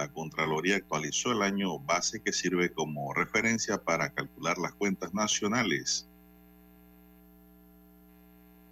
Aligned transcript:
La 0.00 0.08
Contraloría 0.08 0.76
actualizó 0.76 1.32
el 1.32 1.42
año 1.42 1.78
base 1.78 2.22
que 2.22 2.32
sirve 2.32 2.72
como 2.72 3.12
referencia 3.12 3.76
para 3.76 4.08
calcular 4.08 4.56
las 4.56 4.72
cuentas 4.72 5.12
nacionales. 5.12 6.08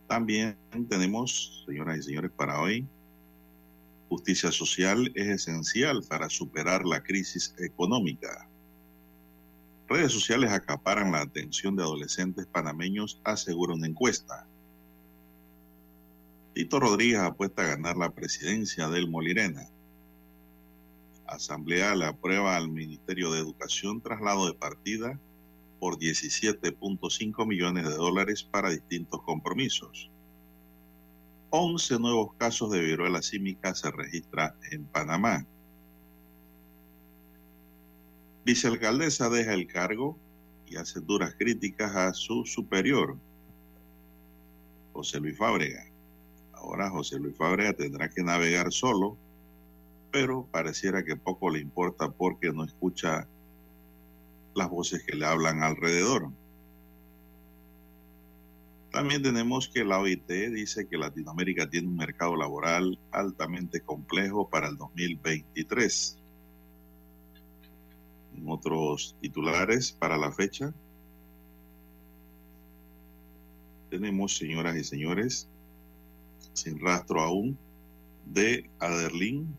También 0.06 0.56
tenemos, 0.88 1.64
señoras 1.66 1.98
y 1.98 2.02
señores, 2.04 2.30
para 2.30 2.62
hoy, 2.62 2.86
justicia 4.08 4.50
social 4.50 5.12
es 5.14 5.26
esencial 5.26 6.02
para 6.08 6.30
superar 6.30 6.86
la 6.86 7.02
crisis 7.02 7.54
económica. 7.58 8.48
Redes 9.86 10.12
sociales 10.12 10.50
acaparan 10.50 11.12
la 11.12 11.20
atención 11.20 11.76
de 11.76 11.82
adolescentes 11.82 12.46
panameños, 12.46 13.20
asegura 13.22 13.74
una 13.74 13.86
encuesta. 13.86 14.46
Tito 16.54 16.80
Rodríguez 16.80 17.18
apuesta 17.18 17.64
a 17.64 17.76
ganar 17.76 17.98
la 17.98 18.14
presidencia 18.14 18.88
del 18.88 19.10
Molirena. 19.10 19.68
Asamblea 21.28 21.94
le 21.94 22.06
aprueba 22.06 22.56
al 22.56 22.70
Ministerio 22.70 23.30
de 23.30 23.40
Educación 23.40 24.00
traslado 24.00 24.46
de 24.46 24.54
partida 24.54 25.18
por 25.78 25.98
17.5 25.98 27.46
millones 27.46 27.86
de 27.86 27.94
dólares 27.94 28.42
para 28.42 28.70
distintos 28.70 29.22
compromisos. 29.22 30.10
11 31.50 31.98
nuevos 31.98 32.34
casos 32.34 32.70
de 32.70 32.80
viruela 32.80 33.22
símica 33.22 33.74
se 33.74 33.90
registra 33.90 34.54
en 34.70 34.84
Panamá. 34.84 35.46
Vicealcaldesa 38.44 39.28
deja 39.28 39.54
el 39.54 39.66
cargo 39.66 40.18
y 40.66 40.76
hace 40.76 41.00
duras 41.00 41.34
críticas 41.38 41.94
a 41.94 42.12
su 42.12 42.44
superior, 42.44 43.16
José 44.92 45.20
Luis 45.20 45.36
Fábrega. 45.38 45.84
Ahora 46.52 46.90
José 46.90 47.18
Luis 47.18 47.36
Fábrega 47.36 47.72
tendrá 47.72 48.08
que 48.08 48.22
navegar 48.22 48.72
solo, 48.72 49.16
pero 50.10 50.46
pareciera 50.50 51.04
que 51.04 51.16
poco 51.16 51.50
le 51.50 51.60
importa 51.60 52.10
porque 52.10 52.52
no 52.52 52.64
escucha 52.64 53.28
las 54.54 54.68
voces 54.68 55.04
que 55.04 55.16
le 55.16 55.26
hablan 55.26 55.62
alrededor. 55.62 56.30
También 58.90 59.22
tenemos 59.22 59.68
que 59.68 59.84
la 59.84 60.00
OIT 60.00 60.26
dice 60.26 60.88
que 60.88 60.96
Latinoamérica 60.96 61.68
tiene 61.68 61.88
un 61.88 61.96
mercado 61.96 62.36
laboral 62.36 62.98
altamente 63.12 63.80
complejo 63.80 64.48
para 64.48 64.68
el 64.68 64.76
2023. 64.76 66.18
En 68.36 68.48
otros 68.48 69.16
titulares 69.20 69.92
para 69.92 70.16
la 70.16 70.32
fecha, 70.32 70.72
tenemos, 73.90 74.36
señoras 74.36 74.76
y 74.76 74.84
señores, 74.84 75.48
sin 76.52 76.78
rastro 76.78 77.20
aún 77.20 77.58
de 78.26 78.68
Aderlín. 78.78 79.56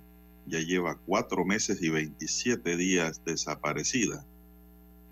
Ya 0.50 0.60
lleva 0.60 0.98
cuatro 1.06 1.46
meses 1.46 1.80
y 1.84 1.90
27 1.90 2.76
días 2.76 3.24
desaparecida. 3.24 4.26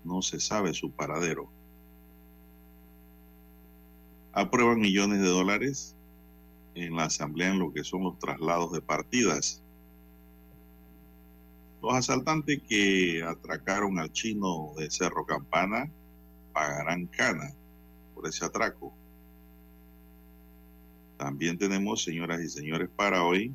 No 0.02 0.20
se 0.20 0.40
sabe 0.40 0.74
su 0.74 0.90
paradero. 0.90 1.48
Aprueban 4.32 4.80
millones 4.80 5.20
de 5.20 5.28
dólares 5.28 5.94
en 6.74 6.96
la 6.96 7.04
asamblea 7.04 7.50
en 7.50 7.60
lo 7.60 7.72
que 7.72 7.84
son 7.84 8.02
los 8.02 8.18
traslados 8.18 8.72
de 8.72 8.80
partidas. 8.80 9.62
Los 11.80 11.94
asaltantes 11.94 12.60
que 12.68 13.22
atracaron 13.22 14.00
al 14.00 14.12
chino 14.12 14.72
de 14.76 14.90
Cerro 14.90 15.24
Campana 15.24 15.88
pagarán 16.52 17.06
cana 17.06 17.54
por 18.12 18.26
ese 18.26 18.44
atraco. 18.44 18.92
También 21.16 21.58
tenemos, 21.58 22.02
señoras 22.02 22.40
y 22.40 22.48
señores, 22.48 22.88
para 22.96 23.22
hoy, 23.22 23.54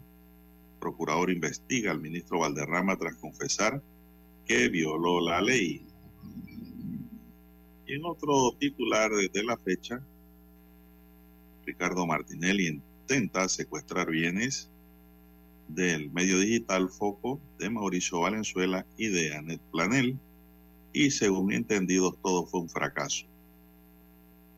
procurador 0.83 1.31
investiga 1.31 1.91
al 1.91 2.01
ministro 2.01 2.39
Valderrama 2.39 2.97
tras 2.97 3.15
confesar 3.15 3.81
que 4.45 4.67
violó 4.67 5.21
la 5.21 5.41
ley. 5.41 5.87
Y 7.87 7.93
en 7.93 8.03
otro 8.03 8.51
titular 8.59 9.09
de 9.11 9.43
la 9.43 9.55
fecha, 9.55 10.03
Ricardo 11.65 12.05
Martinelli 12.05 12.67
intenta 12.67 13.47
secuestrar 13.47 14.09
bienes 14.09 14.69
del 15.69 16.11
medio 16.11 16.37
digital 16.39 16.89
Foco 16.89 17.39
de 17.59 17.69
Mauricio 17.69 18.19
Valenzuela 18.19 18.85
y 18.97 19.07
de 19.07 19.35
Anet 19.35 19.61
Planel 19.71 20.19
y 20.91 21.11
según 21.11 21.53
entendidos 21.53 22.17
todo 22.21 22.45
fue 22.45 22.59
un 22.59 22.69
fracaso. 22.69 23.25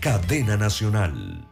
cadena 0.00 0.56
nacional. 0.56 1.49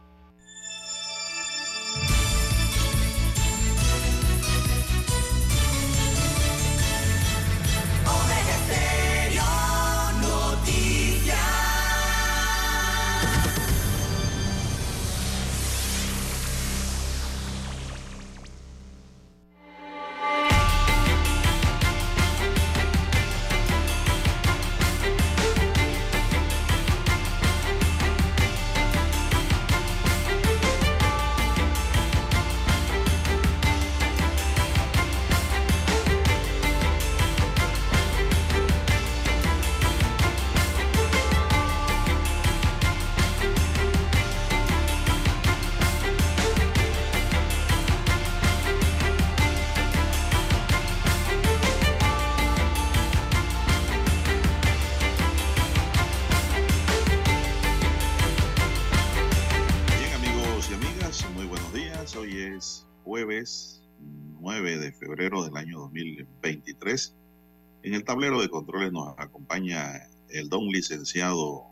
Tablero 68.19 68.41
de 68.41 68.49
controles 68.49 68.91
nos 68.91 69.17
acompaña 69.17 70.09
el 70.27 70.49
don 70.49 70.67
licenciado 70.67 71.67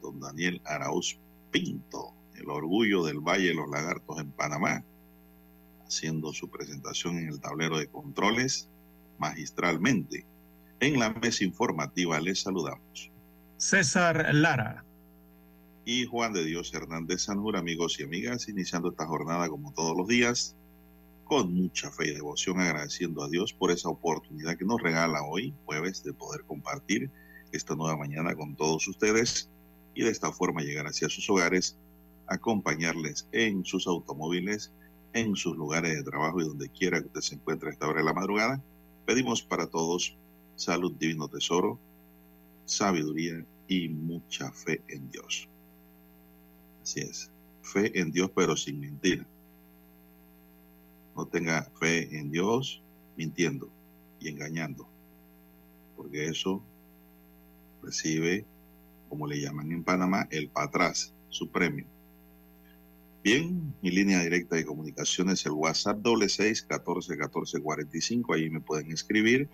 don 0.00 0.20
Daniel 0.20 0.62
Arauz 0.64 1.18
Pinto, 1.50 2.14
el 2.36 2.48
orgullo 2.48 3.02
del 3.02 3.18
Valle 3.18 3.48
de 3.48 3.54
los 3.54 3.68
Lagartos 3.68 4.20
en 4.20 4.30
Panamá, 4.30 4.84
haciendo 5.84 6.32
su 6.32 6.48
presentación 6.48 7.18
en 7.18 7.26
el 7.26 7.40
tablero 7.40 7.76
de 7.76 7.88
controles 7.88 8.68
magistralmente. 9.18 10.24
En 10.78 11.00
la 11.00 11.10
mesa 11.10 11.42
informativa 11.42 12.20
les 12.20 12.42
saludamos. 12.42 13.10
César 13.56 14.32
Lara. 14.32 14.84
Y 15.84 16.06
Juan 16.06 16.34
de 16.34 16.44
Dios 16.44 16.72
Hernández 16.72 17.22
Sanjur, 17.22 17.56
amigos 17.56 17.98
y 17.98 18.04
amigas, 18.04 18.48
iniciando 18.48 18.90
esta 18.90 19.06
jornada 19.06 19.48
como 19.48 19.72
todos 19.72 19.96
los 19.96 20.06
días, 20.06 20.54
con 21.26 21.52
mucha 21.52 21.90
fe 21.90 22.08
y 22.08 22.14
devoción, 22.14 22.60
agradeciendo 22.60 23.24
a 23.24 23.28
Dios 23.28 23.52
por 23.52 23.72
esa 23.72 23.88
oportunidad 23.88 24.56
que 24.56 24.64
nos 24.64 24.80
regala 24.80 25.24
hoy, 25.24 25.52
jueves, 25.64 26.04
de 26.04 26.12
poder 26.12 26.44
compartir 26.44 27.10
esta 27.50 27.74
nueva 27.74 27.96
mañana 27.96 28.34
con 28.36 28.54
todos 28.54 28.86
ustedes 28.86 29.50
y 29.94 30.04
de 30.04 30.10
esta 30.10 30.30
forma 30.30 30.62
llegar 30.62 30.86
hacia 30.86 31.08
sus 31.08 31.28
hogares, 31.28 31.76
acompañarles 32.28 33.28
en 33.32 33.64
sus 33.64 33.88
automóviles, 33.88 34.72
en 35.14 35.34
sus 35.34 35.56
lugares 35.56 35.96
de 35.96 36.04
trabajo 36.04 36.40
y 36.40 36.44
donde 36.44 36.68
quiera 36.68 37.00
que 37.00 37.06
usted 37.06 37.20
se 37.20 37.34
encuentre 37.34 37.70
esta 37.70 37.88
hora 37.88 38.00
de 38.00 38.06
la 38.06 38.12
madrugada. 38.12 38.62
Pedimos 39.04 39.42
para 39.42 39.66
todos 39.66 40.16
salud, 40.54 40.92
divino 40.92 41.28
tesoro, 41.28 41.78
sabiduría 42.66 43.44
y 43.66 43.88
mucha 43.88 44.52
fe 44.52 44.80
en 44.86 45.10
Dios. 45.10 45.48
Así 46.82 47.00
es, 47.00 47.32
fe 47.62 47.98
en 47.98 48.12
Dios 48.12 48.30
pero 48.32 48.56
sin 48.56 48.78
mentir. 48.78 49.26
No 51.16 51.26
tenga 51.26 51.62
fe 51.80 52.18
en 52.18 52.30
Dios 52.30 52.82
mintiendo 53.16 53.70
y 54.20 54.28
engañando, 54.28 54.86
porque 55.96 56.26
eso 56.26 56.62
recibe, 57.82 58.44
como 59.08 59.26
le 59.26 59.40
llaman 59.40 59.72
en 59.72 59.82
Panamá, 59.82 60.28
el 60.30 60.50
patraz, 60.50 61.14
su 61.30 61.50
premio. 61.50 61.86
Bien, 63.24 63.74
mi 63.82 63.90
línea 63.90 64.20
directa 64.22 64.56
de 64.56 64.66
comunicación 64.66 65.30
es 65.30 65.46
el 65.46 65.52
WhatsApp 65.52 65.98
doble 65.98 66.28
seis 66.28 66.62
catorce 66.62 67.16
catorce 67.16 67.60
cuarenta 67.60 67.96
y 67.96 68.00
cinco. 68.00 68.34
Ahí 68.34 68.50
me 68.50 68.60
pueden 68.60 68.92
escribir 68.92 69.48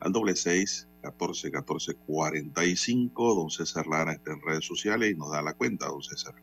al 0.00 0.12
doble 0.12 0.36
seis 0.36 0.86
catorce 1.02 1.50
catorce 1.50 1.94
cuarenta 1.94 2.64
y 2.64 2.76
cinco. 2.76 3.34
Don 3.34 3.50
César 3.50 3.86
Lara 3.86 4.12
está 4.12 4.34
en 4.34 4.42
redes 4.42 4.66
sociales 4.66 5.10
y 5.10 5.16
nos 5.16 5.32
da 5.32 5.42
la 5.42 5.54
cuenta, 5.54 5.86
don 5.86 6.02
César. 6.02 6.34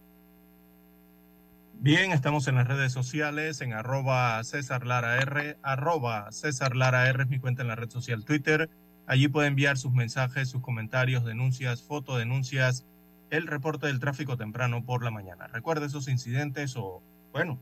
Bien, 1.79 2.11
estamos 2.11 2.47
en 2.47 2.55
las 2.55 2.67
redes 2.67 2.91
sociales, 2.91 3.61
en 3.61 3.73
arroba 3.73 4.43
César 4.43 4.87
Lara 4.87 5.17
R, 5.17 5.57
arroba 5.61 6.31
César 6.31 6.75
Lara 6.75 7.07
R 7.07 7.23
es 7.23 7.29
mi 7.29 7.37
cuenta 7.37 7.61
en 7.61 7.67
la 7.67 7.75
red 7.75 7.89
social 7.89 8.25
Twitter. 8.25 8.69
Allí 9.05 9.27
puede 9.27 9.49
enviar 9.49 9.77
sus 9.77 9.93
mensajes, 9.93 10.49
sus 10.49 10.61
comentarios, 10.61 11.25
denuncias, 11.25 11.83
fotodenuncias, 11.83 12.85
el 13.29 13.45
reporte 13.45 13.87
del 13.87 13.99
tráfico 13.99 14.35
temprano 14.35 14.83
por 14.83 15.03
la 15.03 15.11
mañana. 15.11 15.47
Recuerde 15.47 15.85
esos 15.85 16.07
incidentes 16.07 16.75
o, 16.75 17.03
bueno, 17.31 17.59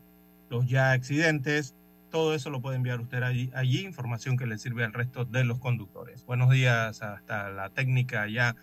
los 0.50 0.68
ya 0.70 0.92
accidentes, 0.92 1.76
todo 2.10 2.34
eso 2.34 2.50
lo 2.50 2.62
puede 2.62 2.78
enviar 2.78 3.02
usted 3.02 3.24
allí, 3.24 3.52
allí 3.56 3.84
información 3.84 4.38
que 4.38 4.46
le 4.46 4.58
sirve 4.58 4.86
al 4.86 4.94
resto 4.94 5.26
de 5.26 5.44
los 5.44 5.60
conductores. 5.60 6.26
Buenos 6.26 6.52
días 6.52 7.02
hasta 7.02 7.50
la 7.50 7.70
técnica 7.72 8.28
ya 8.28 8.56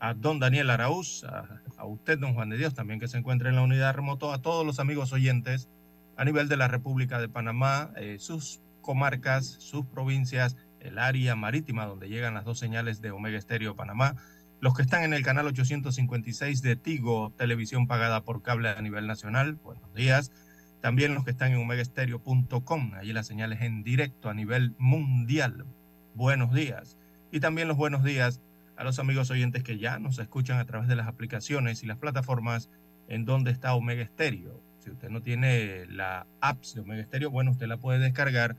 a 0.00 0.14
don 0.14 0.38
Daniel 0.38 0.70
Araúz, 0.70 1.24
a, 1.24 1.84
usted, 1.84 2.18
don 2.18 2.34
Juan 2.34 2.48
de 2.48 2.56
Dios, 2.56 2.74
también 2.74 2.98
que 2.98 3.08
se 3.08 3.18
encuentra 3.18 3.50
en 3.50 3.56
la 3.56 3.62
unidad 3.62 3.94
remoto, 3.94 4.32
a 4.32 4.40
todos 4.40 4.66
los 4.66 4.80
amigos 4.80 5.12
oyentes 5.12 5.68
a 6.16 6.24
nivel 6.24 6.48
de 6.48 6.56
la 6.56 6.68
República 6.68 7.18
de 7.20 7.28
Panamá, 7.28 7.92
eh, 7.96 8.16
sus 8.18 8.60
comarcas, 8.80 9.46
sus 9.46 9.86
provincias, 9.86 10.56
el 10.80 10.98
área 10.98 11.36
marítima 11.36 11.86
donde 11.86 12.08
llegan 12.08 12.34
las 12.34 12.44
dos 12.44 12.58
señales 12.58 13.00
de 13.00 13.10
Omega 13.10 13.38
Estéreo 13.38 13.76
Panamá, 13.76 14.16
los 14.60 14.74
que 14.74 14.82
están 14.82 15.02
en 15.02 15.14
el 15.14 15.22
canal 15.22 15.46
856 15.46 16.60
de 16.62 16.76
Tigo, 16.76 17.32
televisión 17.36 17.86
pagada 17.86 18.24
por 18.24 18.42
cable 18.42 18.70
a 18.70 18.80
nivel 18.82 19.06
nacional, 19.06 19.54
buenos 19.54 19.94
días. 19.94 20.32
También 20.80 21.14
los 21.14 21.24
que 21.24 21.30
están 21.30 21.52
en 21.52 21.58
omegaestereo.com, 21.58 22.94
allí 22.94 23.12
las 23.12 23.26
señales 23.26 23.60
en 23.62 23.82
directo 23.82 24.30
a 24.30 24.34
nivel 24.34 24.74
mundial, 24.78 25.66
buenos 26.14 26.52
días. 26.54 26.96
Y 27.32 27.40
también 27.40 27.68
los 27.68 27.76
buenos 27.76 28.02
días 28.02 28.40
a 28.80 28.84
los 28.84 28.98
amigos 28.98 29.30
oyentes 29.30 29.62
que 29.62 29.76
ya 29.76 29.98
nos 29.98 30.18
escuchan 30.18 30.58
a 30.58 30.64
través 30.64 30.88
de 30.88 30.96
las 30.96 31.06
aplicaciones 31.06 31.82
y 31.82 31.86
las 31.86 31.98
plataformas 31.98 32.70
en 33.08 33.26
donde 33.26 33.50
está 33.50 33.74
Omega 33.74 34.06
Stereo. 34.06 34.58
Si 34.78 34.88
usted 34.88 35.10
no 35.10 35.20
tiene 35.20 35.84
la 35.84 36.26
apps 36.40 36.74
de 36.74 36.80
Omega 36.80 37.04
Stereo, 37.04 37.30
bueno, 37.30 37.50
usted 37.50 37.66
la 37.66 37.76
puede 37.76 37.98
descargar 37.98 38.56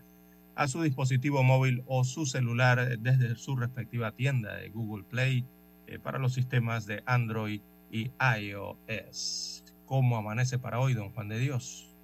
a 0.53 0.67
su 0.67 0.83
dispositivo 0.83 1.41
móvil 1.41 1.81
o 1.87 2.03
su 2.03 2.27
celular 2.27 2.99
desde 2.99 3.35
su 3.35 3.55
respectiva 3.55 4.11
tienda 4.11 4.57
de 4.57 4.69
Google 4.69 5.03
Play 5.05 5.43
eh, 5.87 5.97
para 5.97 6.19
los 6.19 6.35
sistemas 6.35 6.85
de 6.85 7.01
Android 7.07 7.61
y 7.91 8.11
iOS. 8.39 9.63
¿Cómo 9.87 10.17
amanece 10.17 10.59
para 10.59 10.79
hoy, 10.79 10.93
don 10.93 11.09
Juan 11.13 11.29
de 11.29 11.39
Dios? 11.39 11.95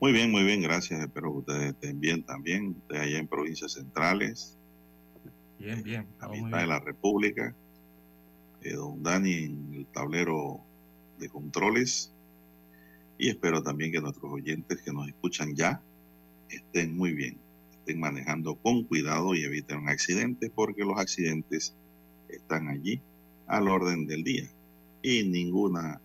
Muy 0.00 0.12
bien, 0.12 0.30
muy 0.30 0.44
bien, 0.44 0.62
gracias. 0.62 1.00
Espero 1.00 1.32
que 1.32 1.38
ustedes 1.38 1.72
estén 1.72 1.98
bien 1.98 2.22
también, 2.22 2.76
ustedes 2.82 3.02
allá 3.02 3.18
en 3.18 3.26
provincias 3.26 3.72
centrales. 3.72 4.56
Bien, 5.58 5.82
bien. 5.82 6.06
A 6.20 6.28
mitad 6.28 6.58
de 6.58 6.66
la 6.68 6.78
República. 6.78 7.52
Eh, 8.64 8.74
don 8.74 9.02
Dani 9.02 9.32
en 9.44 9.74
el 9.74 9.86
tablero 9.86 10.60
de 11.18 11.28
controles. 11.28 12.12
Y 13.18 13.28
espero 13.28 13.62
también 13.62 13.92
que 13.92 14.00
nuestros 14.00 14.32
oyentes 14.32 14.82
que 14.82 14.92
nos 14.92 15.06
escuchan 15.06 15.54
ya 15.54 15.80
estén 16.48 16.96
muy 16.96 17.12
bien 17.12 17.38
estén 17.84 18.00
manejando 18.00 18.54
con 18.54 18.84
cuidado 18.84 19.34
y 19.34 19.44
eviten 19.44 19.80
un 19.80 19.90
accidente 19.90 20.48
porque 20.48 20.84
los 20.84 20.98
accidentes 20.98 21.74
están 22.30 22.68
allí 22.68 23.02
al 23.46 23.68
orden 23.68 24.06
del 24.06 24.24
día 24.24 24.48
y 25.02 25.24
ninguna 25.28 26.00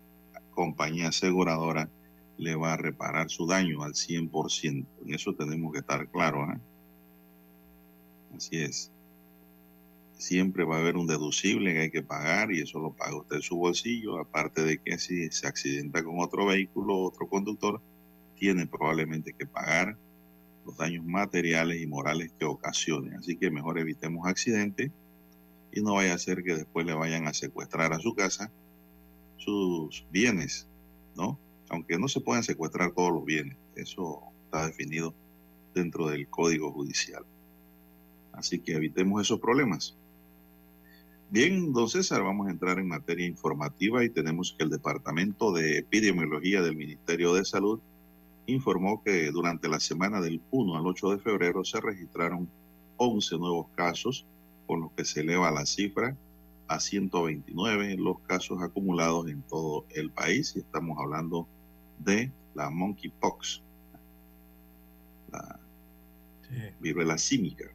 compañía 0.50 1.08
aseguradora 1.08 1.88
le 2.36 2.54
va 2.54 2.74
a 2.74 2.76
reparar 2.76 3.30
su 3.30 3.46
daño 3.46 3.82
al 3.82 3.94
100%. 3.94 4.86
En 5.06 5.14
eso 5.14 5.34
tenemos 5.34 5.72
que 5.72 5.78
estar 5.78 6.06
claros. 6.08 6.50
¿eh? 6.50 6.60
Así 8.36 8.58
es. 8.58 8.92
Siempre 10.20 10.64
va 10.64 10.76
a 10.76 10.80
haber 10.80 10.98
un 10.98 11.06
deducible 11.06 11.72
que 11.72 11.80
hay 11.80 11.90
que 11.90 12.02
pagar 12.02 12.52
y 12.52 12.60
eso 12.60 12.78
lo 12.78 12.92
paga 12.92 13.16
usted 13.16 13.36
en 13.36 13.42
su 13.42 13.56
bolsillo. 13.56 14.18
Aparte 14.18 14.62
de 14.62 14.76
que 14.76 14.98
si 14.98 15.30
se 15.30 15.46
accidenta 15.46 16.04
con 16.04 16.20
otro 16.20 16.44
vehículo, 16.44 16.98
otro 16.98 17.26
conductor, 17.26 17.80
tiene 18.36 18.66
probablemente 18.66 19.32
que 19.32 19.46
pagar 19.46 19.96
los 20.66 20.76
daños 20.76 21.06
materiales 21.06 21.80
y 21.80 21.86
morales 21.86 22.32
que 22.38 22.44
ocasionen. 22.44 23.14
Así 23.14 23.36
que 23.36 23.50
mejor 23.50 23.78
evitemos 23.78 24.26
accidentes 24.26 24.90
y 25.72 25.80
no 25.80 25.94
vaya 25.94 26.12
a 26.12 26.18
ser 26.18 26.42
que 26.42 26.54
después 26.54 26.84
le 26.84 26.92
vayan 26.92 27.26
a 27.26 27.32
secuestrar 27.32 27.94
a 27.94 27.98
su 27.98 28.14
casa 28.14 28.52
sus 29.38 30.06
bienes, 30.10 30.68
¿no? 31.16 31.38
Aunque 31.70 31.98
no 31.98 32.08
se 32.08 32.20
pueden 32.20 32.42
secuestrar 32.42 32.92
todos 32.92 33.10
los 33.10 33.24
bienes, 33.24 33.56
eso 33.74 34.20
está 34.44 34.66
definido 34.66 35.14
dentro 35.74 36.08
del 36.08 36.28
Código 36.28 36.72
Judicial. 36.72 37.24
Así 38.32 38.58
que 38.58 38.74
evitemos 38.74 39.22
esos 39.22 39.40
problemas. 39.40 39.96
Bien, 41.32 41.72
don 41.72 41.88
César, 41.88 42.24
vamos 42.24 42.48
a 42.48 42.50
entrar 42.50 42.80
en 42.80 42.88
materia 42.88 43.24
informativa 43.24 44.02
y 44.02 44.10
tenemos 44.10 44.52
que 44.52 44.64
el 44.64 44.70
Departamento 44.70 45.52
de 45.52 45.78
Epidemiología 45.78 46.60
del 46.60 46.74
Ministerio 46.74 47.34
de 47.34 47.44
Salud 47.44 47.78
informó 48.46 49.00
que 49.04 49.30
durante 49.30 49.68
la 49.68 49.78
semana 49.78 50.20
del 50.20 50.42
1 50.50 50.76
al 50.76 50.84
8 50.88 51.10
de 51.10 51.18
febrero 51.18 51.64
se 51.64 51.80
registraron 51.80 52.48
11 52.96 53.38
nuevos 53.38 53.68
casos, 53.76 54.26
con 54.66 54.80
lo 54.80 54.92
que 54.96 55.04
se 55.04 55.20
eleva 55.20 55.52
la 55.52 55.66
cifra 55.66 56.16
a 56.66 56.80
129 56.80 57.96
los 57.96 58.18
casos 58.22 58.60
acumulados 58.60 59.28
en 59.28 59.42
todo 59.42 59.84
el 59.90 60.10
país. 60.10 60.54
Y 60.56 60.58
estamos 60.58 60.98
hablando 60.98 61.46
de 62.00 62.32
la 62.56 62.70
monkeypox, 62.70 63.62
la 65.30 65.60
sí. 66.48 66.56
viruela 66.80 67.16
símica. 67.18 67.70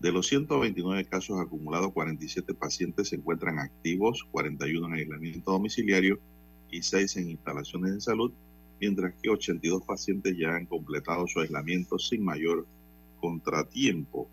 De 0.00 0.12
los 0.12 0.26
129 0.28 1.04
casos 1.06 1.40
acumulados, 1.40 1.92
47 1.92 2.54
pacientes 2.54 3.08
se 3.08 3.16
encuentran 3.16 3.58
activos, 3.58 4.26
41 4.30 4.86
en 4.86 4.92
aislamiento 4.92 5.52
domiciliario 5.52 6.20
y 6.70 6.82
6 6.82 7.16
en 7.16 7.30
instalaciones 7.30 7.94
de 7.94 8.00
salud 8.00 8.32
mientras 8.80 9.14
que 9.20 9.30
82 9.30 9.82
pacientes 9.84 10.36
ya 10.36 10.54
han 10.54 10.66
completado 10.66 11.26
su 11.26 11.40
aislamiento 11.40 11.98
sin 11.98 12.24
mayor 12.24 12.66
contratiempo. 13.20 14.28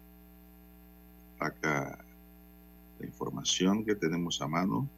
Acá 1.39 2.03
la 3.00 3.05
información 3.05 3.86
que 3.86 3.95
tenemos 3.95 4.41
a 4.41 4.48
mano, 4.48 4.89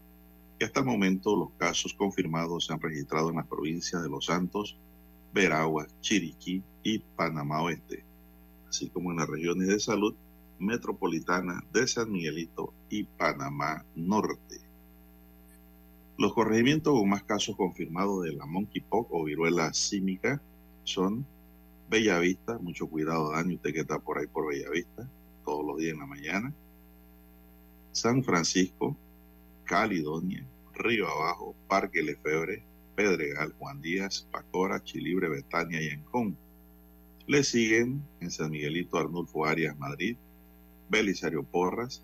hasta 0.59 0.79
el 0.79 0.85
momento 0.85 1.35
los 1.35 1.51
casos 1.57 1.93
confirmados 1.93 2.65
se 2.65 2.73
han 2.73 2.79
registrado 2.79 3.29
en 3.29 3.35
las 3.35 3.47
provincias 3.47 4.01
de 4.01 4.09
Los 4.09 4.25
Santos, 4.25 4.77
Veraguas, 5.33 5.87
Chiriquí 6.01 6.63
y 6.83 6.99
Panamá 6.99 7.61
Oeste, 7.61 8.03
así 8.69 8.89
como 8.89 9.11
en 9.11 9.17
las 9.17 9.29
regiones 9.29 9.67
de 9.67 9.79
salud 9.79 10.15
metropolitana 10.65 11.63
de 11.71 11.87
San 11.87 12.11
Miguelito 12.11 12.73
y 12.89 13.03
Panamá 13.03 13.85
Norte. 13.95 14.61
Los 16.17 16.33
corregimientos 16.33 16.93
con 16.93 17.09
más 17.09 17.23
casos 17.23 17.55
confirmados 17.55 18.23
de 18.23 18.33
la 18.33 18.45
monkeypox 18.45 19.09
o 19.11 19.23
viruela 19.23 19.73
símica 19.73 20.41
son 20.83 21.25
Bellavista, 21.89 22.57
mucho 22.59 22.87
cuidado 22.87 23.31
Dani, 23.31 23.55
usted 23.55 23.73
que 23.73 23.81
está 23.81 23.99
por 23.99 24.17
ahí 24.17 24.27
por 24.27 24.47
Bellavista, 24.47 25.09
todos 25.43 25.65
los 25.65 25.77
días 25.77 25.93
en 25.93 25.99
la 25.99 26.05
mañana. 26.05 26.53
San 27.91 28.23
Francisco, 28.23 28.97
Caledonia, 29.65 30.45
Río 30.73 31.07
Abajo, 31.07 31.55
Parque 31.67 32.01
Lefebre, 32.01 32.63
Pedregal, 32.95 33.53
Juan 33.59 33.81
Díaz, 33.81 34.27
Pacora, 34.31 34.83
Chilibre, 34.83 35.29
Betania 35.29 35.81
y 35.81 35.89
Ancón. 35.89 36.37
Le 37.27 37.43
siguen 37.43 38.03
en 38.19 38.31
San 38.31 38.51
Miguelito 38.51 38.97
Arnulfo 38.97 39.45
Arias, 39.45 39.77
Madrid, 39.77 40.17
Belisario 40.93 41.41
Porras, 41.41 42.03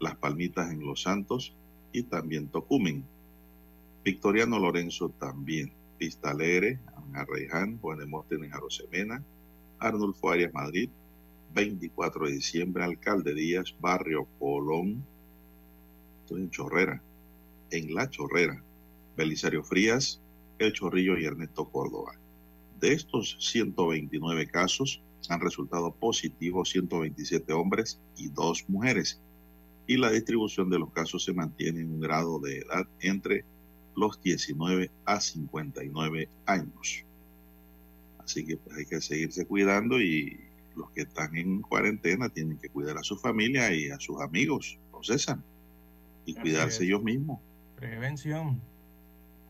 Las 0.00 0.16
Palmitas 0.16 0.68
en 0.72 0.84
Los 0.84 1.02
Santos 1.02 1.54
y 1.92 2.02
también 2.02 2.48
Tocumen. 2.48 3.04
Victoriano 4.02 4.58
Lorenzo 4.58 5.10
también. 5.10 5.72
Vista 5.96 6.32
Alegre, 6.32 6.80
Arreján, 7.14 7.78
Juan 7.78 7.98
de 7.98 8.06
Morten 8.06 8.42
en 8.42 8.52
Arosemena, 8.52 9.22
Arnulfo 9.78 10.28
Arias, 10.28 10.52
Madrid, 10.52 10.90
24 11.54 12.26
de 12.26 12.32
diciembre, 12.32 12.82
Alcalde 12.82 13.32
Díaz, 13.32 13.72
Barrio 13.80 14.26
Colón, 14.40 15.06
estoy 16.22 16.42
en 16.42 16.50
Chorrera, 16.50 17.00
en 17.70 17.94
La 17.94 18.10
Chorrera, 18.10 18.60
Belisario 19.16 19.62
Frías, 19.62 20.20
El 20.58 20.72
Chorrillo 20.72 21.16
y 21.16 21.24
Ernesto 21.24 21.64
Córdoba. 21.70 22.18
De 22.80 22.92
estos 22.92 23.36
129 23.38 24.48
casos 24.48 25.00
han 25.30 25.40
resultado 25.40 25.92
positivos 25.92 26.70
127 26.70 27.52
hombres 27.52 28.00
y 28.16 28.28
dos 28.28 28.64
mujeres. 28.68 29.20
Y 29.86 29.96
la 29.96 30.10
distribución 30.10 30.68
de 30.70 30.78
los 30.78 30.90
casos 30.92 31.24
se 31.24 31.32
mantiene 31.32 31.80
en 31.80 31.92
un 31.92 32.00
grado 32.00 32.40
de 32.40 32.58
edad 32.58 32.86
entre 33.00 33.44
los 33.96 34.20
19 34.20 34.90
a 35.04 35.20
59 35.20 36.28
años. 36.46 37.04
Así 38.18 38.44
que 38.44 38.56
pues, 38.56 38.76
hay 38.76 38.86
que 38.86 39.00
seguirse 39.00 39.46
cuidando 39.46 40.00
y 40.00 40.40
los 40.76 40.90
que 40.90 41.02
están 41.02 41.34
en 41.36 41.62
cuarentena 41.62 42.28
tienen 42.28 42.58
que 42.58 42.68
cuidar 42.68 42.98
a 42.98 43.02
su 43.02 43.16
familia 43.16 43.72
y 43.74 43.88
a 43.88 43.98
sus 43.98 44.20
amigos, 44.20 44.78
no 44.92 45.02
cesan, 45.02 45.42
y 46.26 46.34
cuidarse 46.34 46.84
ellos 46.84 47.02
mismos. 47.02 47.40
Prevención. 47.76 48.60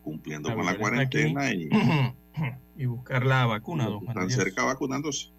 Cumpliendo 0.03 0.53
con 0.55 0.65
la 0.65 0.77
cuarentena 0.77 1.51
y, 1.51 1.69
y 2.77 2.85
buscar 2.85 3.25
la 3.25 3.45
vacuna, 3.45 3.85
don 3.87 4.07
Están 4.07 4.29
cerca 4.29 4.63
vacunándose. 4.63 5.31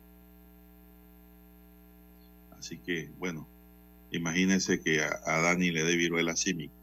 Así 2.59 2.79
que, 2.79 3.11
bueno, 3.19 3.47
imagínense 4.11 4.81
que 4.81 5.01
a, 5.03 5.41
Dani 5.41 5.71
le 5.71 5.85
dé 5.85 5.97
viruela 5.97 6.35
símica. 6.37 6.75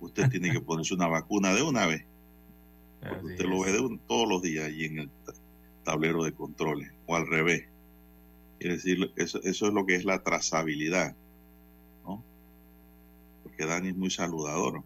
Usted 0.00 0.28
tiene 0.30 0.52
que 0.52 0.60
ponerse 0.60 0.94
una 0.94 1.08
vacuna 1.08 1.52
de 1.54 1.62
una 1.62 1.86
vez. 1.86 2.04
Porque 3.00 3.26
usted 3.26 3.44
lo 3.44 3.60
ve 3.60 3.72
de 3.72 3.98
todos 4.06 4.28
los 4.28 4.42
días 4.42 4.66
ahí 4.66 4.84
en 4.84 4.98
el 4.98 5.10
tablero 5.84 6.22
de 6.24 6.32
controles, 6.32 6.92
o 7.06 7.16
al 7.16 7.26
revés. 7.26 7.66
Quiere 8.58 8.74
decir, 8.74 9.12
eso, 9.16 9.40
eso 9.42 9.66
es 9.66 9.72
lo 9.72 9.86
que 9.86 9.94
es 9.94 10.04
la 10.04 10.22
trazabilidad, 10.22 11.14
¿no? 12.04 12.22
Porque 13.42 13.66
Dani 13.66 13.88
es 13.88 13.96
muy 13.96 14.10
saludador. 14.10 14.82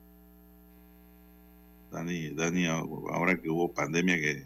Dani, 1.90 2.31
Dani, 2.31 2.66
ahora 2.66 3.37
que 3.40 3.50
hubo 3.50 3.73
pandemia 3.73 4.16
que 4.16 4.45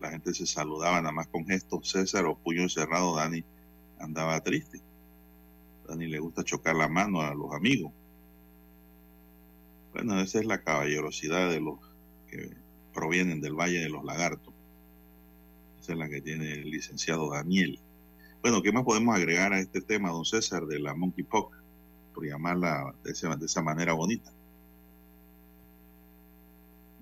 la 0.00 0.10
gente 0.10 0.34
se 0.34 0.46
saludaba 0.46 1.00
nada 1.00 1.12
más 1.12 1.28
con 1.28 1.46
gestos 1.46 1.90
César 1.90 2.26
o 2.26 2.36
puño 2.36 2.68
cerrado, 2.68 3.16
Dani 3.16 3.44
andaba 3.98 4.40
triste. 4.42 4.80
Dani 5.86 6.06
le 6.06 6.18
gusta 6.18 6.44
chocar 6.44 6.74
la 6.74 6.88
mano 6.88 7.20
a 7.20 7.34
los 7.34 7.52
amigos. 7.54 7.92
Bueno, 9.92 10.20
esa 10.20 10.40
es 10.40 10.46
la 10.46 10.62
caballerosidad 10.62 11.50
de 11.50 11.60
los 11.60 11.78
que 12.28 12.50
provienen 12.92 13.40
del 13.40 13.54
Valle 13.54 13.80
de 13.80 13.88
los 13.88 14.04
Lagartos. 14.04 14.54
Esa 15.80 15.92
es 15.92 15.98
la 15.98 16.08
que 16.08 16.20
tiene 16.20 16.52
el 16.52 16.70
licenciado 16.70 17.30
Daniel. 17.30 17.78
Bueno, 18.40 18.62
¿qué 18.62 18.72
más 18.72 18.84
podemos 18.84 19.14
agregar 19.14 19.52
a 19.52 19.60
este 19.60 19.80
tema, 19.80 20.10
don 20.10 20.24
César, 20.24 20.66
de 20.66 20.78
la 20.78 20.94
monkeypox, 20.94 21.58
por 22.14 22.26
llamarla 22.26 22.94
de 23.04 23.12
de 23.12 23.46
esa 23.46 23.62
manera 23.62 23.92
bonita? 23.92 24.32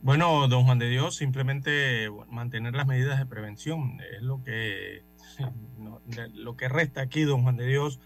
Bueno, 0.03 0.49
don 0.49 0.65
Juan 0.65 0.81
de 0.81 0.89
Dios, 0.89 1.15
simplemente 1.15 2.11
mantener 2.29 2.75
las 2.75 2.89
medidas 2.89 3.21
de 3.21 3.27
prevención 3.27 4.01
es 4.13 4.21
lo 4.21 4.43
que, 4.43 5.05
lo 6.35 6.57
que 6.57 6.69
resta 6.69 7.03
aquí, 7.03 7.23
don 7.23 7.43
Juan 7.45 7.57
de 7.57 7.69
Dios, 7.69 8.01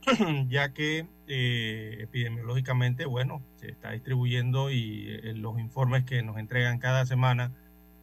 ya 0.48 0.72
que 0.72 1.06
eh, 1.26 1.98
epidemiológicamente, 2.00 3.04
bueno, 3.04 3.42
se 3.56 3.70
está 3.70 3.90
distribuyendo 3.90 4.70
y 4.70 5.08
eh, 5.08 5.34
los 5.34 5.58
informes 5.58 6.04
que 6.04 6.22
nos 6.22 6.38
entregan 6.38 6.78
cada 6.78 7.04
semana 7.04 7.52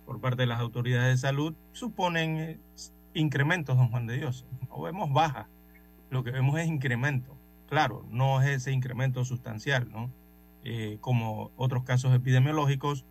por 0.05 0.21
parte 0.21 0.43
de 0.43 0.47
las 0.47 0.59
autoridades 0.59 1.15
de 1.15 1.17
salud 1.17 1.55
suponen 1.71 2.37
eh, 2.37 2.59
incrementos, 3.15 3.77
don 3.77 3.89
Juan 3.89 4.05
de 4.05 4.17
Dios. 4.17 4.45
No 4.69 4.79
vemos 4.79 5.11
baja, 5.11 5.49
lo 6.11 6.23
que 6.23 6.29
vemos 6.29 6.59
es 6.59 6.67
incremento. 6.67 7.35
Claro, 7.67 8.05
no 8.11 8.43
es 8.43 8.49
ese 8.49 8.71
incremento 8.73 9.25
sustancial, 9.25 9.89
¿no? 9.91 10.11
como 10.99 11.51
otros 11.55 11.83
casos 11.83 12.13
epidemiológicos, 12.13 13.05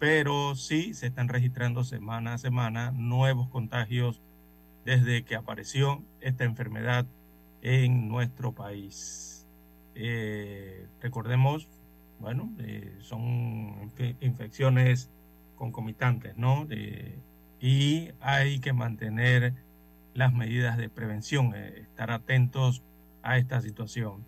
pero 0.00 0.56
sí 0.56 0.94
se 0.94 1.06
están 1.06 1.28
registrando 1.28 1.84
semana 1.84 2.34
a 2.34 2.38
semana 2.38 2.90
nuevos 2.90 3.48
contagios 3.50 4.22
desde 4.84 5.24
que 5.24 5.36
apareció 5.36 6.02
esta 6.20 6.44
enfermedad 6.44 7.06
en 7.60 8.08
nuestro 8.08 8.52
país. 8.52 9.46
Eh, 9.94 10.88
recordemos, 11.02 11.68
bueno, 12.18 12.50
eh, 12.60 12.96
son 13.00 13.92
infecciones 14.20 15.10
concomitantes, 15.56 16.34
¿no? 16.36 16.66
y 17.60 18.10
hay 18.20 18.58
que 18.60 18.72
mantener 18.72 19.52
las 20.14 20.32
medidas 20.32 20.78
de 20.78 20.88
prevención, 20.88 21.52
eh, 21.54 21.80
estar 21.82 22.10
atentos 22.10 22.82
a 23.22 23.36
esta 23.36 23.60
situación. 23.60 24.24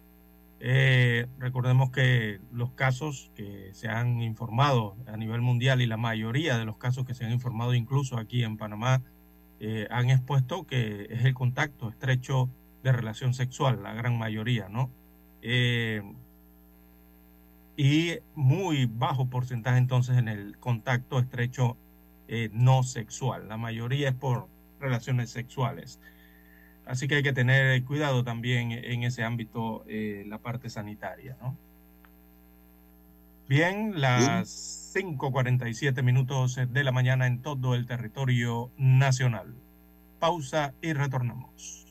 Recordemos 1.38 1.90
que 1.90 2.40
los 2.52 2.71
casos 2.73 3.33
que 3.35 3.71
se 3.73 3.88
han 3.88 4.23
informado 4.23 4.97
a 5.07 5.16
nivel 5.16 5.40
mundial 5.40 5.83
y 5.83 5.87
la 5.87 5.97
mayoría 5.97 6.57
de 6.57 6.64
los 6.64 6.76
casos 6.76 7.04
que 7.04 7.14
se 7.14 7.25
han 7.25 7.33
informado 7.33 7.75
incluso 7.75 8.16
aquí 8.16 8.45
en 8.45 8.57
Panamá 8.57 9.02
han 9.90 10.11
expuesto 10.11 10.64
que 10.64 11.09
es 11.11 11.25
el 11.25 11.35
contacto 11.35 11.88
estrecho 11.88 12.49
de 12.83 12.92
relación 12.92 13.35
sexual, 13.35 13.83
la 13.83 13.95
gran 13.95 14.19
mayoría, 14.19 14.69
¿no? 14.69 14.90
Eh, 15.42 16.02
y 17.76 18.19
muy 18.35 18.87
bajo 18.87 19.28
porcentaje 19.28 19.78
entonces 19.78 20.16
en 20.16 20.28
el 20.28 20.59
contacto 20.59 21.19
estrecho 21.19 21.76
eh, 22.28 22.50
no 22.52 22.83
sexual. 22.83 23.49
La 23.49 23.57
mayoría 23.57 24.11
es 24.11 24.14
por 24.14 24.49
relaciones 24.78 25.31
sexuales. 25.31 26.00
Así 26.87 27.09
que 27.09 27.17
hay 27.17 27.23
que 27.23 27.33
tener 27.33 27.85
cuidado 27.85 28.25
también 28.25 28.73
en 28.73 29.05
ese 29.05 29.23
ámbito, 29.23 29.85
eh, 29.87 30.25
la 30.27 30.39
parte 30.39 30.69
sanitaria, 30.69 31.37
¿no? 31.41 31.57
Bien, 33.49 34.01
las 34.01 34.93
5.47 34.95 36.03
minutos 36.03 36.59
de 36.69 36.85
la 36.85 36.93
mañana 36.93 37.27
en 37.27 37.43
todo 37.43 37.75
el 37.75 37.87
territorio 37.87 38.71
nacional. 38.77 39.55
Pausa 40.19 40.75
y 40.81 40.93
retornamos. 40.93 41.83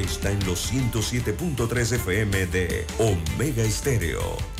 está 0.00 0.30
en 0.30 0.44
los 0.46 0.72
107.3 0.72 1.92
FM 1.92 2.46
de 2.46 2.86
Omega 2.98 3.62
Estéreo. 3.62 4.59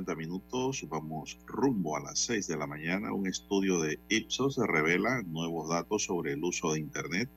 Estéreo. 0.00 0.88
vamos 0.88 1.38
rumbo 1.46 1.96
a 1.96 2.00
las 2.00 2.18
6 2.20 2.46
de 2.46 2.56
la 2.56 2.66
mañana. 2.66 3.12
Un 3.12 3.26
estudio 3.26 3.80
de 3.80 3.98
Ipsos 4.08 4.56
revela 4.56 5.22
nuevos 5.22 5.68
datos 5.68 6.04
sobre 6.04 6.32
el 6.32 6.42
uso 6.42 6.72
de 6.72 6.80
Internet 6.80 7.28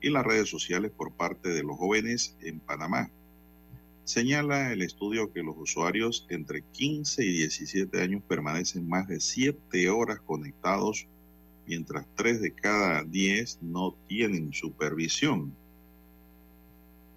y 0.00 0.10
las 0.10 0.24
redes 0.24 0.48
sociales 0.48 0.90
por 0.90 1.12
parte 1.12 1.50
de 1.50 1.62
los 1.62 1.76
jóvenes 1.76 2.36
en 2.40 2.58
Panamá. 2.58 3.10
Señala 4.04 4.72
el 4.72 4.82
estudio 4.82 5.32
que 5.32 5.42
los 5.42 5.56
usuarios 5.56 6.26
entre 6.30 6.62
15 6.62 7.24
y 7.24 7.32
17 7.32 8.02
años 8.02 8.22
permanecen 8.26 8.88
más 8.88 9.06
de 9.06 9.20
7 9.20 9.88
horas 9.90 10.18
conectados, 10.20 11.06
mientras 11.66 12.06
3 12.16 12.40
de 12.40 12.52
cada 12.52 13.04
10 13.04 13.62
no 13.62 13.94
tienen 14.08 14.52
supervisión. 14.52 15.54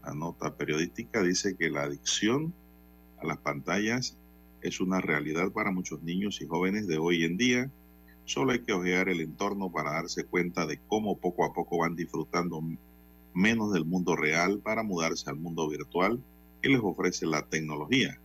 La 0.06 0.14
nota 0.14 0.56
periodística 0.56 1.24
dice 1.24 1.56
que 1.56 1.72
la 1.72 1.84
adicción 1.84 2.54
a 3.20 3.26
las 3.26 3.38
pantallas 3.38 4.18
es 4.64 4.80
una 4.80 5.02
realidad 5.02 5.52
para 5.52 5.72
muchos 5.72 6.02
niños 6.04 6.42
y 6.42 6.48
jóvenes 6.48 6.88
de 6.88 6.98
hoy 6.98 7.26
en 7.26 7.38
día. 7.38 7.72
Solo 8.26 8.54
hay 8.54 8.62
que 8.62 8.72
ojear 8.72 9.10
el 9.10 9.20
entorno 9.20 9.70
para 9.72 9.92
darse 9.92 10.24
cuenta 10.24 10.66
de 10.66 10.80
cómo 10.88 11.18
poco 11.18 11.46
a 11.46 11.54
poco 11.54 11.80
van 11.80 11.96
disfrutando 11.96 12.64
menos 13.34 13.74
del 13.74 13.86
mundo 13.86 14.16
real 14.16 14.60
para 14.60 14.84
mudarse 14.84 15.30
al 15.30 15.36
mundo 15.36 15.68
virtual 15.68 16.24
que 16.62 16.70
les 16.70 16.80
ofrece 16.82 17.26
la 17.26 17.46
tecnología. 17.46 18.18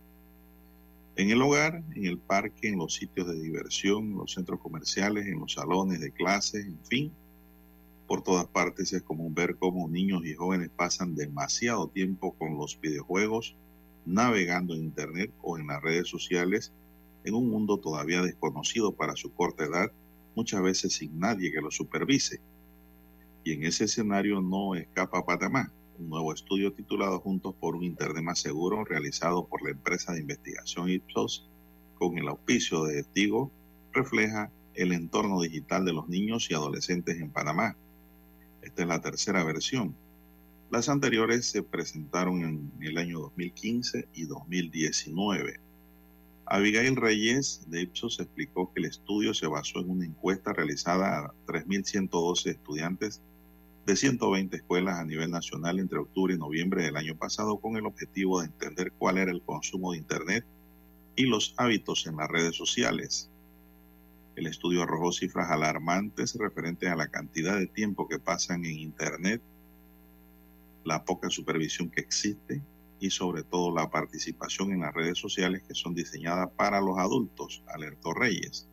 En 1.17 1.29
el 1.29 1.41
hogar, 1.41 1.83
en 1.95 2.05
el 2.05 2.17
parque, 2.17 2.69
en 2.69 2.77
los 2.77 2.93
sitios 2.93 3.27
de 3.27 3.41
diversión, 3.41 4.11
en 4.11 4.17
los 4.19 4.31
centros 4.31 4.61
comerciales, 4.61 5.25
en 5.27 5.39
los 5.39 5.53
salones 5.53 5.99
de 5.99 6.11
clases, 6.11 6.65
en 6.65 6.79
fin, 6.85 7.11
por 8.07 8.23
todas 8.23 8.47
partes 8.47 8.93
es 8.93 9.01
común 9.01 9.35
ver 9.35 9.57
cómo 9.57 9.89
niños 9.89 10.25
y 10.25 10.33
jóvenes 10.33 10.69
pasan 10.69 11.15
demasiado 11.15 11.89
tiempo 11.89 12.31
con 12.31 12.57
los 12.57 12.79
videojuegos, 12.79 13.57
navegando 14.09 14.73
en 14.73 14.83
Internet 14.83 15.31
o 15.41 15.57
en 15.57 15.67
las 15.67 15.81
redes 15.81 16.07
sociales 16.07 16.73
en 17.23 17.35
un 17.35 17.49
mundo 17.49 17.77
todavía 17.77 18.21
desconocido 18.21 18.93
para 18.93 19.15
su 19.15 19.31
corta 19.33 19.65
edad, 19.65 19.91
muchas 20.35 20.61
veces 20.61 20.93
sin 20.93 21.19
nadie 21.19 21.51
que 21.51 21.61
lo 21.61 21.69
supervise. 21.69 22.41
Y 23.43 23.53
en 23.53 23.63
ese 23.65 23.85
escenario 23.85 24.41
no 24.41 24.75
escapa 24.75 25.25
Panamá. 25.25 25.71
Un 25.99 26.09
nuevo 26.09 26.33
estudio 26.33 26.73
titulado 26.73 27.19
Juntos 27.19 27.53
por 27.59 27.75
un 27.75 27.83
Internet 27.83 28.23
más 28.23 28.39
seguro, 28.39 28.83
realizado 28.83 29.45
por 29.45 29.61
la 29.61 29.71
empresa 29.71 30.13
de 30.13 30.21
investigación 30.21 30.89
Ipsos, 30.89 31.47
con 31.95 32.17
el 32.17 32.29
auspicio 32.29 32.85
de 32.85 33.03
Tigo, 33.03 33.51
refleja 33.91 34.49
el 34.73 34.93
entorno 34.93 35.41
digital 35.41 35.83
de 35.85 35.93
los 35.93 36.07
niños 36.07 36.49
y 36.49 36.53
adolescentes 36.53 37.19
en 37.19 37.29
Panamá. 37.29 37.75
Esta 38.61 38.81
es 38.83 38.87
la 38.87 39.01
tercera 39.01 39.43
versión 39.43 39.93
las 40.71 40.87
anteriores 40.87 41.47
se 41.47 41.63
presentaron 41.63 42.43
en 42.43 42.71
el 42.81 42.97
año 42.97 43.19
2015 43.19 44.07
y 44.13 44.25
2019. 44.25 45.59
Abigail 46.45 46.95
Reyes 46.95 47.63
de 47.67 47.81
Ipsos 47.81 48.19
explicó 48.19 48.71
que 48.71 48.81
el 48.81 48.85
estudio 48.85 49.33
se 49.33 49.47
basó 49.47 49.79
en 49.79 49.89
una 49.89 50.05
encuesta 50.05 50.53
realizada 50.53 51.25
a 51.25 51.33
3.112 51.47 52.51
estudiantes 52.51 53.21
de 53.85 53.95
120 53.95 54.57
escuelas 54.57 54.99
a 54.99 55.05
nivel 55.05 55.31
nacional 55.31 55.79
entre 55.79 55.97
octubre 55.97 56.35
y 56.35 56.37
noviembre 56.37 56.83
del 56.83 56.97
año 56.97 57.15
pasado 57.15 57.57
con 57.57 57.75
el 57.75 57.87
objetivo 57.87 58.39
de 58.39 58.47
entender 58.47 58.91
cuál 58.91 59.17
era 59.17 59.31
el 59.31 59.41
consumo 59.41 59.91
de 59.91 59.97
Internet 59.97 60.45
y 61.15 61.23
los 61.23 61.55
hábitos 61.57 62.05
en 62.05 62.17
las 62.17 62.29
redes 62.29 62.55
sociales. 62.55 63.31
El 64.35 64.45
estudio 64.45 64.83
arrojó 64.83 65.11
cifras 65.11 65.49
alarmantes 65.49 66.35
referentes 66.35 66.89
a 66.89 66.95
la 66.95 67.07
cantidad 67.07 67.57
de 67.57 67.67
tiempo 67.67 68.07
que 68.07 68.19
pasan 68.19 68.65
en 68.65 68.77
Internet 68.77 69.41
la 70.89 71.05
poca 71.05 71.29
supervisión 71.29 71.91
que 71.91 72.01
existe 72.01 72.63
y 72.99 73.11
sobre 73.11 73.43
todo 73.43 73.73
la 73.73 73.91
participación 73.91 74.73
en 74.73 74.81
las 74.81 74.91
redes 74.91 75.19
sociales 75.19 75.61
que 75.61 75.75
son 75.75 75.93
diseñadas 75.93 76.49
para 76.57 76.81
los 76.81 76.97
adultos, 76.97 77.63
alertó 77.67 78.11
Reyes. 78.11 78.67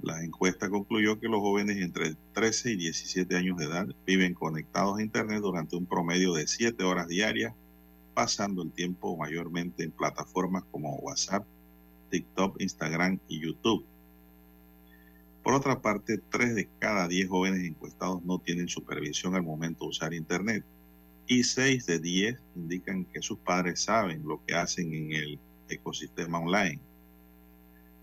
La 0.00 0.22
encuesta 0.22 0.70
concluyó 0.70 1.18
que 1.18 1.26
los 1.26 1.40
jóvenes 1.40 1.78
entre 1.78 2.14
13 2.34 2.70
y 2.70 2.76
17 2.76 3.36
años 3.36 3.58
de 3.58 3.64
edad 3.64 3.88
viven 4.06 4.32
conectados 4.32 4.98
a 4.98 5.02
Internet 5.02 5.40
durante 5.40 5.74
un 5.74 5.86
promedio 5.86 6.34
de 6.34 6.46
7 6.46 6.84
horas 6.84 7.08
diarias, 7.08 7.52
pasando 8.14 8.62
el 8.62 8.70
tiempo 8.70 9.16
mayormente 9.16 9.82
en 9.82 9.90
plataformas 9.90 10.62
como 10.70 10.94
WhatsApp, 10.98 11.44
TikTok, 12.10 12.60
Instagram 12.60 13.18
y 13.26 13.40
YouTube. 13.40 13.84
Por 15.42 15.54
otra 15.54 15.82
parte, 15.82 16.18
3 16.30 16.54
de 16.54 16.68
cada 16.78 17.08
10 17.08 17.28
jóvenes 17.28 17.64
encuestados 17.64 18.22
no 18.22 18.38
tienen 18.38 18.68
supervisión 18.68 19.34
al 19.34 19.42
momento 19.42 19.84
de 19.84 19.90
usar 19.90 20.14
Internet 20.14 20.64
y 21.32 21.44
6 21.44 21.86
de 21.86 21.98
10 21.98 22.42
indican 22.56 23.04
que 23.06 23.22
sus 23.22 23.38
padres 23.38 23.80
saben 23.80 24.22
lo 24.26 24.44
que 24.44 24.54
hacen 24.54 24.92
en 24.92 25.12
el 25.12 25.38
ecosistema 25.68 26.38
online. 26.38 26.78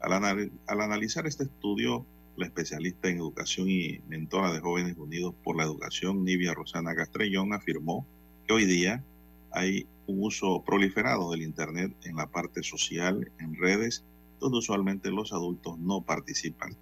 Al, 0.02 0.14
al, 0.14 0.82
analizar 0.82 1.28
este 1.28 1.44
estudio, 1.44 2.06
la 2.38 2.48
especialista 2.48 3.10
en 3.10 3.18
educación 3.18 3.70
y 3.70 4.00
mentora 4.08 4.52
de 4.52 4.62
jóvenes 4.62 4.98
unidos 4.98 5.36
por 5.44 5.58
la 5.58 5.64
educación, 5.64 6.24
Nivia 6.24 6.54
Rosana 6.54 6.96
Castrellón, 6.96 7.54
afirmó 7.54 8.08
que 8.48 8.54
hoy 8.54 8.66
día 8.66 9.04
hay 9.52 9.86
un 10.08 10.24
uso 10.24 10.64
proliferado 10.64 11.32
del 11.32 11.44
Internet 11.44 11.96
en 12.06 12.16
la 12.16 12.28
parte 12.28 12.64
social, 12.64 13.32
en 13.40 13.56
redes, 13.56 14.04
donde 14.40 14.58
usualmente 14.58 15.12
los 15.12 15.34
adultos 15.34 15.78
no 15.78 16.02
participan. 16.02 16.76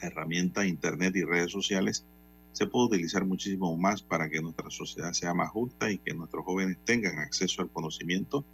La 0.00 0.08
herramienta 0.08 0.66
Internet 0.66 1.14
y 1.16 1.24
redes 1.24 1.52
sociales 1.52 2.06
se 2.54 2.68
puede 2.68 2.86
utilizar 2.86 3.24
muchísimo 3.24 3.76
más 3.76 4.00
para 4.00 4.30
que 4.30 4.40
nuestra 4.40 4.70
sociedad 4.70 5.12
sea 5.12 5.34
más 5.34 5.50
justa 5.50 5.90
y 5.90 5.98
que 5.98 6.14
nuestros 6.14 6.44
jóvenes 6.44 6.78
tengan 6.84 7.18
acceso 7.18 7.62
al 7.62 7.68
conocimiento 7.68 8.44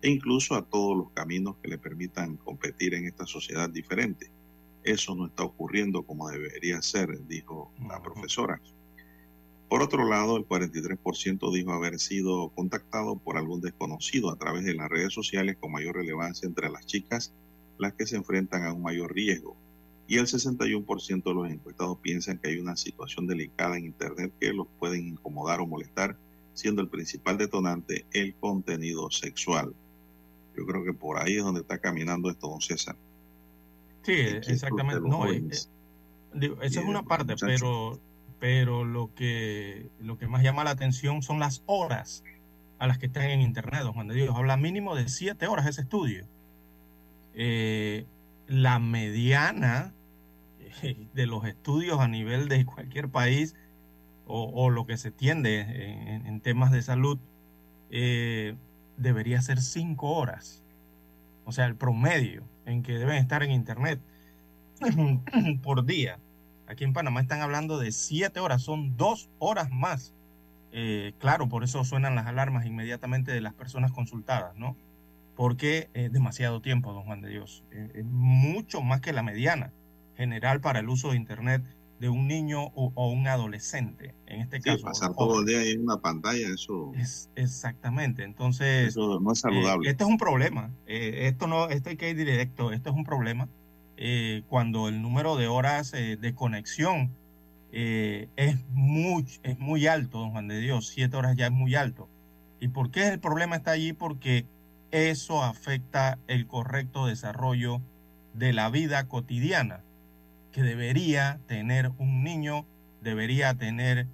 e 0.00 0.08
incluso 0.08 0.54
a 0.54 0.64
todos 0.64 0.96
los 0.96 1.10
caminos 1.10 1.56
que 1.62 1.68
le 1.68 1.76
permitan 1.76 2.38
competir 2.38 2.94
en 2.94 3.04
esta 3.04 3.26
sociedad 3.26 3.68
diferente. 3.68 4.30
Eso 4.82 5.14
no 5.14 5.26
está 5.26 5.42
ocurriendo 5.44 6.04
como 6.04 6.30
debería 6.30 6.80
ser, 6.80 7.26
dijo 7.26 7.70
la 7.86 8.02
profesora. 8.02 8.62
Por 9.68 9.82
otro 9.82 10.08
lado, 10.08 10.38
el 10.38 10.48
43% 10.48 11.52
dijo 11.52 11.72
haber 11.72 12.00
sido 12.00 12.48
contactado 12.48 13.16
por 13.16 13.36
algún 13.36 13.60
desconocido 13.60 14.30
a 14.30 14.36
través 14.36 14.64
de 14.64 14.72
las 14.72 14.88
redes 14.88 15.12
sociales 15.12 15.58
con 15.60 15.70
mayor 15.70 15.96
relevancia 15.96 16.46
entre 16.46 16.70
las 16.70 16.86
chicas, 16.86 17.34
las 17.76 17.92
que 17.92 18.06
se 18.06 18.16
enfrentan 18.16 18.64
a 18.64 18.72
un 18.72 18.80
mayor 18.80 19.14
riesgo 19.14 19.54
y 20.06 20.18
el 20.18 20.26
61% 20.26 21.22
de 21.22 21.34
los 21.34 21.50
encuestados 21.50 21.98
piensan 21.98 22.38
que 22.38 22.50
hay 22.50 22.58
una 22.58 22.76
situación 22.76 23.26
delicada 23.26 23.76
en 23.76 23.86
Internet 23.86 24.32
que 24.38 24.52
los 24.52 24.66
pueden 24.78 25.08
incomodar 25.08 25.60
o 25.60 25.66
molestar, 25.66 26.16
siendo 26.52 26.82
el 26.82 26.88
principal 26.88 27.38
detonante 27.38 28.04
el 28.12 28.34
contenido 28.34 29.10
sexual. 29.10 29.74
Yo 30.56 30.66
creo 30.66 30.84
que 30.84 30.92
por 30.92 31.18
ahí 31.18 31.36
es 31.36 31.42
donde 31.42 31.62
está 31.62 31.78
caminando 31.78 32.30
esto, 32.30 32.48
don 32.48 32.60
César. 32.60 32.96
Sí, 34.02 34.12
exactamente. 34.12 35.08
No, 35.08 35.26
eh, 35.26 35.42
eh, 36.40 36.54
esa 36.62 36.80
es 36.80 36.86
una 36.86 37.02
parte, 37.02 37.34
pero, 37.40 37.98
pero 38.38 38.84
lo 38.84 39.12
que, 39.14 39.88
lo 40.00 40.18
que 40.18 40.28
más 40.28 40.42
llama 40.42 40.64
la 40.64 40.70
atención 40.70 41.22
son 41.22 41.38
las 41.38 41.62
horas 41.66 42.22
a 42.78 42.86
las 42.86 42.98
que 42.98 43.06
están 43.06 43.24
en 43.24 43.40
Internet, 43.40 43.80
don 43.82 43.94
Juan 43.94 44.08
de 44.08 44.14
Dios. 44.14 44.36
Habla 44.36 44.56
mínimo 44.58 44.94
de 44.94 45.08
siete 45.08 45.46
horas 45.46 45.66
ese 45.66 45.80
estudio. 45.80 46.26
Eh, 47.34 48.04
la 48.46 48.78
mediana 48.78 49.92
eh, 50.82 51.06
de 51.14 51.26
los 51.26 51.44
estudios 51.44 52.00
a 52.00 52.08
nivel 52.08 52.48
de 52.48 52.64
cualquier 52.64 53.08
país 53.08 53.54
o, 54.26 54.70
lo 54.70 54.86
que 54.86 54.96
se 54.96 55.10
tiende 55.10 55.60
en, 56.24 56.40
temas 56.40 56.72
de 56.72 56.80
salud 56.80 57.18
eh, 57.90 58.56
debería 58.96 59.42
ser 59.42 59.60
cinco 59.60 60.12
horas. 60.12 60.62
O 61.44 61.52
sea, 61.52 61.66
el 61.66 61.76
promedio 61.76 62.42
en 62.64 62.82
que 62.82 62.94
deben 62.94 63.16
estar 63.16 63.42
en 63.42 63.50
Internet 63.50 64.00
por 65.62 65.84
día. 65.84 66.18
Aquí 66.66 66.84
en 66.84 66.94
Panamá 66.94 67.20
están 67.20 67.42
hablando 67.42 67.78
de 67.78 67.92
siete 67.92 68.40
horas, 68.40 68.62
son 68.62 68.96
dos 68.96 69.28
horas 69.38 69.70
más. 69.70 70.14
claro, 71.18 71.46
por 71.50 71.62
eso 71.62 71.84
suenan 71.84 72.14
las 72.14 72.26
alarmas 72.26 72.64
inmediatamente 72.64 73.30
de 73.30 73.42
las 73.42 73.52
personas 73.52 73.92
consultadas, 73.92 74.56
¿no? 74.56 74.74
Porque 75.36 75.90
es 75.94 76.12
demasiado 76.12 76.60
tiempo, 76.60 76.92
don 76.92 77.04
Juan 77.04 77.20
de 77.20 77.30
Dios. 77.30 77.64
Es 77.70 78.04
mucho 78.04 78.82
más 78.82 79.00
que 79.00 79.12
la 79.12 79.22
mediana 79.22 79.72
general 80.16 80.60
para 80.60 80.80
el 80.80 80.88
uso 80.88 81.10
de 81.10 81.16
Internet 81.16 81.64
de 82.00 82.08
un 82.08 82.26
niño 82.26 82.64
o, 82.74 83.08
un 83.10 83.28
adolescente, 83.28 84.14
en 84.26 84.40
este 84.40 84.60
caso. 84.60 84.84
Pasar 84.84 85.14
todo 85.14 85.40
el 85.40 85.46
día 85.46 85.62
en 85.64 85.84
una 85.84 85.98
pantalla, 85.98 86.48
eso. 86.48 86.92
Es, 86.96 87.30
exactamente, 87.34 88.24
entonces. 88.24 88.88
Eso 88.88 89.20
no 89.20 89.32
es 89.32 89.40
saludable. 89.40 89.88
Eh, 89.88 89.92
este 89.92 90.04
es 90.04 90.10
un 90.10 90.18
problema. 90.18 90.70
Eh, 90.86 91.28
esto 91.28 91.46
no, 91.46 91.68
esto 91.68 91.90
hay 91.90 91.96
que 91.96 92.10
ir 92.10 92.16
directo. 92.16 92.72
Esto 92.72 92.90
es 92.90 92.96
un 92.96 93.04
problema 93.04 93.48
eh, 93.96 94.42
cuando 94.48 94.88
el 94.88 95.00
número 95.02 95.36
de 95.36 95.46
horas 95.46 95.92
de 95.92 96.34
conexión 96.34 97.10
es, 97.70 98.58
muy, 98.70 99.26
es 99.42 99.58
muy 99.58 99.86
alto, 99.86 100.18
don 100.18 100.30
Juan 100.30 100.48
de 100.48 100.58
Dios. 100.58 100.88
Siete 100.88 101.16
horas 101.16 101.36
ya 101.36 101.46
es 101.46 101.52
muy 101.52 101.74
alto. 101.74 102.08
¿Y 102.60 102.68
por 102.68 102.90
qué 102.90 103.08
el 103.08 103.20
problema 103.20 103.56
está 103.56 103.72
allí? 103.72 103.92
Porque 103.92 104.46
eso 104.94 105.42
afecta 105.42 106.20
el 106.28 106.46
correcto 106.46 107.06
desarrollo 107.06 107.80
de 108.32 108.52
la 108.52 108.70
vida 108.70 109.08
cotidiana 109.08 109.82
que 110.52 110.62
debería 110.62 111.40
tener 111.48 111.90
un 111.98 112.22
niño, 112.22 112.64
debería 113.02 113.54
tener 113.54 114.06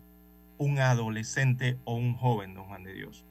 un 0.57 0.79
adolescente 0.79 1.77
o 1.85 1.97
un 1.97 2.15
joven, 2.15 2.55
don 2.55 2.65
Juan 2.65 2.83
de 2.83 2.95
Dios. 2.95 3.27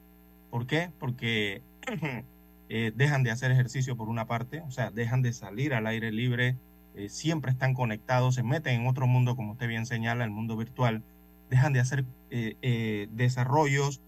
¿Por 0.48 0.68
qué? 0.68 0.92
Porque 1.00 1.62
eh, 2.68 2.92
dejan 2.94 3.24
de 3.24 3.32
hacer 3.32 3.50
ejercicio 3.50 3.96
por 3.96 4.08
una 4.08 4.28
parte, 4.28 4.60
o 4.60 4.70
sea, 4.70 4.92
dejan 4.92 5.20
de 5.20 5.32
salir 5.32 5.74
al 5.74 5.88
aire 5.88 6.12
libre, 6.12 6.56
eh, 6.94 7.08
siempre 7.08 7.50
están 7.50 7.74
conectados, 7.74 8.36
se 8.36 8.44
meten 8.44 8.80
en 8.80 8.86
otro 8.86 9.08
mundo, 9.08 9.34
como 9.34 9.52
usted 9.52 9.66
bien 9.66 9.86
señala, 9.86 10.22
el 10.22 10.30
mundo 10.30 10.56
virtual, 10.56 11.02
dejan 11.50 11.72
de 11.72 11.80
hacer 11.80 12.04
eh, 12.30 13.08
desarrollos 13.10 14.02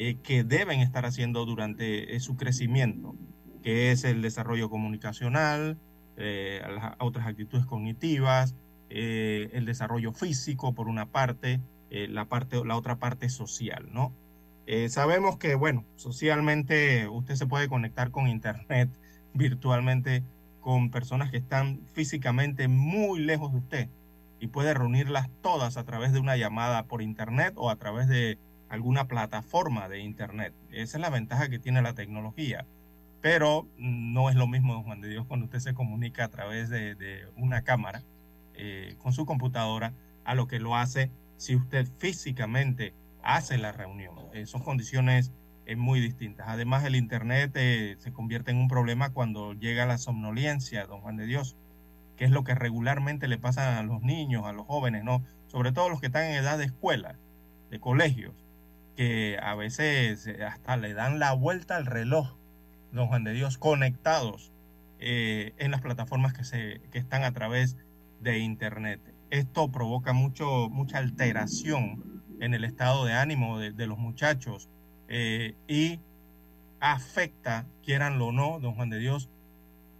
eh, 0.00 0.14
que 0.22 0.44
deben 0.44 0.78
estar 0.78 1.04
haciendo 1.06 1.44
durante 1.44 2.14
eh, 2.14 2.20
su 2.20 2.36
crecimiento, 2.36 3.16
que 3.64 3.90
es 3.90 4.04
el 4.04 4.22
desarrollo 4.22 4.70
comunicacional, 4.70 5.76
eh, 6.16 6.62
las 6.72 6.94
otras 7.00 7.26
actitudes 7.26 7.66
cognitivas, 7.66 8.54
el 8.90 9.64
desarrollo 9.66 10.12
físico 10.12 10.72
por 10.72 10.86
una 10.86 11.06
parte, 11.06 11.60
la, 11.90 12.26
parte, 12.26 12.64
la 12.64 12.76
otra 12.76 13.00
parte 13.00 13.28
social, 13.28 13.88
¿no? 13.92 14.14
sabemos 14.88 15.36
que, 15.36 15.56
bueno, 15.56 15.84
socialmente 15.96 17.08
usted 17.08 17.34
se 17.34 17.46
puede 17.46 17.68
conectar 17.68 18.10
con 18.10 18.28
Internet 18.28 18.88
virtualmente 19.34 20.22
con 20.60 20.90
personas 20.90 21.30
que 21.30 21.38
están 21.38 21.80
físicamente 21.92 22.68
muy 22.68 23.18
lejos 23.18 23.52
de 23.52 23.58
usted 23.58 23.88
y 24.38 24.46
puede 24.46 24.74
reunirlas 24.74 25.28
todas 25.42 25.76
a 25.76 25.84
través 25.84 26.12
de 26.12 26.20
una 26.20 26.36
llamada 26.36 26.84
por 26.84 27.02
Internet 27.02 27.54
o 27.56 27.68
a 27.68 27.76
través 27.76 28.08
de 28.08 28.38
alguna 28.68 29.08
plataforma 29.08 29.88
de 29.88 30.00
Internet. 30.00 30.54
Esa 30.70 30.98
es 30.98 31.00
la 31.00 31.10
ventaja 31.10 31.48
que 31.48 31.58
tiene 31.58 31.82
la 31.82 31.94
tecnología. 31.94 32.66
Pero 33.20 33.66
no 33.78 34.30
es 34.30 34.36
lo 34.36 34.46
mismo, 34.46 34.74
don 34.74 34.84
Juan 34.84 35.00
de 35.00 35.08
Dios, 35.08 35.26
cuando 35.26 35.46
usted 35.46 35.58
se 35.58 35.74
comunica 35.74 36.24
a 36.24 36.28
través 36.28 36.68
de, 36.68 37.26
una 37.36 37.62
cámara 37.62 38.02
eh, 38.54 38.94
con 38.98 39.12
su 39.12 39.26
computadora 39.26 39.92
a 40.24 40.34
lo 40.34 40.46
que 40.46 40.60
lo 40.60 40.76
hace 40.76 41.10
si 41.36 41.56
usted 41.56 41.88
físicamente 41.98 42.94
hace 43.22 43.58
la 43.58 43.72
reunión. 43.72 44.14
Eh, 44.32 44.46
son 44.46 44.62
condiciones 44.62 45.32
eh, 45.66 45.74
muy 45.74 46.00
distintas. 46.00 46.46
Además, 46.48 46.84
el 46.84 46.94
Internet 46.94 47.54
se 47.54 48.12
convierte 48.12 48.52
en 48.52 48.58
un 48.58 48.68
problema 48.68 49.10
cuando 49.10 49.52
llega 49.52 49.84
la 49.84 49.98
somnolencia, 49.98 50.86
don 50.86 51.00
Juan 51.00 51.16
de 51.16 51.26
Dios, 51.26 51.56
que 52.16 52.24
es 52.24 52.30
lo 52.30 52.44
que 52.44 52.54
regularmente 52.54 53.26
le 53.26 53.38
pasa 53.38 53.78
a 53.78 53.82
los 53.82 54.02
niños, 54.02 54.44
a 54.44 54.52
los 54.52 54.66
jóvenes, 54.66 55.02
¿no? 55.02 55.24
Sobre 55.48 55.72
todo 55.72 55.88
los 55.88 56.00
que 56.00 56.06
están 56.06 56.24
en 56.24 56.34
edad 56.34 56.58
de 56.58 56.64
escuela, 56.64 57.16
de 57.70 57.80
colegios 57.80 58.47
que 58.98 59.38
a 59.40 59.54
veces 59.54 60.26
eh, 60.26 60.44
hasta 60.44 60.76
le 60.76 60.92
dan 60.92 61.20
la 61.20 61.32
vuelta 61.32 61.76
al 61.76 61.86
reloj, 61.86 62.36
don 62.90 63.06
Juan 63.06 63.22
de 63.22 63.32
Dios, 63.32 63.56
conectados 63.56 64.50
eh, 64.98 65.54
en 65.58 65.70
las 65.70 65.82
plataformas 65.82 66.32
que, 66.32 66.42
se, 66.42 66.80
que 66.90 66.98
están 66.98 67.22
a 67.22 67.30
través 67.30 67.76
de 68.20 68.40
Internet. 68.40 69.00
Esto 69.30 69.70
provoca 69.70 70.12
mucho, 70.14 70.68
mucha 70.68 70.98
alteración 70.98 72.24
en 72.40 72.54
el 72.54 72.64
estado 72.64 73.04
de 73.04 73.12
ánimo 73.12 73.60
de, 73.60 73.86
los 73.86 73.98
muchachos 73.98 74.68
eh, 75.06 75.54
y 75.68 76.00
afecta, 76.80 77.66
quieranlo 77.84 78.26
o 78.26 78.32
no, 78.32 78.58
don 78.58 78.74
Juan 78.74 78.90
de 78.90 78.98
Dios, 78.98 79.30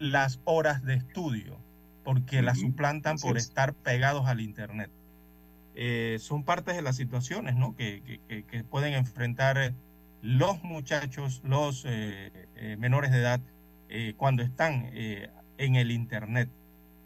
las 0.01 0.41
horas 0.43 0.83
de 0.83 0.95
estudio, 0.95 1.57
porque 2.03 2.43
las 2.43 2.59
suplantan 2.59 3.19
por 3.19 3.39
estar 3.39 3.75
pegados 3.75 4.27
al 4.27 4.41
Internet. 4.41 4.91
Eh, 5.81 6.19
son 6.19 6.43
partes 6.43 6.75
de 6.75 6.83
las 6.83 6.97
situaciones 6.97 7.55
¿no? 7.55 7.77
que, 7.77 8.21
pueden 8.69 8.95
enfrentar 8.95 9.59
eh, 9.59 9.75
los 10.23 10.65
muchachos, 10.65 11.41
los 11.45 11.85
eh, 11.87 12.77
menores 12.81 13.13
de 13.13 13.19
edad, 13.19 13.41
cuando 14.17 14.43
están 14.43 14.91
en 14.93 15.77
el 15.77 15.93
Internet. 15.93 16.51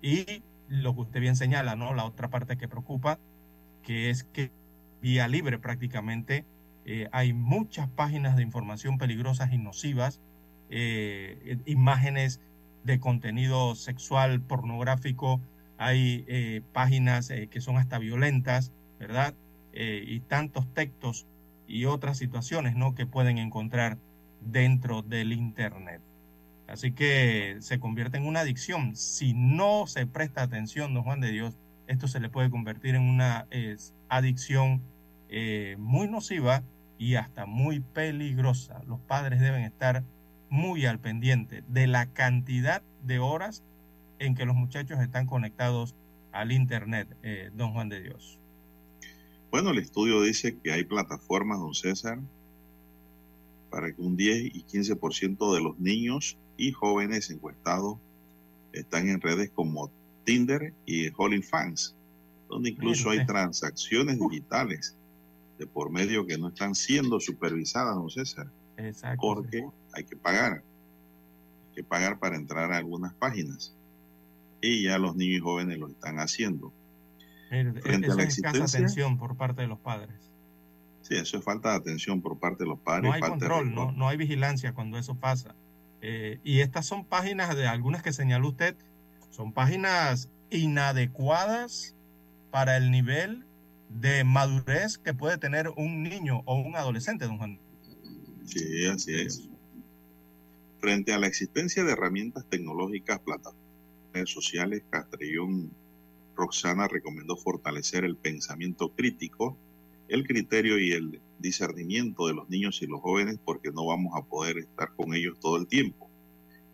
Y 0.01 0.43
lo 0.69 0.95
que 0.95 1.03
usted 1.03 1.21
bien 1.21 1.37
señala, 1.37 1.77
¿no? 1.77 1.95
la 1.95 2.07
otra 2.07 2.29
parte 2.29 2.57
que 2.57 2.67
preocupa, 2.67 3.21
que 3.85 4.11
es 4.11 4.25
que 4.25 4.51
vía 5.01 5.29
libre 5.29 5.59
prácticamente 5.61 6.45
hay 7.13 7.35
muchas 7.35 7.89
páginas 7.89 8.35
de 8.35 8.43
información 8.43 8.99
peligrosas 8.99 9.53
y 9.53 9.59
nocivas, 9.59 10.21
imágenes 11.67 12.41
de 12.83 12.99
contenido 12.99 13.77
sexual, 13.77 14.41
pornográfico, 14.41 15.41
hay 15.83 16.25
eh, 16.29 16.63
páginas 16.73 17.31
eh, 17.31 17.49
que 17.49 17.61
son 17.61 17.77
hasta 17.77 17.99
violentas, 17.99 18.73
¿verdad? 19.01 19.35
Eh, 19.73 20.05
y 20.07 20.21
tantos 20.21 20.73
textos 20.75 21.27
y 21.67 21.87
otras 21.87 22.19
situaciones, 22.19 22.77
¿no? 22.77 22.95
Que 22.95 23.07
pueden 23.07 23.39
encontrar 23.39 23.99
dentro 24.41 25.03
del 25.03 25.33
Internet. 25.33 26.01
Así 26.69 26.93
que 26.93 27.57
se 27.61 27.81
convierte 27.81 28.17
en 28.17 28.27
una 28.27 28.41
adicción. 28.41 28.95
Si 28.95 29.35
no 29.35 29.87
se 29.87 30.07
presta 30.07 30.43
atención, 30.43 30.95
don 30.95 31.03
Juan 31.03 31.21
de 31.21 31.33
Dios, 31.33 31.57
esto 31.89 32.07
se 32.07 32.21
le 32.21 32.29
puede 32.29 32.51
convertir 32.51 32.95
en 32.95 33.03
una 33.03 33.47
adicción 34.09 34.81
muy 35.79 36.09
nociva 36.09 36.63
y 36.99 37.17
hasta 37.17 37.47
muy 37.47 37.81
peligrosa. 37.81 38.81
Los 38.87 39.01
padres 39.01 39.41
deben 39.41 39.65
estar 39.65 40.05
muy 40.49 40.87
al 40.87 40.99
pendiente 40.99 41.65
de 41.69 41.87
la 41.87 42.07
cantidad 42.07 42.83
de 43.03 43.19
horas 43.19 43.63
en 44.27 44.35
que 44.35 44.45
los 44.45 44.55
muchachos 44.55 45.01
están 45.01 45.27
conectados 45.27 45.95
al 46.31 46.53
Internet, 46.53 47.09
eh, 47.23 47.51
don 47.55 47.73
Juan 47.73 47.89
de 47.89 48.03
Dios? 48.03 48.39
Bueno, 49.51 49.71
el 49.71 49.79
estudio 49.79 50.23
dice 50.23 50.57
que 50.59 50.73
hay 50.73 50.85
plataformas, 50.85 51.59
don 51.59 51.75
César, 51.75 52.19
para 53.71 53.93
que 53.93 54.01
un 54.01 54.17
10 54.17 54.55
y 54.55 54.65
15% 54.65 55.55
de 55.55 55.61
los 55.61 55.79
niños 55.79 56.39
y 56.57 56.73
jóvenes 56.73 57.31
encuestados 57.31 57.99
están 58.73 59.09
en 59.09 59.21
redes 59.21 59.51
como 59.51 59.91
Tinder 60.25 60.73
y 60.87 61.11
OnlyFans, 61.17 61.95
donde 62.49 62.71
incluso 62.71 63.11
hay 63.11 63.27
transacciones 63.27 64.19
digitales 64.19 64.97
de 65.59 65.67
por 65.67 65.91
medio 65.91 66.27
que 66.27 66.39
no 66.39 66.49
están 66.49 66.75
siendo 66.75 67.21
supervisadas, 67.21 67.97
don 67.97 68.11
César. 68.11 68.49
Exacto. 68.77 69.21
Porque 69.21 69.67
hay 69.93 70.05
que 70.05 70.17
pagar. 70.17 70.63
Hay 71.69 71.75
que 71.75 71.85
pagar 71.85 72.19
para 72.19 72.37
entrar 72.37 72.73
a 72.73 72.79
algunas 72.79 73.13
páginas 73.15 73.75
y 74.63 74.85
ya 74.85 74.99
los 74.99 75.17
niños 75.17 75.39
y 75.39 75.41
jóvenes 75.41 75.79
lo 75.79 75.89
están 75.89 76.19
haciendo. 76.19 76.73
Frente 77.51 78.11
a 78.11 78.15
la 78.15 78.23
existencia, 78.23 78.79
atención 78.79 79.19
por 79.19 79.37
parte 79.37 79.61
de 79.61 79.69
los 79.69 79.79
padres. 79.79 80.15
Sí, 81.03 81.17
eso 81.17 81.37
es 81.37 81.45
falta 81.45 81.71
de 81.71 81.77
atención 81.77 82.23
por 82.23 82.39
parte 82.39 82.65
de 82.65 82.71
los 82.71 82.79
padres. 82.79 83.05
No 83.05 83.13
hay 83.13 83.21
control, 83.21 83.75
no, 83.75 83.93
no, 83.93 84.09
hay 84.09 84.17
vigilancia 84.17 84.73
cuando 84.73 84.97
eso 84.97 85.17
pasa. 85.17 85.55
Eh, 86.01 86.39
y 86.45 86.61
estas 86.61 86.87
son 86.87 87.05
páginas 87.05 87.55
de 87.55 87.67
algunas 87.67 88.03
que 88.03 88.13
señaló 88.13 88.49
usted, 88.49 88.77
son 89.31 89.53
páginas 89.53 90.31
inadecuadas 90.51 91.95
para 92.51 92.77
el 92.77 92.91
nivel 92.91 93.45
de 93.89 94.25
madurez 94.25 94.97
que 94.97 95.13
puede 95.13 95.37
tener 95.37 95.69
un 95.77 96.03
niño 96.03 96.43
o 96.47 96.55
un 96.55 96.77
adolescente, 96.77 97.27
don 97.27 97.37
Juan. 97.37 97.59
Sí, 98.47 98.87
así 98.87 99.15
es. 99.15 99.49
Frente 100.79 101.13
a 101.13 101.19
la 101.19 101.27
existencia 101.27 101.85
de 101.85 101.93
herramientas 101.93 102.47
tecnológicas, 102.49 103.19
plataformas 103.21 103.62
redes 104.13 104.31
sociales, 104.31 104.83
Castrillón 104.91 105.71
Roxana 106.37 106.89
recomendó 106.89 107.37
fortalecer 107.37 108.05
el 108.05 108.17
pensamiento 108.17 108.91
crítico, 108.93 109.57
el 110.09 110.27
criterio 110.27 110.79
y 110.79 110.93
el 110.93 111.21
discernimiento 111.39 112.27
de 112.27 112.35
los 112.35 112.49
niños 112.49 112.83
y 112.83 112.87
los 112.87 113.01
jóvenes 113.01 113.39
porque 113.45 113.71
no 113.71 113.87
vamos 113.87 114.13
a 114.17 114.25
poder 114.25 114.59
estar 114.59 114.95
con 114.95 115.15
ellos 115.15 115.39
todo 115.41 115.57
el 115.57 115.67
tiempo 115.67 116.11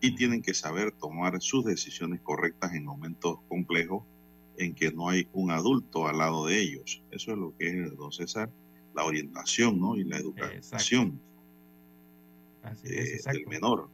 y 0.01 0.15
tienen 0.15 0.43
que 0.43 0.55
saber 0.55 0.93
tomar 0.93 1.41
sus 1.41 1.65
decisiones 1.65 2.21
correctas 2.21 2.73
en 2.75 2.85
momentos 2.85 3.39
complejos 3.49 4.05
en 4.57 4.75
que 4.75 4.93
no 4.93 5.09
hay 5.09 5.29
un 5.33 5.51
adulto 5.51 6.07
al 6.07 6.19
lado 6.19 6.47
de 6.47 6.61
ellos. 6.61 7.03
Eso 7.11 7.33
es 7.33 7.39
lo 7.39 7.57
que 7.57 7.69
es, 7.69 7.97
don 7.97 8.13
César, 8.13 8.51
la 8.95 9.05
orientación 9.05 9.81
¿no? 9.81 9.97
y 9.97 10.05
la 10.05 10.19
educación 10.19 11.21
del 12.83 13.47
menor. 13.47 13.89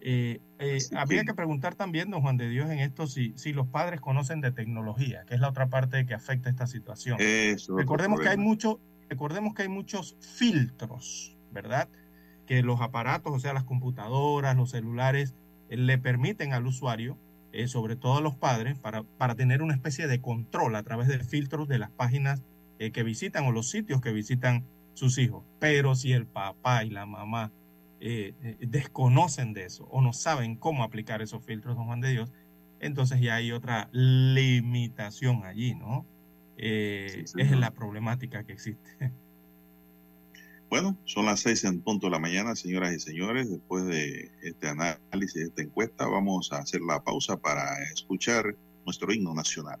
Eh, 0.00 0.40
eh, 0.58 0.78
habría 0.96 1.24
que 1.24 1.34
preguntar 1.34 1.74
también, 1.74 2.10
don 2.10 2.20
Juan 2.22 2.36
de 2.36 2.48
Dios, 2.48 2.70
en 2.70 2.78
esto 2.78 3.06
si, 3.06 3.32
si 3.36 3.52
los 3.52 3.66
padres 3.66 4.00
conocen 4.00 4.40
de 4.40 4.52
tecnología, 4.52 5.24
que 5.26 5.34
es 5.34 5.40
la 5.40 5.48
otra 5.48 5.68
parte 5.68 6.06
que 6.06 6.14
afecta 6.14 6.50
esta 6.50 6.66
situación. 6.66 7.18
recordemos 7.76 8.20
que 8.20 8.28
hay 8.28 8.36
mucho, 8.36 8.80
recordemos 9.08 9.54
que 9.54 9.62
hay 9.62 9.68
muchos 9.68 10.16
filtros, 10.20 11.36
¿verdad? 11.50 11.88
Que 12.46 12.62
los 12.62 12.80
aparatos, 12.80 13.32
o 13.34 13.40
sea, 13.40 13.52
las 13.52 13.64
computadoras, 13.64 14.56
los 14.56 14.70
celulares, 14.70 15.34
eh, 15.68 15.76
le 15.76 15.98
permiten 15.98 16.52
al 16.52 16.66
usuario, 16.66 17.18
sobre 17.66 17.96
todo 17.96 18.18
a 18.18 18.20
los 18.20 18.36
padres, 18.36 18.78
para, 18.78 19.02
para 19.02 19.34
tener 19.34 19.62
una 19.62 19.74
especie 19.74 20.06
de 20.06 20.20
control 20.20 20.76
a 20.76 20.82
través 20.82 21.08
de 21.08 21.18
filtros 21.18 21.66
de 21.66 21.78
las 21.78 21.90
páginas 21.90 22.42
que 22.78 23.02
visitan 23.02 23.46
o 23.46 23.52
los 23.52 23.70
sitios 23.70 24.00
que 24.00 24.12
visitan 24.12 24.64
sus 24.94 25.18
hijos. 25.18 25.44
Pero 25.58 25.96
si 25.96 26.12
el 26.12 26.26
papá 26.26 26.84
y 26.84 26.90
la 26.90 27.06
mamá 27.06 27.50
eh, 28.00 28.34
eh, 28.42 28.56
desconocen 28.60 29.52
de 29.52 29.64
eso 29.64 29.84
o 29.90 30.00
no 30.00 30.12
saben 30.12 30.56
cómo 30.56 30.84
aplicar 30.84 31.22
esos 31.22 31.44
filtros, 31.44 31.76
don 31.76 31.86
Juan 31.86 32.00
de 32.00 32.10
Dios, 32.10 32.32
entonces 32.80 33.20
ya 33.20 33.36
hay 33.36 33.52
otra 33.52 33.88
limitación 33.92 35.44
allí, 35.44 35.74
¿no? 35.74 36.06
Eh, 36.56 37.24
es 37.36 37.50
la 37.52 37.72
problemática 37.72 38.44
que 38.44 38.52
existe. 38.52 39.12
Bueno, 40.70 40.98
son 41.04 41.24
las 41.24 41.40
seis 41.40 41.64
en 41.64 41.80
punto 41.80 42.08
de 42.08 42.10
la 42.10 42.18
mañana, 42.18 42.54
señoras 42.54 42.92
y 42.92 43.00
señores. 43.00 43.50
Después 43.50 43.86
de 43.86 44.30
este 44.42 44.68
análisis, 44.68 45.34
de 45.34 45.44
esta 45.44 45.62
encuesta, 45.62 46.06
vamos 46.06 46.52
a 46.52 46.58
hacer 46.58 46.82
la 46.82 47.02
pausa 47.02 47.38
para 47.38 47.82
escuchar 47.84 48.54
nuestro 48.84 49.10
himno 49.10 49.32
nacional. 49.32 49.80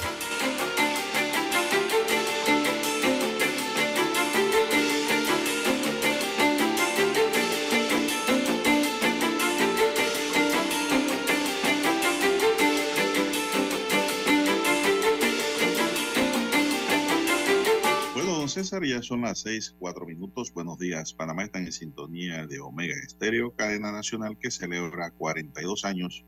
César, 18.81 18.97
ya 18.97 19.01
son 19.03 19.21
las 19.21 19.39
seis, 19.39 19.75
cuatro 19.77 20.05
minutos. 20.05 20.51
Buenos 20.53 20.77
días. 20.79 21.13
Panamá 21.13 21.43
está 21.43 21.59
en 21.59 21.71
sintonía 21.71 22.47
de 22.47 22.59
Omega 22.59 22.95
Estéreo, 22.95 23.51
cadena 23.55 23.91
nacional 23.91 24.37
que 24.37 24.49
celebra 24.49 25.11
42 25.11 25.85
años 25.85 26.25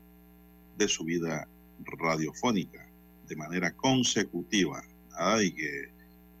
de 0.76 0.88
su 0.88 1.04
vida 1.04 1.48
radiofónica 1.80 2.86
de 3.26 3.36
manera 3.36 3.72
consecutiva. 3.72 4.82
Nada 5.10 5.38
de 5.38 5.54
que 5.54 5.88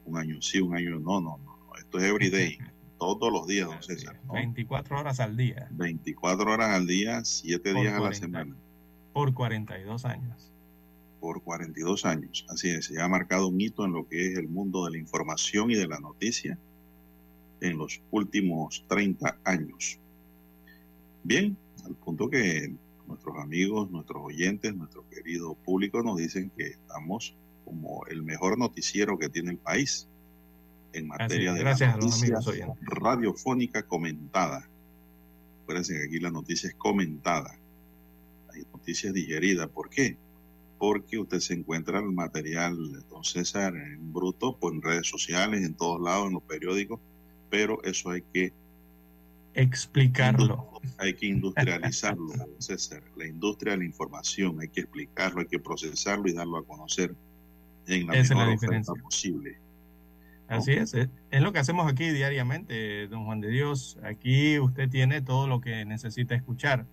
un 0.04 0.16
año 0.16 0.40
sí, 0.40 0.60
un 0.60 0.76
año 0.76 1.00
no, 1.00 1.20
no, 1.20 1.38
no. 1.38 1.76
Esto 1.78 1.98
es 1.98 2.04
everyday, 2.04 2.58
todos 2.98 3.32
los 3.32 3.46
días, 3.46 3.66
don 3.66 3.82
César. 3.82 4.20
24 4.32 5.00
horas 5.00 5.20
al 5.20 5.36
día. 5.36 5.68
24 5.72 6.52
horas 6.52 6.70
al 6.70 6.86
día, 6.86 7.24
7 7.24 7.74
días 7.74 7.94
a 7.94 8.00
la 8.00 8.14
semana. 8.14 8.54
Por 9.12 9.34
42 9.34 10.04
años. 10.04 10.53
Por 11.24 11.40
42 11.40 12.04
años, 12.04 12.44
así 12.50 12.68
es. 12.68 12.84
Se 12.84 13.00
ha 13.00 13.08
marcado 13.08 13.48
un 13.48 13.58
hito 13.58 13.86
en 13.86 13.92
lo 13.92 14.06
que 14.06 14.26
es 14.26 14.36
el 14.36 14.46
mundo 14.46 14.84
de 14.84 14.90
la 14.90 14.98
información 14.98 15.70
y 15.70 15.74
de 15.74 15.88
la 15.88 15.98
noticia 15.98 16.58
en 17.62 17.78
los 17.78 18.02
últimos 18.10 18.84
30 18.88 19.38
años. 19.42 19.98
Bien, 21.22 21.56
al 21.86 21.94
punto 21.94 22.28
que 22.28 22.74
nuestros 23.08 23.38
amigos, 23.38 23.90
nuestros 23.90 24.22
oyentes, 24.22 24.76
nuestro 24.76 25.08
querido 25.08 25.54
público 25.54 26.02
nos 26.02 26.18
dicen 26.18 26.52
que 26.58 26.66
estamos 26.66 27.34
como 27.64 28.04
el 28.08 28.22
mejor 28.22 28.58
noticiero 28.58 29.18
que 29.18 29.30
tiene 29.30 29.52
el 29.52 29.58
país 29.58 30.06
en 30.92 31.08
materia 31.08 31.54
de 31.54 31.60
gracias 31.60 31.96
noticia 31.96 32.36
a 32.36 32.74
radiofónica 32.82 33.86
comentada. 33.86 34.68
Acuérdense 35.62 35.94
que 35.94 36.04
aquí 36.04 36.20
la 36.20 36.30
noticia 36.30 36.68
es 36.68 36.74
comentada. 36.74 37.58
Hay 38.52 38.62
noticias 38.70 39.14
digeridas. 39.14 39.68
¿Por 39.68 39.88
qué? 39.88 40.18
Porque 40.84 41.18
usted 41.18 41.40
se 41.40 41.54
encuentra 41.54 41.98
el 41.98 42.12
material, 42.12 42.76
don 43.08 43.24
César, 43.24 43.74
en 43.74 44.12
bruto, 44.12 44.58
pues 44.58 44.74
en 44.74 44.82
redes 44.82 45.08
sociales, 45.08 45.64
en 45.64 45.72
todos 45.72 45.98
lados, 45.98 46.26
en 46.26 46.34
los 46.34 46.42
periódicos, 46.42 47.00
pero 47.48 47.82
eso 47.84 48.10
hay 48.10 48.20
que 48.20 48.52
explicarlo. 49.54 50.68
Hay 50.98 51.14
que 51.14 51.24
industrializarlo, 51.24 52.34
César. 52.58 53.02
La 53.16 53.26
industria 53.26 53.72
de 53.72 53.78
la 53.78 53.84
información, 53.86 54.60
hay 54.60 54.68
que 54.68 54.80
explicarlo, 54.80 55.40
hay 55.40 55.46
que 55.46 55.58
procesarlo 55.58 56.28
y 56.28 56.34
darlo 56.34 56.58
a 56.58 56.66
conocer 56.66 57.14
en 57.86 58.06
la 58.06 58.16
Esa 58.16 58.34
mejor 58.34 58.42
es 58.42 58.46
la 58.48 58.50
diferencia. 58.52 58.94
posible. 59.02 59.58
Así 60.48 60.72
es, 60.72 60.92
es 60.92 61.08
es 61.30 61.40
lo 61.40 61.54
que 61.54 61.60
hacemos 61.60 61.90
aquí 61.90 62.10
diariamente, 62.10 63.08
don 63.08 63.24
Juan 63.24 63.40
de 63.40 63.48
Dios. 63.48 63.96
Aquí 64.02 64.58
usted 64.58 64.90
tiene 64.90 65.22
todo 65.22 65.48
lo 65.48 65.62
que 65.62 65.86
necesita 65.86 66.34
escuchar. 66.34 66.84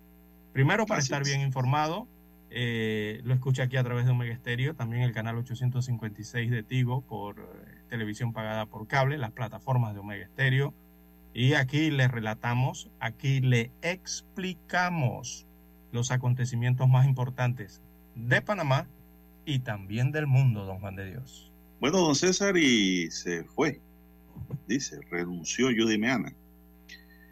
Primero, 0.53 0.85
para 0.85 0.99
Así 0.99 1.07
estar 1.07 1.23
es. 1.23 1.27
bien 1.27 1.41
informado, 1.41 2.07
eh, 2.53 3.21
lo 3.23 3.33
escucha 3.33 3.63
aquí 3.63 3.77
a 3.77 3.83
través 3.83 4.05
de 4.05 4.11
Omega 4.11 4.33
Estéreo, 4.33 4.75
también 4.75 5.03
el 5.03 5.13
canal 5.13 5.37
856 5.37 6.51
de 6.51 6.63
Tigo 6.63 7.01
por 7.01 7.39
eh, 7.39 7.43
televisión 7.89 8.33
pagada 8.33 8.65
por 8.65 8.87
cable, 8.87 9.17
las 9.17 9.31
plataformas 9.31 9.93
de 9.93 10.01
Omega 10.01 10.25
Estéreo. 10.25 10.73
Y 11.33 11.53
aquí 11.53 11.91
le 11.91 12.09
relatamos, 12.09 12.89
aquí 12.99 13.39
le 13.39 13.71
explicamos 13.81 15.47
los 15.93 16.11
acontecimientos 16.11 16.89
más 16.89 17.05
importantes 17.05 17.81
de 18.15 18.41
Panamá 18.41 18.85
y 19.45 19.59
también 19.59 20.11
del 20.11 20.27
mundo, 20.27 20.65
don 20.65 20.79
Juan 20.79 20.97
de 20.97 21.05
Dios. 21.05 21.51
Bueno, 21.79 21.99
don 21.99 22.15
César, 22.15 22.57
y 22.57 23.09
se 23.11 23.45
fue. 23.45 23.79
Dice, 24.67 24.99
renunció 25.09 25.67
Judy. 25.67 25.97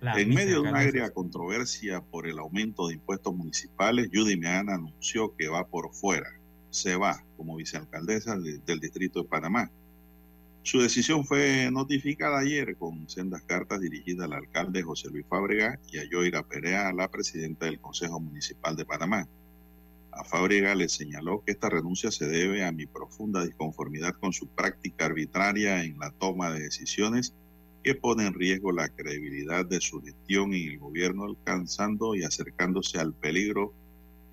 La 0.02 0.20
en 0.20 0.30
medio 0.30 0.62
de 0.62 0.70
una 0.70 0.80
agria 0.80 1.12
controversia 1.12 2.02
por 2.02 2.26
el 2.28 2.40
aumento 2.40 2.88
de 2.88 2.94
impuestos 2.96 3.36
municipales, 3.36 4.10
Judy 4.14 4.38
Meana 4.38 4.76
anunció 4.76 5.36
que 5.36 5.50
va 5.50 5.68
por 5.68 5.94
fuera. 5.94 6.30
Se 6.70 6.96
va 6.96 7.24
como 7.36 7.56
vicealcaldesa 7.58 8.38
de- 8.38 8.60
del 8.60 8.80
distrito 8.80 9.22
de 9.24 9.28
Panamá. 9.28 9.70
Su 10.64 10.80
decisión 10.82 11.26
fue 11.26 11.70
notificada 11.72 12.40
ayer 12.40 12.76
con 12.78 13.10
sendas 13.10 13.42
cartas 13.44 13.82
dirigidas 13.82 14.26
al 14.26 14.34
alcalde 14.34 14.84
José 14.84 15.10
Luis 15.10 15.26
Fábrega 15.28 15.80
y 15.92 15.98
a 15.98 16.04
Yoira 16.10 16.44
Perea, 16.44 16.94
la 16.94 17.10
presidenta 17.10 17.66
del 17.66 17.80
Consejo 17.80 18.20
Municipal 18.20 18.76
de 18.76 18.86
Panamá. 18.86 19.28
A 20.12 20.24
Fábrega 20.24 20.76
le 20.76 20.90
señaló 20.90 21.44
que 21.46 21.52
esta 21.54 21.70
renuncia 21.70 22.12
se 22.12 22.28
debe 22.28 22.66
a 22.66 22.72
mi 22.72 22.86
profunda 22.86 23.44
disconformidad 23.44 24.14
con 24.16 24.32
su 24.34 24.48
práctica 24.48 25.06
arbitraria 25.06 25.84
en 25.84 25.98
la 25.98 26.12
toma 26.12 26.52
de 26.52 26.60
decisiones 26.62 27.34
que 27.84 27.96
pone 27.96 28.28
en 28.28 28.34
riesgo 28.34 28.72
la 28.72 28.90
credibilidad 28.90 29.66
de 29.66 29.80
su 29.80 30.02
gestión 30.02 30.54
en 30.54 30.72
el 30.72 30.80
gobierno, 30.80 31.26
alcanzando 31.26 32.16
y 32.16 32.24
acercándose 32.24 33.00
al 33.00 33.14
peligro, 33.14 33.74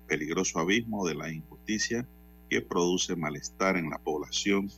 peligroso 0.07 0.59
abismo 0.59 1.07
de 1.07 1.15
la 1.15 1.31
injusticia 1.31 2.07
que 2.49 2.61
produce 2.61 3.15
malestar 3.15 3.77
en 3.77 3.89
la 3.89 3.99
población 3.99 4.69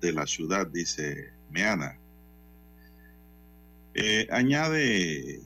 de 0.00 0.12
la 0.12 0.26
ciudad, 0.26 0.66
dice 0.66 1.32
Meana. 1.50 1.98
Eh, 3.94 4.26
añade 4.30 5.42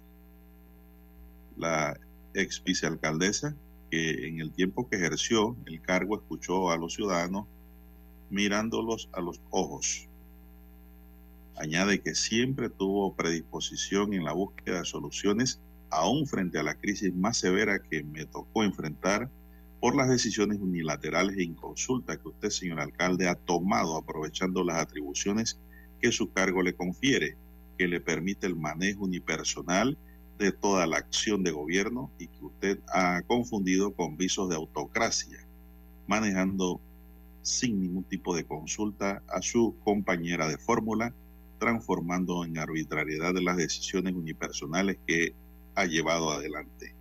la 1.56 1.98
ex 2.34 2.62
vicealcaldesa 2.62 3.56
que 3.90 4.28
en 4.28 4.40
el 4.40 4.52
tiempo 4.52 4.88
que 4.88 4.96
ejerció 4.96 5.56
el 5.66 5.80
cargo 5.80 6.16
escuchó 6.16 6.70
a 6.70 6.76
los 6.76 6.94
ciudadanos 6.94 7.46
mirándolos 8.30 9.08
a 9.12 9.20
los 9.20 9.40
ojos. 9.50 10.08
Añade 11.56 12.02
que 12.02 12.14
siempre 12.14 12.68
tuvo 12.68 13.14
predisposición 13.14 14.12
en 14.12 14.24
la 14.24 14.32
búsqueda 14.32 14.80
de 14.80 14.84
soluciones, 14.84 15.60
aún 15.90 16.26
frente 16.26 16.58
a 16.58 16.62
la 16.62 16.74
crisis 16.74 17.14
más 17.14 17.38
severa 17.38 17.78
que 17.78 18.04
me 18.04 18.26
tocó 18.26 18.62
enfrentar 18.62 19.30
por 19.80 19.96
las 19.96 20.08
decisiones 20.10 20.58
unilaterales 20.60 21.38
e 21.38 21.44
inconsultas 21.44 22.18
que 22.18 22.28
usted, 22.28 22.50
señor 22.50 22.80
alcalde, 22.80 23.28
ha 23.28 23.34
tomado 23.34 23.96
aprovechando 23.96 24.64
las 24.64 24.78
atribuciones 24.78 25.58
que 26.00 26.12
su 26.12 26.30
cargo 26.30 26.62
le 26.62 26.74
confiere, 26.74 27.36
que 27.78 27.88
le 27.88 28.00
permite 28.00 28.46
el 28.46 28.56
manejo 28.56 29.04
unipersonal 29.04 29.96
de 30.38 30.52
toda 30.52 30.86
la 30.86 30.98
acción 30.98 31.42
de 31.42 31.52
gobierno 31.52 32.10
y 32.18 32.28
que 32.28 32.44
usted 32.44 32.80
ha 32.92 33.22
confundido 33.22 33.94
con 33.94 34.18
visos 34.18 34.50
de 34.50 34.56
autocracia, 34.56 35.46
manejando 36.06 36.80
sin 37.40 37.80
ningún 37.80 38.04
tipo 38.04 38.36
de 38.36 38.44
consulta 38.44 39.22
a 39.28 39.40
su 39.40 39.74
compañera 39.84 40.48
de 40.48 40.58
fórmula, 40.58 41.14
transformando 41.58 42.44
en 42.44 42.58
arbitrariedad 42.58 43.34
de 43.34 43.42
las 43.42 43.56
decisiones 43.56 44.14
unipersonales 44.14 44.98
que 45.06 45.34
ha 45.74 45.84
llevado 45.86 46.30
adelante. 46.30 46.94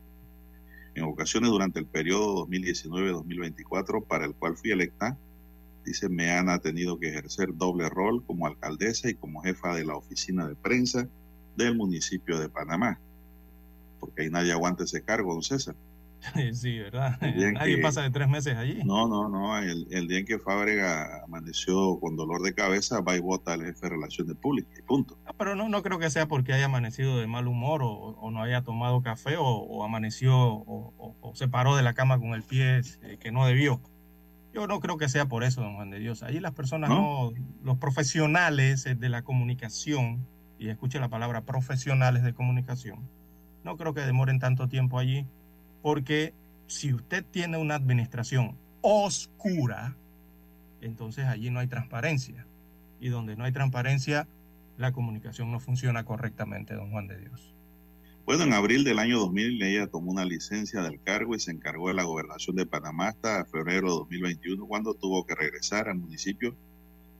En 0.95 1.03
ocasiones 1.03 1.49
durante 1.49 1.79
el 1.79 1.85
periodo 1.85 2.47
2019-2024 2.47 4.05
para 4.05 4.25
el 4.25 4.33
cual 4.33 4.55
fui 4.55 4.71
electa, 4.71 5.17
dice, 5.85 6.09
me 6.09 6.31
han 6.31 6.59
tenido 6.61 6.99
que 6.99 7.09
ejercer 7.09 7.55
doble 7.55 7.89
rol 7.89 8.23
como 8.25 8.47
alcaldesa 8.47 9.09
y 9.09 9.15
como 9.15 9.41
jefa 9.41 9.75
de 9.75 9.85
la 9.85 9.95
oficina 9.95 10.47
de 10.47 10.55
prensa 10.55 11.07
del 11.55 11.75
municipio 11.75 12.39
de 12.39 12.49
Panamá. 12.49 12.99
Porque 13.99 14.23
ahí 14.23 14.29
nadie 14.29 14.51
aguanta 14.51 14.83
ese 14.85 15.03
cargo, 15.03 15.33
don 15.33 15.43
César. 15.43 15.75
Sí, 16.53 16.79
¿verdad? 16.79 17.17
Nadie 17.21 17.75
que- 17.77 17.81
pasa 17.81 18.01
de 18.01 18.09
tres 18.11 18.27
meses 18.27 18.55
allí. 18.57 18.79
No, 18.83 19.07
no, 19.07 19.29
no. 19.29 19.57
El, 19.57 19.87
el 19.91 20.07
día 20.07 20.19
en 20.19 20.25
que 20.25 20.39
Fábrega 20.39 21.23
amaneció 21.23 21.99
con 21.99 22.15
dolor 22.15 22.41
de 22.41 22.53
cabeza, 22.53 23.01
va 23.01 23.15
y 23.15 23.19
vota 23.19 23.53
al 23.53 23.63
jefe 23.63 23.79
de 23.81 23.89
Relaciones 23.89 24.35
Públicas. 24.37 24.71
Y 24.77 24.81
punto. 24.81 25.17
No, 25.25 25.33
pero 25.37 25.55
no, 25.55 25.69
no 25.69 25.81
creo 25.83 25.99
que 25.99 26.09
sea 26.09 26.27
porque 26.27 26.53
haya 26.53 26.65
amanecido 26.65 27.17
de 27.19 27.27
mal 27.27 27.47
humor 27.47 27.81
o, 27.83 27.89
o 27.91 28.31
no 28.31 28.41
haya 28.41 28.61
tomado 28.63 29.01
café 29.01 29.37
o, 29.37 29.43
o 29.45 29.83
amaneció 29.83 30.37
o, 30.37 30.93
o- 30.97 31.15
o 31.21 31.35
se 31.35 31.47
paró 31.47 31.75
de 31.75 31.83
la 31.83 31.93
cama 31.93 32.19
con 32.19 32.29
el 32.33 32.43
pie 32.43 32.81
eh, 33.03 33.17
que 33.19 33.31
no 33.31 33.45
debió. 33.45 33.79
Yo 34.53 34.67
no 34.67 34.79
creo 34.79 34.97
que 34.97 35.09
sea 35.09 35.25
por 35.25 35.43
eso, 35.43 35.61
don 35.61 35.75
Juan 35.75 35.89
de 35.89 35.99
Dios. 35.99 36.23
Allí 36.23 36.39
las 36.39 36.53
personas 36.53 36.89
¿No? 36.89 37.31
no, 37.31 37.31
los 37.63 37.77
profesionales 37.77 38.85
eh, 38.85 38.95
de 38.95 39.09
la 39.09 39.21
comunicación, 39.23 40.25
y 40.57 40.69
escuche 40.69 40.99
la 40.99 41.09
palabra 41.09 41.41
profesionales 41.41 42.23
de 42.23 42.33
comunicación, 42.33 42.99
no 43.65 43.75
creo 43.75 43.93
que 43.93 44.01
demoren 44.01 44.39
tanto 44.39 44.69
tiempo 44.69 44.97
allí, 44.99 45.25
porque 45.85 46.33
si 46.65 46.95
usted 46.95 47.23
tiene 47.29 47.57
una 47.57 47.75
administración 47.75 48.57
oscura, 48.81 49.95
entonces 50.81 51.25
allí 51.25 51.51
no 51.51 51.59
hay 51.59 51.67
transparencia. 51.67 52.47
Y 52.99 53.09
donde 53.09 53.35
no 53.35 53.43
hay 53.43 53.51
transparencia, 53.51 54.27
la 54.79 54.93
comunicación 54.93 55.51
no 55.51 55.59
funciona 55.59 56.03
correctamente, 56.03 56.73
don 56.73 56.89
Juan 56.89 57.07
de 57.07 57.19
Dios. 57.19 57.53
Bueno, 58.25 58.45
en 58.45 58.53
abril 58.53 58.83
del 58.83 58.97
año 58.97 59.19
2000 59.19 59.61
ella 59.61 59.85
tomó 59.85 60.11
una 60.11 60.25
licencia 60.25 60.81
del 60.81 60.99
cargo 60.99 61.35
y 61.35 61.39
se 61.39 61.51
encargó 61.51 61.89
de 61.89 61.93
la 61.93 62.03
gobernación 62.03 62.55
de 62.55 62.65
Panamá 62.65 63.09
hasta 63.09 63.45
febrero 63.45 63.89
de 63.89 63.97
2021, 63.97 64.65
cuando 64.65 64.95
tuvo 64.95 65.23
que 65.27 65.35
regresar 65.35 65.87
al 65.87 65.99
municipio 65.99 66.55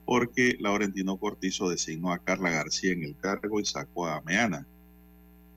porque 0.05 0.57
Laurentino 0.59 1.17
Cortizo 1.17 1.69
designó 1.69 2.11
a 2.11 2.17
Carla 2.17 2.49
García 2.49 2.93
en 2.93 3.03
el 3.03 3.15
cargo 3.15 3.59
y 3.59 3.65
sacó 3.65 4.07
a 4.07 4.21
Meana. 4.21 4.65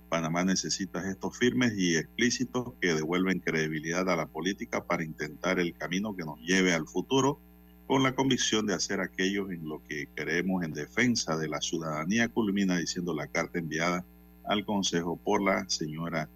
Panamá 0.09 0.45
necesita 0.45 1.03
gestos 1.03 1.37
firmes 1.37 1.75
y 1.77 1.97
explícitos 1.97 2.73
que 2.81 2.95
devuelven 2.95 3.41
credibilidad 3.41 4.09
a 4.09 4.17
la 4.17 4.27
política 4.27 4.85
para 4.85 5.05
intentar 5.05 5.61
el 5.61 5.75
camino 5.75 6.17
que 6.17 6.25
nos 6.25 6.41
lleve 6.41 6.73
al 6.73 6.87
futuro 6.87 7.41
con 7.87 8.03
la 8.03 8.15
convicción 8.15 8.67
de 8.67 8.75
hacer 8.75 9.01
aquello 9.01 9.51
en 9.51 9.67
lo 9.69 9.83
que 9.85 10.09
queremos 10.15 10.63
en 10.63 10.73
defensa 10.73 11.37
de 11.37 11.49
la 11.49 11.61
ciudadanía, 11.61 12.29
culmina 12.29 12.79
diciendo 12.79 13.15
la 13.15 13.27
carta 13.27 13.59
enviada 13.59 14.05
al 14.45 14.65
Consejo 14.65 15.17
por 15.17 15.43
la 15.43 15.69
señora 15.69 16.29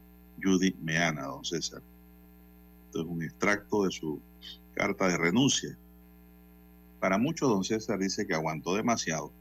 Judy 0.43 0.75
Meana, 0.83 1.25
don 1.25 1.45
César. 1.45 1.83
Esto 2.87 3.03
es 3.03 3.07
un 3.07 3.23
extracto 3.23 3.85
de 3.85 3.91
su 3.91 4.21
carta 4.75 5.09
de 5.09 5.19
renuncia. 5.19 5.77
Para 7.01 7.19
muchos, 7.19 7.49
don 7.49 7.65
César 7.65 7.99
dice 7.99 8.27
que 8.27 8.35
aguantó 8.35 8.75
demasiado, 8.75 9.33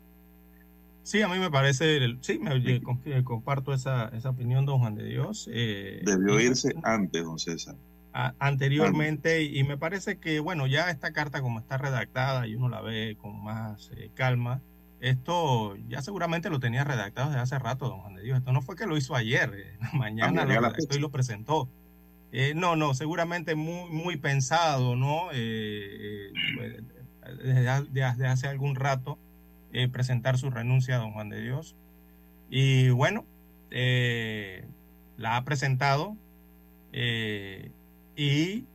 Sí, 1.03 1.21
a 1.21 1.27
mí 1.27 1.39
me 1.39 1.49
parece, 1.49 1.99
sí, 2.21 2.39
me, 2.39 3.23
comparto 3.23 3.73
esa, 3.73 4.09
esa 4.09 4.29
opinión, 4.29 4.65
don 4.65 4.79
Juan 4.79 4.95
de 4.95 5.05
Dios. 5.05 5.49
Eh, 5.51 6.01
Debió 6.05 6.39
irse 6.39 6.73
antes, 6.83 7.23
don 7.23 7.39
César. 7.39 7.75
anteriormente, 8.39 9.43
y 9.43 9.63
me 9.63 9.77
parece 9.77 10.17
que, 10.19 10.39
bueno, 10.39 10.67
ya 10.67 10.89
esta 10.91 11.11
carta 11.11 11.41
como 11.41 11.59
está 11.59 11.77
redactada 11.77 12.47
y 12.47 12.55
uno 12.55 12.69
la 12.69 12.81
ve 12.81 13.17
con 13.19 13.43
más 13.43 13.89
eh, 13.97 14.11
calma, 14.13 14.61
esto 14.99 15.75
ya 15.89 16.03
seguramente 16.03 16.51
lo 16.51 16.59
tenía 16.59 16.83
redactado 16.83 17.29
desde 17.29 17.41
hace 17.41 17.57
rato, 17.57 17.87
don 17.89 18.01
Juan 18.01 18.15
de 18.15 18.21
Dios. 18.21 18.37
Esto 18.37 18.51
no 18.51 18.61
fue 18.61 18.75
que 18.75 18.85
lo 18.85 18.95
hizo 18.95 19.15
ayer, 19.15 19.51
eh, 19.55 19.77
mañana 19.93 20.45
lo 20.45 20.53
redactó 20.53 20.95
y 20.95 20.99
lo 20.99 21.09
presentó. 21.09 21.67
no, 22.55 22.75
no, 22.75 22.93
seguramente 22.93 23.55
muy, 23.55 23.89
muy 23.89 24.17
pensado, 24.17 24.95
¿no? 24.95 25.29
desde, 27.43 28.27
hace 28.27 28.47
algún 28.47 28.75
rato 28.75 29.17
eh, 29.73 29.87
presentar 29.87 30.37
su 30.37 30.49
renuncia 30.49 30.95
a 30.95 30.99
don 30.99 31.13
Juan 31.13 31.29
de 31.29 31.41
Dios. 31.41 31.75
Y 32.49 32.89
bueno, 32.89 33.25
eh, 33.69 34.65
la 35.15 35.37
ha 35.37 35.45
presentado 35.45 36.17
eh, 36.91 37.71
y 38.17 38.65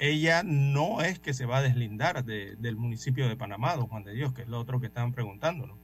ella 0.00 0.42
no 0.42 1.02
es 1.02 1.20
que 1.20 1.34
se 1.34 1.46
va 1.46 1.58
a 1.58 1.62
deslindar 1.62 2.24
del 2.24 2.76
municipio 2.76 3.28
de 3.28 3.36
Panamá, 3.36 3.76
don 3.76 3.86
Juan 3.86 4.02
de 4.02 4.12
Dios, 4.12 4.32
que 4.32 4.42
es 4.42 4.48
lo 4.48 4.58
otro 4.58 4.80
que 4.80 4.86
estaban 4.86 5.12
preguntando. 5.12 5.78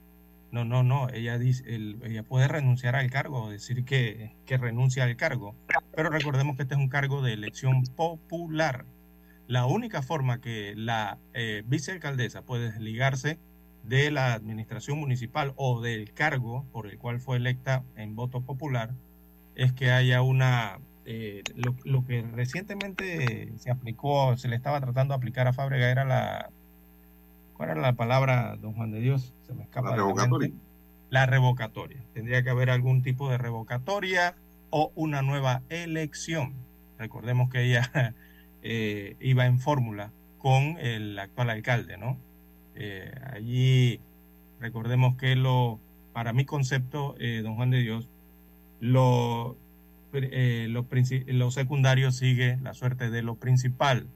No, 0.51 0.65
no, 0.65 0.83
no, 0.83 1.07
ella, 1.09 1.37
dice, 1.37 1.63
ella 2.03 2.23
puede 2.23 2.49
renunciar 2.49 2.97
al 2.97 3.09
cargo, 3.09 3.49
decir 3.49 3.85
que, 3.85 4.35
que 4.45 4.57
renuncia 4.57 5.05
al 5.05 5.15
cargo, 5.15 5.55
pero 5.95 6.09
recordemos 6.09 6.57
que 6.57 6.63
este 6.63 6.73
es 6.73 6.79
un 6.81 6.89
cargo 6.89 7.21
de 7.21 7.33
elección 7.33 7.83
popular. 7.95 8.85
La 9.47 9.65
única 9.65 10.01
forma 10.01 10.41
que 10.41 10.73
la 10.75 11.17
vicealcaldesa 11.65 12.41
puede 12.41 12.71
desligarse 12.71 13.39
de 13.89 14.11
la 14.11 14.33
administración 14.33 14.99
municipal 14.99 15.53
o 15.55 15.81
del 15.81 16.13
cargo 16.13 16.63
por 16.71 16.87
el 16.87 16.97
cual 16.99 17.19
fue 17.19 17.37
electa 17.37 17.83
en 17.95 18.15
voto 18.15 18.41
popular 18.41 18.91
es 19.55 19.73
que 19.73 19.91
haya 19.91 20.21
una 20.21 20.79
eh, 21.05 21.43
lo, 21.55 22.05
que 22.05 22.21
recientemente 22.21 23.51
se 23.57 23.71
aplicó, 23.71 24.37
se 24.37 24.47
le 24.47 24.55
estaba 24.55 24.79
tratando 24.79 25.13
de 25.13 25.17
aplicar 25.17 25.47
a 25.47 25.53
Fábrega 25.53 25.89
era 25.89 26.05
la 26.05 26.51
¿cuál 27.59 27.71
era 27.71 27.81
la 27.81 27.93
palabra, 27.93 28.55
don 28.57 28.73
Juan 28.73 28.91
de 28.91 28.99
Dios? 28.99 29.33
Se 29.47 29.53
me 29.53 29.63
escapa. 29.63 29.89
La 29.89 29.95
revocatoria. 29.97 30.51
La, 31.09 31.25
revocatoria. 31.25 32.01
Tendría 32.13 32.43
que 32.43 32.51
haber 32.51 32.69
algún 32.69 33.01
tipo 33.01 33.29
de 33.29 33.39
revocatoria 33.39 34.35
o 34.69 34.91
una 34.95 35.23
nueva 35.23 35.63
elección. 35.69 36.53
Recordemos 36.99 37.49
que 37.49 37.63
ella 37.63 38.13
eh, 38.61 39.17
iba 39.19 39.47
en 39.47 39.59
fórmula 39.59 40.13
con 40.37 40.77
el 40.77 41.17
actual 41.17 41.49
alcalde, 41.49 41.97
¿no? 41.97 42.17
Eh, 42.79 43.11
allí 43.33 43.99
recordemos 44.61 45.17
que 45.17 45.35
lo, 45.35 45.79
para 46.13 46.31
mi 46.31 46.45
concepto, 46.45 47.13
eh, 47.19 47.41
don 47.43 47.55
Juan 47.55 47.71
de 47.71 47.79
Dios, 47.79 48.07
lo, 48.79 49.57
eh, 50.13 50.67
lo, 50.69 51.51
secundario 51.51 52.11
sigue 52.13 52.57
la 52.63 52.73
suerte 52.73 53.09
de 53.09 53.21
lo 53.21 53.35
principal. 53.35 54.07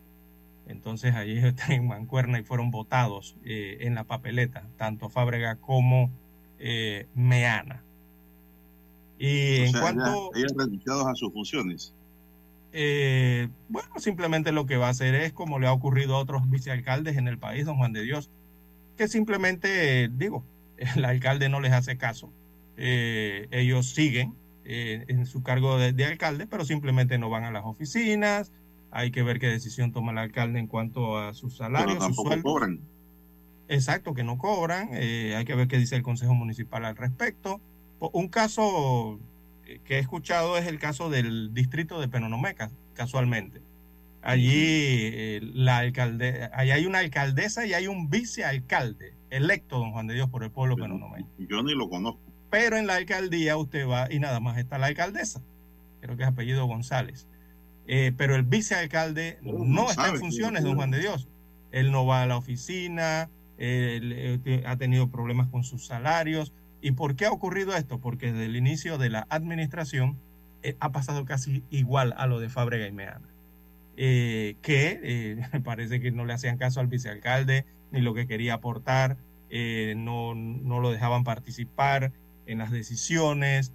Entonces 0.65 1.13
allí 1.13 1.37
están 1.45 1.73
en 1.73 1.87
Mancuerna 1.87 2.39
y 2.39 2.43
fueron 2.43 2.71
votados 2.71 3.35
en 3.43 3.95
la 3.95 4.05
papeleta, 4.05 4.65
tanto 4.77 5.09
Fábrega 5.09 5.57
como 5.57 6.09
Meana. 7.13 7.83
Y 9.19 9.57
en 9.57 9.73
cuanto... 9.73 10.31
Ellos 10.35 10.53
renunciados 10.57 11.05
a 11.05 11.15
sus 11.15 11.33
funciones. 11.33 11.93
bueno, 13.67 13.89
simplemente 13.97 14.53
lo 14.53 14.65
que 14.65 14.77
va 14.77 14.87
a 14.87 14.91
hacer 14.91 15.15
es 15.15 15.33
como 15.33 15.59
le 15.59 15.67
ha 15.67 15.73
ocurrido 15.73 16.15
a 16.15 16.19
otros 16.19 16.49
vicealcaldes 16.49 17.17
en 17.17 17.27
el 17.27 17.37
país, 17.37 17.65
don 17.65 17.75
Juan 17.75 17.91
de 17.91 18.03
Dios, 18.03 18.31
que 18.97 19.07
simplemente, 19.07 20.09
digo, 20.09 20.43
el 20.95 21.05
alcalde 21.05 21.49
no 21.49 21.59
les 21.59 21.71
hace 21.71 21.97
caso. 21.97 22.31
Eh, 22.77 23.47
ellos 23.51 23.93
siguen 23.93 24.35
eh, 24.65 25.05
en 25.07 25.25
su 25.25 25.43
cargo 25.43 25.77
de, 25.77 26.05
alcalde, 26.05 26.47
pero 26.47 26.65
simplemente 26.65 27.17
no 27.17 27.29
van 27.29 27.43
a 27.43 27.51
las 27.51 27.65
oficinas. 27.65 28.51
Hay 28.91 29.11
que 29.11 29.23
ver 29.23 29.39
qué 29.39 29.47
decisión 29.47 29.91
toma 29.91 30.11
el 30.11 30.17
alcalde 30.19 30.59
en 30.59 30.67
cuanto 30.67 31.17
a 31.17 31.33
sus 31.33 31.57
salarios, 31.57 31.93
pero 31.93 32.05
tampoco 32.05 32.41
cobran. 32.41 32.79
Exacto, 33.67 34.13
que 34.13 34.23
no 34.23 34.37
cobran. 34.37 34.89
Eh, 34.91 35.35
hay 35.35 35.45
que 35.45 35.55
ver 35.55 35.67
qué 35.67 35.77
dice 35.77 35.95
el 35.95 36.03
Consejo 36.03 36.35
Municipal 36.35 36.85
al 36.85 36.95
respecto. 36.95 37.59
Un 37.99 38.27
caso 38.27 39.19
que 39.85 39.95
he 39.95 39.99
escuchado 39.99 40.57
es 40.57 40.67
el 40.67 40.77
caso 40.77 41.09
del 41.09 41.53
distrito 41.53 42.01
de 42.01 42.09
Penonomeca, 42.09 42.69
casualmente. 42.93 43.61
Allí 44.23 44.53
eh, 44.55 45.39
la 45.53 45.79
alcalde, 45.79 46.49
allí 46.53 46.71
hay 46.71 46.85
una 46.85 46.99
alcaldesa 46.99 47.65
y 47.65 47.73
hay 47.73 47.87
un 47.87 48.09
vicealcalde 48.09 49.17
electo, 49.29 49.79
don 49.79 49.91
Juan 49.91 50.07
de 50.07 50.13
Dios, 50.13 50.29
por 50.29 50.45
el 50.45 50.51
pueblo 50.51 50.77
penonomeño. 50.77 51.27
Yo 51.37 51.61
ni 51.61 51.75
lo 51.75 51.89
conozco. 51.89 52.21
Pero 52.49 52.77
en 52.77 52.87
la 52.87 52.95
alcaldía 52.95 53.57
usted 53.57 53.85
va 53.85 54.07
y 54.09 54.19
nada 54.19 54.39
más 54.39 54.57
está 54.57 54.77
la 54.77 54.87
alcaldesa. 54.87 55.41
Creo 55.99 56.15
que 56.15 56.23
es 56.23 56.29
apellido 56.29 56.65
González. 56.67 57.27
Eh, 57.85 58.13
pero 58.15 58.35
el 58.35 58.43
vicealcalde 58.43 59.39
no, 59.41 59.89
está 59.89 60.07
en 60.07 60.17
funciones, 60.17 60.63
don 60.63 60.75
Juan 60.75 60.91
de 60.91 60.99
Dios. 60.99 61.27
Él 61.71 61.91
no 61.91 62.05
va 62.05 62.21
a 62.21 62.25
la 62.25 62.37
oficina, 62.37 63.29
él, 63.57 64.39
eh, 64.45 64.63
ha 64.65 64.77
tenido 64.77 65.09
problemas 65.09 65.49
con 65.49 65.65
sus 65.65 65.85
salarios. 65.85 66.53
¿Y 66.81 66.91
por 66.91 67.17
qué 67.17 67.25
ha 67.25 67.31
ocurrido 67.31 67.75
esto? 67.75 67.99
Porque 67.99 68.31
desde 68.31 68.45
el 68.45 68.55
inicio 68.55 68.97
de 68.97 69.09
la 69.09 69.27
administración 69.29 70.17
ha 70.79 70.93
pasado 70.93 71.25
casi 71.25 71.61
igual 71.71 72.13
a 72.15 72.25
lo 72.25 72.39
de 72.39 72.47
Fábrega 72.47 72.87
y 72.87 72.93
Meana. 72.93 73.32
Eh, 73.95 74.55
que 74.61 74.99
eh, 75.03 75.47
parece 75.63 75.99
que 75.99 76.11
no 76.11 76.25
le 76.25 76.33
hacían 76.33 76.57
caso 76.57 76.79
al 76.79 76.87
vicealcalde 76.87 77.65
ni 77.91 78.01
lo 78.01 78.13
que 78.13 78.25
quería 78.25 78.55
aportar, 78.55 79.17
eh, 79.49 79.93
no, 79.95 80.33
no, 80.33 80.79
lo 80.79 80.91
dejaban 80.91 81.23
participar 81.23 82.11
en 82.47 82.57
las 82.57 82.71
decisiones, 82.71 83.71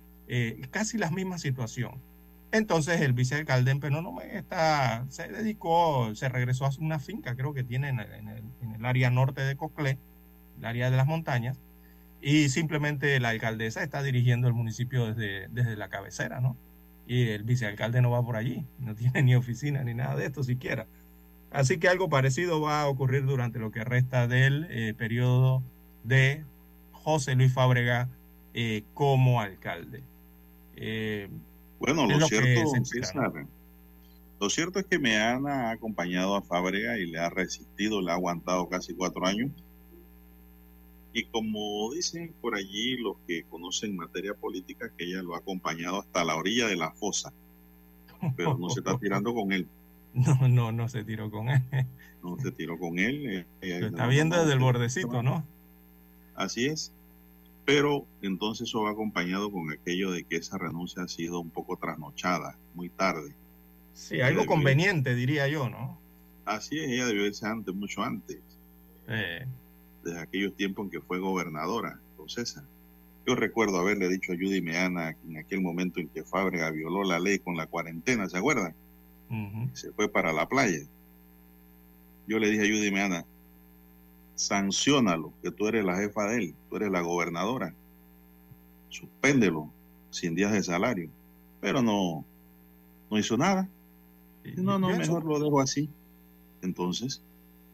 casi 0.70 0.98
la 0.98 1.10
misma 1.10 1.38
situación. 1.38 2.02
Entonces 2.50 3.00
el 3.00 3.12
vicealcalde 3.12 3.70
en 3.70 3.80
Penónome 3.80 4.36
está, 4.36 5.06
se 5.08 5.28
dedicó, 5.28 6.14
se 6.14 6.28
regresó 6.28 6.66
a 6.66 6.70
una 6.80 6.98
finca, 6.98 7.36
creo 7.36 7.54
que 7.54 7.62
tiene 7.62 7.88
en 7.90 8.00
el, 8.00 8.12
en 8.12 8.74
el 8.74 8.84
área 8.84 9.08
norte 9.10 9.42
de 9.42 9.56
Coclé, 9.56 9.98
el 10.58 10.64
área 10.64 10.90
de 10.90 10.96
las 10.96 11.06
montañas, 11.06 11.60
y 12.20 12.48
simplemente 12.48 13.20
la 13.20 13.28
alcaldesa 13.30 13.82
está 13.82 14.02
dirigiendo 14.02 14.48
el 14.48 14.54
municipio 14.54 15.06
desde, 15.06 15.48
desde 15.48 15.76
la 15.76 15.88
cabecera, 15.88 16.40
¿no? 16.40 16.56
Y 17.08 17.30
el 17.30 17.42
vicealcalde 17.42 18.02
no 18.02 18.10
va 18.10 18.24
por 18.24 18.36
allí, 18.36 18.64
no 18.78 18.94
tiene 18.94 19.22
ni 19.22 19.34
oficina 19.34 19.82
ni 19.82 19.94
nada 19.94 20.14
de 20.14 20.26
esto 20.26 20.44
siquiera. 20.44 20.86
Así 21.50 21.78
que 21.78 21.88
algo 21.88 22.10
parecido 22.10 22.60
va 22.60 22.82
a 22.82 22.88
ocurrir 22.88 23.24
durante 23.24 23.58
lo 23.58 23.72
que 23.72 23.82
resta 23.82 24.28
del 24.28 24.66
eh, 24.68 24.94
periodo 24.96 25.62
de 26.04 26.44
José 26.92 27.34
Luis 27.34 27.52
Fábrega 27.54 28.10
eh, 28.52 28.84
como 28.92 29.40
alcalde. 29.40 30.02
Eh, 30.76 31.30
bueno, 31.80 32.06
lo, 32.06 32.26
cierto, 32.26 32.72
lo 34.40 34.50
cierto 34.50 34.78
es 34.78 34.84
que 34.84 34.98
Meana 34.98 35.68
ha 35.68 35.70
acompañado 35.70 36.36
a 36.36 36.42
Fábrega 36.42 36.98
y 36.98 37.06
le 37.06 37.18
ha 37.18 37.30
resistido, 37.30 38.02
le 38.02 38.10
ha 38.10 38.14
aguantado 38.14 38.68
casi 38.68 38.94
cuatro 38.94 39.24
años 39.24 39.50
y 41.12 41.24
como 41.24 41.92
dicen 41.92 42.34
por 42.40 42.54
allí 42.54 42.96
los 42.98 43.16
que 43.26 43.44
conocen 43.44 43.96
materia 43.96 44.34
política, 44.34 44.90
que 44.96 45.04
ella 45.04 45.22
lo 45.22 45.34
ha 45.34 45.38
acompañado 45.38 46.00
hasta 46.00 46.24
la 46.24 46.36
orilla 46.36 46.66
de 46.66 46.76
la 46.76 46.92
fosa, 46.92 47.32
pero 48.36 48.58
no 48.58 48.68
se 48.68 48.80
está 48.80 48.98
tirando 48.98 49.34
con 49.34 49.52
él. 49.52 49.66
No, 50.14 50.48
no, 50.48 50.72
no 50.72 50.88
se 50.88 51.04
tiró 51.04 51.30
con 51.30 51.50
él. 51.50 51.62
No 52.24 52.36
se 52.40 52.50
tiró 52.50 52.78
con 52.78 52.98
él. 52.98 53.46
Eh, 53.60 53.80
está 53.82 54.06
viendo 54.08 54.36
desde 54.36 54.54
el 54.54 54.58
bordecito, 54.58 55.22
¿no? 55.22 55.46
Así 56.34 56.66
es. 56.66 56.92
Pero 57.64 58.06
entonces 58.22 58.68
eso 58.68 58.82
va 58.82 58.90
acompañado 58.90 59.52
con 59.52 59.70
aquello 59.70 60.10
de 60.10 60.24
que 60.24 60.36
esa 60.36 60.58
renuncia 60.58 61.02
ha 61.02 61.08
sido 61.08 61.38
un 61.38 61.50
poco 61.50 61.76
trasnochada, 61.76 62.56
muy 62.74 62.88
tarde. 62.88 63.34
Sí, 63.92 64.20
algo 64.20 64.46
conveniente, 64.46 65.14
diría 65.14 65.46
yo, 65.46 65.68
¿no? 65.68 66.00
Así 66.46 66.80
es, 66.80 66.88
ella 66.88 67.06
debió 67.06 67.26
irse 67.26 67.46
antes, 67.46 67.72
mucho 67.74 68.02
antes. 68.02 68.40
Eh 69.06 69.46
desde 70.08 70.20
aquellos 70.20 70.54
tiempos 70.54 70.86
en 70.86 70.90
que 70.90 71.00
fue 71.00 71.18
gobernadora, 71.18 72.00
César. 72.28 72.64
Yo 73.26 73.34
recuerdo 73.34 73.78
haberle 73.78 74.08
dicho 74.08 74.32
a 74.32 74.36
Judy 74.36 74.60
Meana 74.60 75.16
en 75.26 75.38
aquel 75.38 75.60
momento 75.60 76.00
en 76.00 76.08
que 76.08 76.24
Fábrega 76.24 76.70
violó 76.70 77.04
la 77.04 77.18
ley 77.18 77.38
con 77.38 77.56
la 77.56 77.66
cuarentena, 77.66 78.28
¿se 78.28 78.38
acuerdan? 78.38 78.74
Se 79.74 79.92
fue 79.92 80.08
para 80.08 80.32
la 80.32 80.48
playa. 80.48 80.86
Yo 82.26 82.38
le 82.38 82.50
dije 82.50 82.62
a 82.64 82.76
Judy 82.76 82.90
Meana, 82.90 83.24
sancionalo, 84.34 85.32
que 85.42 85.50
tú 85.50 85.66
eres 85.66 85.84
la 85.84 85.96
jefa 85.96 86.26
de 86.28 86.36
él, 86.36 86.54
tú 86.68 86.76
eres 86.76 86.90
la 86.90 87.00
gobernadora. 87.00 87.74
Suspéndelo 88.88 89.70
sin 90.10 90.34
días 90.34 90.52
de 90.52 90.62
salario. 90.62 91.10
Pero 91.60 91.82
no, 91.82 92.24
no 93.10 93.18
hizo 93.18 93.36
nada. 93.36 93.68
No, 94.56 94.78
no, 94.78 94.88
mejor 94.88 95.24
lo 95.24 95.38
dejo 95.38 95.60
así. 95.60 95.90
Entonces, 96.62 97.22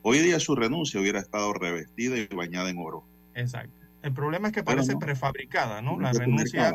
Hoy 0.07 0.19
día 0.19 0.39
su 0.39 0.55
renuncia 0.55 1.01
hubiera 1.01 1.19
estado 1.19 1.55
revestida 1.55 2.19
y 2.19 2.27
bañada 2.27 2.69
en 2.69 2.77
oro. 2.77 3.05
Exacto. 3.35 3.73
El 4.03 4.13
problema 4.13 4.49
es 4.49 4.55
que 4.55 4.63
parece 4.63 4.99
prefabricada, 4.99 5.81
¿no? 5.81 5.99
La 5.99 6.13
renuncia. 6.13 6.75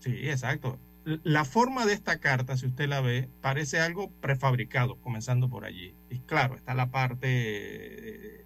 Sí, 0.00 0.28
exacto. 0.28 0.78
La 1.04 1.46
forma 1.46 1.86
de 1.86 1.94
esta 1.94 2.18
carta, 2.18 2.58
si 2.58 2.66
usted 2.66 2.86
la 2.86 3.00
ve, 3.00 3.30
parece 3.40 3.80
algo 3.80 4.10
prefabricado, 4.20 4.96
comenzando 4.96 5.48
por 5.48 5.64
allí. 5.64 5.94
Y 6.10 6.18
claro, 6.18 6.54
está 6.54 6.74
la 6.74 6.90
parte 6.90 8.44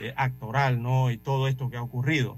eh, 0.00 0.14
actoral, 0.16 0.82
¿no? 0.82 1.12
Y 1.12 1.16
todo 1.16 1.46
esto 1.46 1.70
que 1.70 1.76
ha 1.76 1.82
ocurrido. 1.82 2.36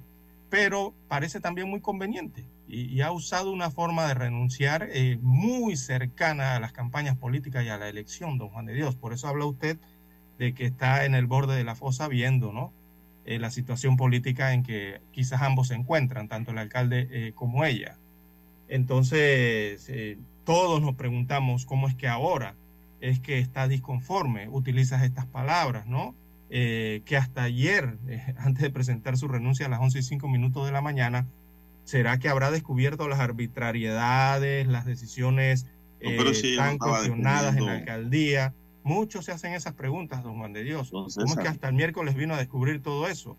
pero 0.51 0.93
parece 1.09 1.41
también 1.41 1.70
muy 1.70 1.81
conveniente 1.81 2.45
y, 2.68 3.01
ha 3.01 3.12
usado 3.12 3.51
una 3.53 3.70
forma 3.70 4.07
de 4.07 4.14
renunciar 4.14 4.89
eh, 4.93 5.18
muy 5.22 5.77
cercana 5.77 6.57
a 6.57 6.61
las 6.61 6.72
campañas 6.72 7.16
políticas 7.16 7.64
y 7.64 7.68
a 7.68 7.79
la 7.79 7.89
elección, 7.89 8.39
don 8.39 8.49
Juan 8.51 8.66
de 8.66 8.74
Dios. 8.74 8.97
Por 8.97 9.12
eso 9.12 9.29
habla 9.29 9.47
usted 9.47 9.79
de 10.39 10.55
que 10.55 10.66
está 10.66 11.05
en 11.05 11.14
el 11.14 11.26
borde 11.26 11.57
de 11.57 11.64
la 11.64 11.74
fosa 11.74 12.09
viendo, 12.09 12.53
¿no? 12.53 12.72
Eh, 13.24 13.39
la 13.39 13.51
situación 13.51 13.97
política 13.97 14.53
en 14.53 14.62
que 14.62 15.01
quizás 15.12 15.43
ambos 15.43 15.68
se 15.68 15.74
encuentran, 15.74 16.28
tanto 16.28 16.53
el 16.53 16.59
alcalde 16.59 17.09
eh, 17.11 17.32
como 17.34 17.64
ella. 17.64 17.99
Entonces, 18.68 19.91
todos 20.45 20.82
nos 20.82 20.97
preguntamos 20.97 21.66
cómo 21.66 21.89
es 21.89 21.95
que 21.95 22.09
ahora 22.09 22.57
es 23.01 23.20
que 23.20 23.39
está 23.39 23.68
disconforme, 23.68 24.49
utilizas 24.49 25.05
estas 25.05 25.26
palabras, 25.26 25.87
¿no? 25.87 26.14
que 26.49 27.16
hasta 27.16 27.45
ayer, 27.45 27.97
antes 28.39 28.62
de 28.62 28.70
presentar 28.70 29.16
su 29.16 29.28
renuncia 29.28 29.66
a 29.66 29.68
las 29.68 29.80
11 29.80 30.01
y 30.01 30.03
5 30.03 30.28
minutos 30.28 30.66
de 30.66 30.72
la 30.72 30.80
mañana, 30.80 31.26
¿Será 31.87 32.18
que 32.18 32.28
habrá 32.28 32.51
descubierto 32.51 33.07
las 33.07 33.20
arbitrariedades, 33.20 34.66
las 34.66 34.84
decisiones 34.87 35.66
eh, 36.01 36.18
tan 36.57 36.78
cuestionadas 36.78 37.57
en 37.57 37.64
la 37.64 37.72
alcaldía? 37.74 38.55
Muchos 38.87 39.24
se 39.24 39.32
hacen 39.32 39.53
esas 39.53 39.74
preguntas, 39.74 40.22
don 40.22 40.39
Juan 40.39 40.53
de 40.53 40.62
Dios. 40.62 40.91
¿Cómo 40.93 41.09
es 41.09 41.37
que 41.37 41.49
hasta 41.49 41.68
el 41.68 41.74
miércoles 41.74 42.14
vino 42.14 42.34
a 42.34 42.39
descubrir 42.39 42.80
todo 42.80 43.09
eso? 43.09 43.37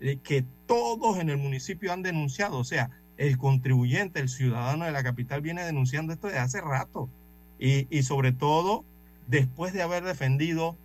Eh, 0.00 0.20
que 0.22 0.42
todos 0.66 1.18
en 1.18 1.28
el 1.28 1.36
municipio 1.36 1.92
han 1.92 2.02
denunciado, 2.02 2.56
o 2.56 2.64
sea, 2.64 2.88
el 3.18 3.36
contribuyente, 3.36 4.20
el 4.20 4.30
ciudadano 4.30 4.86
de 4.86 4.92
la 4.92 5.02
capital 5.02 5.42
viene 5.42 5.66
denunciando 5.66 6.14
esto 6.14 6.28
desde 6.28 6.40
hace 6.40 6.60
rato. 6.62 7.10
Y, 7.58 7.86
y 7.94 8.04
sobre 8.04 8.32
todo, 8.32 8.86
después 9.26 9.74
de 9.74 9.82
haber 9.82 10.02
defendido 10.02 10.78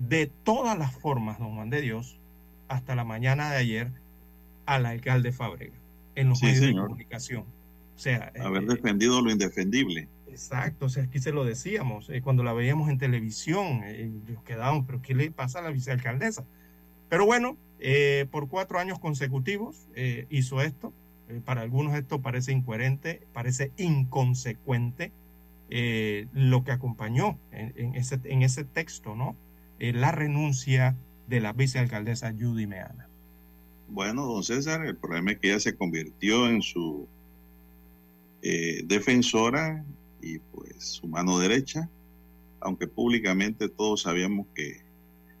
de 0.00 0.26
todas 0.26 0.76
las 0.76 0.92
formas, 0.96 1.38
don 1.38 1.54
Juan 1.54 1.70
de 1.70 1.80
Dios, 1.80 2.18
hasta 2.66 2.96
la 2.96 3.04
mañana 3.04 3.52
de 3.52 3.58
ayer, 3.58 3.92
al 4.66 4.84
alcalde 4.84 5.30
Fábrega 5.30 5.76
en 6.16 6.28
los 6.28 6.42
medios 6.42 6.60
de 6.60 6.74
comunicación. 6.74 7.44
O 7.94 7.98
sea, 8.00 8.32
haber 8.40 8.64
eh, 8.64 8.66
defendido 8.66 9.22
lo 9.22 9.30
indefendible. 9.30 10.08
Exacto, 10.38 10.86
o 10.86 10.88
sea, 10.88 11.02
aquí 11.02 11.18
se 11.18 11.32
lo 11.32 11.44
decíamos, 11.44 12.08
eh, 12.10 12.22
cuando 12.22 12.44
la 12.44 12.52
veíamos 12.52 12.88
en 12.88 12.96
televisión, 12.96 13.82
eh, 13.84 14.08
nos 14.28 14.44
quedábamos, 14.44 14.84
pero 14.86 15.02
¿qué 15.02 15.12
le 15.12 15.32
pasa 15.32 15.58
a 15.58 15.62
la 15.62 15.70
vicealcaldesa? 15.70 16.46
Pero 17.08 17.26
bueno, 17.26 17.56
por 18.30 18.48
cuatro 18.48 18.78
años 18.78 18.98
consecutivos 18.98 19.88
hizo 20.30 20.60
esto. 20.62 20.92
para 21.44 21.62
algunos 21.62 21.94
esto 21.96 22.20
parece 22.20 22.52
incoherente, 22.52 23.26
parece 23.32 23.72
inconsecuente. 23.78 25.12
lo 26.32 26.64
que 26.64 26.72
acompañó 26.72 27.38
en, 27.50 27.94
ese, 27.94 28.20
en 28.24 28.42
ese 28.42 28.64
texto, 28.64 29.14
¿no? 29.14 29.36
la 29.78 30.12
renuncia 30.12 30.96
de 31.28 31.40
la 31.40 31.52
vicealcaldesa 31.52 32.32
Judy 32.32 32.66
Meana. 32.66 33.08
Bueno, 33.88 34.26
don 34.26 34.44
César, 34.44 34.84
el 34.84 34.96
problema 34.96 35.32
es 35.32 35.38
que 35.38 35.48
ella 35.48 35.60
se 35.60 35.76
convirtió 35.76 36.48
en 36.48 36.60
su 36.60 37.08
eh, 38.40 38.82
defensora 38.84 39.84
y 40.20 40.38
pues 40.38 40.84
su 40.84 41.06
mano 41.06 41.38
derecha, 41.38 41.88
aunque 42.60 42.86
públicamente 42.86 43.68
todos 43.68 44.02
sabíamos 44.02 44.46
que 44.54 44.82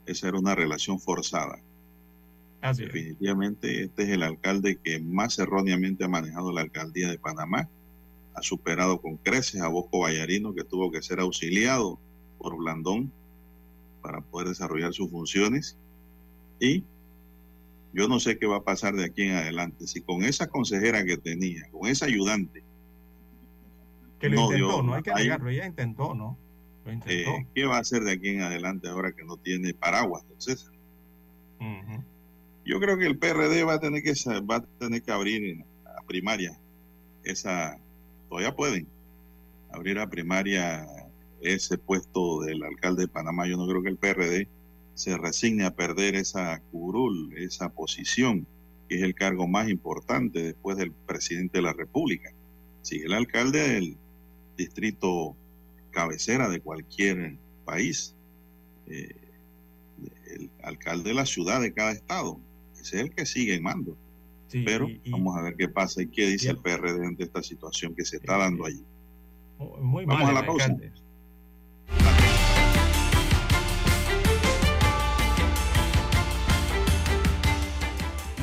esa 0.06 0.28
era 0.28 0.38
una 0.38 0.54
relación 0.54 1.00
forzada. 1.00 1.58
Definitivamente 2.60 3.84
este 3.84 4.02
es 4.02 4.08
el 4.10 4.22
alcalde 4.22 4.78
que 4.82 4.98
más 4.98 5.38
erróneamente 5.38 6.04
ha 6.04 6.08
manejado 6.08 6.52
la 6.52 6.62
alcaldía 6.62 7.08
de 7.08 7.18
Panamá. 7.18 7.68
Ha 8.34 8.42
superado 8.42 9.00
con 9.00 9.16
creces 9.16 9.60
a 9.60 9.68
Bosco 9.68 10.00
Vallarino, 10.00 10.54
que 10.54 10.64
tuvo 10.64 10.90
que 10.90 11.02
ser 11.02 11.20
auxiliado 11.20 11.98
por 12.38 12.56
Blandón 12.56 13.12
para 14.02 14.20
poder 14.20 14.48
desarrollar 14.48 14.92
sus 14.92 15.10
funciones. 15.10 15.76
Y 16.60 16.84
yo 17.92 18.08
no 18.08 18.20
sé 18.20 18.38
qué 18.38 18.46
va 18.46 18.58
a 18.58 18.64
pasar 18.64 18.94
de 18.94 19.04
aquí 19.04 19.22
en 19.22 19.36
adelante. 19.36 19.86
Si 19.86 20.00
con 20.00 20.24
esa 20.24 20.48
consejera 20.48 21.04
que 21.04 21.16
tenía, 21.16 21.68
con 21.70 21.88
esa 21.88 22.06
ayudante. 22.06 22.62
Que 24.18 24.28
lo 24.28 24.44
intentó, 24.44 24.82
no 24.82 24.94
hay 24.94 25.02
que 25.02 25.14
negarlo, 25.14 25.50
ella 25.50 25.66
intentó, 25.66 26.14
¿no? 26.14 26.36
Lo 26.84 26.92
intentó. 26.92 27.30
Eh, 27.30 27.46
¿Qué 27.54 27.64
va 27.64 27.76
a 27.76 27.80
hacer 27.80 28.02
de 28.02 28.12
aquí 28.12 28.30
en 28.30 28.42
adelante 28.42 28.88
ahora 28.88 29.12
que 29.12 29.24
no 29.24 29.36
tiene 29.36 29.74
paraguas, 29.74 30.22
entonces? 30.24 30.70
Yo 32.64 32.80
creo 32.80 32.98
que 32.98 33.06
el 33.06 33.18
PRD 33.18 33.64
va 33.64 33.74
a 33.74 33.80
tener 33.80 34.02
que 34.02 34.12
va 34.40 34.56
a 34.56 34.64
tener 34.78 35.02
que 35.02 35.10
abrir 35.10 35.64
a 35.84 36.02
primaria 36.02 36.58
esa 37.24 37.78
todavía 38.28 38.54
pueden 38.54 38.86
abrir 39.70 39.98
a 39.98 40.08
primaria 40.08 40.86
ese 41.40 41.78
puesto 41.78 42.40
del 42.40 42.62
alcalde 42.62 43.02
de 43.02 43.08
Panamá. 43.08 43.46
Yo 43.46 43.56
no 43.56 43.66
creo 43.66 43.82
que 43.82 43.90
el 43.90 43.96
PRD 43.96 44.48
se 44.94 45.16
resigne 45.16 45.64
a 45.64 45.74
perder 45.74 46.16
esa 46.16 46.60
curul, 46.72 47.32
esa 47.36 47.68
posición, 47.68 48.46
que 48.88 48.96
es 48.96 49.02
el 49.02 49.14
cargo 49.14 49.46
más 49.46 49.68
importante 49.68 50.42
después 50.42 50.76
del 50.76 50.92
presidente 50.92 51.58
de 51.58 51.62
la 51.62 51.72
República. 51.72 52.32
Si 52.82 53.00
el 53.00 53.12
alcalde 53.12 53.68
del 53.68 53.96
distrito 54.58 55.34
cabecera 55.90 56.48
de 56.50 56.60
cualquier 56.60 57.36
país, 57.64 58.14
eh, 58.88 59.14
el 60.34 60.50
alcalde 60.62 61.10
de 61.10 61.14
la 61.14 61.24
ciudad 61.24 61.62
de 61.62 61.72
cada 61.72 61.92
estado, 61.92 62.38
ese 62.74 62.96
es 62.96 63.02
el 63.04 63.10
que 63.14 63.24
sigue 63.24 63.54
en 63.54 63.62
mando. 63.62 63.96
Pero 64.50 64.88
vamos 65.10 65.36
a 65.36 65.42
ver 65.42 65.56
qué 65.56 65.68
pasa 65.68 66.02
y 66.02 66.08
qué 66.08 66.26
dice 66.26 66.50
el 66.50 66.58
PRD 66.58 67.06
ante 67.06 67.24
esta 67.24 67.42
situación 67.42 67.94
que 67.94 68.04
se 68.04 68.16
está 68.16 68.38
dando 68.38 68.64
allí. 68.64 68.82
vamos 69.58 70.28
a 70.28 70.32
la 70.32 70.46
pausa. 70.46 70.74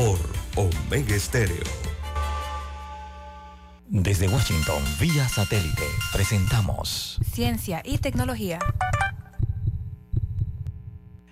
por 0.00 0.18
Omega 0.56 1.14
Estéreo. 1.14 1.62
Desde 3.86 4.28
Washington, 4.28 4.82
vía 4.98 5.28
satélite, 5.28 5.84
presentamos 6.10 7.18
Ciencia 7.34 7.82
y 7.84 7.98
Tecnología. 7.98 8.60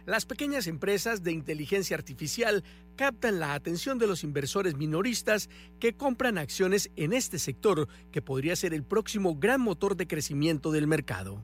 Las 0.05 0.27
pequeñas 0.27 0.67
empresas 0.67 1.23
de 1.23 1.33
inteligencia 1.33 1.97
artificial 1.97 2.63
captan 2.95 3.41
la 3.41 3.55
atención 3.55 3.99
de 3.99 4.07
los 4.07 4.23
inversores 4.23 4.77
minoristas 4.77 5.49
que 5.81 5.97
compran 5.97 6.37
acciones 6.37 6.91
en 6.97 7.15
este 7.15 7.39
sector, 7.39 7.89
que 8.13 8.21
podría 8.21 8.55
ser 8.55 8.75
el 8.75 8.85
próximo 8.85 9.37
gran 9.37 9.63
motor 9.63 9.97
de 9.97 10.07
crecimiento 10.07 10.73
del 10.73 10.87
mercado. 10.87 11.43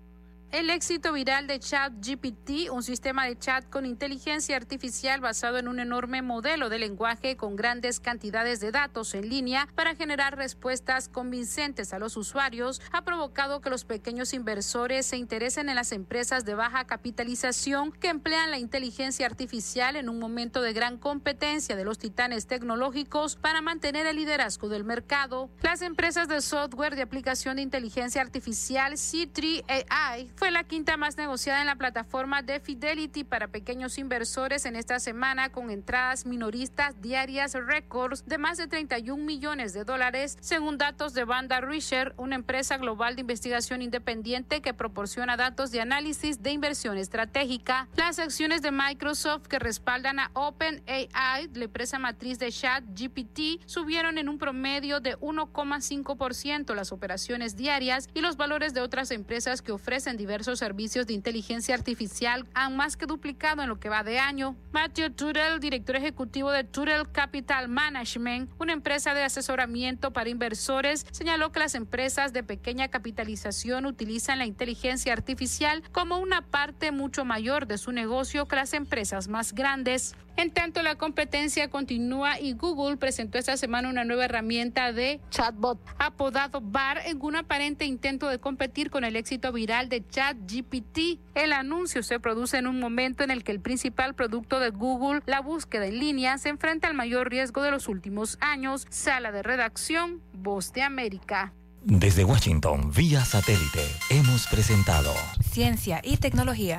El 0.55 0.70
éxito 0.70 1.12
viral 1.12 1.48
de 1.48 1.59
ChatGPT, 1.59 2.70
un 2.70 2.84
sistema 2.84 3.26
de 3.26 3.36
chat 3.36 3.68
con 3.68 3.84
inteligencia 3.84 4.55
artificial 4.55 5.20
basado 5.20 5.59
en 5.59 5.66
un 5.66 5.80
enorme 5.80 6.22
modelo 6.22 6.68
de 6.68 6.78
lenguaje 6.78 7.36
con 7.36 7.57
grandes 7.57 7.98
cantidades 7.98 8.61
de 8.61 8.70
datos 8.70 9.14
en 9.14 9.28
línea 9.28 9.66
para 9.74 9.96
generar 9.96 10.36
respuestas 10.36 11.09
convincentes 11.09 11.92
a 11.92 11.98
los 11.98 12.16
usuarios, 12.16 12.80
ha 12.92 13.02
provocado 13.02 13.61
que 13.61 13.68
los 13.68 13.84
pequeños 13.84 14.32
inversores 14.32 15.07
se 15.07 15.16
interesen 15.16 15.68
en 15.68 15.74
las 15.74 15.90
empresas 15.90 16.44
de 16.44 16.55
baja 16.55 16.84
capitalización 16.84 17.90
que 17.90 18.07
emplean 18.07 18.52
la 18.52 18.59
inteligencia 18.59 19.26
artificial 19.26 19.96
en 19.96 20.09
un 20.09 20.20
momento 20.20 20.62
de 20.62 20.72
gran 20.72 20.98
competencia 20.98 21.74
de 21.74 21.82
los 21.82 21.98
titanes 21.98 22.46
tecnológicos 22.46 23.34
para 23.34 23.61
mantener 23.61 24.07
el 24.07 24.14
liderazgo 24.14 24.68
del 24.68 24.84
mercado. 24.84 25.50
Las 25.62 25.82
empresas 25.82 26.28
de 26.28 26.40
software 26.40 26.94
de 26.94 27.02
aplicación 27.02 27.57
de 27.57 27.62
inteligencia 27.62 28.22
artificial 28.22 28.92
C3 28.92 29.64
AI 29.90 30.30
fue 30.45 30.51
la 30.51 30.64
quinta 30.64 30.99
más 30.99 31.16
negociada 31.16 31.62
en 31.62 31.66
la 31.66 31.76
plataforma 31.76 32.42
de 32.42 32.61
Fidelity 32.61 33.24
para 33.24 33.49
pequeños 33.49 33.97
inversores 33.97 34.66
en 34.66 34.76
esta 34.76 35.01
semana 35.01 35.49
con 35.49 35.70
entradas 35.70 36.26
minoristas 36.26 37.01
diarias 37.01 37.55
récords 37.55 38.26
de 38.26 38.36
más 38.36 38.59
de 38.59 38.66
31 38.66 39.24
millones 39.24 39.72
de 39.72 39.84
dólares, 39.84 40.36
según 40.42 40.76
datos 40.76 41.14
de 41.14 41.24
Banda 41.24 41.62
Research, 41.62 42.12
una 42.18 42.34
empresa 42.34 42.76
global 42.76 43.14
de 43.14 43.22
investigación 43.22 43.80
independiente 43.80 44.61
que 44.61 44.74
proporciona 44.74 45.38
datos 45.38 45.70
de 45.70 45.80
análisis 45.80 46.42
de 46.42 46.51
inversión 46.51 46.99
estratégica. 46.99 47.88
Las 47.97 48.18
acciones 48.18 48.61
de 48.61 48.70
Microsoft 48.70 49.47
que 49.47 49.59
respaldan 49.59 50.18
a 50.18 50.30
OpenAI, 50.34 51.49
la 51.55 51.64
empresa 51.64 51.99
matriz 51.99 52.38
de 52.38 52.53
ChatGPT, 52.53 53.64
subieron 53.64 54.18
en 54.18 54.28
un 54.28 54.36
promedio 54.36 55.01
de 55.01 55.16
1,5% 55.20 56.74
las 56.74 56.92
operaciones 56.92 57.57
diarias 57.57 58.11
y 58.12 58.20
los 58.20 58.36
valores 58.36 58.74
de 58.74 58.82
otras 58.82 59.11
empresas 59.11 59.62
que 59.62 59.72
ofrecen 59.72 60.18
diversos 60.25 60.59
servicios 60.59 61.07
de 61.07 61.12
inteligencia 61.12 61.75
artificial 61.75 62.47
han 62.55 62.77
más 62.77 62.97
que 62.97 63.05
duplicado 63.05 63.61
en 63.61 63.68
lo 63.68 63.79
que 63.79 63.91
va 63.91 64.03
de 64.03 64.18
año. 64.18 64.57
Matthew 64.72 65.11
Tuttle, 65.11 65.59
director 65.61 65.97
ejecutivo 65.97 66.51
de 66.51 66.64
Tuttle 66.64 67.05
Capital 67.12 67.68
Management, 67.68 68.51
una 68.59 68.72
empresa 68.72 69.12
de 69.12 69.22
asesoramiento 69.22 70.14
para 70.14 70.31
inversores, 70.31 71.05
señaló 71.11 71.53
que 71.53 71.61
las 71.61 71.75
empresas 71.75 72.33
de 72.33 72.43
pequeña 72.43 72.89
capitalización 72.89 73.85
utilizan 73.85 74.39
la 74.39 74.47
inteligencia 74.47 75.12
artificial 75.12 75.83
como 75.93 76.16
una 76.16 76.41
parte 76.41 76.91
mucho 76.91 77.27
mayor 77.27 77.66
de 77.66 77.77
su 77.77 77.93
negocio 77.93 78.49
que 78.49 78.57
las 78.57 78.72
empresas 78.72 79.29
más 79.29 79.53
grandes. 79.53 80.14
En 80.37 80.51
tanto, 80.51 80.82
la 80.82 80.97
competencia 80.97 81.70
continúa 81.70 82.41
y 82.41 82.55
Google 82.55 82.97
presentó 82.97 83.39
esta 83.39 83.57
semana 83.57 83.89
una 83.89 84.05
nueva 84.05 84.24
herramienta 84.24 84.93
de 84.93 85.20
chatbot 85.30 85.78
apodado 85.99 86.61
BAR 86.61 87.03
en 87.07 87.22
un 87.22 87.37
aparente 87.37 87.85
intento 87.85 88.28
de 88.28 88.41
competir 88.41 88.91
con 88.91 89.05
el 89.05 89.14
éxito 89.14 89.53
viral 89.53 89.89
de 89.89 90.05
ChatGPT. 90.07 91.20
El 91.35 91.53
anuncio 91.53 92.03
se 92.03 92.18
produce 92.18 92.59
en 92.59 92.66
un 92.66 92.80
momento 92.80 93.22
en 93.22 93.30
el 93.30 93.45
que 93.45 93.53
el 93.53 93.61
principal 93.61 94.14
producto 94.14 94.59
de 94.59 94.70
Google, 94.70 95.22
la 95.26 95.41
búsqueda 95.41 95.87
en 95.87 96.01
línea, 96.01 96.37
se 96.39 96.49
enfrenta 96.49 96.89
al 96.89 96.95
mayor 96.95 97.30
riesgo 97.30 97.62
de 97.62 97.70
los 97.70 97.89
últimos 97.89 98.37
años. 98.41 98.87
Sala 98.91 99.30
de 99.30 99.43
redacción, 99.43 100.20
Voz 100.32 100.72
de 100.72 100.82
América. 100.82 101.53
Desde 101.82 102.24
Washington, 102.24 102.91
vía 102.95 103.24
satélite, 103.24 103.87
hemos 104.11 104.47
presentado 104.49 105.12
Ciencia 105.43 106.01
y 106.03 106.16
tecnología. 106.16 106.78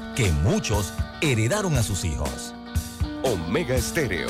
que 0.15 0.31
muchos 0.31 0.93
heredaron 1.21 1.75
a 1.75 1.83
sus 1.83 2.03
hijos. 2.05 2.53
Omega 3.23 3.75
Estéreo. 3.75 4.29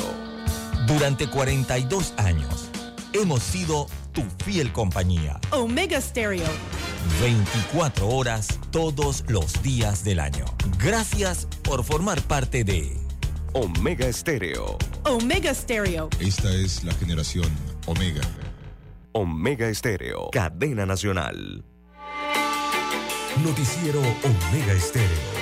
Durante 0.87 1.27
42 1.27 2.13
años 2.17 2.69
hemos 3.13 3.43
sido 3.43 3.87
tu 4.11 4.23
fiel 4.43 4.71
compañía. 4.73 5.39
Omega 5.51 5.99
Stereo. 6.01 6.47
24 7.21 8.07
horas 8.07 8.59
todos 8.71 9.23
los 9.27 9.61
días 9.63 10.03
del 10.03 10.19
año. 10.19 10.45
Gracias 10.77 11.47
por 11.63 11.83
formar 11.83 12.21
parte 12.21 12.63
de 12.63 12.97
Omega 13.53 14.07
Estéreo. 14.07 14.77
Omega 15.03 15.53
Stereo. 15.53 16.09
Esta 16.19 16.51
es 16.53 16.83
la 16.83 16.93
generación 16.93 17.49
Omega. 17.85 18.21
Omega 19.13 19.67
Estéreo. 19.67 20.29
Cadena 20.31 20.85
Nacional. 20.85 21.63
Noticiero 23.43 23.99
Omega 23.99 24.73
Estéreo. 24.73 25.40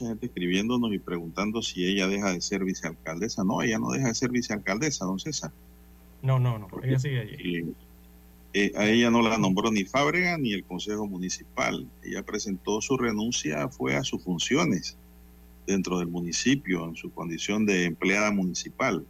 Mucha 0.00 0.10
gente 0.10 0.26
escribiéndonos 0.26 0.92
y 0.92 0.98
preguntando 0.98 1.62
si 1.62 1.84
ella 1.86 2.06
deja 2.08 2.32
de 2.32 2.40
ser 2.40 2.64
vicealcaldesa. 2.64 3.44
No, 3.44 3.62
ella 3.62 3.78
no 3.78 3.90
deja 3.90 4.08
de 4.08 4.14
ser 4.14 4.30
vicealcaldesa, 4.30 5.04
don 5.04 5.18
César. 5.18 5.50
No, 6.22 6.38
no, 6.38 6.58
no, 6.58 6.68
ella 6.82 6.98
sigue 6.98 7.20
allí. 7.20 7.34
Eh, 7.58 7.66
eh, 8.54 8.72
a 8.76 8.86
ella 8.86 9.10
no 9.10 9.22
la 9.22 9.38
nombró 9.38 9.70
ni 9.70 9.84
Fábrega 9.84 10.38
ni 10.38 10.52
el 10.52 10.64
Consejo 10.64 11.06
Municipal. 11.06 11.86
Ella 12.02 12.22
presentó 12.24 12.80
su 12.80 12.96
renuncia, 12.96 13.68
fue 13.68 13.96
a 13.96 14.04
sus 14.04 14.22
funciones 14.22 14.96
dentro 15.66 15.98
del 15.98 16.08
municipio, 16.08 16.86
en 16.88 16.96
su 16.96 17.10
condición 17.12 17.66
de 17.66 17.84
empleada 17.84 18.30
municipal. 18.32 19.04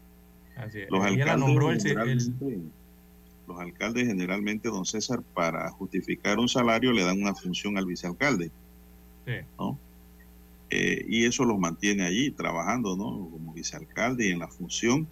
Así 0.56 0.80
es. 0.80 0.90
Los 0.90 1.00
Ella 1.06 1.24
la 1.24 1.32
alcaldes, 1.34 1.46
nombró 1.46 1.70
el, 1.70 1.76
el- 1.76 1.82
generalmente, 1.82 2.58
los 3.46 3.60
alcaldes 3.60 4.06
generalmente, 4.08 4.68
don 4.68 4.84
César, 4.84 5.22
para 5.34 5.70
justificar 5.70 6.38
un 6.38 6.48
salario 6.48 6.92
le 6.92 7.04
dan 7.04 7.22
una 7.22 7.34
función 7.34 7.78
al 7.78 7.86
vicealcalde, 7.86 8.50
sí. 9.24 9.34
¿no? 9.58 9.78
Eh, 10.70 11.04
y 11.08 11.24
eso 11.24 11.44
los 11.44 11.58
mantiene 11.58 12.04
allí 12.04 12.30
trabajando, 12.30 12.96
¿no? 12.96 13.28
Como 13.30 13.52
vicealcalde 13.54 14.28
y 14.28 14.32
en 14.32 14.38
la 14.38 14.48
función, 14.48 15.08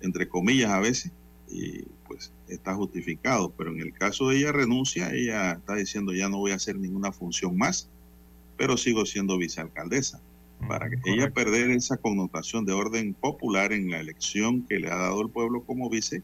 entre 0.00 0.28
comillas 0.28 0.70
a 0.70 0.80
veces, 0.80 1.12
y 1.48 1.82
pues 2.06 2.32
está 2.48 2.74
justificado. 2.74 3.50
Pero 3.56 3.70
en 3.70 3.80
el 3.80 3.92
caso 3.92 4.28
de 4.28 4.38
ella 4.38 4.52
renuncia, 4.52 5.10
ella 5.12 5.52
está 5.52 5.76
diciendo 5.76 6.12
ya 6.12 6.28
no 6.28 6.38
voy 6.38 6.52
a 6.52 6.56
hacer 6.56 6.76
ninguna 6.76 7.12
función 7.12 7.56
más, 7.56 7.88
pero 8.56 8.76
sigo 8.76 9.06
siendo 9.06 9.38
vicealcaldesa. 9.38 10.20
Para 10.68 10.88
que 10.88 10.96
ella 11.04 11.30
perder 11.30 11.70
esa 11.70 11.98
connotación 11.98 12.64
de 12.64 12.72
orden 12.72 13.12
popular 13.12 13.72
en 13.74 13.90
la 13.90 14.00
elección 14.00 14.62
que 14.66 14.78
le 14.78 14.90
ha 14.90 14.96
dado 14.96 15.20
el 15.20 15.28
pueblo 15.28 15.62
como 15.62 15.90
vice, 15.90 16.22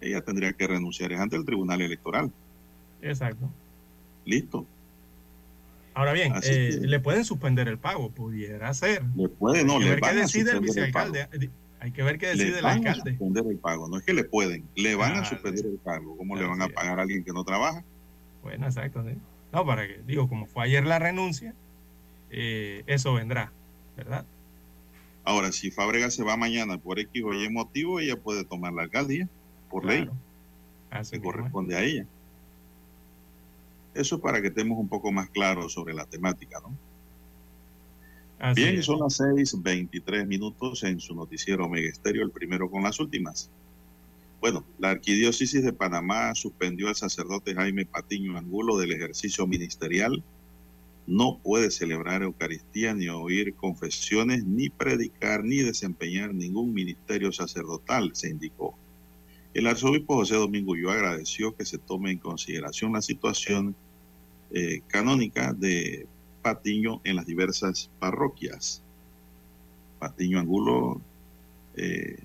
ella 0.00 0.22
tendría 0.22 0.52
que 0.52 0.66
renunciar 0.66 1.12
es 1.12 1.18
ante 1.18 1.36
el 1.36 1.44
Tribunal 1.44 1.80
Electoral. 1.80 2.30
Exacto. 3.02 3.50
Listo. 4.24 4.66
Ahora 5.94 6.12
bien, 6.12 6.32
eh, 6.36 6.40
que- 6.42 6.86
le 6.86 7.00
pueden 7.00 7.24
suspender 7.24 7.68
el 7.68 7.78
pago, 7.78 8.10
pudiera 8.10 8.74
ser. 8.74 9.02
Le 9.16 9.28
puede, 9.28 9.64
no, 9.64 9.74
hay 9.74 9.78
que 9.78 9.84
le 9.84 9.90
ver 9.90 10.00
qué 10.00 10.06
van 10.08 10.18
a 10.18 10.20
decide 10.22 10.50
el 10.50 10.56
suspender 10.58 10.84
el 10.86 10.92
pago. 10.92 11.12
vicealcalde. 11.12 11.50
Hay 11.80 11.90
que 11.92 12.02
ver 12.02 12.18
qué 12.18 12.26
Le 12.26 12.32
decide 12.32 12.58
el 12.58 12.64
van 12.64 12.72
a 12.72 12.76
alcalde. 12.90 13.10
suspender 13.10 13.44
el 13.48 13.58
pago. 13.58 13.88
No 13.88 13.98
es 13.98 14.02
que 14.04 14.12
le 14.14 14.24
pueden, 14.24 14.64
le 14.74 14.94
van 14.96 15.12
a 15.16 15.18
Ah, 15.20 15.24
suspender 15.24 15.66
el 15.66 15.78
pago. 15.78 16.16
¿Cómo 16.16 16.34
le 16.36 16.44
van 16.46 16.62
a 16.62 16.68
pagar 16.68 16.98
a 16.98 17.02
alguien 17.02 17.22
que 17.24 17.32
no 17.32 17.44
trabaja? 17.44 17.84
Bueno, 18.42 18.66
exacto. 18.66 19.04
sí. 19.08 19.16
No, 19.52 19.64
para 19.64 19.86
que, 19.86 20.00
digo, 20.06 20.28
como 20.28 20.46
fue 20.46 20.64
ayer 20.64 20.84
la 20.84 20.98
renuncia, 20.98 21.54
eh, 22.30 22.82
eso 22.86 23.14
vendrá, 23.14 23.52
¿verdad? 23.96 24.24
Ahora, 25.24 25.52
si 25.52 25.70
Fábrega 25.70 26.10
se 26.10 26.24
va 26.24 26.36
mañana 26.36 26.76
por 26.78 26.98
X 26.98 27.22
o 27.24 27.32
Y 27.32 27.48
motivo, 27.50 28.00
ella 28.00 28.16
puede 28.16 28.44
tomar 28.44 28.72
la 28.72 28.82
alcaldía 28.82 29.28
por 29.70 29.84
ley. 29.84 30.08
Así 30.90 31.10
Se 31.10 31.16
es. 31.16 31.22
corresponde 31.22 31.76
a 31.76 31.82
ella. 31.82 32.06
Eso 33.94 34.20
para 34.20 34.42
que 34.42 34.48
estemos 34.48 34.76
un 34.78 34.88
poco 34.88 35.12
más 35.12 35.30
claros 35.30 35.72
sobre 35.72 35.94
la 35.94 36.04
temática, 36.04 36.60
¿no? 36.60 36.76
Así 38.38 38.62
Bien, 38.62 38.76
es. 38.76 38.86
son 38.86 38.98
las 39.00 39.18
6:23 39.20 40.26
minutos 40.26 40.82
en 40.82 41.00
su 41.00 41.14
noticiero 41.14 41.66
Omega 41.66 41.88
Estéreo, 41.88 42.24
el 42.24 42.32
primero 42.32 42.68
con 42.70 42.82
las 42.82 42.98
últimas. 42.98 43.50
Bueno, 44.40 44.64
la 44.78 44.90
Arquidiócesis 44.90 45.62
de 45.62 45.72
Panamá 45.72 46.34
suspendió 46.34 46.88
al 46.88 46.96
sacerdote 46.96 47.54
Jaime 47.54 47.86
Patiño 47.86 48.36
Angulo 48.36 48.76
del 48.76 48.92
ejercicio 48.92 49.46
ministerial. 49.46 50.22
No 51.06 51.38
puede 51.42 51.70
celebrar 51.70 52.22
Eucaristía, 52.22 52.92
ni 52.92 53.08
oír 53.08 53.54
confesiones, 53.54 54.44
ni 54.44 54.68
predicar, 54.68 55.44
ni 55.44 55.58
desempeñar 55.58 56.34
ningún 56.34 56.74
ministerio 56.74 57.32
sacerdotal, 57.32 58.10
se 58.14 58.28
indicó. 58.28 58.76
El 59.54 59.66
arzobispo 59.68 60.16
José 60.16 60.34
Domingo 60.34 60.72
Ulloa 60.72 60.94
agradeció 60.94 61.54
que 61.54 61.64
se 61.64 61.78
tome 61.78 62.10
en 62.10 62.18
consideración 62.18 62.92
la 62.92 63.02
situación 63.02 63.76
eh, 64.54 64.82
canónica 64.86 65.52
de 65.52 66.06
Patiño 66.40 67.00
en 67.02 67.16
las 67.16 67.26
diversas 67.26 67.90
parroquias. 67.98 68.82
Patiño 69.98 70.38
Angulo, 70.38 71.00
eh, 71.74 72.22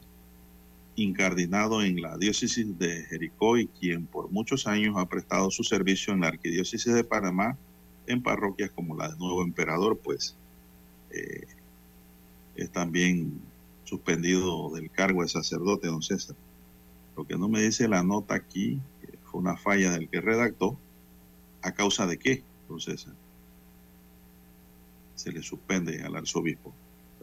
incardinado 0.95 1.81
en 1.81 2.01
la 2.01 2.17
diócesis 2.19 2.77
de 2.77 3.03
Jericó 3.05 3.57
y 3.57 3.65
quien 3.65 4.05
por 4.05 4.29
muchos 4.29 4.67
años 4.67 4.95
ha 4.97 5.07
prestado 5.07 5.49
su 5.49 5.63
servicio 5.63 6.13
en 6.13 6.21
la 6.21 6.27
arquidiócesis 6.27 6.93
de 6.93 7.03
Panamá 7.03 7.57
en 8.05 8.21
parroquias 8.21 8.69
como 8.71 8.95
la 8.95 9.09
de 9.09 9.17
Nuevo 9.17 9.41
Emperador, 9.41 9.97
pues 9.97 10.35
eh, 11.09 11.47
es 12.55 12.69
también 12.71 13.41
suspendido 13.85 14.69
del 14.75 14.91
cargo 14.91 15.23
de 15.23 15.29
sacerdote, 15.29 15.87
don 15.87 16.03
César. 16.03 16.35
Lo 17.17 17.25
que 17.25 17.39
no 17.39 17.49
me 17.49 17.63
dice 17.63 17.87
la 17.87 18.03
nota 18.03 18.35
aquí, 18.35 18.79
fue 19.23 19.41
una 19.41 19.57
falla 19.57 19.91
del 19.91 20.09
que 20.09 20.21
redactó, 20.21 20.77
¿a 21.61 21.71
causa 21.71 22.05
de 22.05 22.17
qué, 22.17 22.43
César? 22.77 23.13
Se 25.15 25.31
le 25.31 25.41
suspende 25.41 26.01
al 26.03 26.15
arzobispo. 26.15 26.73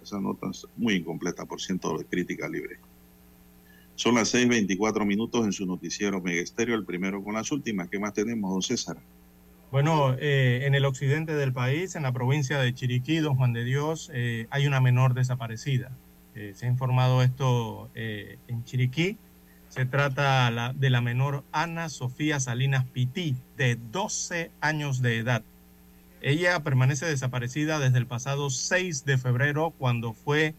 Esa 0.02 0.20
nota 0.20 0.50
es 0.50 0.66
muy 0.76 0.94
incompleta, 0.94 1.44
por 1.44 1.60
ciento 1.60 1.96
de 1.96 2.04
crítica 2.04 2.48
libre. 2.48 2.78
Son 3.94 4.14
las 4.14 4.34
6:24 4.34 5.06
minutos 5.06 5.44
en 5.44 5.52
su 5.52 5.66
noticiero 5.66 6.20
Megesterio, 6.20 6.74
el 6.74 6.84
primero 6.84 7.24
con 7.24 7.34
las 7.34 7.50
últimas. 7.50 7.88
¿Qué 7.88 7.98
más 7.98 8.12
tenemos, 8.12 8.50
don 8.50 8.62
César? 8.62 8.98
Bueno, 9.72 10.14
eh, 10.20 10.60
en 10.64 10.74
el 10.74 10.84
occidente 10.84 11.34
del 11.34 11.52
país, 11.52 11.96
en 11.96 12.02
la 12.02 12.12
provincia 12.12 12.58
de 12.58 12.72
Chiriquí, 12.72 13.18
don 13.18 13.36
Juan 13.36 13.52
de 13.52 13.64
Dios, 13.64 14.10
eh, 14.14 14.46
hay 14.50 14.66
una 14.66 14.80
menor 14.80 15.14
desaparecida. 15.14 15.90
Eh, 16.34 16.52
se 16.54 16.66
ha 16.66 16.68
informado 16.68 17.22
esto 17.22 17.90
en 17.94 18.64
Chiriquí. 18.64 19.16
Se 19.76 19.84
trata 19.84 20.72
de 20.74 20.88
la 20.88 21.02
menor 21.02 21.44
Ana 21.52 21.90
Sofía 21.90 22.40
Salinas 22.40 22.86
Pití, 22.86 23.36
de 23.58 23.76
12 23.76 24.50
años 24.62 25.02
de 25.02 25.18
edad. 25.18 25.42
Ella 26.22 26.60
permanece 26.60 27.04
desaparecida 27.04 27.78
desde 27.78 27.98
el 27.98 28.06
pasado 28.06 28.48
6 28.48 29.04
de 29.04 29.18
febrero, 29.18 29.74
cuando 29.76 30.14
fue 30.14 30.54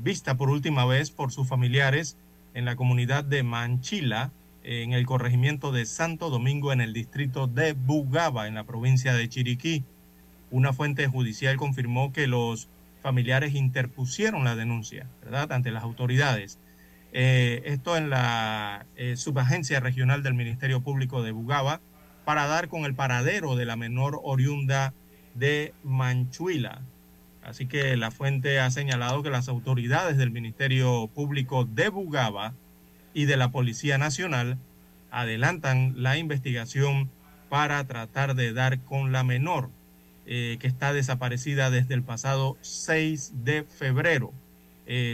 vista 0.00 0.36
por 0.36 0.48
última 0.48 0.84
vez 0.84 1.10
por 1.10 1.32
sus 1.32 1.48
familiares 1.48 2.16
en 2.54 2.66
la 2.66 2.76
comunidad 2.76 3.24
de 3.24 3.42
Manchila, 3.42 4.30
en 4.62 4.92
el 4.92 5.04
corregimiento 5.04 5.72
de 5.72 5.84
Santo 5.84 6.30
Domingo 6.30 6.72
en 6.72 6.80
el 6.80 6.92
distrito 6.92 7.48
de 7.48 7.72
Bugaba, 7.72 8.46
en 8.46 8.54
la 8.54 8.62
provincia 8.62 9.12
de 9.12 9.28
Chiriquí. 9.28 9.82
Una 10.52 10.72
fuente 10.72 11.08
judicial 11.08 11.56
confirmó 11.56 12.12
que 12.12 12.28
los 12.28 12.68
familiares 13.02 13.56
interpusieron 13.56 14.44
la 14.44 14.54
denuncia, 14.54 15.08
¿verdad?, 15.20 15.50
ante 15.50 15.72
las 15.72 15.82
autoridades. 15.82 16.60
Eh, 17.12 17.62
esto 17.64 17.96
en 17.96 18.10
la 18.10 18.86
eh, 18.96 19.16
subagencia 19.16 19.80
regional 19.80 20.22
del 20.22 20.34
Ministerio 20.34 20.82
Público 20.82 21.22
de 21.22 21.32
Bugaba 21.32 21.80
para 22.24 22.46
dar 22.46 22.68
con 22.68 22.84
el 22.84 22.94
paradero 22.94 23.56
de 23.56 23.64
la 23.64 23.76
menor 23.76 24.20
oriunda 24.22 24.92
de 25.34 25.72
Manchuila. 25.84 26.82
Así 27.42 27.66
que 27.66 27.96
la 27.96 28.10
fuente 28.10 28.60
ha 28.60 28.70
señalado 28.70 29.22
que 29.22 29.30
las 29.30 29.48
autoridades 29.48 30.18
del 30.18 30.30
Ministerio 30.30 31.06
Público 31.06 31.64
de 31.64 31.88
Bugaba 31.88 32.52
y 33.14 33.24
de 33.24 33.38
la 33.38 33.50
Policía 33.50 33.96
Nacional 33.96 34.58
adelantan 35.10 35.94
la 36.02 36.18
investigación 36.18 37.10
para 37.48 37.82
tratar 37.86 38.34
de 38.34 38.52
dar 38.52 38.80
con 38.80 39.12
la 39.12 39.24
menor 39.24 39.70
eh, 40.26 40.58
que 40.60 40.66
está 40.66 40.92
desaparecida 40.92 41.70
desde 41.70 41.94
el 41.94 42.02
pasado 42.02 42.58
6 42.60 43.44
de 43.44 43.64
febrero, 43.64 44.34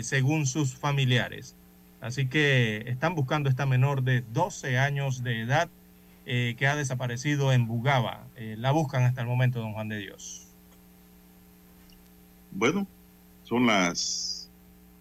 según 0.03 0.47
sus 0.47 0.77
familiares. 0.77 1.57
Así 2.05 2.29
que 2.29 2.85
están 2.87 3.15
buscando 3.15 3.49
esta 3.49 3.65
menor 3.65 4.03
de 4.03 4.21
12 4.21 4.77
años 4.77 5.23
de 5.23 5.41
edad 5.41 5.71
eh, 6.27 6.55
que 6.59 6.67
ha 6.67 6.77
desaparecido 6.77 7.51
en 7.51 7.67
Bugaba. 7.67 8.27
la 8.37 8.73
buscan 8.73 9.05
hasta 9.05 9.23
el 9.23 9.27
momento, 9.27 9.61
don 9.61 9.73
Juan 9.73 9.89
de 9.89 9.97
Dios. 9.97 10.47
Bueno, 12.51 12.87
son 13.45 13.65
las 13.65 14.51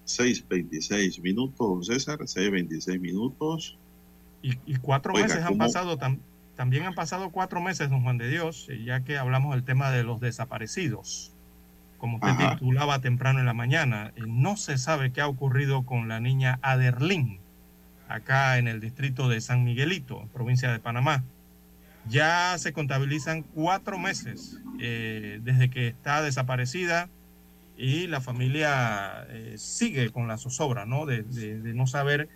6.26 0.07 1.21
minutos, 1.21 1.57
don 1.57 1.83
César, 1.83 2.19
6.26 2.19 2.99
minutos. 3.01 3.77
Y, 4.41 4.75
cuatro 4.77 5.13
meses 5.13 5.43
han 5.43 5.57
pasado, 5.57 5.97
también 6.55 6.85
han 6.85 6.93
pasado 6.95 7.31
cuatro 7.31 7.59
meses, 7.59 7.89
don 7.89 8.03
Juan 8.03 8.17
de 8.17 8.29
Dios, 8.29 8.67
eh, 8.69 8.81
ya 8.81 9.01
que 9.01 9.17
hablamos 9.17 9.55
del 9.55 9.65
tema 9.65 9.91
de 9.91 10.03
los 10.03 10.21
desaparecidos. 10.21 11.32
Como 12.03 12.17
usted 12.17 12.35
titulaba 12.49 12.99
temprano 12.99 13.39
en 13.39 13.45
la 13.45 13.53
mañana, 13.53 14.11
no 14.27 14.57
se 14.57 14.77
sabe 14.77 15.13
qué 15.13 15.21
ha 15.21 15.27
ocurrido 15.29 15.85
con 15.85 16.09
la 16.09 16.19
niña 16.19 16.59
Aderlín, 16.61 17.39
acá 18.09 18.57
en 18.57 18.67
el 18.67 18.81
distrito 18.81 19.29
de 19.29 19.39
San 19.39 19.63
Miguelito, 19.63 20.27
provincia 20.33 20.69
de 20.69 20.79
Panamá. 20.79 21.23
Ya 22.09 22.57
se 22.57 22.73
contabilizan 22.73 23.43
cuatro 23.43 23.99
meses 23.99 24.59
eh, 24.81 25.39
desde 25.43 25.69
que 25.69 25.87
está 25.87 26.21
desaparecida 26.21 27.07
y 27.77 28.07
la 28.07 28.19
familia 28.19 29.25
eh, 29.29 29.53
sigue 29.57 30.09
con 30.09 30.27
la 30.27 30.37
zozobra, 30.37 30.85
¿no? 30.85 31.05
De, 31.05 31.23
no 31.73 31.87
saber 31.87 32.27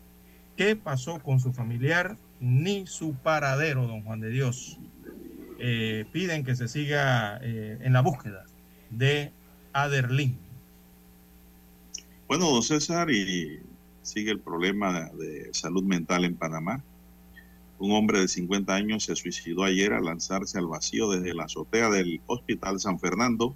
qué 0.55 0.77
pasó 0.77 1.19
con 1.19 1.41
su 1.41 1.51
familiar 1.51 2.15
ni 2.39 2.87
su 2.87 3.15
paradero, 3.15 3.85
don 3.85 4.01
Juan 4.03 4.21
de 4.21 4.29
Dios. 4.29 4.79
Eh, 5.59 6.05
piden 6.13 6.45
que 6.45 6.55
se 6.55 6.69
siga 6.69 7.37
eh, 7.41 7.79
en 7.81 7.91
la 7.91 7.99
búsqueda 7.99 8.45
de 8.89 9.33
Aderlín. 9.77 10.39
Bueno, 12.27 12.49
don 12.49 12.63
César, 12.63 13.11
y 13.11 13.59
sigue 14.01 14.31
el 14.31 14.39
problema 14.39 15.11
de 15.11 15.53
salud 15.53 15.83
mental 15.83 16.25
en 16.25 16.35
Panamá. 16.35 16.83
Un 17.77 17.91
hombre 17.91 18.19
de 18.19 18.27
50 18.27 18.73
años 18.73 19.03
se 19.03 19.15
suicidó 19.15 19.63
ayer 19.63 19.93
al 19.93 20.05
lanzarse 20.05 20.57
al 20.57 20.65
vacío 20.65 21.11
desde 21.11 21.35
la 21.35 21.43
azotea 21.43 21.91
del 21.91 22.21
Hospital 22.25 22.79
San 22.79 22.99
Fernando 22.99 23.55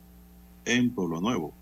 en 0.65 0.93
Pueblo 0.93 1.21
Nuevo. 1.21 1.55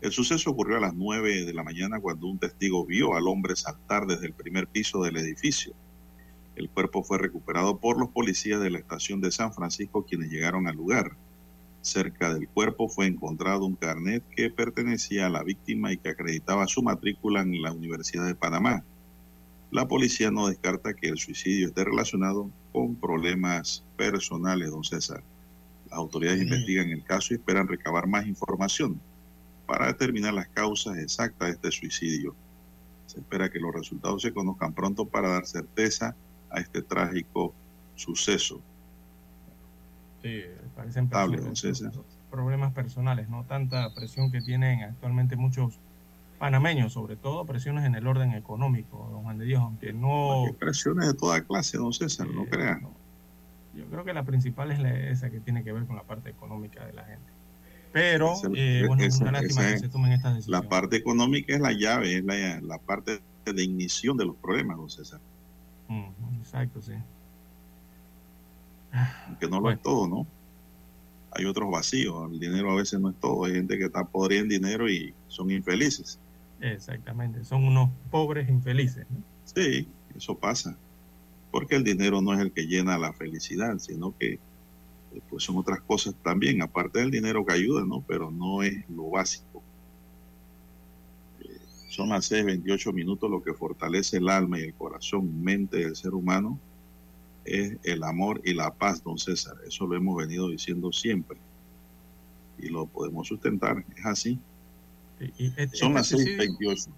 El 0.00 0.12
suceso 0.12 0.50
ocurrió 0.50 0.78
a 0.78 0.80
las 0.80 0.94
9 0.94 1.44
de 1.44 1.52
la 1.52 1.62
mañana 1.62 2.00
cuando 2.00 2.26
un 2.26 2.38
testigo 2.38 2.86
vio 2.86 3.16
al 3.16 3.28
hombre 3.28 3.54
saltar 3.54 4.06
desde 4.06 4.28
el 4.28 4.32
primer 4.32 4.66
piso 4.66 5.02
del 5.02 5.18
edificio. 5.18 5.74
El 6.56 6.70
cuerpo 6.70 7.02
fue 7.02 7.18
recuperado 7.18 7.76
por 7.76 8.00
los 8.00 8.08
policías 8.08 8.62
de 8.62 8.70
la 8.70 8.78
estación 8.78 9.20
de 9.20 9.30
San 9.30 9.52
Francisco 9.52 10.06
quienes 10.06 10.30
llegaron 10.30 10.66
al 10.66 10.76
lugar. 10.76 11.18
Cerca 11.82 12.34
del 12.34 12.46
cuerpo 12.48 12.88
fue 12.88 13.06
encontrado 13.06 13.64
un 13.64 13.74
carnet 13.74 14.22
que 14.36 14.50
pertenecía 14.50 15.26
a 15.26 15.30
la 15.30 15.42
víctima 15.42 15.92
y 15.92 15.96
que 15.96 16.10
acreditaba 16.10 16.66
su 16.66 16.82
matrícula 16.82 17.40
en 17.40 17.62
la 17.62 17.72
Universidad 17.72 18.26
de 18.26 18.34
Panamá. 18.34 18.84
La 19.70 19.88
policía 19.88 20.30
no 20.30 20.48
descarta 20.48 20.94
que 20.94 21.08
el 21.08 21.16
suicidio 21.16 21.68
esté 21.68 21.84
relacionado 21.84 22.50
con 22.72 22.96
problemas 22.96 23.84
personales, 23.96 24.70
don 24.70 24.84
César. 24.84 25.22
Las 25.88 25.98
autoridades 25.98 26.42
investigan 26.42 26.90
el 26.90 27.04
caso 27.04 27.32
y 27.32 27.36
esperan 27.36 27.66
recabar 27.66 28.06
más 28.06 28.26
información 28.26 29.00
para 29.66 29.86
determinar 29.86 30.34
las 30.34 30.48
causas 30.48 30.98
exactas 30.98 31.48
de 31.48 31.54
este 31.54 31.70
suicidio. 31.70 32.34
Se 33.06 33.20
espera 33.20 33.50
que 33.50 33.58
los 33.58 33.74
resultados 33.74 34.22
se 34.22 34.32
conozcan 34.32 34.74
pronto 34.74 35.04
para 35.04 35.30
dar 35.30 35.46
certeza 35.46 36.14
a 36.50 36.60
este 36.60 36.82
trágico 36.82 37.54
suceso. 37.94 38.60
Sí, 40.22 40.42
parecen 40.76 41.08
problemas 42.30 42.72
personales, 42.72 43.28
¿no? 43.28 43.44
Tanta 43.44 43.92
presión 43.94 44.30
que 44.30 44.40
tienen 44.40 44.82
actualmente 44.82 45.36
muchos 45.36 45.78
panameños, 46.38 46.94
sobre 46.94 47.16
todo 47.16 47.44
presiones 47.44 47.84
en 47.84 47.94
el 47.94 48.06
orden 48.06 48.32
económico, 48.32 49.08
don 49.12 49.22
Juan 49.24 49.38
de 49.38 49.44
Dios, 49.44 49.60
aunque 49.60 49.92
no... 49.92 50.44
presiones 50.58 51.08
de 51.08 51.14
toda 51.14 51.42
clase, 51.42 51.76
don 51.76 51.92
César, 51.92 52.26
no 52.28 52.46
crean. 52.46 52.88
Yo 53.74 53.84
creo 53.86 54.04
que 54.04 54.14
la 54.14 54.24
principal 54.24 54.70
es 54.70 54.80
esa 55.18 55.30
que 55.30 55.40
tiene 55.40 55.62
que 55.62 55.72
ver 55.72 55.84
con 55.84 55.96
la 55.96 56.02
parte 56.02 56.30
económica 56.30 56.84
de 56.86 56.92
la 56.92 57.04
gente. 57.04 57.30
Pero, 57.92 58.34
eh, 58.54 58.84
bueno, 58.86 59.02
es 59.02 59.20
una 59.20 59.32
lástima 59.32 59.68
que 59.68 59.78
se 59.78 59.88
tomen 59.88 60.12
estas 60.12 60.36
decisiones. 60.36 60.62
La 60.62 60.68
parte 60.68 60.96
económica 60.96 61.54
es 61.54 61.60
la 61.60 61.72
llave, 61.72 62.16
es 62.16 62.24
la, 62.24 62.78
parte 62.78 63.20
de 63.44 63.62
ignición 63.62 64.16
de 64.16 64.24
los 64.24 64.36
problemas, 64.36 64.76
don 64.76 64.90
César. 64.90 65.20
exacto, 66.40 66.80
sí. 66.80 66.94
Que 69.38 69.48
no 69.48 69.60
lo 69.60 69.70
es 69.70 69.80
todo, 69.80 70.08
¿no? 70.08 70.26
Hay 71.32 71.44
otros 71.44 71.70
vacíos. 71.70 72.30
El 72.32 72.40
dinero 72.40 72.72
a 72.72 72.74
veces 72.74 73.00
no 73.00 73.10
es 73.10 73.16
todo. 73.20 73.44
Hay 73.44 73.54
gente 73.54 73.78
que 73.78 73.84
está 73.84 74.04
podrida 74.04 74.40
en 74.40 74.48
dinero 74.48 74.90
y 74.90 75.14
son 75.28 75.50
infelices. 75.50 76.18
Exactamente, 76.60 77.44
son 77.44 77.64
unos 77.64 77.90
pobres 78.10 78.48
infelices. 78.48 79.06
¿no? 79.10 79.22
Sí, 79.44 79.88
eso 80.16 80.36
pasa. 80.36 80.76
Porque 81.50 81.76
el 81.76 81.84
dinero 81.84 82.20
no 82.20 82.34
es 82.34 82.40
el 82.40 82.52
que 82.52 82.66
llena 82.66 82.98
la 82.98 83.12
felicidad, 83.12 83.78
sino 83.78 84.16
que 84.16 84.38
pues 85.28 85.42
son 85.42 85.56
otras 85.56 85.80
cosas 85.80 86.14
también, 86.22 86.62
aparte 86.62 87.00
del 87.00 87.10
dinero 87.10 87.44
que 87.44 87.54
ayuda, 87.54 87.84
¿no? 87.84 88.04
Pero 88.06 88.30
no 88.30 88.62
es 88.62 88.88
lo 88.88 89.10
básico. 89.10 89.60
Eh, 91.40 91.58
son 91.88 92.10
las 92.10 92.30
6:28 92.30 92.92
minutos, 92.92 93.28
lo 93.28 93.42
que 93.42 93.52
fortalece 93.52 94.18
el 94.18 94.28
alma 94.28 94.60
y 94.60 94.64
el 94.64 94.74
corazón, 94.74 95.42
mente 95.42 95.78
del 95.78 95.96
ser 95.96 96.14
humano 96.14 96.60
es 97.44 97.76
el 97.84 98.02
amor 98.04 98.40
y 98.44 98.54
la 98.54 98.72
paz, 98.74 99.02
don 99.02 99.18
César. 99.18 99.56
Eso 99.66 99.86
lo 99.86 99.96
hemos 99.96 100.16
venido 100.16 100.48
diciendo 100.48 100.92
siempre 100.92 101.38
y 102.58 102.68
lo 102.68 102.86
podemos 102.86 103.28
sustentar, 103.28 103.84
es 103.96 104.06
así. 104.06 104.38
Este, 105.18 105.76
son 105.76 105.94
las 105.94 106.12
6:28. 106.12 106.88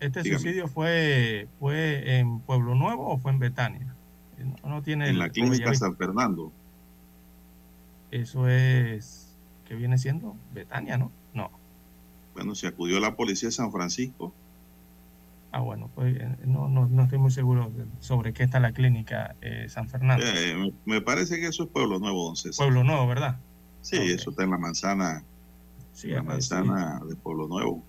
¿Este 0.00 0.24
suicidio 0.24 0.66
fue, 0.66 1.48
fue 1.60 2.18
en 2.18 2.40
Pueblo 2.40 2.74
Nuevo 2.74 3.08
o 3.08 3.18
fue 3.18 3.30
en 3.30 3.38
Betania? 3.38 3.94
No, 4.64 4.82
tiene 4.82 5.08
en 5.08 5.18
la 5.18 5.30
clínica 5.30 5.72
San 5.74 5.96
Fernando. 5.96 6.52
Eso 8.10 8.48
es, 8.48 9.36
¿qué 9.66 9.74
viene 9.74 9.98
siendo? 9.98 10.36
Betania, 10.52 10.98
¿no? 10.98 11.12
No. 11.32 11.50
Bueno, 12.34 12.54
se 12.54 12.66
acudió 12.66 12.98
la 12.98 13.14
policía 13.14 13.48
de 13.48 13.52
San 13.52 13.70
Francisco. 13.70 14.34
Ah, 15.52 15.60
bueno, 15.60 15.90
pues 15.94 16.16
eh, 16.16 16.36
no, 16.46 16.66
no, 16.68 16.88
no 16.88 17.02
estoy 17.02 17.18
muy 17.18 17.30
seguro 17.30 17.70
sobre 18.00 18.32
qué 18.32 18.42
está 18.42 18.58
la 18.58 18.72
clínica 18.72 19.36
eh, 19.42 19.66
San 19.68 19.86
Fernando. 19.86 20.24
Eh, 20.26 20.72
me 20.86 21.02
parece 21.02 21.38
que 21.38 21.48
eso 21.48 21.64
es 21.64 21.68
Pueblo 21.68 21.98
Nuevo, 21.98 22.24
don 22.24 22.36
César. 22.36 22.64
Pueblo 22.64 22.84
Nuevo, 22.84 23.06
¿verdad? 23.06 23.38
Sí, 23.82 23.98
eso 23.98 24.30
está 24.30 24.44
en 24.44 24.50
la 24.50 24.58
manzana, 24.58 25.22
Sí, 25.92 26.08
la 26.08 26.20
eh, 26.20 26.22
manzana 26.22 27.02
de 27.06 27.16
Pueblo 27.16 27.48
Nuevo. 27.48 27.84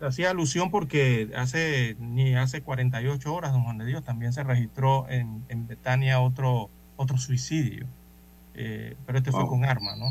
Hacía 0.00 0.30
alusión 0.30 0.72
porque 0.72 1.30
hace 1.36 1.96
ni 2.00 2.34
hace 2.34 2.60
48 2.62 3.32
horas, 3.32 3.52
don 3.52 3.62
Juan 3.62 3.78
de 3.78 3.86
Dios, 3.86 4.02
también 4.02 4.32
se 4.32 4.42
registró 4.42 5.08
en, 5.08 5.44
en 5.48 5.68
Betania 5.68 6.20
otro, 6.20 6.70
otro 6.96 7.18
suicidio. 7.18 7.86
Eh, 8.54 8.96
pero 9.06 9.18
este 9.18 9.30
fue 9.30 9.46
con 9.46 9.64
arma, 9.64 9.94
¿no? 9.94 10.06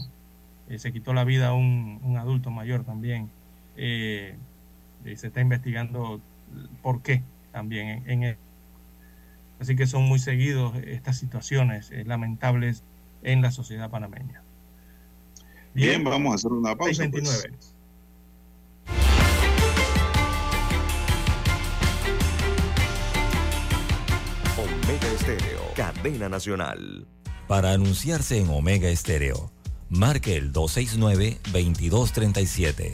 Se 0.77 0.93
quitó 0.93 1.13
la 1.13 1.25
vida 1.25 1.49
a 1.49 1.53
un, 1.53 1.99
un 2.03 2.15
adulto 2.17 2.51
mayor 2.51 2.85
también. 2.85 3.29
Y 3.75 5.15
se 5.15 5.27
está 5.27 5.41
investigando 5.41 6.21
por 6.81 7.01
qué 7.01 7.23
también 7.51 7.87
en, 7.87 8.09
en 8.09 8.23
él. 8.23 8.37
Así 9.59 9.75
que 9.75 9.87
son 9.87 10.03
muy 10.03 10.19
seguidos 10.19 10.75
estas 10.85 11.17
situaciones 11.17 11.89
eh, 11.91 12.05
lamentables 12.05 12.83
en 13.23 13.41
la 13.41 13.51
sociedad 13.51 13.89
panameña. 13.89 14.43
Bien, 15.73 16.03
vamos 16.03 16.31
a 16.31 16.35
hacer 16.35 16.51
una 16.51 16.75
pausa. 16.75 17.03
629. 17.03 17.49
pues. 17.49 17.73
Omega 24.57 25.07
Estéreo, 25.07 25.61
cadena 25.75 26.29
nacional. 26.29 27.07
Para 27.47 27.73
anunciarse 27.73 28.39
en 28.39 28.49
Omega 28.49 28.89
Estéreo, 28.89 29.51
marque 29.89 30.35
el 30.35 30.51
269-2237. 30.53 32.93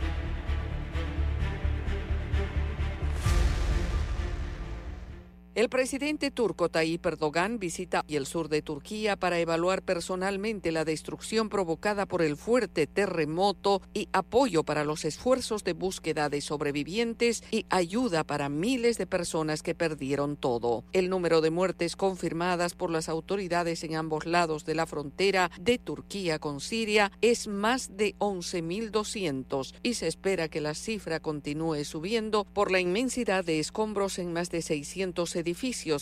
El 5.61 5.69
presidente 5.69 6.31
turco 6.31 6.69
Tayyip 6.69 7.05
Erdogan 7.05 7.59
visita 7.59 8.03
el 8.07 8.25
sur 8.25 8.49
de 8.49 8.63
Turquía 8.63 9.15
para 9.15 9.37
evaluar 9.37 9.83
personalmente 9.83 10.71
la 10.71 10.85
destrucción 10.85 11.49
provocada 11.49 12.07
por 12.07 12.23
el 12.23 12.35
fuerte 12.35 12.87
terremoto 12.87 13.83
y 13.93 14.09
apoyo 14.11 14.63
para 14.63 14.83
los 14.83 15.05
esfuerzos 15.05 15.63
de 15.63 15.73
búsqueda 15.73 16.29
de 16.29 16.41
sobrevivientes 16.41 17.43
y 17.51 17.67
ayuda 17.69 18.23
para 18.23 18.49
miles 18.49 18.97
de 18.97 19.05
personas 19.05 19.61
que 19.61 19.75
perdieron 19.75 20.35
todo. 20.35 20.83
El 20.93 21.11
número 21.11 21.41
de 21.41 21.51
muertes 21.51 21.95
confirmadas 21.95 22.73
por 22.73 22.89
las 22.89 23.07
autoridades 23.07 23.83
en 23.83 23.97
ambos 23.97 24.25
lados 24.25 24.65
de 24.65 24.73
la 24.73 24.87
frontera 24.87 25.51
de 25.61 25.77
Turquía 25.77 26.39
con 26.39 26.59
Siria 26.59 27.11
es 27.21 27.47
más 27.47 27.95
de 27.95 28.15
11.200 28.17 29.75
y 29.83 29.93
se 29.93 30.07
espera 30.07 30.49
que 30.49 30.59
la 30.59 30.73
cifra 30.73 31.19
continúe 31.19 31.83
subiendo 31.83 32.45
por 32.45 32.71
la 32.71 32.79
inmensidad 32.79 33.45
de 33.45 33.59
escombros 33.59 34.17
en 34.17 34.33
más 34.33 34.49
de 34.49 34.63
600 34.63 35.35
edificios, 35.35 35.50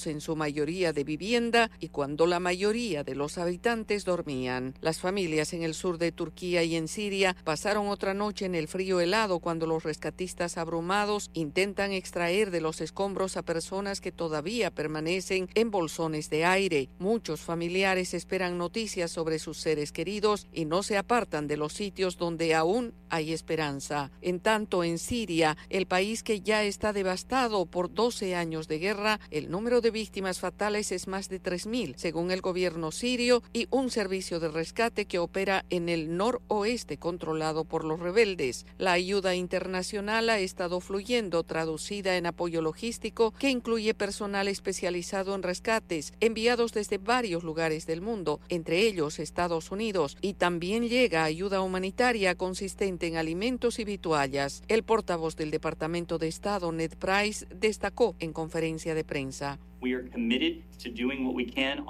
en 0.06 0.22
su 0.22 0.36
mayoría 0.36 0.93
de 0.93 1.04
vivienda, 1.04 1.72
y 1.80 1.89
cuando 1.89 2.28
la 2.28 2.39
mayoría 2.39 3.04
de 3.04 3.16
los 3.16 3.38
habitantes 3.38 4.06
dormían. 4.06 4.76
Las 4.80 5.00
familias 5.00 5.54
en 5.54 5.64
el 5.64 5.74
sur 5.74 5.97
de 5.97 6.12
Turquía 6.12 6.64
y 6.64 6.76
en 6.76 6.88
Siria 6.88 7.36
pasaron 7.43 7.88
otra 7.88 8.14
noche 8.14 8.45
en 8.45 8.56
el 8.56 8.68
frío 8.68 9.00
helado 9.00 9.39
cuando 9.39 9.66
los 9.66 9.84
rescatistas 9.84 10.58
abrumados 10.58 11.32
intentan 11.34 11.91
extraer 11.91 12.52
de 12.52 12.62
los 12.62 12.80
escombros 12.80 13.38
a 13.38 13.41
personas 13.41 14.02
que 14.02 14.12
todavía 14.12 14.72
permanecen 14.72 15.50
en 15.56 15.72
bolsones 15.72 16.30
de 16.30 16.45
aire. 16.45 16.89
Muchos 17.00 17.41
familiares 17.41 18.14
esperan 18.14 18.58
noticias 18.58 19.12
sobre 19.12 19.39
sus 19.39 19.58
seres 19.58 19.91
queridos 19.91 20.47
y 20.54 20.66
no 20.66 20.84
se 20.84 20.97
apartan 20.97 21.47
de 21.47 21.58
los 21.58 21.74
sitios 21.74 22.18
donde 22.18 22.56
aún 22.56 22.93
hay 23.10 23.34
esperanza. 23.34 24.12
En 24.22 24.39
tanto, 24.39 24.84
en 24.84 25.00
Siria, 25.00 25.58
el 25.70 25.86
país 25.86 26.24
que 26.24 26.41
ya 26.41 26.64
está 26.64 26.93
devastado 26.93 27.66
por 27.66 27.93
12 27.93 28.36
años 28.36 28.68
de 28.68 28.80
guerra, 28.80 29.20
el 29.39 29.49
número 29.49 29.79
de 29.79 29.89
víctimas 29.89 30.39
fatales 30.39 30.91
es 30.91 31.07
más 31.07 31.29
de 31.29 31.41
3.000, 31.41 31.95
según 31.95 32.29
el 32.29 32.41
gobierno 32.41 32.91
sirio 32.91 33.41
y 33.53 33.67
un 33.71 33.89
servicio 33.89 34.41
de 34.41 34.49
rescate 34.49 35.05
que 35.05 35.17
opera 35.17 35.65
en 35.69 35.87
el 35.87 36.17
noroeste 36.17 36.97
controlado 36.97 37.63
por 37.63 37.85
los 37.85 38.01
rebeldes. 38.01 38.65
La 38.77 38.91
ayuda 38.91 39.35
internacional 39.35 40.29
ha 40.29 40.39
estado 40.39 40.81
fluyendo, 40.81 41.43
traducida 41.43 42.17
en 42.17 42.25
apoyo 42.25 42.61
logístico 42.61 43.31
que 43.31 43.49
incluye 43.49 43.93
personal 43.93 44.49
especializado 44.49 45.33
en 45.35 45.43
rescates 45.43 46.11
enviados 46.19 46.73
desde 46.73 46.97
varios 46.97 47.43
lugares 47.43 47.85
del 47.85 48.01
mundo, 48.01 48.41
entre 48.49 48.81
ellos 48.81 49.19
Estados 49.19 49.71
Unidos, 49.71 50.17
y 50.21 50.33
también 50.33 50.89
llega 50.89 51.23
ayuda 51.23 51.61
humanitaria 51.61 52.35
consistente 52.35 53.07
en 53.07 53.15
alimentos 53.15 53.79
y 53.79 53.85
vituallas. 53.85 54.63
El 54.67 54.83
portavoz 54.83 55.37
del 55.37 55.49
Departamento 55.49 56.17
de 56.17 56.27
Estado, 56.27 56.73
Ned 56.73 56.97
Price, 56.97 57.47
destacó 57.55 58.15
en 58.19 58.33
conferencia 58.33 58.93
de 58.95 59.05
prensa. 59.05 59.28
So. 59.32 59.68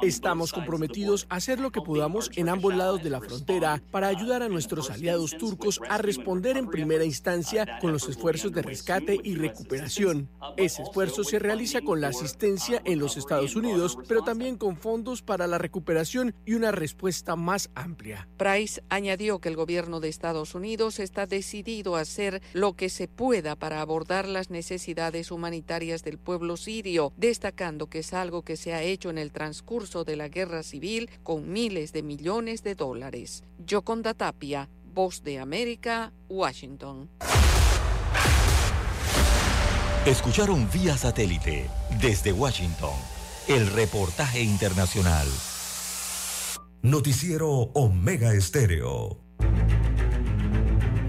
Estamos 0.02 0.52
comprometidos 0.52 1.28
a 1.30 1.36
hacer 1.36 1.60
lo 1.60 1.72
que 1.72 1.82
podamos 1.82 2.32
en 2.36 2.50
ambos 2.50 2.76
lados 2.76 3.04
de 3.04 3.10
la 3.10 3.20
frontera 3.20 3.82
para 3.92 4.08
ayudar 4.08 4.42
a 4.42 4.50
nuestros 4.50 4.90
aliados 4.90 5.38
turcos 5.38 5.80
a 5.90 5.98
responder 5.98 6.58
en 6.58 6.68
primera 6.68 7.06
instancia 7.06 7.78
con 7.80 7.92
los 7.92 8.08
esfuerzos 8.10 8.52
de 8.52 8.62
rescate 8.62 9.20
y 9.24 9.36
recuperación. 9.36 10.30
Ese 10.58 10.82
esfuerzo 10.82 11.24
se 11.24 11.40
realiza 11.40 11.82
con 11.82 12.02
la 12.02 12.08
asistencia 12.08 12.82
en 12.86 13.00
los 13.00 13.18
Estados 13.18 13.56
Unidos, 13.56 13.98
pero 14.08 14.24
también 14.24 14.58
con 14.58 14.78
fondos 14.78 15.22
para 15.22 15.48
la 15.48 15.58
recuperación 15.58 16.34
y 16.46 16.56
una 16.56 16.72
respuesta 16.72 17.36
más 17.36 17.70
amplia. 17.76 18.28
Price 18.38 18.84
añadió 18.90 19.40
que 19.40 19.50
el 19.50 19.56
gobierno 19.56 20.00
de 20.00 20.10
Estados 20.10 20.56
Unidos 20.56 21.00
está 21.00 21.26
decidido 21.26 21.96
a 21.96 22.02
hacer 22.02 22.42
lo 22.54 22.74
que 22.74 22.90
se 22.90 23.08
pueda 23.08 23.56
para 23.56 23.82
abordar 23.82 24.28
las 24.28 24.50
necesidades 24.50 25.32
humanitarias 25.32 26.04
del 26.04 26.18
pueblo 26.18 26.58
sirio, 26.58 27.14
destacando 27.18 27.79
que 27.88 28.00
es 28.00 28.14
algo 28.14 28.44
que 28.44 28.58
se 28.58 28.74
ha 28.74 28.82
hecho 28.82 29.10
en 29.10 29.18
el 29.18 29.32
transcurso 29.32 30.04
de 30.04 30.16
la 30.16 30.28
guerra 30.28 30.64
civil 30.64 31.10
con 31.24 31.52
miles 31.52 31.94
de 31.94 32.04
millones 32.04 32.64
de 32.64 32.76
dólares. 32.76 33.44
Yoconda 33.66 34.14
Tapia, 34.14 34.70
Voz 34.94 35.24
de 35.24 35.40
América, 35.40 36.12
Washington. 36.30 37.10
Escucharon 40.06 40.68
vía 40.72 40.98
satélite 40.98 41.70
desde 42.02 42.32
Washington 42.32 42.94
el 43.50 43.68
reportaje 43.72 44.42
internacional. 44.42 45.28
Noticiero 46.82 47.50
Omega 47.74 48.34
Estéreo. 48.34 49.18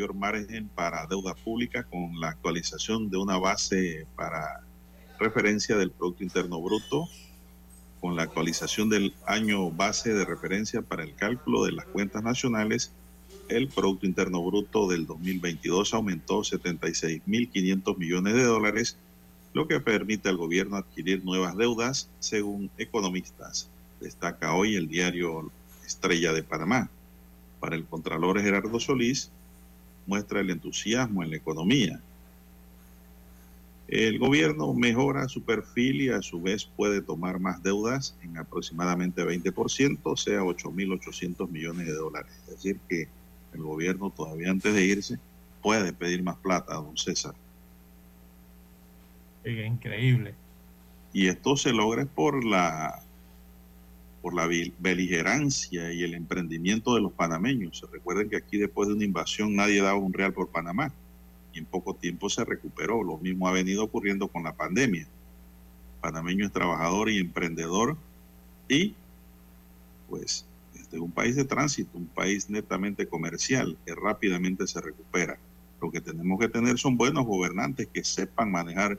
Mayor 0.00 0.14
margen 0.14 0.70
para 0.74 1.06
deuda 1.06 1.34
pública 1.34 1.84
con 1.84 2.18
la 2.18 2.30
actualización 2.30 3.10
de 3.10 3.18
una 3.18 3.36
base 3.36 4.06
para 4.16 4.62
referencia 5.18 5.76
del 5.76 5.90
Producto 5.90 6.22
Interno 6.22 6.58
Bruto, 6.58 7.06
con 8.00 8.16
la 8.16 8.22
actualización 8.22 8.88
del 8.88 9.12
año 9.26 9.70
base 9.70 10.14
de 10.14 10.24
referencia 10.24 10.80
para 10.80 11.02
el 11.02 11.14
cálculo 11.16 11.64
de 11.64 11.72
las 11.72 11.84
cuentas 11.84 12.22
nacionales, 12.22 12.92
el 13.50 13.68
Producto 13.68 14.06
Interno 14.06 14.42
Bruto 14.42 14.88
del 14.88 15.06
2022 15.06 15.92
aumentó 15.92 16.40
76.500 16.40 17.98
millones 17.98 18.32
de 18.32 18.44
dólares, 18.44 18.96
lo 19.52 19.68
que 19.68 19.80
permite 19.80 20.30
al 20.30 20.38
gobierno 20.38 20.78
adquirir 20.78 21.26
nuevas 21.26 21.58
deudas, 21.58 22.08
según 22.20 22.70
economistas. 22.78 23.68
Destaca 24.00 24.54
hoy 24.54 24.76
el 24.76 24.88
diario 24.88 25.52
Estrella 25.84 26.32
de 26.32 26.42
Panamá. 26.42 26.88
Para 27.58 27.76
el 27.76 27.84
Contralor 27.84 28.40
Gerardo 28.40 28.80
Solís, 28.80 29.30
muestra 30.10 30.40
el 30.40 30.50
entusiasmo 30.50 31.22
en 31.22 31.30
la 31.30 31.36
economía. 31.36 32.00
El 33.86 34.18
gobierno 34.18 34.74
mejora 34.74 35.28
su 35.28 35.42
perfil 35.42 36.00
y 36.00 36.08
a 36.08 36.20
su 36.20 36.42
vez 36.42 36.64
puede 36.64 37.00
tomar 37.00 37.38
más 37.38 37.62
deudas 37.62 38.16
en 38.24 38.36
aproximadamente 38.36 39.24
20%, 39.24 39.98
o 40.02 40.16
sea, 40.16 40.40
8.800 40.40 41.48
millones 41.48 41.86
de 41.86 41.92
dólares. 41.92 42.32
Es 42.44 42.54
decir, 42.56 42.80
que 42.88 43.06
el 43.54 43.62
gobierno 43.62 44.10
todavía 44.10 44.50
antes 44.50 44.74
de 44.74 44.84
irse 44.84 45.18
puede 45.62 45.92
pedir 45.92 46.24
más 46.24 46.36
plata, 46.38 46.74
don 46.74 46.96
César. 46.96 47.34
Es 49.44 49.66
increíble. 49.66 50.34
Y 51.12 51.28
esto 51.28 51.56
se 51.56 51.72
logra 51.72 52.04
por 52.04 52.44
la 52.44 53.00
por 54.22 54.34
la 54.34 54.46
beligerancia 54.78 55.92
y 55.92 56.02
el 56.02 56.14
emprendimiento 56.14 56.94
de 56.94 57.00
los 57.00 57.12
panameños. 57.12 57.86
Recuerden 57.90 58.28
que 58.28 58.36
aquí 58.36 58.58
después 58.58 58.88
de 58.88 58.94
una 58.94 59.04
invasión 59.04 59.56
nadie 59.56 59.80
daba 59.80 59.98
un 59.98 60.12
real 60.12 60.32
por 60.32 60.48
Panamá 60.48 60.92
y 61.52 61.58
en 61.58 61.64
poco 61.64 61.94
tiempo 61.94 62.28
se 62.28 62.44
recuperó. 62.44 63.02
Lo 63.02 63.16
mismo 63.16 63.48
ha 63.48 63.52
venido 63.52 63.84
ocurriendo 63.84 64.28
con 64.28 64.44
la 64.44 64.54
pandemia. 64.54 65.06
panameño 66.00 66.46
es 66.46 66.52
trabajador 66.52 67.10
y 67.10 67.18
emprendedor 67.18 67.96
y 68.68 68.94
pues 70.08 70.44
este 70.74 70.96
es 70.96 71.02
un 71.02 71.12
país 71.12 71.36
de 71.36 71.44
tránsito, 71.44 71.96
un 71.96 72.06
país 72.06 72.50
netamente 72.50 73.06
comercial 73.06 73.76
que 73.86 73.94
rápidamente 73.94 74.66
se 74.66 74.80
recupera. 74.80 75.38
Lo 75.80 75.90
que 75.90 76.00
tenemos 76.00 76.38
que 76.38 76.48
tener 76.48 76.78
son 76.78 76.96
buenos 76.96 77.26
gobernantes 77.26 77.88
que 77.92 78.04
sepan 78.04 78.50
manejar 78.50 78.98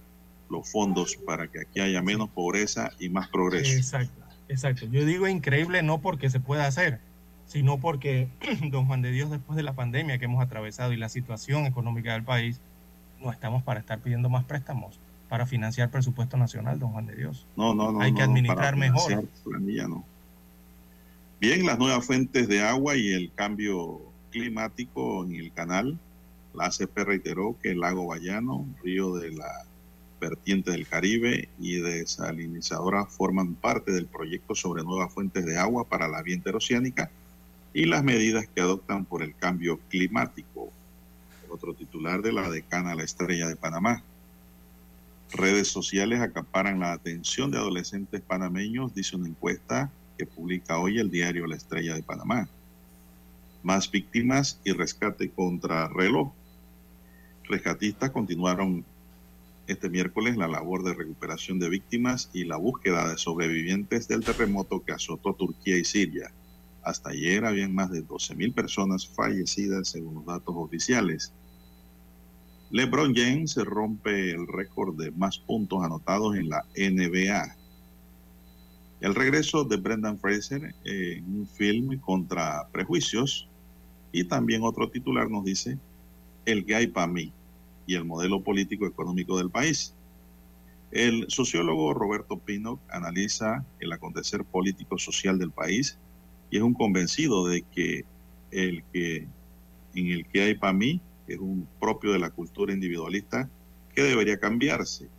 los 0.49 0.69
fondos 0.69 1.15
para 1.15 1.47
que 1.47 1.59
aquí 1.61 1.79
haya 1.79 2.01
menos 2.01 2.29
pobreza 2.29 2.91
y 2.99 3.09
más 3.09 3.29
progreso. 3.29 3.73
Exacto. 3.73 4.20
Exacto. 4.51 4.85
Yo 4.87 5.05
digo 5.05 5.27
increíble 5.27 5.81
no 5.81 6.01
porque 6.01 6.29
se 6.29 6.41
pueda 6.41 6.67
hacer, 6.67 6.99
sino 7.45 7.79
porque, 7.79 8.27
don 8.69 8.85
Juan 8.85 9.01
de 9.01 9.11
Dios, 9.11 9.31
después 9.31 9.55
de 9.55 9.63
la 9.63 9.73
pandemia 9.73 10.17
que 10.17 10.25
hemos 10.25 10.43
atravesado 10.43 10.91
y 10.91 10.97
la 10.97 11.07
situación 11.07 11.65
económica 11.65 12.13
del 12.13 12.23
país, 12.23 12.59
no 13.21 13.31
estamos 13.31 13.63
para 13.63 13.79
estar 13.79 13.99
pidiendo 13.99 14.29
más 14.29 14.43
préstamos 14.43 14.99
para 15.29 15.45
financiar 15.45 15.89
presupuesto 15.89 16.35
nacional, 16.35 16.77
don 16.79 16.91
Juan 16.91 17.05
de 17.05 17.15
Dios. 17.15 17.47
No, 17.55 17.73
no, 17.73 17.93
no. 17.93 18.01
Hay 18.01 18.13
que 18.13 18.21
administrar 18.21 18.75
mejor. 18.75 19.23
no. 19.45 20.03
Bien, 21.39 21.65
las 21.65 21.79
nuevas 21.79 22.05
fuentes 22.05 22.49
de 22.49 22.61
agua 22.61 22.97
y 22.97 23.13
el 23.13 23.31
cambio 23.33 24.01
climático 24.31 25.23
en 25.23 25.35
el 25.35 25.53
canal. 25.53 25.97
La 26.53 26.65
ACP 26.65 26.97
reiteró 26.97 27.55
que 27.63 27.71
el 27.71 27.79
lago 27.79 28.07
Bayano, 28.07 28.65
río 28.83 29.15
de 29.15 29.31
la 29.31 29.63
vertiente 30.21 30.71
del 30.71 30.87
Caribe 30.87 31.49
y 31.59 31.81
desalinizadora 31.81 33.05
forman 33.07 33.55
parte 33.55 33.91
del 33.91 34.05
proyecto 34.05 34.55
sobre 34.55 34.83
nuevas 34.83 35.11
fuentes 35.11 35.45
de 35.45 35.57
agua 35.57 35.89
para 35.89 36.07
la 36.07 36.21
vía 36.21 36.35
interoceánica 36.35 37.11
y 37.73 37.85
las 37.85 38.03
medidas 38.03 38.47
que 38.47 38.61
adoptan 38.61 39.03
por 39.03 39.23
el 39.23 39.35
cambio 39.35 39.79
climático. 39.89 40.71
Otro 41.49 41.73
titular 41.73 42.21
de 42.21 42.31
la 42.31 42.49
decana 42.49 42.95
La 42.95 43.03
Estrella 43.03 43.47
de 43.47 43.55
Panamá. 43.55 44.03
Redes 45.33 45.69
sociales 45.69 46.21
acaparan 46.21 46.79
la 46.79 46.93
atención 46.93 47.51
de 47.51 47.57
adolescentes 47.57 48.21
panameños, 48.21 48.93
dice 48.93 49.15
una 49.15 49.27
encuesta 49.27 49.91
que 50.17 50.25
publica 50.25 50.77
hoy 50.77 50.99
el 50.99 51.09
diario 51.09 51.47
La 51.47 51.55
Estrella 51.55 51.95
de 51.95 52.03
Panamá. 52.03 52.47
Más 53.63 53.89
víctimas 53.89 54.59
y 54.63 54.71
rescate 54.73 55.29
contra 55.31 55.87
reloj. 55.87 56.31
Rescatistas 57.45 58.11
continuaron 58.11 58.85
este 59.71 59.89
miércoles 59.89 60.37
la 60.37 60.47
labor 60.47 60.83
de 60.83 60.93
recuperación 60.93 61.57
de 61.57 61.69
víctimas 61.69 62.29
y 62.33 62.43
la 62.43 62.57
búsqueda 62.57 63.09
de 63.09 63.17
sobrevivientes 63.17 64.07
del 64.07 64.23
terremoto 64.23 64.83
que 64.83 64.91
azotó 64.91 65.33
Turquía 65.33 65.77
y 65.77 65.85
Siria. 65.85 66.31
Hasta 66.83 67.11
ayer 67.11 67.45
habían 67.45 67.73
más 67.73 67.91
de 67.91 68.05
12.000 68.05 68.53
personas 68.53 69.07
fallecidas 69.07 69.89
según 69.89 70.15
los 70.15 70.25
datos 70.25 70.53
oficiales. 70.57 71.33
LeBron 72.69 73.13
James 73.15 73.55
rompe 73.55 74.31
el 74.31 74.47
récord 74.47 74.95
de 74.97 75.11
más 75.11 75.37
puntos 75.39 75.83
anotados 75.83 76.35
en 76.35 76.49
la 76.49 76.65
NBA. 76.75 77.55
El 79.01 79.15
regreso 79.15 79.63
de 79.63 79.77
Brendan 79.77 80.19
Fraser 80.19 80.75
en 80.85 81.25
un 81.25 81.47
film 81.47 81.99
contra 81.99 82.67
prejuicios. 82.71 83.47
Y 84.11 84.25
también 84.25 84.63
otro 84.63 84.89
titular 84.89 85.29
nos 85.29 85.45
dice, 85.45 85.77
el 86.45 86.65
gay 86.65 86.87
para 86.87 87.07
mí 87.07 87.31
y 87.91 87.95
el 87.95 88.05
modelo 88.05 88.41
político 88.41 88.87
económico 88.87 89.37
del 89.37 89.49
país. 89.49 89.93
El 90.91 91.25
sociólogo 91.27 91.93
Roberto 91.93 92.37
Pino 92.37 92.79
analiza 92.89 93.65
el 93.81 93.91
acontecer 93.91 94.45
político 94.45 94.97
social 94.97 95.37
del 95.37 95.51
país 95.51 95.97
y 96.49 96.55
es 96.57 96.63
un 96.63 96.73
convencido 96.73 97.45
de 97.47 97.63
que 97.63 98.05
el 98.51 98.83
que 98.93 99.27
en 99.93 100.07
el 100.07 100.25
que 100.25 100.41
hay 100.41 100.55
para 100.55 100.71
mí 100.71 101.01
es 101.27 101.37
un 101.39 101.67
propio 101.81 102.13
de 102.13 102.19
la 102.19 102.29
cultura 102.29 102.71
individualista 102.71 103.49
que 103.93 104.03
debería 104.03 104.39
cambiarse. 104.39 105.09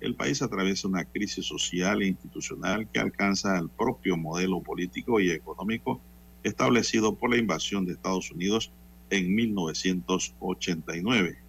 El 0.00 0.16
país 0.16 0.42
atraviesa 0.42 0.88
una 0.88 1.04
crisis 1.04 1.46
social 1.46 2.02
e 2.02 2.08
institucional 2.08 2.90
que 2.90 2.98
alcanza 2.98 3.56
el 3.58 3.68
propio 3.68 4.16
modelo 4.16 4.60
político 4.60 5.20
y 5.20 5.30
económico 5.30 6.00
establecido 6.42 7.14
por 7.14 7.30
la 7.30 7.36
invasión 7.36 7.86
de 7.86 7.92
Estados 7.92 8.32
Unidos 8.32 8.72
en 9.10 9.32
1989 9.36 11.47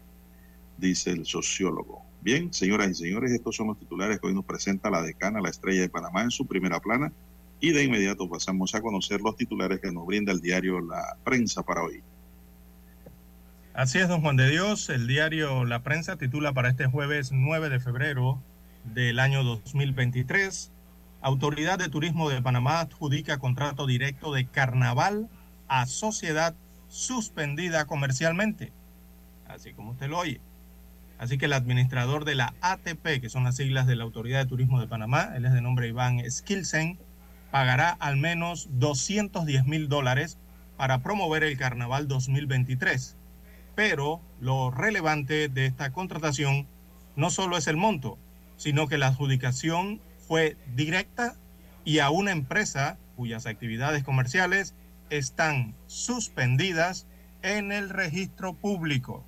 dice 0.79 1.11
el 1.11 1.25
sociólogo. 1.25 2.03
Bien, 2.21 2.53
señoras 2.53 2.89
y 2.89 2.95
señores, 2.95 3.31
estos 3.31 3.55
son 3.55 3.67
los 3.67 3.79
titulares 3.79 4.19
que 4.19 4.27
hoy 4.27 4.33
nos 4.33 4.45
presenta 4.45 4.89
la 4.89 5.01
decana, 5.01 5.41
la 5.41 5.49
estrella 5.49 5.81
de 5.81 5.89
Panamá, 5.89 6.23
en 6.23 6.31
su 6.31 6.45
primera 6.45 6.79
plana. 6.79 7.11
Y 7.61 7.71
de 7.71 7.83
inmediato 7.83 8.29
pasamos 8.29 8.73
a 8.75 8.81
conocer 8.81 9.21
los 9.21 9.35
titulares 9.35 9.79
que 9.79 9.91
nos 9.91 10.05
brinda 10.05 10.31
el 10.31 10.41
diario 10.41 10.79
La 10.79 11.17
Prensa 11.23 11.63
para 11.63 11.83
hoy. 11.83 12.01
Así 13.73 13.99
es, 13.99 14.07
don 14.07 14.21
Juan 14.21 14.35
de 14.35 14.49
Dios. 14.49 14.89
El 14.89 15.07
diario 15.07 15.65
La 15.65 15.83
Prensa 15.83 16.17
titula 16.17 16.53
para 16.53 16.69
este 16.69 16.87
jueves 16.87 17.31
9 17.31 17.69
de 17.69 17.79
febrero 17.79 18.41
del 18.83 19.19
año 19.19 19.43
2023. 19.43 20.71
Autoridad 21.21 21.79
de 21.79 21.89
Turismo 21.89 22.29
de 22.29 22.41
Panamá 22.41 22.79
adjudica 22.79 23.39
contrato 23.39 23.85
directo 23.85 24.33
de 24.33 24.47
carnaval 24.47 25.29
a 25.67 25.85
sociedad 25.85 26.55
suspendida 26.87 27.85
comercialmente. 27.85 28.71
Así 29.47 29.73
como 29.73 29.91
usted 29.91 30.09
lo 30.09 30.19
oye. 30.19 30.41
Así 31.19 31.37
que 31.37 31.45
el 31.45 31.53
administrador 31.53 32.23
de 32.23 32.35
la 32.35 32.55
ATP, 32.61 33.19
que 33.19 33.29
son 33.29 33.43
las 33.43 33.57
siglas 33.57 33.85
de 33.85 33.97
la 33.97 34.05
Autoridad 34.05 34.39
de 34.39 34.45
Turismo 34.45 34.79
de 34.79 34.87
Panamá, 34.87 35.33
él 35.35 35.45
es 35.45 35.51
de 35.51 35.61
nombre 35.61 35.89
Iván 35.89 36.19
Skilsen, 36.31 36.97
pagará 37.51 37.89
al 37.89 38.15
menos 38.15 38.69
210 38.71 39.65
mil 39.65 39.89
dólares 39.89 40.37
para 40.77 41.03
promover 41.03 41.43
el 41.43 41.57
Carnaval 41.57 42.07
2023. 42.07 43.17
Pero 43.75 44.21
lo 44.39 44.71
relevante 44.71 45.49
de 45.49 45.65
esta 45.65 45.91
contratación 45.91 46.67
no 47.17 47.29
solo 47.29 47.57
es 47.57 47.67
el 47.67 47.75
monto, 47.75 48.17
sino 48.55 48.87
que 48.87 48.97
la 48.97 49.07
adjudicación 49.07 49.99
fue 50.25 50.55
directa 50.73 51.35
y 51.83 51.99
a 51.99 52.11
una 52.11 52.31
empresa 52.31 52.97
cuyas 53.17 53.45
actividades 53.45 54.05
comerciales 54.05 54.73
están 55.09 55.75
suspendidas 55.87 57.07
en 57.41 57.73
el 57.73 57.89
registro 57.89 58.53
público. 58.53 59.25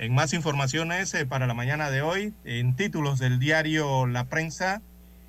En 0.00 0.12
más 0.14 0.32
informaciones 0.32 1.12
eh, 1.12 1.26
para 1.26 1.46
la 1.46 1.52
mañana 1.52 1.90
de 1.90 2.00
hoy, 2.00 2.32
en 2.44 2.74
títulos 2.74 3.18
del 3.18 3.38
diario 3.38 4.06
La 4.06 4.30
Prensa, 4.30 4.80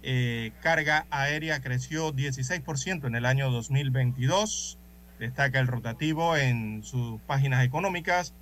eh, 0.01 0.53
carga 0.61 1.07
aérea 1.09 1.61
creció 1.61 2.13
16% 2.13 3.05
en 3.05 3.15
el 3.15 3.25
año 3.25 3.51
2022. 3.51 4.79
Destaca 5.19 5.59
el 5.59 5.67
rotativo 5.67 6.37
en 6.37 6.83
sus 6.83 7.19
páginas 7.23 7.65
económicas 7.65 8.33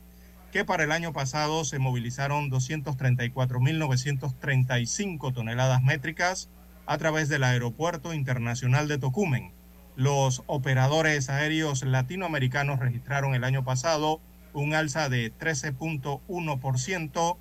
que 0.51 0.63
para 0.63 0.83
el 0.83 0.91
año 0.91 1.13
pasado 1.13 1.65
se 1.65 1.79
movilizaron 1.79 2.51
234.935 2.51 5.33
toneladas 5.33 5.81
métricas 5.81 6.47
a 6.85 6.99
través 6.99 7.27
del 7.29 7.43
Aeropuerto 7.43 8.13
Internacional 8.13 8.87
de 8.87 8.99
Tocumen. 8.99 9.51
Los 9.95 10.43
operadores 10.45 11.31
aéreos 11.31 11.83
latinoamericanos 11.83 12.77
registraron 12.77 13.33
el 13.33 13.43
año 13.43 13.63
pasado 13.63 14.21
un 14.53 14.73
alza 14.73 15.09
de 15.09 15.33
13.1% 15.33 17.37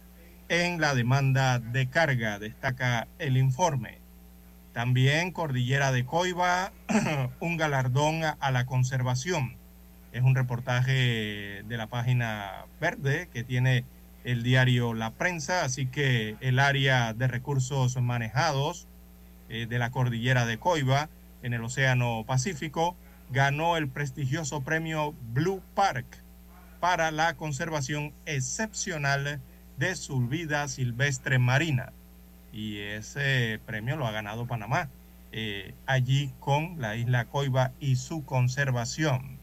en 0.49 0.81
la 0.81 0.95
demanda 0.95 1.59
de 1.59 1.89
carga, 1.89 2.39
destaca 2.39 3.09
el 3.19 3.37
informe. 3.37 3.99
También 4.73 5.33
Cordillera 5.33 5.93
de 5.93 6.05
Coiba, 6.05 6.73
un 7.41 7.57
galardón 7.57 8.23
a 8.25 8.51
la 8.51 8.67
conservación. 8.67 9.57
Es 10.13 10.23
un 10.23 10.35
reportaje 10.35 11.63
de 11.67 11.77
la 11.77 11.87
página 11.87 12.65
verde 12.81 13.29
que 13.33 13.45
tiene 13.45 13.85
el 14.25 14.43
diario 14.43 14.95
La 14.95 15.11
Prensa, 15.11 15.65
así 15.65 15.87
que 15.87 16.37
el 16.41 16.59
área 16.59 17.15
de 17.15 17.29
recursos 17.29 18.01
manejados 18.01 18.89
eh, 19.49 19.67
de 19.67 19.79
la 19.79 19.91
cordillera 19.91 20.47
de 20.47 20.59
Coiba 20.59 21.09
en 21.43 21.55
el 21.55 21.63
Océano 21.63 22.25
Pacífico 22.27 22.97
ganó 23.31 23.77
el 23.77 23.89
prestigioso 23.89 24.63
premio 24.63 25.15
Blue 25.33 25.63
Park 25.75 26.07
para 26.81 27.11
la 27.11 27.37
conservación 27.37 28.13
excepcional 28.27 29.41
de 29.77 29.97
su 29.97 30.27
vida 30.27 30.69
silvestre 30.69 31.39
marina. 31.39 31.93
Y 32.53 32.79
ese 32.79 33.61
premio 33.67 33.97
lo 33.97 34.07
ha 34.07 34.13
ganado 34.13 34.47
Panamá, 34.47 34.89
eh, 35.33 35.75
allí 35.87 36.33
con 36.41 36.81
la 36.81 36.97
isla 36.97 37.27
Coiba 37.27 37.73
y 37.81 37.97
su 37.97 38.25
conservación. 38.25 39.39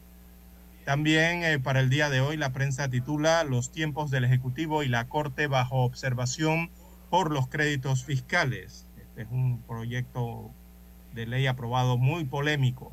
También 0.84 1.42
eh, 1.42 1.58
para 1.58 1.80
el 1.80 1.90
día 1.90 2.10
de 2.10 2.20
hoy 2.20 2.36
la 2.36 2.52
prensa 2.52 2.88
titula 2.88 3.42
Los 3.44 3.72
tiempos 3.72 4.10
del 4.10 4.24
Ejecutivo 4.24 4.82
y 4.82 4.88
la 4.88 5.08
Corte 5.08 5.46
bajo 5.46 5.82
observación 5.82 6.70
por 7.10 7.32
los 7.32 7.48
créditos 7.48 8.04
fiscales. 8.04 8.86
Este 8.96 9.22
es 9.22 9.28
un 9.30 9.60
proyecto 9.62 10.50
de 11.14 11.26
ley 11.26 11.46
aprobado 11.46 11.96
muy 11.96 12.24
polémico. 12.24 12.92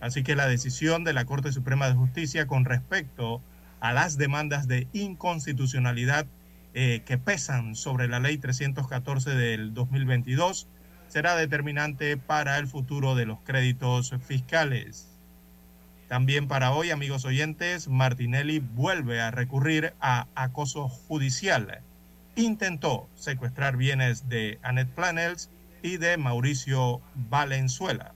Así 0.00 0.22
que 0.22 0.34
la 0.34 0.48
decisión 0.48 1.04
de 1.04 1.12
la 1.12 1.24
Corte 1.24 1.52
Suprema 1.52 1.88
de 1.88 1.94
Justicia 1.94 2.46
con 2.46 2.64
respecto 2.64 3.42
a 3.80 3.92
las 3.92 4.16
demandas 4.16 4.68
de 4.68 4.86
inconstitucionalidad 4.92 6.26
eh, 6.72 7.02
que 7.04 7.18
pesan 7.18 7.74
sobre 7.74 8.06
la 8.06 8.20
ley 8.20 8.38
314 8.38 9.30
del 9.30 9.74
2022 9.74 10.68
será 11.08 11.34
determinante 11.34 12.16
para 12.16 12.58
el 12.58 12.68
futuro 12.68 13.16
de 13.16 13.26
los 13.26 13.40
créditos 13.40 14.14
fiscales. 14.24 15.08
También 16.06 16.46
para 16.46 16.72
hoy, 16.72 16.90
amigos 16.90 17.24
oyentes, 17.24 17.88
Martinelli 17.88 18.60
vuelve 18.60 19.20
a 19.20 19.30
recurrir 19.30 19.94
a 20.00 20.28
acoso 20.34 20.88
judicial. 20.88 21.82
Intentó 22.36 23.08
secuestrar 23.14 23.76
bienes 23.76 24.28
de 24.28 24.58
Annette 24.62 24.94
Planels 24.94 25.50
y 25.82 25.96
de 25.96 26.16
Mauricio 26.16 27.00
Valenzuela. 27.14 28.14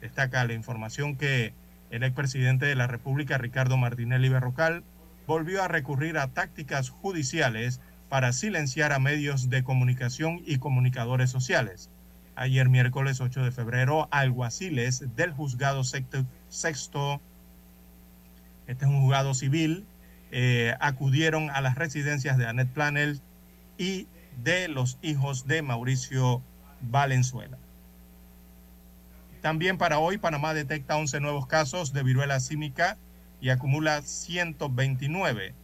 Destaca 0.00 0.44
la 0.44 0.52
información 0.52 1.16
que 1.16 1.54
el 1.90 2.02
expresidente 2.02 2.66
de 2.66 2.74
la 2.74 2.86
República, 2.86 3.38
Ricardo 3.38 3.76
Martinelli 3.76 4.28
Berrocal, 4.28 4.82
volvió 5.26 5.62
a 5.62 5.68
recurrir 5.68 6.18
a 6.18 6.28
tácticas 6.28 6.90
judiciales 6.90 7.80
para 8.08 8.32
silenciar 8.32 8.92
a 8.92 8.98
medios 8.98 9.48
de 9.48 9.64
comunicación 9.64 10.42
y 10.44 10.58
comunicadores 10.58 11.30
sociales. 11.30 11.90
Ayer 12.34 12.68
miércoles 12.68 13.20
8 13.20 13.42
de 13.44 13.52
febrero, 13.52 14.08
alguaciles 14.10 15.04
del 15.16 15.32
juzgado 15.32 15.84
sexto 15.84 17.20
este 18.66 18.84
es 18.84 18.90
un 18.90 19.02
juzgado 19.02 19.34
civil, 19.34 19.84
eh, 20.30 20.74
acudieron 20.80 21.50
a 21.50 21.60
las 21.60 21.74
residencias 21.74 22.38
de 22.38 22.46
Annette 22.46 22.72
Planel 22.72 23.20
y 23.76 24.06
de 24.42 24.68
los 24.68 24.98
hijos 25.02 25.46
de 25.46 25.62
Mauricio 25.62 26.42
Valenzuela. 26.80 27.58
También 29.40 29.76
para 29.76 29.98
hoy, 29.98 30.18
Panamá 30.18 30.54
detecta 30.54 30.96
11 30.96 31.20
nuevos 31.20 31.46
casos 31.46 31.92
de 31.92 32.02
viruela 32.02 32.38
símica 32.40 32.96
y 33.42 33.50
acumula 33.50 34.00
129. 34.00 35.54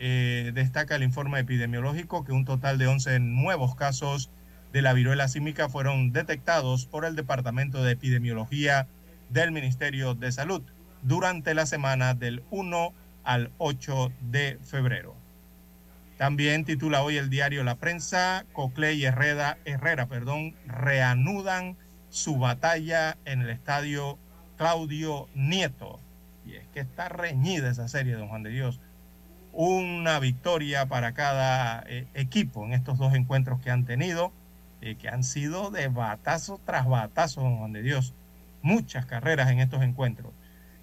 Eh, 0.00 0.50
destaca 0.52 0.96
el 0.96 1.04
informe 1.04 1.38
epidemiológico 1.38 2.24
que 2.24 2.32
un 2.32 2.44
total 2.44 2.76
de 2.76 2.88
11 2.88 3.20
nuevos 3.20 3.76
casos 3.76 4.30
de 4.72 4.82
la 4.82 4.92
viruela 4.92 5.28
símica 5.28 5.68
fueron 5.68 6.12
detectados 6.12 6.86
por 6.86 7.04
el 7.04 7.14
Departamento 7.14 7.84
de 7.84 7.92
Epidemiología 7.92 8.88
del 9.28 9.52
Ministerio 9.52 10.14
de 10.14 10.32
Salud 10.32 10.62
durante 11.02 11.54
la 11.54 11.66
semana 11.66 12.14
del 12.14 12.42
1 12.50 12.92
al 13.22 13.52
8 13.58 14.12
de 14.20 14.58
febrero. 14.62 15.14
También 16.16 16.64
titula 16.64 17.02
hoy 17.02 17.16
el 17.16 17.30
diario 17.30 17.62
La 17.62 17.76
Prensa, 17.76 18.44
Cocle 18.52 18.94
y 18.94 19.04
Herrera, 19.04 19.56
Herrera 19.64 20.06
perdón, 20.06 20.56
reanudan 20.66 21.76
su 22.08 22.38
batalla 22.38 23.16
en 23.24 23.42
el 23.42 23.50
estadio 23.50 24.18
Claudio 24.56 25.28
Nieto. 25.34 26.00
Y 26.44 26.54
es 26.54 26.66
que 26.68 26.80
está 26.80 27.08
reñida 27.08 27.70
esa 27.70 27.88
serie, 27.88 28.14
don 28.14 28.28
Juan 28.28 28.42
de 28.42 28.50
Dios. 28.50 28.80
Una 29.52 30.18
victoria 30.20 30.86
para 30.86 31.12
cada 31.12 31.82
eh, 31.86 32.06
equipo 32.14 32.64
en 32.64 32.72
estos 32.72 32.98
dos 32.98 33.14
encuentros 33.14 33.60
que 33.60 33.70
han 33.70 33.84
tenido, 33.84 34.32
eh, 34.80 34.96
que 34.96 35.08
han 35.08 35.24
sido 35.24 35.70
de 35.70 35.88
batazo 35.88 36.60
tras 36.64 36.86
batazo, 36.86 37.42
don 37.42 37.58
Juan 37.58 37.72
de 37.72 37.82
Dios. 37.82 38.14
Muchas 38.62 39.06
carreras 39.06 39.50
en 39.50 39.60
estos 39.60 39.82
encuentros. 39.82 40.32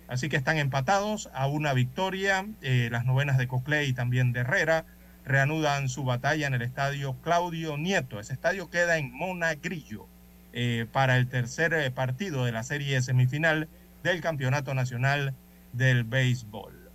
Así 0.07 0.29
que 0.29 0.37
están 0.37 0.57
empatados 0.57 1.29
a 1.33 1.47
una 1.47 1.73
victoria. 1.73 2.45
Eh, 2.61 2.89
las 2.91 3.05
novenas 3.05 3.37
de 3.37 3.47
Coclé 3.47 3.85
y 3.85 3.93
también 3.93 4.31
de 4.33 4.41
Herrera 4.41 4.85
reanudan 5.25 5.89
su 5.89 6.05
batalla 6.05 6.47
en 6.47 6.53
el 6.53 6.61
estadio 6.61 7.15
Claudio 7.21 7.77
Nieto. 7.77 8.19
Ese 8.19 8.33
estadio 8.33 8.69
queda 8.69 8.97
en 8.97 9.11
Monagrillo 9.11 10.07
eh, 10.53 10.85
para 10.91 11.17
el 11.17 11.27
tercer 11.27 11.93
partido 11.93 12.45
de 12.45 12.53
la 12.53 12.63
serie 12.63 13.01
semifinal 13.01 13.67
del 14.03 14.21
Campeonato 14.21 14.73
Nacional 14.73 15.33
del 15.77 16.03
Béisbol. 16.03 16.91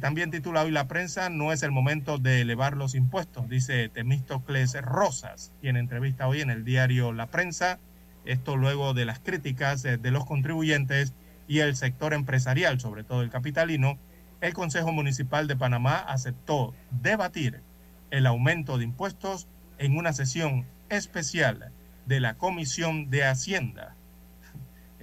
también 0.00 0.30
titula 0.30 0.62
hoy 0.62 0.70
la 0.70 0.86
prensa, 0.86 1.30
no 1.30 1.52
es 1.52 1.62
el 1.62 1.72
momento 1.72 2.18
de 2.18 2.42
elevar 2.42 2.76
los 2.76 2.94
impuestos, 2.94 3.48
dice 3.48 3.88
Temístocles 3.88 4.80
Rosas, 4.82 5.52
quien 5.60 5.76
entrevista 5.76 6.28
hoy 6.28 6.42
en 6.42 6.50
el 6.50 6.64
diario 6.64 7.12
La 7.12 7.26
Prensa. 7.26 7.78
Esto 8.24 8.56
luego 8.56 8.94
de 8.94 9.04
las 9.04 9.20
críticas 9.20 9.82
de 9.82 10.10
los 10.10 10.24
contribuyentes 10.26 11.14
y 11.48 11.60
el 11.60 11.76
sector 11.76 12.14
empresarial, 12.14 12.80
sobre 12.80 13.04
todo 13.04 13.22
el 13.22 13.30
capitalino, 13.30 13.98
el 14.40 14.52
Consejo 14.52 14.92
Municipal 14.92 15.46
de 15.46 15.56
Panamá 15.56 15.96
aceptó 15.96 16.74
debatir 16.90 17.62
el 18.10 18.26
aumento 18.26 18.78
de 18.78 18.84
impuestos 18.84 19.48
en 19.78 19.96
una 19.96 20.12
sesión 20.12 20.66
especial 20.90 21.72
de 22.06 22.20
la 22.20 22.34
Comisión 22.34 23.10
de 23.10 23.24
Hacienda. 23.24 23.96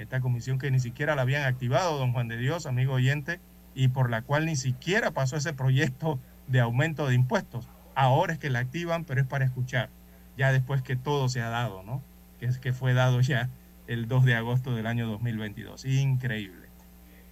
Esta 0.02 0.20
comisión 0.20 0.58
que 0.58 0.72
ni 0.72 0.80
siquiera 0.80 1.16
la 1.16 1.22
habían 1.22 1.44
activado, 1.44 1.98
don 1.98 2.12
Juan 2.12 2.28
de 2.28 2.38
Dios, 2.38 2.66
amigo 2.66 2.94
oyente, 2.94 3.40
y 3.76 3.90
por 3.90 4.10
la 4.10 4.24
cual 4.24 4.46
ni 4.46 4.56
siquiera 4.56 5.12
pasó 5.12 5.38
ese 5.38 5.54
proyecto 5.54 6.20
de 6.48 6.60
aumento 6.60 7.08
de 7.08 7.16
impuestos. 7.16 7.70
Ahora 7.94 8.34
es 8.34 8.40
que 8.40 8.50
la 8.50 8.60
activan, 8.60 9.06
pero 9.06 9.22
es 9.22 9.28
para 9.28 9.46
escuchar, 9.46 9.90
ya 10.38 10.52
después 10.52 10.82
que 10.82 10.96
todo 10.96 11.30
se 11.30 11.42
ha 11.42 11.50
dado, 11.50 11.84
¿no? 11.84 12.02
Que 12.40 12.48
es 12.48 12.58
que 12.58 12.74
fue 12.74 12.94
dado 12.94 13.22
ya 13.22 13.50
el 13.88 14.08
2 14.08 14.26
de 14.26 14.36
agosto 14.36 14.76
del 14.76 14.88
año 14.88 15.08
2022. 15.08 15.86
Increíble. 15.86 16.68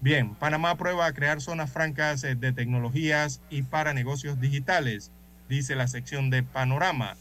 Bien, 0.01 0.35
Panamá 0.35 0.71
aprueba 0.71 1.07
a 1.07 1.13
crear 1.13 1.41
zonas 1.41 1.71
francas 1.71 2.23
eh, 2.23 2.35
de 2.35 2.53
tecnologías 2.53 3.41
y 3.49 3.63
para 3.63 3.93
negocios 3.93 4.39
digitales, 4.39 5.11
dice 5.49 5.75
la 5.75 5.87
sección 5.87 6.29
de 6.29 6.43
Panorama. 6.43 7.15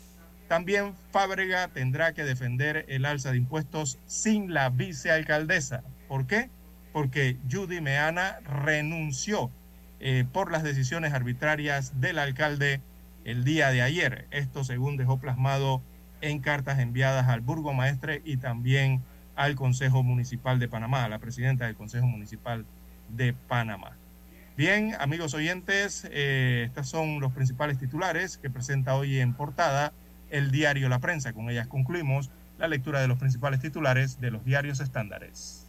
También 0.48 0.94
Fábrega 1.12 1.68
tendrá 1.68 2.14
que 2.14 2.24
defender 2.24 2.86
el 2.88 3.04
alza 3.04 3.30
de 3.30 3.36
impuestos 3.36 3.98
sin 4.06 4.54
la 4.54 4.70
vicealcaldesa. 4.70 5.82
¿Por 6.08 6.26
qué? 6.26 6.50
Porque 6.92 7.36
Judy 7.50 7.82
Meana 7.82 8.40
renunció 8.40 9.50
eh, 10.00 10.24
por 10.32 10.50
las 10.50 10.62
decisiones 10.62 11.12
arbitrarias 11.12 12.00
del 12.00 12.18
alcalde 12.18 12.80
el 13.24 13.44
día 13.44 13.70
de 13.70 13.82
ayer. 13.82 14.26
Esto 14.30 14.64
según 14.64 14.96
dejó 14.96 15.18
plasmado 15.18 15.82
en 16.22 16.40
cartas 16.40 16.78
enviadas 16.78 17.28
al 17.28 17.42
burgomaestre 17.42 18.22
y 18.24 18.38
también 18.38 19.02
al 19.36 19.54
Consejo 19.54 20.02
Municipal 20.02 20.58
de 20.58 20.68
Panamá, 20.68 21.04
a 21.04 21.08
la 21.10 21.18
presidenta 21.18 21.66
del 21.66 21.76
Consejo 21.76 22.06
Municipal 22.06 22.64
de 23.10 23.34
Panamá. 23.34 23.96
Bien, 24.56 24.96
amigos 24.98 25.34
oyentes, 25.34 26.08
eh, 26.10 26.64
estos 26.66 26.88
son 26.88 27.20
los 27.20 27.32
principales 27.32 27.78
titulares 27.78 28.38
que 28.38 28.50
presenta 28.50 28.96
hoy 28.96 29.20
en 29.20 29.34
portada 29.34 29.92
el 30.30 30.50
diario 30.50 30.88
La 30.88 30.98
Prensa. 30.98 31.32
Con 31.32 31.50
ellas 31.50 31.66
concluimos 31.66 32.30
la 32.58 32.68
lectura 32.68 33.00
de 33.00 33.08
los 33.08 33.18
principales 33.18 33.60
titulares 33.60 34.20
de 34.20 34.30
los 34.30 34.44
diarios 34.44 34.80
estándares. 34.80 35.64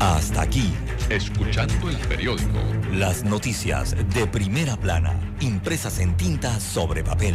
Hasta 0.00 0.42
aquí, 0.42 0.72
escuchando 1.10 1.90
el 1.90 1.96
periódico. 2.08 2.58
Las 2.92 3.22
noticias 3.22 3.94
de 4.14 4.26
primera 4.26 4.76
plana, 4.76 5.14
impresas 5.40 5.98
en 5.98 6.16
tinta 6.16 6.58
sobre 6.58 7.04
papel. 7.04 7.34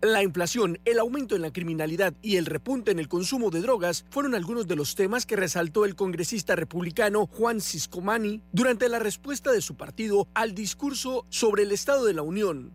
La 0.00 0.22
inflación, 0.22 0.78
el 0.84 1.00
aumento 1.00 1.34
en 1.34 1.42
la 1.42 1.52
criminalidad 1.52 2.14
y 2.22 2.36
el 2.36 2.46
repunte 2.46 2.92
en 2.92 3.00
el 3.00 3.08
consumo 3.08 3.50
de 3.50 3.60
drogas 3.60 4.04
fueron 4.10 4.36
algunos 4.36 4.68
de 4.68 4.76
los 4.76 4.94
temas 4.94 5.26
que 5.26 5.34
resaltó 5.34 5.84
el 5.84 5.96
congresista 5.96 6.54
republicano 6.54 7.26
Juan 7.26 7.60
Ciscomani 7.60 8.40
durante 8.52 8.88
la 8.88 9.00
respuesta 9.00 9.50
de 9.50 9.60
su 9.60 9.74
partido 9.74 10.28
al 10.34 10.54
discurso 10.54 11.26
sobre 11.30 11.64
el 11.64 11.72
Estado 11.72 12.04
de 12.04 12.14
la 12.14 12.22
Unión. 12.22 12.72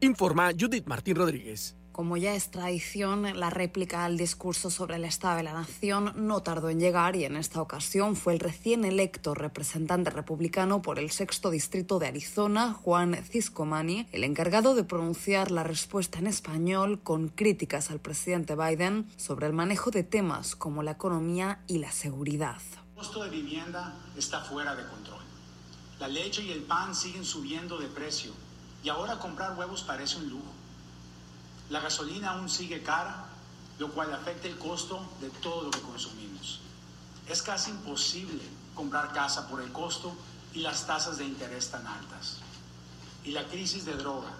Informa 0.00 0.50
Judith 0.52 0.86
Martín 0.86 1.16
Rodríguez. 1.16 1.79
Como 2.00 2.16
ya 2.16 2.34
es 2.34 2.50
tradición, 2.50 3.38
la 3.38 3.50
réplica 3.50 4.06
al 4.06 4.16
discurso 4.16 4.70
sobre 4.70 4.96
el 4.96 5.04
Estado 5.04 5.36
de 5.36 5.42
la 5.42 5.52
Nación 5.52 6.14
no 6.16 6.42
tardó 6.42 6.70
en 6.70 6.80
llegar 6.80 7.14
y 7.14 7.26
en 7.26 7.36
esta 7.36 7.60
ocasión 7.60 8.16
fue 8.16 8.32
el 8.32 8.40
recién 8.40 8.86
electo 8.86 9.34
representante 9.34 10.08
republicano 10.08 10.80
por 10.80 10.98
el 10.98 11.10
sexto 11.10 11.50
distrito 11.50 11.98
de 11.98 12.06
Arizona, 12.06 12.72
Juan 12.72 13.22
Ciscomani, 13.22 14.08
el 14.12 14.24
encargado 14.24 14.74
de 14.74 14.82
pronunciar 14.82 15.50
la 15.50 15.62
respuesta 15.62 16.18
en 16.18 16.26
español 16.26 17.02
con 17.02 17.28
críticas 17.28 17.90
al 17.90 18.00
presidente 18.00 18.56
Biden 18.56 19.06
sobre 19.18 19.48
el 19.48 19.52
manejo 19.52 19.90
de 19.90 20.02
temas 20.02 20.56
como 20.56 20.82
la 20.82 20.92
economía 20.92 21.60
y 21.66 21.80
la 21.80 21.92
seguridad. 21.92 22.62
El 22.92 22.96
costo 22.96 23.24
de 23.24 23.28
vivienda 23.28 23.94
está 24.16 24.40
fuera 24.40 24.74
de 24.74 24.86
control. 24.86 25.20
La 25.98 26.08
leche 26.08 26.42
y 26.44 26.50
el 26.50 26.62
pan 26.62 26.94
siguen 26.94 27.26
subiendo 27.26 27.76
de 27.76 27.88
precio 27.88 28.32
y 28.82 28.88
ahora 28.88 29.18
comprar 29.18 29.58
huevos 29.58 29.82
parece 29.82 30.16
un 30.16 30.30
lujo. 30.30 30.59
La 31.70 31.78
gasolina 31.78 32.32
aún 32.32 32.48
sigue 32.48 32.82
cara, 32.82 33.26
lo 33.78 33.92
cual 33.92 34.12
afecta 34.12 34.48
el 34.48 34.58
costo 34.58 35.08
de 35.20 35.30
todo 35.30 35.62
lo 35.62 35.70
que 35.70 35.80
consumimos. 35.80 36.60
Es 37.28 37.42
casi 37.42 37.70
imposible 37.70 38.42
comprar 38.74 39.12
casa 39.12 39.48
por 39.48 39.62
el 39.62 39.70
costo 39.70 40.12
y 40.52 40.60
las 40.60 40.86
tasas 40.86 41.18
de 41.18 41.24
interés 41.24 41.70
tan 41.70 41.86
altas. 41.86 42.38
Y 43.24 43.30
la 43.30 43.46
crisis 43.46 43.84
de 43.84 43.94
droga 43.94 44.32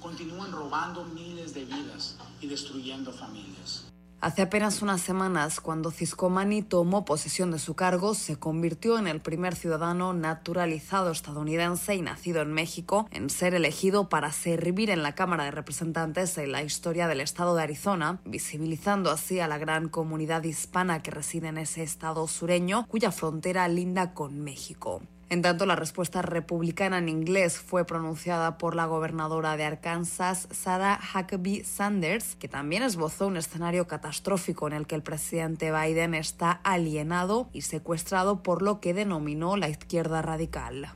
continúan 0.00 0.50
robando 0.50 1.04
miles 1.04 1.52
de 1.52 1.66
vidas 1.66 2.16
y 2.40 2.46
destruyendo 2.46 3.12
familias. 3.12 3.91
Hace 4.22 4.42
apenas 4.42 4.82
unas 4.82 5.00
semanas, 5.00 5.60
cuando 5.60 5.90
Ciscomani 5.90 6.62
tomó 6.62 7.04
posesión 7.04 7.50
de 7.50 7.58
su 7.58 7.74
cargo, 7.74 8.14
se 8.14 8.36
convirtió 8.36 8.96
en 8.96 9.08
el 9.08 9.20
primer 9.20 9.56
ciudadano 9.56 10.12
naturalizado 10.12 11.10
estadounidense 11.10 11.96
y 11.96 12.02
nacido 12.02 12.40
en 12.40 12.52
México 12.52 13.08
en 13.10 13.30
ser 13.30 13.52
elegido 13.52 14.08
para 14.08 14.30
servir 14.30 14.90
en 14.90 15.02
la 15.02 15.16
Cámara 15.16 15.42
de 15.42 15.50
Representantes 15.50 16.38
en 16.38 16.52
la 16.52 16.62
historia 16.62 17.08
del 17.08 17.20
estado 17.20 17.56
de 17.56 17.64
Arizona, 17.64 18.20
visibilizando 18.24 19.10
así 19.10 19.40
a 19.40 19.48
la 19.48 19.58
gran 19.58 19.88
comunidad 19.88 20.44
hispana 20.44 21.02
que 21.02 21.10
reside 21.10 21.48
en 21.48 21.58
ese 21.58 21.82
estado 21.82 22.28
sureño, 22.28 22.86
cuya 22.86 23.10
frontera 23.10 23.66
linda 23.66 24.14
con 24.14 24.38
México. 24.38 25.02
En 25.32 25.40
tanto, 25.40 25.64
la 25.64 25.76
respuesta 25.76 26.20
republicana 26.20 26.98
en 26.98 27.08
inglés 27.08 27.58
fue 27.58 27.86
pronunciada 27.86 28.58
por 28.58 28.76
la 28.76 28.84
gobernadora 28.84 29.56
de 29.56 29.64
Arkansas, 29.64 30.46
Sarah 30.50 31.00
Huckabee 31.00 31.64
Sanders, 31.64 32.36
que 32.36 32.48
también 32.48 32.82
esbozó 32.82 33.28
un 33.28 33.38
escenario 33.38 33.86
catastrófico 33.86 34.66
en 34.66 34.74
el 34.74 34.86
que 34.86 34.94
el 34.94 35.02
presidente 35.02 35.72
Biden 35.72 36.12
está 36.12 36.60
alienado 36.64 37.48
y 37.54 37.62
secuestrado 37.62 38.42
por 38.42 38.60
lo 38.60 38.78
que 38.80 38.92
denominó 38.92 39.56
la 39.56 39.70
izquierda 39.70 40.20
radical. 40.20 40.92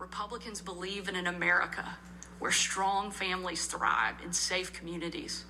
Republicans 0.00 0.60
believe 0.64 1.08
in 1.08 1.14
an 1.14 1.28
America 1.28 1.96
where 2.40 2.52
strong 2.52 3.12
families 3.12 3.68
thrive 3.68 4.16
in 4.24 4.32
safe 4.32 4.72
communities, 4.72 5.46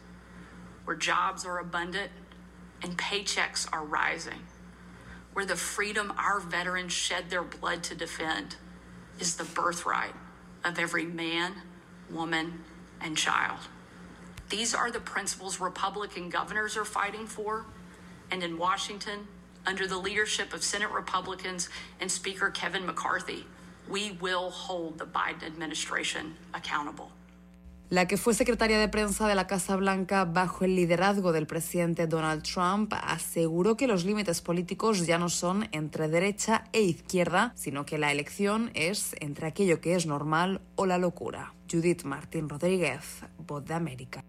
where 0.84 0.98
jobs 0.98 1.46
are 1.46 1.58
abundant 1.58 2.10
and 2.82 2.98
paychecks 2.98 3.66
are 3.72 3.86
rising. 3.86 4.44
Where 5.36 5.44
the 5.44 5.54
freedom 5.54 6.10
our 6.16 6.40
veterans 6.40 6.94
shed 6.94 7.28
their 7.28 7.42
blood 7.42 7.82
to 7.82 7.94
defend 7.94 8.56
is 9.20 9.36
the 9.36 9.44
birthright 9.44 10.14
of 10.64 10.78
every 10.78 11.04
man, 11.04 11.52
woman, 12.10 12.64
and 13.02 13.18
child. 13.18 13.58
These 14.48 14.74
are 14.74 14.90
the 14.90 14.98
principles 14.98 15.60
Republican 15.60 16.30
governors 16.30 16.74
are 16.78 16.86
fighting 16.86 17.26
for. 17.26 17.66
And 18.30 18.42
in 18.42 18.56
Washington, 18.56 19.28
under 19.66 19.86
the 19.86 19.98
leadership 19.98 20.54
of 20.54 20.64
Senate 20.64 20.90
Republicans 20.90 21.68
and 22.00 22.10
Speaker 22.10 22.48
Kevin 22.48 22.86
McCarthy, 22.86 23.44
we 23.90 24.12
will 24.12 24.48
hold 24.48 24.96
the 24.96 25.04
Biden 25.04 25.44
administration 25.44 26.34
accountable. 26.54 27.12
La 27.88 28.08
que 28.08 28.16
fue 28.16 28.34
secretaria 28.34 28.80
de 28.80 28.88
prensa 28.88 29.28
de 29.28 29.36
la 29.36 29.46
Casa 29.46 29.76
Blanca 29.76 30.24
bajo 30.24 30.64
el 30.64 30.74
liderazgo 30.74 31.30
del 31.30 31.46
presidente 31.46 32.08
Donald 32.08 32.42
Trump 32.42 32.92
aseguró 33.00 33.76
que 33.76 33.86
los 33.86 34.04
límites 34.04 34.40
políticos 34.40 35.06
ya 35.06 35.18
no 35.18 35.28
son 35.28 35.68
entre 35.70 36.08
derecha 36.08 36.64
e 36.72 36.82
izquierda, 36.82 37.52
sino 37.54 37.86
que 37.86 37.96
la 37.96 38.10
elección 38.10 38.72
es 38.74 39.14
entre 39.20 39.46
aquello 39.46 39.80
que 39.80 39.94
es 39.94 40.04
normal 40.04 40.62
o 40.74 40.84
la 40.84 40.98
locura. 40.98 41.54
Judith 41.70 42.02
Martín 42.02 42.48
Rodríguez, 42.48 43.02
Voz 43.38 43.64
de 43.64 43.74
América. 43.74 44.24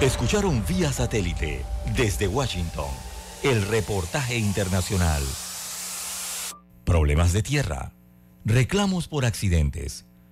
Escucharon 0.00 0.62
vía 0.68 0.92
satélite 0.92 1.64
desde 1.96 2.28
Washington 2.28 2.90
el 3.42 3.66
reportaje 3.66 4.38
internacional. 4.38 5.24
Problemas 6.84 7.32
de 7.32 7.42
tierra, 7.42 7.92
reclamos 8.44 9.08
por 9.08 9.24
accidentes 9.24 10.06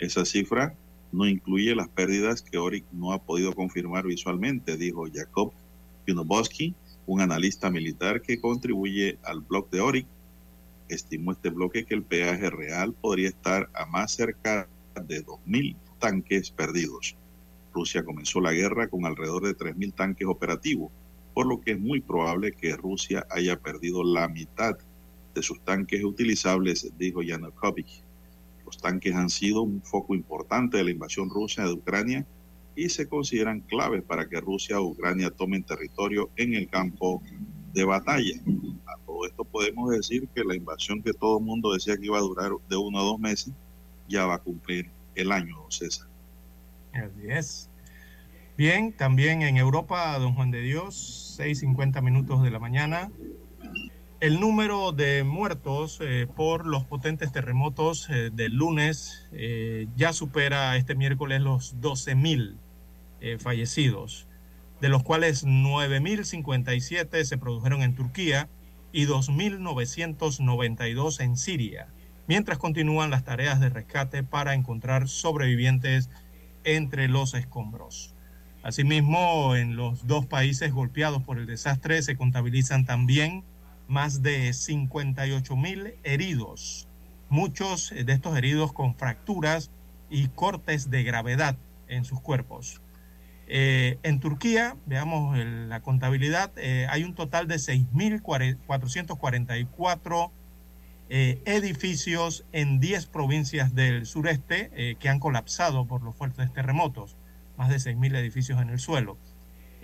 Esa 0.00 0.24
cifra 0.24 0.74
no 1.12 1.24
incluye 1.24 1.72
las 1.76 1.88
pérdidas 1.88 2.42
que 2.42 2.58
Oric 2.58 2.84
no 2.90 3.12
ha 3.12 3.22
podido 3.22 3.52
confirmar 3.52 4.04
visualmente, 4.04 4.76
dijo 4.76 5.06
Jacob 5.14 5.52
Yunoboski, 6.04 6.74
un 7.06 7.20
analista 7.20 7.70
militar 7.70 8.22
que 8.22 8.40
contribuye 8.40 9.18
al 9.22 9.42
blog 9.42 9.70
de 9.70 9.80
Oric. 9.80 10.06
Estimó 10.88 11.30
este 11.30 11.50
bloque 11.50 11.84
que 11.84 11.94
el 11.94 12.02
peaje 12.02 12.50
real 12.50 12.92
podría 12.92 13.28
estar 13.28 13.70
a 13.72 13.86
más 13.86 14.10
cerca 14.10 14.68
de 15.00 15.24
2.000 15.24 15.76
tanques 16.00 16.50
perdidos. 16.50 17.16
Rusia 17.72 18.04
comenzó 18.04 18.40
la 18.40 18.52
guerra 18.52 18.88
con 18.88 19.06
alrededor 19.06 19.44
de 19.44 19.56
3.000 19.56 19.94
tanques 19.94 20.26
operativos, 20.26 20.90
por 21.34 21.46
lo 21.46 21.60
que 21.60 21.70
es 21.70 21.78
muy 21.78 22.00
probable 22.00 22.50
que 22.50 22.74
Rusia 22.74 23.28
haya 23.30 23.60
perdido 23.60 24.02
la 24.02 24.26
mitad 24.26 24.76
de 25.34 25.42
sus 25.42 25.60
tanques 25.64 26.02
utilizables, 26.04 26.90
dijo 26.98 27.22
Yanukovych. 27.22 28.02
Los 28.64 28.78
tanques 28.78 29.14
han 29.14 29.28
sido 29.28 29.62
un 29.62 29.82
foco 29.82 30.14
importante 30.14 30.78
de 30.78 30.84
la 30.84 30.90
invasión 30.90 31.28
rusa 31.28 31.64
de 31.64 31.72
Ucrania 31.72 32.26
y 32.76 32.88
se 32.88 33.08
consideran 33.08 33.60
claves 33.60 34.02
para 34.02 34.28
que 34.28 34.40
Rusia 34.40 34.80
o 34.80 34.86
Ucrania 34.86 35.30
tomen 35.30 35.62
territorio 35.62 36.30
en 36.36 36.54
el 36.54 36.68
campo 36.68 37.22
de 37.72 37.84
batalla. 37.84 38.40
A 38.86 38.96
todo 39.04 39.26
esto 39.26 39.44
podemos 39.44 39.90
decir 39.90 40.28
que 40.34 40.44
la 40.44 40.54
invasión 40.54 41.02
que 41.02 41.12
todo 41.12 41.38
el 41.38 41.44
mundo 41.44 41.72
decía 41.72 41.96
que 41.96 42.06
iba 42.06 42.18
a 42.18 42.22
durar 42.22 42.52
de 42.68 42.76
uno 42.76 42.98
a 42.98 43.02
dos 43.02 43.18
meses 43.18 43.52
ya 44.08 44.26
va 44.26 44.34
a 44.34 44.38
cumplir 44.38 44.90
el 45.14 45.32
año, 45.32 45.56
César. 45.68 46.08
Así 46.92 47.28
es. 47.28 47.70
Bien, 48.56 48.92
también 48.92 49.42
en 49.42 49.56
Europa, 49.56 50.16
don 50.18 50.34
Juan 50.34 50.52
de 50.52 50.60
Dios, 50.60 51.36
6.50 51.38 52.00
minutos 52.02 52.42
de 52.42 52.50
la 52.50 52.60
mañana. 52.60 53.10
El 54.24 54.40
número 54.40 54.92
de 54.92 55.22
muertos 55.22 55.98
eh, 56.00 56.26
por 56.34 56.64
los 56.64 56.84
potentes 56.84 57.30
terremotos 57.30 58.08
eh, 58.08 58.30
del 58.32 58.54
lunes 58.54 59.28
eh, 59.32 59.86
ya 59.96 60.14
supera 60.14 60.78
este 60.78 60.94
miércoles 60.94 61.42
los 61.42 61.78
12.000 61.82 62.56
fallecidos, 63.38 64.26
de 64.80 64.88
los 64.88 65.02
cuales 65.02 65.44
9.057 65.44 67.24
se 67.24 67.36
produjeron 67.36 67.82
en 67.82 67.94
Turquía 67.94 68.48
y 68.92 69.04
2.992 69.04 71.20
en 71.20 71.36
Siria, 71.36 71.88
mientras 72.26 72.56
continúan 72.56 73.10
las 73.10 73.24
tareas 73.24 73.60
de 73.60 73.68
rescate 73.68 74.22
para 74.22 74.54
encontrar 74.54 75.06
sobrevivientes 75.06 76.08
entre 76.64 77.08
los 77.08 77.34
escombros. 77.34 78.14
Asimismo, 78.62 79.54
en 79.54 79.76
los 79.76 80.06
dos 80.06 80.24
países 80.24 80.72
golpeados 80.72 81.22
por 81.22 81.38
el 81.38 81.44
desastre 81.44 82.00
se 82.00 82.16
contabilizan 82.16 82.86
también 82.86 83.44
más 83.88 84.22
de 84.22 84.52
58 84.52 85.56
mil 85.56 85.94
heridos, 86.02 86.88
muchos 87.28 87.90
de 87.90 88.12
estos 88.12 88.36
heridos 88.36 88.72
con 88.72 88.94
fracturas 88.94 89.70
y 90.10 90.28
cortes 90.28 90.90
de 90.90 91.02
gravedad 91.02 91.56
en 91.88 92.04
sus 92.04 92.20
cuerpos. 92.20 92.80
Eh, 93.46 93.98
en 94.02 94.20
Turquía, 94.20 94.74
veamos 94.86 95.36
la 95.36 95.80
contabilidad, 95.80 96.50
eh, 96.56 96.86
hay 96.88 97.04
un 97.04 97.14
total 97.14 97.46
de 97.46 97.56
6.444 97.56 100.30
eh, 101.10 101.42
edificios 101.44 102.46
en 102.52 102.80
10 102.80 103.04
provincias 103.06 103.74
del 103.74 104.06
sureste 104.06 104.96
que 104.98 105.10
han 105.10 105.20
colapsado 105.20 105.86
por 105.86 106.02
los 106.02 106.16
fuertes 106.16 106.50
terremotos, 106.52 107.16
más 107.58 107.68
de 107.68 107.76
6.000 107.76 108.16
edificios 108.16 108.62
en 108.62 108.70
el 108.70 108.78
suelo. 108.78 109.18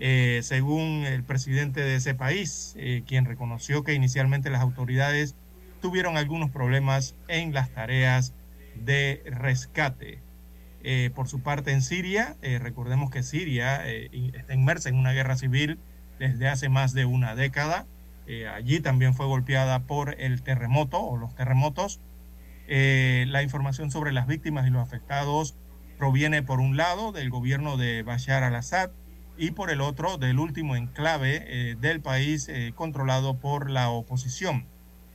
Eh, 0.02 0.40
según 0.42 1.04
el 1.04 1.22
presidente 1.24 1.82
de 1.82 1.96
ese 1.96 2.14
país, 2.14 2.74
eh, 2.78 3.02
quien 3.06 3.26
reconoció 3.26 3.84
que 3.84 3.92
inicialmente 3.92 4.48
las 4.48 4.62
autoridades 4.62 5.36
tuvieron 5.82 6.16
algunos 6.16 6.50
problemas 6.50 7.14
en 7.28 7.52
las 7.52 7.68
tareas 7.68 8.32
de 8.74 9.22
rescate. 9.26 10.22
Eh, 10.82 11.10
por 11.14 11.28
su 11.28 11.42
parte, 11.42 11.72
en 11.72 11.82
Siria, 11.82 12.38
recordemos 12.40 13.10
que 13.10 13.22
Siria 13.22 13.86
está 13.86 14.54
inmersa 14.54 14.88
en 14.88 14.94
una 14.94 15.12
guerra 15.12 15.36
civil 15.36 15.78
desde 16.18 16.48
hace 16.48 16.70
más 16.70 16.94
de 16.94 17.04
una 17.04 17.34
década. 17.34 17.86
allí 18.54 18.80
también 18.80 19.12
fue 19.12 19.26
golpeada 19.26 19.80
por 19.80 20.18
el 20.18 20.42
terremoto 20.42 20.98
o 21.02 21.18
los 21.18 21.34
terremotos. 21.34 22.00
la 22.66 23.42
información 23.42 23.90
sobre 23.90 24.12
las 24.12 24.26
víctimas 24.26 24.66
y 24.66 24.70
los 24.70 24.82
afectados 24.82 25.56
proviene, 25.98 26.42
por 26.42 26.60
un 26.60 26.78
lado, 26.78 27.12
del 27.12 27.28
gobierno 27.28 27.76
de 27.76 28.02
Bashar 28.02 28.42
al-Assad, 28.42 28.90
y 29.40 29.52
por 29.52 29.70
el 29.70 29.80
otro 29.80 30.18
del 30.18 30.38
último 30.38 30.76
enclave 30.76 31.44
eh, 31.46 31.74
del 31.80 32.02
país 32.02 32.46
eh, 32.50 32.74
controlado 32.76 33.38
por 33.38 33.70
la 33.70 33.88
oposición, 33.88 34.66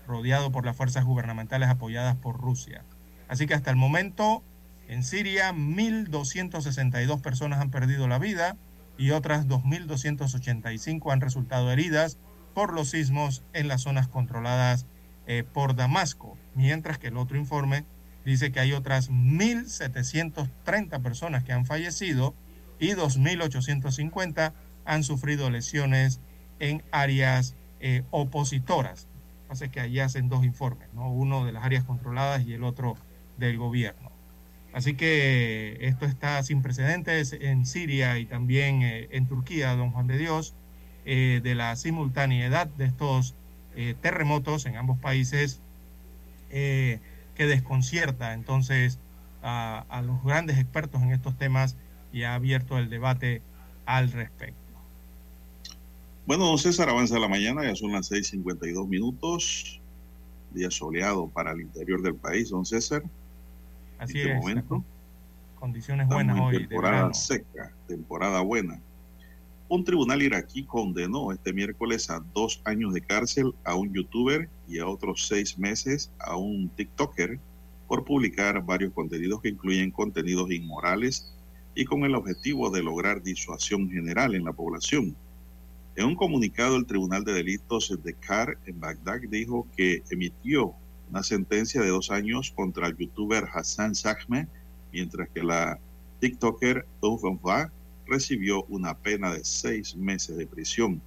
rodeado 0.07 0.51
por 0.51 0.65
las 0.65 0.75
fuerzas 0.75 1.05
gubernamentales 1.05 1.69
apoyadas 1.69 2.15
por 2.15 2.41
Rusia. 2.41 2.83
Así 3.27 3.45
que 3.45 3.53
hasta 3.53 3.69
el 3.69 3.75
momento 3.75 4.43
en 4.87 5.03
Siria 5.03 5.53
1.262 5.53 7.21
personas 7.21 7.61
han 7.61 7.69
perdido 7.69 8.07
la 8.07 8.17
vida 8.17 8.57
y 8.97 9.11
otras 9.11 9.47
2.285 9.47 11.13
han 11.13 11.21
resultado 11.21 11.71
heridas 11.71 12.17
por 12.55 12.73
los 12.73 12.89
sismos 12.89 13.43
en 13.53 13.67
las 13.67 13.83
zonas 13.83 14.07
controladas 14.07 14.87
eh, 15.27 15.43
por 15.43 15.75
Damasco, 15.75 16.35
mientras 16.55 16.97
que 16.97 17.09
el 17.09 17.17
otro 17.17 17.37
informe 17.37 17.85
dice 18.25 18.51
que 18.51 18.59
hay 18.59 18.73
otras 18.73 19.11
1.730 19.11 20.99
personas 21.03 21.43
que 21.43 21.53
han 21.53 21.67
fallecido 21.67 22.33
y 22.79 22.91
2.850 22.91 24.53
han 24.85 25.03
sufrido 25.03 25.49
lesiones 25.49 26.19
en 26.59 26.83
áreas 26.91 27.55
eh, 27.79 28.03
opositoras. 28.11 29.07
Así 29.49 29.69
que 29.69 29.79
allí 29.79 29.99
hacen 29.99 30.29
dos 30.29 30.43
informes, 30.43 30.89
¿no? 30.93 31.11
uno 31.11 31.45
de 31.45 31.51
las 31.51 31.63
áreas 31.63 31.83
controladas 31.83 32.45
y 32.45 32.53
el 32.53 32.63
otro 32.63 32.95
del 33.37 33.57
gobierno. 33.57 34.11
Así 34.73 34.95
que 34.95 35.77
esto 35.81 36.05
está 36.05 36.41
sin 36.43 36.61
precedentes 36.61 37.33
en 37.33 37.65
Siria 37.65 38.17
y 38.19 38.25
también 38.25 38.81
eh, 38.81 39.07
en 39.11 39.27
Turquía, 39.27 39.75
don 39.75 39.91
Juan 39.91 40.07
de 40.07 40.17
Dios, 40.17 40.53
eh, 41.05 41.39
de 41.43 41.55
la 41.55 41.75
simultaneidad 41.75 42.67
de 42.67 42.85
estos 42.85 43.35
terremotos 44.01 44.65
en 44.67 44.77
ambos 44.77 44.97
países 44.99 45.59
que 46.49 47.01
desconcierta 47.35 48.33
entonces 48.33 48.99
a 49.41 50.01
los 50.05 50.23
grandes 50.23 50.57
expertos 50.57 51.01
en 51.01 51.11
estos 51.11 51.37
temas 51.37 51.75
y 52.15 52.23
ha 52.23 52.33
abierto 52.33 52.77
el 52.77 52.89
debate 52.89 53.41
al 53.85 54.09
respecto. 54.09 54.55
Bueno, 56.25 56.45
don 56.45 56.57
César, 56.57 56.87
avanza 56.87 57.19
la 57.19 57.27
mañana, 57.27 57.65
ya 57.65 57.75
son 57.75 57.91
las 57.91 58.09
6:52 58.09 58.87
minutos, 58.87 59.81
día 60.51 60.71
soleado 60.71 61.27
para 61.27 61.51
el 61.51 61.59
interior 61.59 62.01
del 62.01 62.15
país, 62.15 62.51
don 62.51 62.65
César. 62.65 63.03
Así 63.99 64.19
este 64.19 64.31
es. 64.31 64.37
Momento, 64.37 64.83
condiciones 65.59 66.07
buenas 66.07 66.39
hoy. 66.39 66.65
Temporada 66.65 67.13
seca, 67.13 67.73
temporada 67.85 68.39
buena. 68.39 68.79
Un 69.67 69.83
tribunal 69.83 70.21
iraquí 70.21 70.63
condenó 70.63 71.33
este 71.33 71.51
miércoles 71.51 72.09
a 72.09 72.23
dos 72.33 72.61
años 72.63 72.93
de 72.93 73.01
cárcel 73.01 73.53
a 73.65 73.75
un 73.75 73.93
youtuber 73.93 74.47
y 74.69 74.79
a 74.79 74.87
otros 74.87 75.27
seis 75.27 75.59
meses 75.59 76.13
a 76.19 76.37
un 76.37 76.69
TikToker 76.69 77.39
por 77.89 78.05
publicar 78.05 78.63
varios 78.63 78.93
contenidos 78.93 79.41
que 79.41 79.49
incluyen 79.49 79.91
contenidos 79.91 80.49
inmorales 80.49 81.34
y 81.75 81.83
con 81.85 82.05
el 82.05 82.15
objetivo 82.15 82.69
de 82.71 82.81
lograr 82.81 83.21
disuasión 83.21 83.91
general 83.91 84.33
en 84.33 84.45
la 84.45 84.53
población. 84.53 85.15
En 85.97 86.05
un 86.05 86.15
comunicado, 86.15 86.77
el 86.77 86.85
Tribunal 86.85 87.23
de 87.25 87.33
Delitos 87.33 87.93
de 88.01 88.13
CAR 88.13 88.57
en 88.65 88.79
Bagdad 88.79 89.19
dijo 89.29 89.67
que 89.75 90.01
emitió 90.09 90.73
una 91.09 91.21
sentencia 91.21 91.81
de 91.81 91.89
dos 91.89 92.11
años 92.11 92.51
contra 92.55 92.87
el 92.87 92.97
youtuber 92.97 93.45
Hassan 93.53 93.93
Zahme, 93.93 94.47
mientras 94.91 95.29
que 95.29 95.43
la 95.43 95.79
TikToker 96.19 96.85
Fa 97.43 97.71
recibió 98.07 98.63
una 98.65 98.97
pena 98.97 99.33
de 99.33 99.43
seis 99.43 99.95
meses 99.95 100.37
de 100.37 100.47
prisión. 100.47 101.01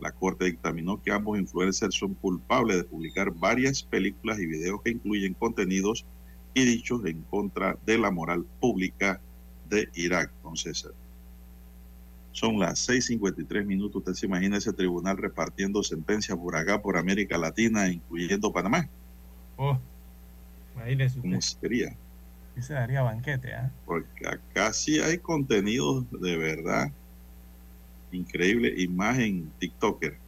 La 0.00 0.12
Corte 0.12 0.46
dictaminó 0.46 1.02
que 1.02 1.10
ambos 1.10 1.38
influencers 1.38 1.94
son 1.94 2.14
culpables 2.14 2.76
de 2.78 2.84
publicar 2.84 3.32
varias 3.32 3.82
películas 3.82 4.38
y 4.38 4.46
videos 4.46 4.80
que 4.82 4.90
incluyen 4.90 5.34
contenidos 5.34 6.06
y 6.54 6.64
dichos 6.64 7.04
en 7.04 7.22
contra 7.22 7.78
de 7.84 7.98
la 7.98 8.10
moral 8.10 8.44
pública 8.60 9.20
de 9.68 9.88
Irak, 9.94 10.30
don 10.42 10.56
César. 10.56 10.92
Son 12.32 12.58
las 12.58 12.88
6:53 12.88 13.64
minutos. 13.66 13.96
Usted 13.96 14.14
se 14.14 14.26
imagina 14.26 14.58
ese 14.58 14.72
tribunal 14.72 15.16
repartiendo 15.16 15.82
sentencias 15.82 16.36
por 16.38 16.56
acá, 16.56 16.80
por 16.80 16.96
América 16.96 17.36
Latina, 17.38 17.88
incluyendo 17.88 18.52
Panamá. 18.52 18.88
Oh, 19.56 19.78
¿Cómo 21.20 21.40
sería? 21.40 21.96
Sí 22.54 22.62
se 22.62 22.74
daría 22.74 23.02
banquete, 23.02 23.54
¿ah? 23.54 23.70
Porque 23.84 24.26
acá 24.26 24.72
sí 24.72 25.00
hay 25.00 25.18
contenido 25.18 26.02
de 26.02 26.36
verdad 26.36 26.92
increíble. 28.12 28.74
Imagen 28.78 29.50
TikToker. 29.58 30.18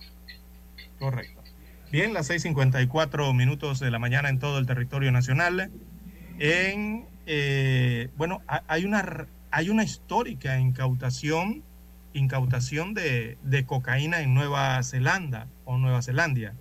Correcto. 0.98 1.42
Bien, 1.90 2.12
las 2.12 2.30
6:54 2.30 3.34
minutos 3.34 3.80
de 3.80 3.90
la 3.90 3.98
mañana 3.98 4.28
en 4.28 4.38
todo 4.38 4.58
el 4.58 4.66
territorio 4.66 5.10
nacional. 5.12 5.70
En, 6.38 7.06
eh, 7.32 8.08
bueno, 8.16 8.42
hay 8.48 8.84
una, 8.84 9.28
hay 9.52 9.70
una 9.70 9.84
histórica 9.84 10.58
incautación, 10.58 11.62
incautación 12.12 12.92
de, 12.92 13.64
cocaína 13.68 14.20
en 14.20 14.34
Nueva 14.34 14.82
Zelanda 14.82 15.46
o 15.64 15.78
Nueva 15.78 16.02
Zelandia. 16.02 16.56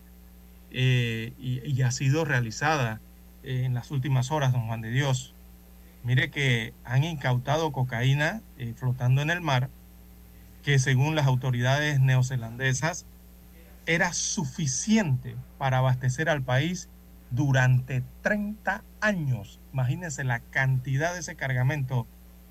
Eh, 0.70 1.34
y, 1.40 1.82
ha 1.82 1.90
sido 1.90 2.24
realizada 2.24 3.02
eh, 3.42 3.64
en 3.66 3.74
las 3.74 3.90
últimas 3.90 4.30
horas, 4.30 4.54
don 4.54 4.68
Juan 4.68 4.82
de 4.82 4.92
Dios. 4.92 5.34
Mire 6.04 6.30
que 6.30 6.76
han 6.84 7.04
incautado 7.04 7.72
cocaína 7.72 8.44
flotando 8.76 9.24
en 9.24 9.32
el 9.32 9.42
mar, 9.42 9.72
que 10.62 10.78
según 10.78 11.16
las 11.16 11.26
autoridades 11.26 12.00
neozelandesas 12.00 13.08
era 13.88 14.14
suficiente 14.14 15.36
para 15.58 15.80
abastecer 15.80 16.30
al 16.30 16.44
país 16.44 16.90
durante 17.32 18.04
30 18.22 18.84
años. 19.02 19.60
Imagínense 19.74 20.24
la 20.24 20.40
cantidad 20.40 21.14
de 21.14 21.20
ese 21.20 21.36
cargamento, 21.36 22.08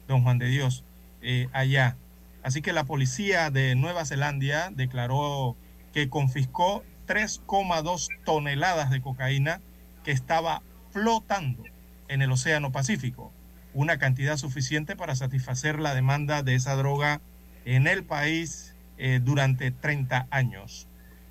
don 0.06 0.22
Juan 0.22 0.38
de 0.38 0.48
Dios, 0.48 0.84
eh, 1.22 1.48
allá. 1.52 1.96
Así 2.42 2.62
que 2.62 2.72
la 2.72 2.84
policía 2.84 3.50
de 3.50 3.74
Nueva 3.74 4.04
Zelanda 4.04 4.70
declaró 4.70 5.56
que 5.92 6.08
confiscó 6.08 6.84
3,2 7.06 8.08
toneladas 8.24 8.90
de 8.90 9.00
cocaína 9.00 9.60
que 10.04 10.12
estaba 10.12 10.62
flotando 10.90 11.64
en 12.08 12.22
el 12.22 12.32
Océano 12.32 12.72
Pacífico, 12.72 13.32
una 13.74 13.98
cantidad 13.98 14.36
suficiente 14.36 14.96
para 14.96 15.16
satisfacer 15.16 15.78
la 15.78 15.94
demanda 15.94 16.42
de 16.42 16.54
esa 16.54 16.74
droga 16.76 17.20
en 17.64 17.86
el 17.86 18.04
país 18.04 18.74
eh, 18.96 19.20
durante 19.22 19.70
30 19.70 20.26
años. 20.30 20.87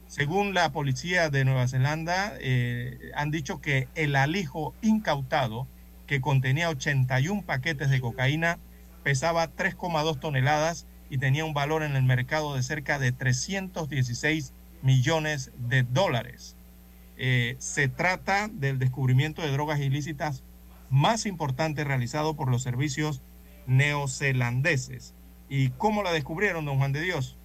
Según 0.07 0.53
la 0.53 0.71
policía 0.71 1.29
de 1.29 1.43
Nueva 1.43 1.67
Zelanda, 1.67 2.33
eh, 2.39 3.11
han 3.15 3.29
dicho 3.29 3.59
que 3.59 3.89
el 3.95 4.15
alijo 4.15 4.73
incautado, 4.81 5.67
que 6.05 6.21
contenía 6.21 6.69
81 6.69 7.43
paquetes 7.45 7.89
de 7.89 7.99
cocaína, 7.99 8.57
pesaba 9.03 9.53
3,2 9.53 10.19
toneladas 10.19 10.87
y 11.09 11.17
tenía 11.17 11.43
un 11.43 11.53
valor 11.53 11.83
en 11.83 11.95
el 11.95 12.03
mercado 12.03 12.55
de 12.55 12.63
cerca 12.63 12.99
de 12.99 13.11
316 13.11 14.53
millones 14.81 15.51
de 15.57 15.83
dólares. 15.83 16.55
Eh, 17.17 17.55
se 17.59 17.89
trata 17.89 18.47
del 18.47 18.79
descubrimiento 18.79 19.41
de 19.41 19.51
drogas 19.51 19.79
ilícitas 19.79 20.43
más 20.89 21.25
importante 21.25 21.83
realizado 21.83 22.35
por 22.35 22.49
los 22.49 22.63
servicios 22.63 23.21
neozelandeses. 23.65 25.13
¿Y 25.49 25.69
cómo 25.71 26.03
la 26.03 26.11
descubrieron, 26.11 26.65
don 26.65 26.77
Juan 26.77 26.93
de 26.93 27.01
Dios? 27.01 27.36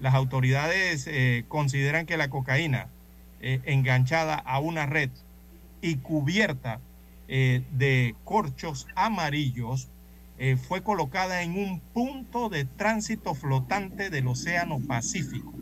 Las 0.00 0.14
autoridades 0.14 1.06
eh, 1.06 1.44
consideran 1.48 2.06
que 2.06 2.16
la 2.16 2.30
cocaína 2.30 2.88
eh, 3.42 3.60
enganchada 3.66 4.34
a 4.34 4.58
una 4.58 4.86
red 4.86 5.10
y 5.82 5.96
cubierta 5.96 6.80
eh, 7.28 7.62
de 7.70 8.16
corchos 8.24 8.88
amarillos 8.96 9.88
fue 10.66 10.82
colocada 10.82 11.42
en 11.42 11.52
un 11.52 11.80
punto 11.80 12.48
de 12.48 12.64
tránsito 12.64 13.34
flotante 13.34 14.08
del 14.08 14.26
Océano 14.26 14.80
Pacífico, 14.80 15.52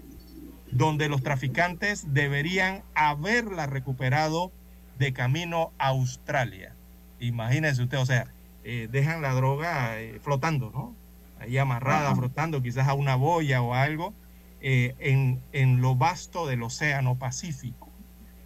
donde 0.70 1.08
los 1.08 1.24
traficantes 1.24 2.14
deberían 2.14 2.84
haberla 2.94 3.66
recuperado 3.66 4.52
de 4.96 5.12
camino 5.12 5.72
a 5.78 5.88
Australia. 5.88 6.76
Imagínense 7.18 7.82
usted, 7.82 7.98
o 7.98 8.06
sea, 8.06 8.28
dejan 8.62 9.20
la 9.20 9.34
droga 9.34 9.96
flotando, 10.22 10.70
¿no? 10.70 10.94
Ahí 11.40 11.58
amarrada, 11.58 12.14
flotando, 12.14 12.62
quizás 12.62 12.86
a 12.86 12.94
una 12.94 13.16
boya 13.16 13.62
o 13.62 13.74
algo, 13.74 14.14
eh, 14.60 14.94
en, 14.98 15.40
en, 15.52 15.80
lo 15.80 15.94
vasto 15.94 16.46
del 16.46 16.62
Océano 16.62 17.16
Pacífico. 17.16 17.88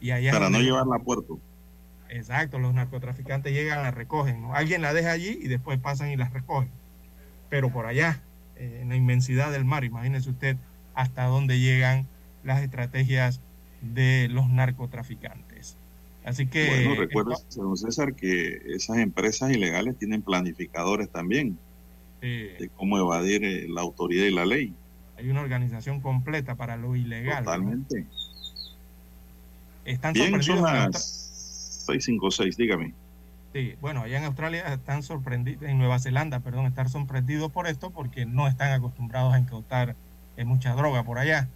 Y 0.00 0.10
allá 0.10 0.32
Para 0.32 0.50
no 0.50 0.60
llevarla 0.60 0.96
a 0.96 0.98
puerto. 0.98 1.38
Exacto, 2.08 2.58
los 2.58 2.74
narcotraficantes 2.74 3.52
llegan, 3.52 3.82
la 3.82 3.90
recogen. 3.90 4.44
Alguien 4.52 4.82
la 4.82 4.92
deja 4.92 5.12
allí 5.12 5.38
y 5.40 5.48
después 5.48 5.78
pasan 5.78 6.10
y 6.10 6.16
las 6.16 6.32
recogen. 6.32 6.70
Pero 7.48 7.70
por 7.70 7.86
allá, 7.86 8.22
eh, 8.56 8.80
en 8.82 8.90
la 8.90 8.96
inmensidad 8.96 9.50
del 9.50 9.64
mar, 9.64 9.84
imagínese 9.84 10.28
usted 10.28 10.56
hasta 10.94 11.24
dónde 11.24 11.58
llegan 11.58 12.06
las 12.44 12.62
estrategias 12.62 13.40
de 13.80 14.28
los 14.30 14.50
narcotraficantes. 14.50 15.76
Así 16.24 16.46
que... 16.46 16.66
Bueno, 16.66 16.94
recuerda, 17.00 17.36
don 17.56 17.76
César, 17.76 18.14
que 18.14 18.60
esas 18.66 18.98
empresas 18.98 19.50
ilegales 19.50 19.96
tienen 19.96 20.22
planificadores 20.22 21.10
también 21.10 21.58
de 22.20 22.70
cómo 22.76 22.98
evadir 22.98 23.44
eh, 23.44 23.66
la 23.68 23.80
autoridad 23.80 24.26
y 24.26 24.30
la 24.30 24.46
ley. 24.46 24.72
Hay 25.22 25.30
una 25.30 25.42
organización 25.42 26.00
completa 26.00 26.56
para 26.56 26.76
lo 26.76 26.96
ilegal. 26.96 27.44
Totalmente. 27.44 28.06
Están 29.84 30.14
Bien, 30.14 30.42
son 30.42 30.62
las 30.62 30.96
656, 31.86 32.56
dígame. 32.56 32.92
Sí, 33.52 33.76
bueno, 33.80 34.02
allá 34.02 34.18
en 34.18 34.24
Australia 34.24 34.74
están 34.74 35.04
sorprendidos, 35.04 35.62
en 35.62 35.78
Nueva 35.78 36.00
Zelanda, 36.00 36.40
perdón, 36.40 36.66
están 36.66 36.88
sorprendidos 36.88 37.52
por 37.52 37.68
esto 37.68 37.90
porque 37.90 38.26
no 38.26 38.48
están 38.48 38.72
acostumbrados 38.72 39.32
a 39.32 39.38
incautar 39.38 39.94
eh, 40.36 40.44
mucha 40.44 40.74
droga 40.74 41.04
por 41.04 41.18
allá 41.18 41.48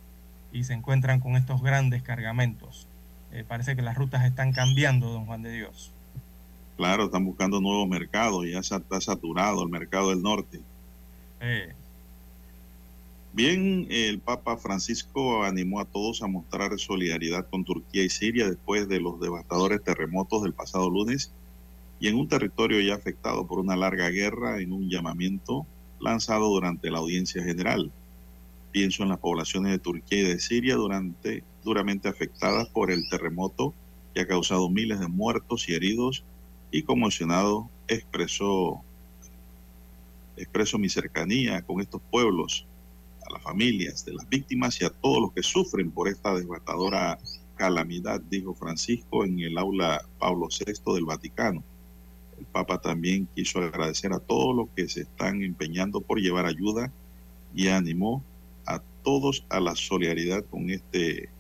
y 0.53 0.63
se 0.63 0.75
encuentran 0.75 1.19
con 1.19 1.35
estos 1.35 1.61
grandes 1.61 2.03
cargamentos. 2.03 2.87
Eh, 3.33 3.45
parece 3.49 3.75
que 3.75 3.83
las 3.83 3.97
rutas 3.97 4.25
están 4.25 4.53
cambiando, 4.53 5.09
don 5.09 5.27
Juan 5.27 5.43
de 5.43 5.51
Dios. 5.51 5.91
Claro, 6.77 7.07
están 7.07 7.25
buscando 7.25 7.61
nuevos 7.61 7.89
mercados, 7.89 8.45
ya 8.47 8.61
está 8.61 9.01
saturado 9.01 9.65
el 9.65 9.71
mercado 9.71 10.11
del 10.11 10.23
norte. 10.23 10.61
Eh, 11.41 11.75
Bien, 13.37 13.87
el 13.91 14.19
Papa 14.19 14.57
Francisco 14.57 15.45
animó 15.45 15.81
a 15.81 15.85
todos 15.85 16.23
a 16.23 16.27
mostrar 16.27 16.79
solidaridad 16.79 17.47
con 17.51 17.67
Turquía 17.67 18.03
y 18.03 18.09
Siria 18.09 18.49
después 18.49 18.89
de 18.89 18.99
los 18.99 19.21
devastadores 19.21 19.85
terremotos 19.85 20.43
del 20.43 20.55
pasado 20.55 20.89
lunes 20.89 21.35
y 22.01 22.09
en 22.09 22.17
un 22.17 22.29
territorio 22.29 22.81
ya 22.81 22.95
afectado 22.95 23.47
por 23.47 23.59
una 23.59 23.77
larga 23.77 24.09
guerra 24.09 24.63
en 24.63 24.73
un 24.73 24.89
llamamiento 24.89 25.67
lanzado 26.01 26.49
durante 26.49 26.91
la 26.91 27.01
audiencia 27.01 27.45
general. 27.45 27.93
Pienso 28.73 29.03
en 29.03 29.11
las 29.11 29.19
poblaciones 29.19 29.71
de 29.71 29.81
Turquía 29.81 30.21
y 30.21 30.25
de 30.25 30.41
Siria 30.41 30.77
durante, 30.77 31.45
duramente 31.63 32.09
afectadas 32.09 32.71
por 32.71 32.91
el 32.91 33.07
terremoto 33.11 33.75
que 34.15 34.23
ha 34.23 34.27
causado 34.27 34.71
miles 34.71 34.99
de 34.99 35.09
muertos 35.09 35.69
y 35.69 35.75
heridos 35.75 36.25
y 36.71 36.85
conmocionado 36.85 37.69
expresó, 37.87 38.81
expreso 40.39 40.79
mi 40.79 40.89
cercanía 40.89 41.61
con 41.61 41.83
estos 41.83 42.01
pueblos 42.11 42.67
a 43.27 43.33
las 43.33 43.43
familias 43.43 44.05
de 44.05 44.15
las 44.15 44.29
víctimas 44.29 44.81
y 44.81 44.85
a 44.85 44.91
todos 44.91 45.21
los 45.21 45.33
que 45.33 45.43
sufren 45.43 45.91
por 45.91 46.09
esta 46.09 46.35
devastadora 46.35 47.19
calamidad, 47.57 48.21
dijo 48.21 48.55
Francisco 48.55 49.25
en 49.25 49.41
el 49.41 49.59
aula 49.59 50.05
Pablo 50.19 50.49
VI 50.49 50.95
del 50.95 51.05
Vaticano. 51.05 51.63
El 52.39 52.45
Papa 52.47 52.81
también 52.81 53.29
quiso 53.35 53.61
agradecer 53.61 54.13
a 54.13 54.19
todos 54.19 54.55
los 54.55 54.69
que 54.77 54.89
se 54.89 55.03
están 55.03 55.43
empeñando 55.43 56.01
por 56.01 56.21
llevar 56.21 56.47
ayuda 56.47 56.93
y 57.55 57.69
animó 57.69 58.23
a 58.67 58.83
todos 59.03 59.45
a 59.49 59.61
la 59.61 59.75
solidaridad 59.75 60.45
con 60.45 60.69
este 60.69 61.31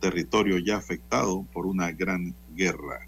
territorio 0.00 0.58
ya 0.58 0.76
afectado 0.76 1.46
por 1.52 1.64
una 1.64 1.90
gran 1.92 2.34
guerra. 2.54 3.06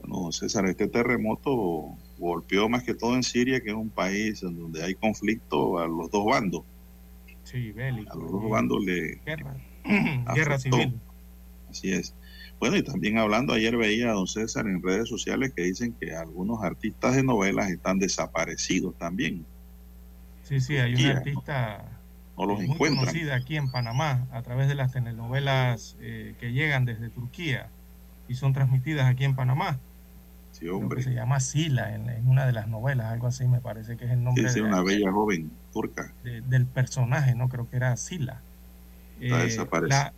Bueno, 0.00 0.32
César, 0.32 0.66
este 0.66 0.88
terremoto 0.88 1.96
golpeó 2.22 2.68
más 2.68 2.84
que 2.84 2.94
todo 2.94 3.16
en 3.16 3.22
Siria, 3.22 3.60
que 3.60 3.70
es 3.70 3.74
un 3.74 3.90
país 3.90 4.42
en 4.42 4.56
donde 4.58 4.82
hay 4.82 4.94
conflicto 4.94 5.78
a 5.78 5.88
los 5.88 6.10
dos 6.10 6.24
bandos. 6.24 6.62
Sí, 7.42 7.72
bélico. 7.72 8.12
A 8.12 8.16
los 8.16 8.30
dos 8.30 8.48
bandos 8.48 8.84
le... 8.84 9.16
Guerra, 9.26 9.56
Guerra 10.34 10.58
civil. 10.58 11.00
Así 11.68 11.92
es. 11.92 12.14
Bueno, 12.60 12.76
y 12.76 12.82
también 12.84 13.18
hablando, 13.18 13.52
ayer 13.52 13.76
veía 13.76 14.10
a 14.10 14.12
don 14.12 14.28
César 14.28 14.66
en 14.66 14.80
redes 14.80 15.08
sociales 15.08 15.52
que 15.52 15.62
dicen 15.62 15.94
que 16.00 16.14
algunos 16.14 16.62
artistas 16.62 17.16
de 17.16 17.24
novelas 17.24 17.68
están 17.70 17.98
desaparecidos 17.98 18.96
también. 18.98 19.44
Sí, 20.44 20.60
sí, 20.60 20.76
hay 20.76 20.94
una 20.94 21.18
artista 21.18 21.98
no 22.38 22.46
los 22.46 22.60
muy 22.60 22.76
conocida 22.76 23.34
aquí 23.34 23.56
en 23.56 23.70
Panamá 23.70 24.26
a 24.32 24.42
través 24.42 24.68
de 24.68 24.74
las 24.74 24.92
telenovelas 24.92 25.96
eh, 26.00 26.34
que 26.38 26.52
llegan 26.52 26.84
desde 26.84 27.10
Turquía 27.10 27.68
y 28.28 28.36
son 28.36 28.52
transmitidas 28.52 29.06
aquí 29.06 29.24
en 29.24 29.34
Panamá 29.34 29.78
se 31.00 31.12
llama 31.12 31.40
Sila 31.40 31.94
en, 31.94 32.26
una 32.26 32.46
de 32.46 32.52
las 32.52 32.68
novelas, 32.68 33.12
algo 33.12 33.26
así 33.26 33.46
me 33.46 33.60
parece 33.60 33.96
que 33.96 34.04
es 34.04 34.10
el 34.10 34.22
nombre. 34.22 34.50
de 34.50 34.62
una 34.62 34.82
bella 34.82 35.10
joven 35.10 35.50
turca. 35.72 36.12
del 36.22 36.66
personaje, 36.66 37.34
¿no? 37.34 37.48
Creo 37.48 37.68
que 37.68 37.76
era 37.76 37.96
Sila. 37.96 38.40
Eh, 39.20 39.30
la, 39.88 40.12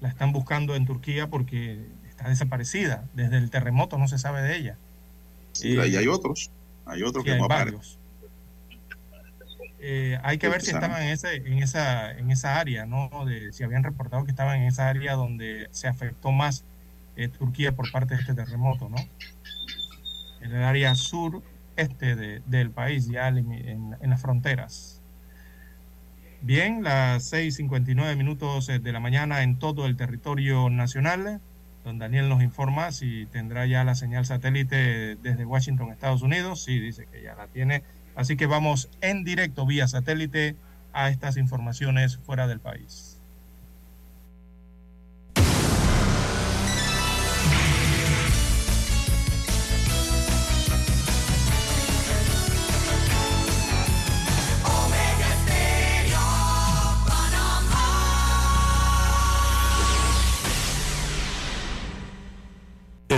la, 0.00 0.08
están 0.08 0.32
buscando 0.32 0.74
en 0.74 0.86
Turquía 0.86 1.28
porque 1.28 1.86
está 2.08 2.28
desaparecida. 2.28 3.04
Desde 3.14 3.36
el 3.36 3.50
terremoto 3.50 3.98
no 3.98 4.08
se 4.08 4.18
sabe 4.18 4.42
de 4.42 4.56
ella. 4.56 4.76
Sí, 5.52 5.74
y 5.74 5.96
hay 5.96 6.08
otros. 6.08 6.50
Hay 6.86 7.02
otros 7.02 7.24
que 7.24 7.36
no 7.36 7.48
varios. 7.48 7.98
Eh, 9.80 10.18
hay 10.24 10.38
que 10.38 10.48
ver 10.48 10.60
si 10.60 10.70
estaban 10.70 11.02
en, 11.02 11.10
ese, 11.10 11.36
en, 11.36 11.62
esa, 11.62 12.10
en 12.12 12.30
esa 12.30 12.58
área, 12.58 12.84
¿no? 12.84 13.10
De, 13.26 13.52
si 13.52 13.62
habían 13.62 13.84
reportado 13.84 14.24
que 14.24 14.30
estaban 14.30 14.60
en 14.60 14.66
esa 14.66 14.88
área 14.88 15.14
donde 15.14 15.68
se 15.70 15.86
afectó 15.86 16.32
más 16.32 16.64
eh, 17.16 17.28
Turquía 17.28 17.74
por 17.76 17.90
parte 17.92 18.14
de 18.14 18.20
este 18.20 18.34
terremoto, 18.34 18.88
¿no? 18.88 18.96
En 20.40 20.52
el 20.54 20.62
área 20.62 20.94
sur 20.94 21.42
este 21.76 22.16
del 22.40 22.70
país, 22.70 23.08
ya 23.08 23.28
en, 23.28 23.96
las 24.00 24.20
fronteras. 24.20 25.00
Bien, 26.40 26.82
las 26.82 27.32
6.59 27.32 28.16
minutos 28.16 28.68
eh, 28.68 28.78
de 28.78 28.92
la 28.92 29.00
mañana 29.00 29.42
en 29.42 29.58
todo 29.58 29.86
el 29.86 29.96
territorio 29.96 30.70
nacional. 30.70 31.40
Don 31.84 31.98
Daniel 31.98 32.28
nos 32.28 32.42
informa 32.42 32.92
si 32.92 33.26
tendrá 33.26 33.66
ya 33.66 33.82
la 33.84 33.94
señal 33.94 34.26
satélite 34.26 35.16
desde 35.16 35.44
Washington, 35.44 35.90
Estados 35.90 36.22
Unidos. 36.22 36.62
Sí, 36.62 36.78
dice 36.78 37.06
que 37.10 37.22
ya 37.22 37.34
la 37.34 37.46
tiene. 37.48 37.82
Así 38.14 38.36
que 38.36 38.46
vamos 38.46 38.90
en 39.00 39.24
directo 39.24 39.66
vía 39.66 39.88
satélite 39.88 40.56
a 40.92 41.08
estas 41.08 41.36
informaciones 41.36 42.18
fuera 42.18 42.46
del 42.46 42.60
país. 42.60 43.17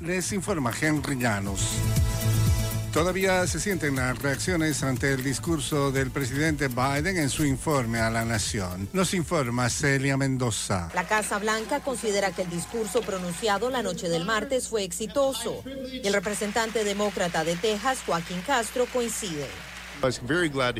Les 0.00 0.32
informa 0.32 0.72
Henry 0.80 1.16
Llanos. 1.16 1.60
Todavía 2.92 3.46
se 3.46 3.60
sienten 3.60 3.96
las 3.96 4.18
reacciones 4.18 4.82
ante 4.82 5.12
el 5.12 5.22
discurso 5.22 5.92
del 5.92 6.10
presidente 6.10 6.68
Biden 6.68 7.18
en 7.18 7.28
su 7.28 7.44
informe 7.44 8.00
a 8.00 8.10
la 8.10 8.24
nación. 8.24 8.88
Nos 8.92 9.14
informa 9.14 9.68
Celia 9.68 10.16
Mendoza. 10.16 10.88
La 10.94 11.06
Casa 11.06 11.38
Blanca 11.38 11.80
considera 11.80 12.32
que 12.32 12.42
el 12.42 12.50
discurso 12.50 13.02
pronunciado 13.02 13.70
la 13.70 13.82
noche 13.82 14.08
del 14.08 14.24
martes 14.24 14.68
fue 14.68 14.84
exitoso. 14.84 15.62
Y 15.92 16.06
el 16.06 16.14
representante 16.14 16.82
demócrata 16.82 17.44
de 17.44 17.56
Texas, 17.56 17.98
Joaquín 18.06 18.40
Castro, 18.46 18.86
coincide. 18.92 19.46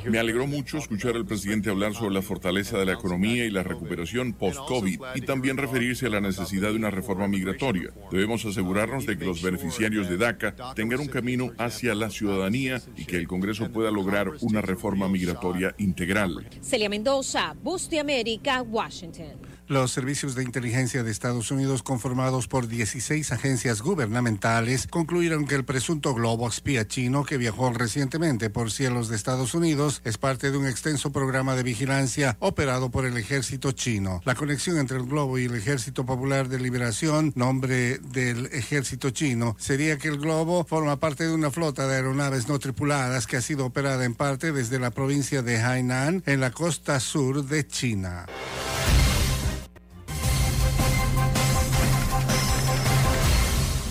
Me 0.07 0.19
alegró 0.19 0.47
mucho 0.47 0.79
escuchar 0.79 1.17
al 1.17 1.27
presidente 1.27 1.71
hablar 1.71 1.93
sobre 1.93 2.15
la 2.15 2.23
fortaleza 2.23 2.79
de 2.79 2.87
la 2.87 2.93
economía 2.93 3.45
y 3.45 3.51
la 3.51 3.65
recuperación 3.65 4.33
post-COVID 4.33 5.01
y 5.17 5.21
también 5.23 5.57
referirse 5.57 6.07
a 6.07 6.11
la 6.11 6.21
necesidad 6.21 6.71
de 6.71 6.77
una 6.77 6.91
reforma 6.91 7.27
migratoria. 7.27 7.91
Debemos 8.13 8.45
asegurarnos 8.45 9.07
de 9.07 9.19
que 9.19 9.25
los 9.25 9.43
beneficiarios 9.43 10.09
de 10.09 10.19
DACA 10.19 10.75
tengan 10.75 11.01
un 11.01 11.09
camino 11.09 11.53
hacia 11.59 11.95
la 11.95 12.11
ciudadanía 12.11 12.81
y 12.97 13.07
que 13.07 13.17
el 13.17 13.27
Congreso 13.27 13.71
pueda 13.73 13.91
lograr 13.91 14.31
una 14.41 14.61
reforma 14.61 15.09
migratoria 15.09 15.75
integral. 15.79 16.49
Celia 16.63 16.89
Mendoza, 16.89 17.57
Bus 17.61 17.91
de 17.91 17.99
América, 17.99 18.63
Washington. 18.63 19.48
Los 19.69 19.93
servicios 19.93 20.35
de 20.35 20.45
inteligencia 20.45 21.03
de 21.03 21.11
Estados 21.11 21.51
Unidos, 21.51 21.83
conformados 21.83 22.49
por 22.49 22.69
16 22.69 23.33
agencias 23.33 23.83
gubernamentales, 23.83 24.87
concluyeron 24.87 25.47
que 25.47 25.57
el 25.57 25.67
presunto 25.67 26.15
globo 26.15 26.49
espía 26.49 26.89
chino 26.89 27.23
que 27.23 27.37
viajó 27.37 27.71
recientemente 27.75 28.49
por 28.49 28.71
cielos 28.71 29.11
de 29.11 29.17
Estados 29.17 29.53
Unidos 29.53 30.01
es 30.07 30.17
parte 30.17 30.51
de 30.51 30.57
un 30.57 30.67
extenso 30.67 31.13
programa 31.13 31.55
de 31.55 31.65
vigilancia 31.65 32.39
operado 32.41 32.91
por 32.91 33.05
el 33.05 33.19
ejército 33.19 33.73
chino. 33.73 34.23
La 34.25 34.35
conexión 34.35 34.79
entre 34.79 34.97
el 34.97 35.05
globo 35.05 35.39
y 35.39 35.45
el 35.45 35.55
Ejército 35.55 36.07
Popular 36.07 36.49
de 36.49 36.61
Liberación, 36.61 37.35
nombre 37.37 37.99
del 37.99 38.47
ejército 38.47 39.11
chino, 39.11 39.55
sería 39.59 39.99
que 39.99 40.09
el 40.09 40.17
globo 40.17 40.65
forma 40.65 40.99
parte 40.99 41.25
de 41.25 41.35
una 41.35 41.51
flota 41.51 41.87
de 41.87 41.97
aeronaves 41.97 42.49
no 42.49 42.59
tripuladas 42.59 43.27
que 43.27 43.37
ha 43.37 43.43
sido 43.43 43.67
operada 43.67 44.07
en 44.07 44.15
parte 44.15 44.51
desde 44.51 44.79
la 44.79 44.93
provincia 44.93 45.43
de 45.43 45.61
Hainan, 45.61 46.23
en 46.25 46.41
la 46.41 46.53
costa 46.53 47.01
sur 47.01 47.45
de 47.45 47.67
China. 47.67 48.25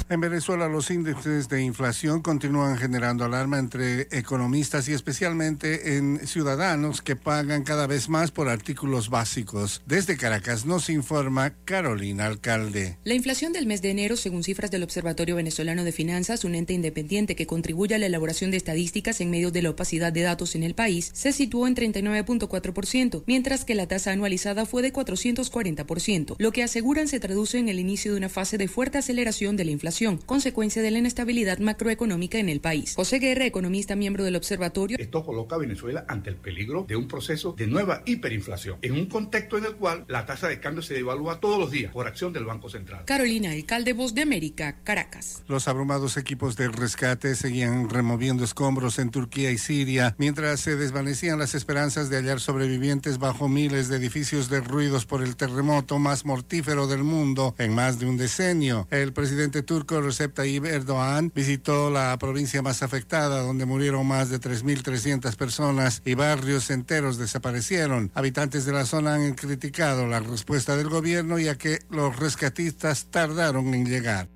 En 0.10 0.22
Venezuela 0.22 0.70
los 0.70 0.90
índices 0.90 1.50
de 1.50 1.62
inflación 1.62 2.22
continúan 2.22 2.78
generando 2.78 3.26
alarma 3.26 3.60
entre 3.60 4.08
economistas 4.18 4.88
y 4.88 4.94
especialmente 4.94 5.98
en 5.98 6.26
ciudadanos 6.26 7.02
que 7.02 7.18
pagan 7.18 7.66
cada 7.66 7.88
vez 7.88 8.08
más 8.08 8.32
por 8.32 8.48
artículos 8.48 9.10
básicos. 9.10 9.82
Desde 9.86 10.16
Caracas 10.16 10.66
nos 10.66 10.90
informa 10.90 11.56
Carolina 11.66 12.26
Alcalde. 12.26 12.98
La 13.04 13.16
inflación 13.16 13.52
del 13.52 13.66
mes 13.66 13.82
de 13.82 13.90
enero, 13.90 14.16
según 14.16 14.46
cifras 14.46 14.72
del 14.72 14.84
Observatorio 14.84 15.36
Venezolano 15.36 15.84
de 15.84 15.92
Finanzas, 15.92 16.46
un 16.46 16.56
ente 16.56 16.72
independiente 16.72 17.36
que 17.36 17.46
contribuye 17.46 17.94
a 17.94 17.98
la 17.98 18.06
elaboración 18.06 18.50
de 18.50 18.58
estadísticas 18.58 19.20
en 19.20 19.30
medio 19.30 19.52
de 19.52 19.62
la 19.62 19.72
opacidad 19.72 20.14
de 20.14 20.22
datos 20.22 20.56
en 20.56 20.64
el 20.64 20.74
país, 20.74 21.12
se 21.14 21.34
situó 21.34 21.68
en 21.68 21.76
39.4%, 21.76 23.24
mientras 23.28 23.66
que 23.66 23.76
la 23.76 23.90
tasa 23.90 24.14
anualizada 24.14 24.66
fue 24.66 24.82
de 24.84 24.94
440%, 24.94 26.36
lo 26.38 26.52
que 26.54 26.64
aseguran 26.64 27.10
se 27.10 27.20
traduce 27.20 27.58
en 27.60 27.68
el 27.68 27.82
inicio 27.82 28.14
de 28.14 28.20
una 28.20 28.30
fase 28.30 28.58
de 28.58 28.70
fuerte 28.70 29.00
aceleración 29.00 29.58
de 29.58 29.66
la 29.66 29.72
inflación 29.72 29.97
consecuencia 30.26 30.82
de 30.82 30.92
la 30.92 31.00
inestabilidad 31.00 31.58
macroeconómica 31.60 32.38
en 32.38 32.50
el 32.50 32.62
país. 32.62 32.94
José 32.96 33.20
Guerra, 33.20 33.46
economista 33.46 33.96
miembro 33.96 34.24
del 34.24 34.36
observatorio. 34.36 34.98
Esto 35.00 35.26
coloca 35.26 35.56
a 35.56 35.60
Venezuela 35.60 36.06
ante 36.08 36.30
el 36.30 36.36
peligro 36.36 36.86
de 36.88 36.96
un 36.96 37.08
proceso 37.08 37.54
de 37.58 37.68
nueva 37.68 38.04
hiperinflación, 38.06 38.78
en 38.82 38.94
un 38.94 39.08
contexto 39.08 39.58
en 39.58 39.66
el 39.66 39.76
cual 39.76 40.06
la 40.08 40.26
tasa 40.26 40.48
de 40.48 40.60
cambio 40.60 40.84
se 40.84 40.94
devalúa 40.94 41.40
todos 41.40 41.60
los 41.60 41.72
días 41.72 41.92
por 41.92 42.08
acción 42.08 42.32
del 42.32 42.46
Banco 42.46 42.70
Central. 42.70 43.06
Carolina, 43.06 43.52
alcalde 43.52 43.94
Voz 43.94 44.14
de 44.14 44.22
América, 44.22 44.78
Caracas. 44.84 45.44
Los 45.48 45.68
abrumados 45.68 46.18
equipos 46.18 46.56
de 46.56 46.68
rescate 46.68 47.36
seguían 47.36 47.90
removiendo 47.90 48.44
escombros 48.44 49.00
en 49.00 49.10
Turquía 49.10 49.52
y 49.52 49.58
Siria, 49.58 50.16
mientras 50.18 50.60
se 50.60 50.76
desvanecían 50.76 51.40
las 51.40 51.56
esperanzas 51.56 52.10
de 52.10 52.18
hallar 52.18 52.40
sobrevivientes 52.40 53.18
bajo 53.18 53.48
miles 53.48 53.88
de 53.88 53.98
edificios 53.98 54.50
derruidos 54.50 55.06
por 55.06 55.24
el 55.24 55.36
terremoto 55.36 55.98
más 56.00 56.26
mortífero 56.26 56.88
del 56.88 57.04
mundo 57.04 57.56
en 57.58 57.74
más 57.74 58.00
de 58.00 58.06
un 58.06 58.18
decenio. 58.18 58.88
El 58.92 59.14
presidente 59.14 59.64
turco 59.64 59.87
Recep 59.90 60.34
Tayyip 60.34 60.66
Erdogan 60.66 61.32
visitó 61.34 61.90
la 61.90 62.18
provincia 62.20 62.62
más 62.62 62.84
afectada, 62.84 63.42
donde 63.42 63.66
murieron 63.66 64.06
más 64.06 64.30
de 64.30 64.40
3.300 64.40 65.36
personas 65.36 66.02
y 66.06 66.14
barrios 66.14 66.70
enteros 66.70 67.18
desaparecieron. 67.18 68.12
Habitantes 68.14 68.66
de 68.66 68.74
la 68.74 68.86
zona 68.86 69.16
han 69.16 69.34
criticado 69.34 70.06
la 70.08 70.20
respuesta 70.20 70.76
del 70.76 70.90
gobierno, 70.90 71.40
ya 71.40 71.58
que 71.58 71.80
los 71.90 72.18
rescatistas 72.18 73.08
tardaron 73.10 73.74
en 73.74 73.86
llegar. 73.86 74.28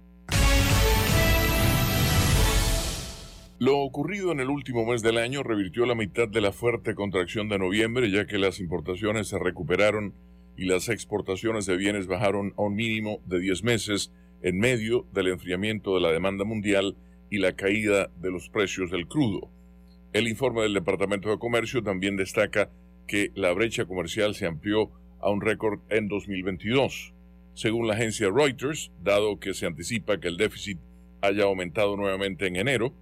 Lo 3.59 3.77
ocurrido 3.79 4.31
en 4.31 4.39
el 4.39 4.49
último 4.49 4.85
mes 4.85 5.03
del 5.03 5.17
año 5.17 5.43
revirtió 5.43 5.85
la 5.85 5.93
mitad 5.93 6.27
de 6.27 6.41
la 6.41 6.51
fuerte 6.51 6.95
contracción 6.95 7.47
de 7.49 7.59
noviembre, 7.59 8.09
ya 8.09 8.25
que 8.25 8.39
las 8.39 8.59
importaciones 8.59 9.27
se 9.27 9.37
recuperaron 9.37 10.15
y 10.57 10.65
las 10.65 10.89
exportaciones 10.89 11.65
de 11.65 11.77
bienes 11.77 12.07
bajaron 12.07 12.53
a 12.57 12.63
un 12.63 12.75
mínimo 12.75 13.19
de 13.25 13.39
10 13.39 13.63
meses 13.63 14.11
en 14.41 14.57
medio 14.59 15.05
del 15.13 15.27
enfriamiento 15.27 15.95
de 15.95 16.01
la 16.01 16.11
demanda 16.11 16.45
mundial 16.45 16.95
y 17.29 17.37
la 17.37 17.53
caída 17.53 18.09
de 18.17 18.31
los 18.31 18.49
precios 18.49 18.91
del 18.91 19.07
crudo. 19.07 19.49
El 20.13 20.27
informe 20.27 20.63
del 20.63 20.73
Departamento 20.73 21.29
de 21.29 21.39
Comercio 21.39 21.83
también 21.83 22.17
destaca 22.17 22.69
que 23.07 23.31
la 23.35 23.53
brecha 23.53 23.85
comercial 23.85 24.35
se 24.35 24.45
amplió 24.45 24.91
a 25.19 25.29
un 25.29 25.41
récord 25.41 25.79
en 25.89 26.07
2022. 26.07 27.13
Según 27.53 27.87
la 27.87 27.93
agencia 27.93 28.29
Reuters, 28.29 28.91
dado 29.01 29.39
que 29.39 29.53
se 29.53 29.65
anticipa 29.65 30.19
que 30.19 30.27
el 30.27 30.37
déficit 30.37 30.79
haya 31.21 31.43
aumentado 31.43 31.95
nuevamente 31.95 32.47
en 32.47 32.55
enero, 32.55 32.93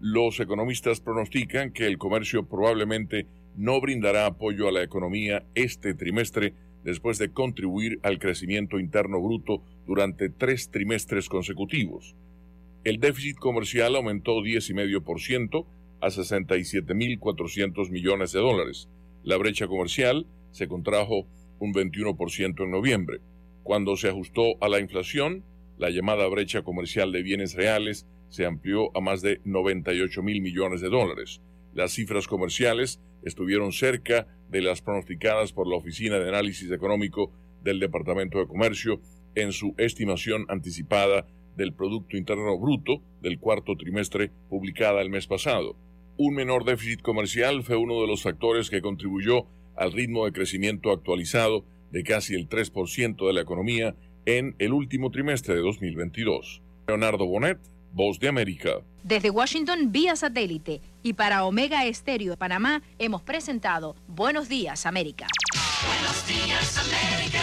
los 0.00 0.38
economistas 0.40 1.00
pronostican 1.00 1.72
que 1.72 1.86
el 1.86 1.98
comercio 1.98 2.46
probablemente 2.46 3.26
no 3.56 3.80
brindará 3.80 4.26
apoyo 4.26 4.68
a 4.68 4.72
la 4.72 4.82
economía 4.82 5.44
este 5.54 5.94
trimestre 5.94 6.54
después 6.82 7.18
de 7.18 7.30
contribuir 7.30 7.98
al 8.02 8.18
crecimiento 8.18 8.78
interno 8.78 9.20
bruto 9.20 9.62
durante 9.86 10.28
tres 10.28 10.70
trimestres 10.70 11.28
consecutivos. 11.28 12.14
El 12.84 13.00
déficit 13.00 13.36
comercial 13.36 13.96
aumentó 13.96 14.40
10,5% 14.40 15.64
a 16.00 16.08
67.400 16.08 17.90
millones 17.90 18.32
de 18.32 18.40
dólares. 18.40 18.88
La 19.22 19.36
brecha 19.36 19.66
comercial 19.66 20.26
se 20.50 20.68
contrajo 20.68 21.26
un 21.58 21.72
21% 21.72 22.62
en 22.62 22.70
noviembre. 22.70 23.20
Cuando 23.62 23.96
se 23.96 24.08
ajustó 24.08 24.62
a 24.62 24.68
la 24.68 24.80
inflación, 24.80 25.42
la 25.78 25.90
llamada 25.90 26.26
brecha 26.28 26.62
comercial 26.62 27.10
de 27.10 27.22
bienes 27.22 27.54
reales 27.54 28.06
se 28.28 28.44
amplió 28.44 28.94
a 28.96 29.00
más 29.00 29.22
de 29.22 29.40
98 29.44 30.22
mil 30.22 30.42
millones 30.42 30.80
de 30.80 30.90
dólares. 30.90 31.40
Las 31.74 31.92
cifras 31.92 32.28
comerciales 32.28 33.00
estuvieron 33.22 33.72
cerca 33.72 34.26
de 34.50 34.60
las 34.60 34.82
pronosticadas 34.82 35.52
por 35.52 35.66
la 35.66 35.76
Oficina 35.76 36.18
de 36.18 36.28
Análisis 36.28 36.70
Económico 36.70 37.32
del 37.62 37.80
Departamento 37.80 38.38
de 38.38 38.46
Comercio 38.46 39.00
en 39.34 39.52
su 39.52 39.74
estimación 39.78 40.46
anticipada 40.48 41.26
del 41.56 41.72
Producto 41.72 42.16
Interno 42.16 42.58
Bruto 42.58 43.02
del 43.20 43.38
cuarto 43.38 43.76
trimestre 43.76 44.30
publicada 44.48 45.00
el 45.00 45.10
mes 45.10 45.26
pasado. 45.26 45.76
Un 46.16 46.34
menor 46.34 46.64
déficit 46.64 47.02
comercial 47.02 47.62
fue 47.62 47.76
uno 47.76 48.00
de 48.00 48.06
los 48.06 48.22
factores 48.22 48.70
que 48.70 48.82
contribuyó 48.82 49.46
al 49.76 49.92
ritmo 49.92 50.24
de 50.24 50.32
crecimiento 50.32 50.90
actualizado 50.92 51.64
de 51.90 52.02
casi 52.02 52.34
el 52.34 52.48
3% 52.48 53.26
de 53.26 53.32
la 53.32 53.40
economía 53.40 53.94
en 54.26 54.54
el 54.58 54.72
último 54.72 55.10
trimestre 55.10 55.54
de 55.54 55.60
2022. 55.60 56.62
Leonardo 56.86 57.26
Bonet, 57.26 57.58
Voz 57.92 58.18
de 58.18 58.28
América. 58.28 58.80
Desde 59.04 59.30
Washington 59.30 59.92
vía 59.92 60.16
satélite 60.16 60.80
y 61.02 61.12
para 61.12 61.44
Omega 61.44 61.84
Estéreo 61.84 62.32
de 62.32 62.36
Panamá 62.36 62.82
hemos 62.98 63.22
presentado 63.22 63.94
Buenos 64.08 64.48
Días 64.48 64.86
América. 64.86 65.26
Buenos 65.86 66.26
Días 66.26 66.78
América, 66.78 67.42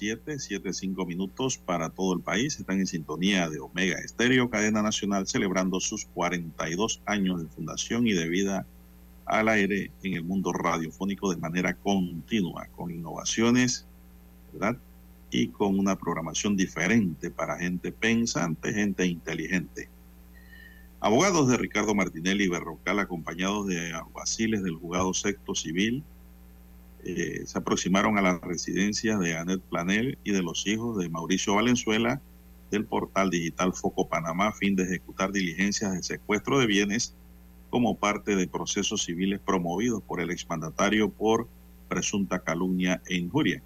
7, 0.00 0.38
7, 0.38 0.72
5 0.72 1.04
minutos 1.04 1.58
para 1.58 1.90
todo 1.90 2.14
el 2.14 2.22
país. 2.22 2.58
Están 2.58 2.78
en 2.78 2.86
sintonía 2.86 3.50
de 3.50 3.60
Omega 3.60 3.98
Estéreo, 3.98 4.48
cadena 4.48 4.80
nacional, 4.80 5.26
celebrando 5.26 5.78
sus 5.78 6.06
42 6.06 7.02
años 7.04 7.42
de 7.42 7.48
fundación 7.48 8.06
y 8.06 8.14
de 8.14 8.26
vida 8.26 8.66
al 9.26 9.50
aire 9.50 9.90
en 10.02 10.14
el 10.14 10.24
mundo 10.24 10.54
radiofónico 10.54 11.30
de 11.30 11.36
manera 11.36 11.74
continua, 11.74 12.66
con 12.74 12.90
innovaciones, 12.90 13.86
¿verdad? 14.54 14.78
Y 15.30 15.48
con 15.48 15.78
una 15.78 15.98
programación 15.98 16.56
diferente 16.56 17.30
para 17.30 17.58
gente 17.58 17.92
pensante, 17.92 18.72
gente 18.72 19.04
inteligente. 19.04 19.90
Abogados 21.00 21.46
de 21.46 21.58
Ricardo 21.58 21.94
Martinelli 21.94 22.48
Berrocal, 22.48 23.00
acompañados 23.00 23.66
de 23.66 23.92
alguaciles 23.92 24.62
del 24.62 24.76
juzgado 24.76 25.12
sexto 25.12 25.54
civil, 25.54 26.02
eh, 27.04 27.42
se 27.46 27.58
aproximaron 27.58 28.18
a 28.18 28.22
la 28.22 28.38
residencia 28.38 29.16
de 29.18 29.36
Anet 29.36 29.60
Planel 29.62 30.18
y 30.24 30.32
de 30.32 30.42
los 30.42 30.66
hijos 30.66 30.98
de 30.98 31.08
Mauricio 31.08 31.54
Valenzuela 31.54 32.20
del 32.70 32.84
portal 32.84 33.30
digital 33.30 33.72
Foco 33.72 34.08
Panamá 34.08 34.48
a 34.48 34.52
fin 34.52 34.76
de 34.76 34.84
ejecutar 34.84 35.32
diligencias 35.32 35.92
de 35.92 36.02
secuestro 36.02 36.58
de 36.58 36.66
bienes 36.66 37.14
como 37.70 37.96
parte 37.96 38.36
de 38.36 38.48
procesos 38.48 39.04
civiles 39.04 39.40
promovidos 39.40 40.02
por 40.02 40.20
el 40.20 40.30
exmandatario 40.30 41.10
por 41.10 41.48
presunta 41.88 42.40
calumnia 42.40 43.02
e 43.08 43.16
injuria. 43.16 43.62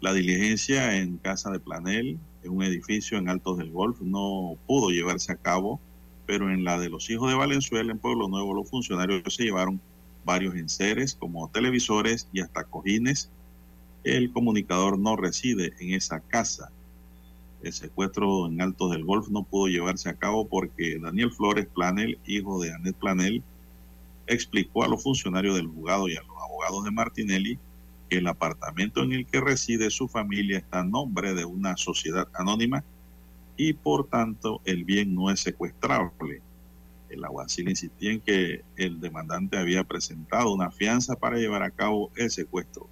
La 0.00 0.12
diligencia 0.12 0.96
en 0.96 1.18
casa 1.18 1.50
de 1.50 1.60
Planel, 1.60 2.18
en 2.42 2.50
un 2.50 2.62
edificio 2.62 3.18
en 3.18 3.28
Altos 3.28 3.58
del 3.58 3.70
Golf, 3.70 4.00
no 4.00 4.56
pudo 4.66 4.90
llevarse 4.90 5.32
a 5.32 5.36
cabo, 5.36 5.80
pero 6.26 6.50
en 6.50 6.64
la 6.64 6.78
de 6.78 6.88
los 6.88 7.10
hijos 7.10 7.30
de 7.30 7.36
Valenzuela, 7.36 7.92
en 7.92 7.98
Pueblo 7.98 8.28
Nuevo, 8.28 8.54
los 8.54 8.70
funcionarios 8.70 9.22
se 9.34 9.44
llevaron 9.44 9.80
varios 10.24 10.54
enseres 10.54 11.14
como 11.14 11.48
televisores 11.50 12.28
y 12.32 12.40
hasta 12.40 12.64
cojines. 12.64 13.30
El 14.04 14.32
comunicador 14.32 14.98
no 14.98 15.16
reside 15.16 15.72
en 15.80 15.94
esa 15.94 16.20
casa. 16.20 16.70
El 17.62 17.72
secuestro 17.72 18.46
en 18.46 18.60
Altos 18.62 18.90
del 18.92 19.04
Golf 19.04 19.28
no 19.28 19.44
pudo 19.44 19.68
llevarse 19.68 20.08
a 20.08 20.14
cabo 20.14 20.48
porque 20.48 20.98
Daniel 20.98 21.30
Flores 21.30 21.66
Planel, 21.66 22.18
hijo 22.26 22.60
de 22.60 22.72
Anet 22.72 22.96
Planel, 22.96 23.42
explicó 24.26 24.84
a 24.84 24.88
los 24.88 25.02
funcionarios 25.02 25.56
del 25.56 25.66
juzgado 25.66 26.08
y 26.08 26.16
a 26.16 26.22
los 26.22 26.36
abogados 26.42 26.84
de 26.84 26.90
Martinelli 26.90 27.58
que 28.08 28.18
el 28.18 28.26
apartamento 28.26 29.02
en 29.02 29.12
el 29.12 29.26
que 29.26 29.40
reside 29.40 29.90
su 29.90 30.08
familia 30.08 30.58
está 30.58 30.80
a 30.80 30.84
nombre 30.84 31.34
de 31.34 31.44
una 31.44 31.76
sociedad 31.76 32.28
anónima 32.34 32.82
y 33.56 33.74
por 33.74 34.08
tanto 34.08 34.60
el 34.64 34.84
bien 34.84 35.14
no 35.14 35.30
es 35.30 35.40
secuestrable. 35.40 36.40
El 37.10 37.24
aguacil 37.24 37.68
insistía 37.68 38.12
en 38.12 38.20
que 38.20 38.62
el 38.76 39.00
demandante 39.00 39.58
había 39.58 39.84
presentado 39.84 40.52
una 40.52 40.70
fianza 40.70 41.16
para 41.16 41.36
llevar 41.36 41.62
a 41.62 41.70
cabo 41.70 42.10
el 42.16 42.30
secuestro. 42.30 42.88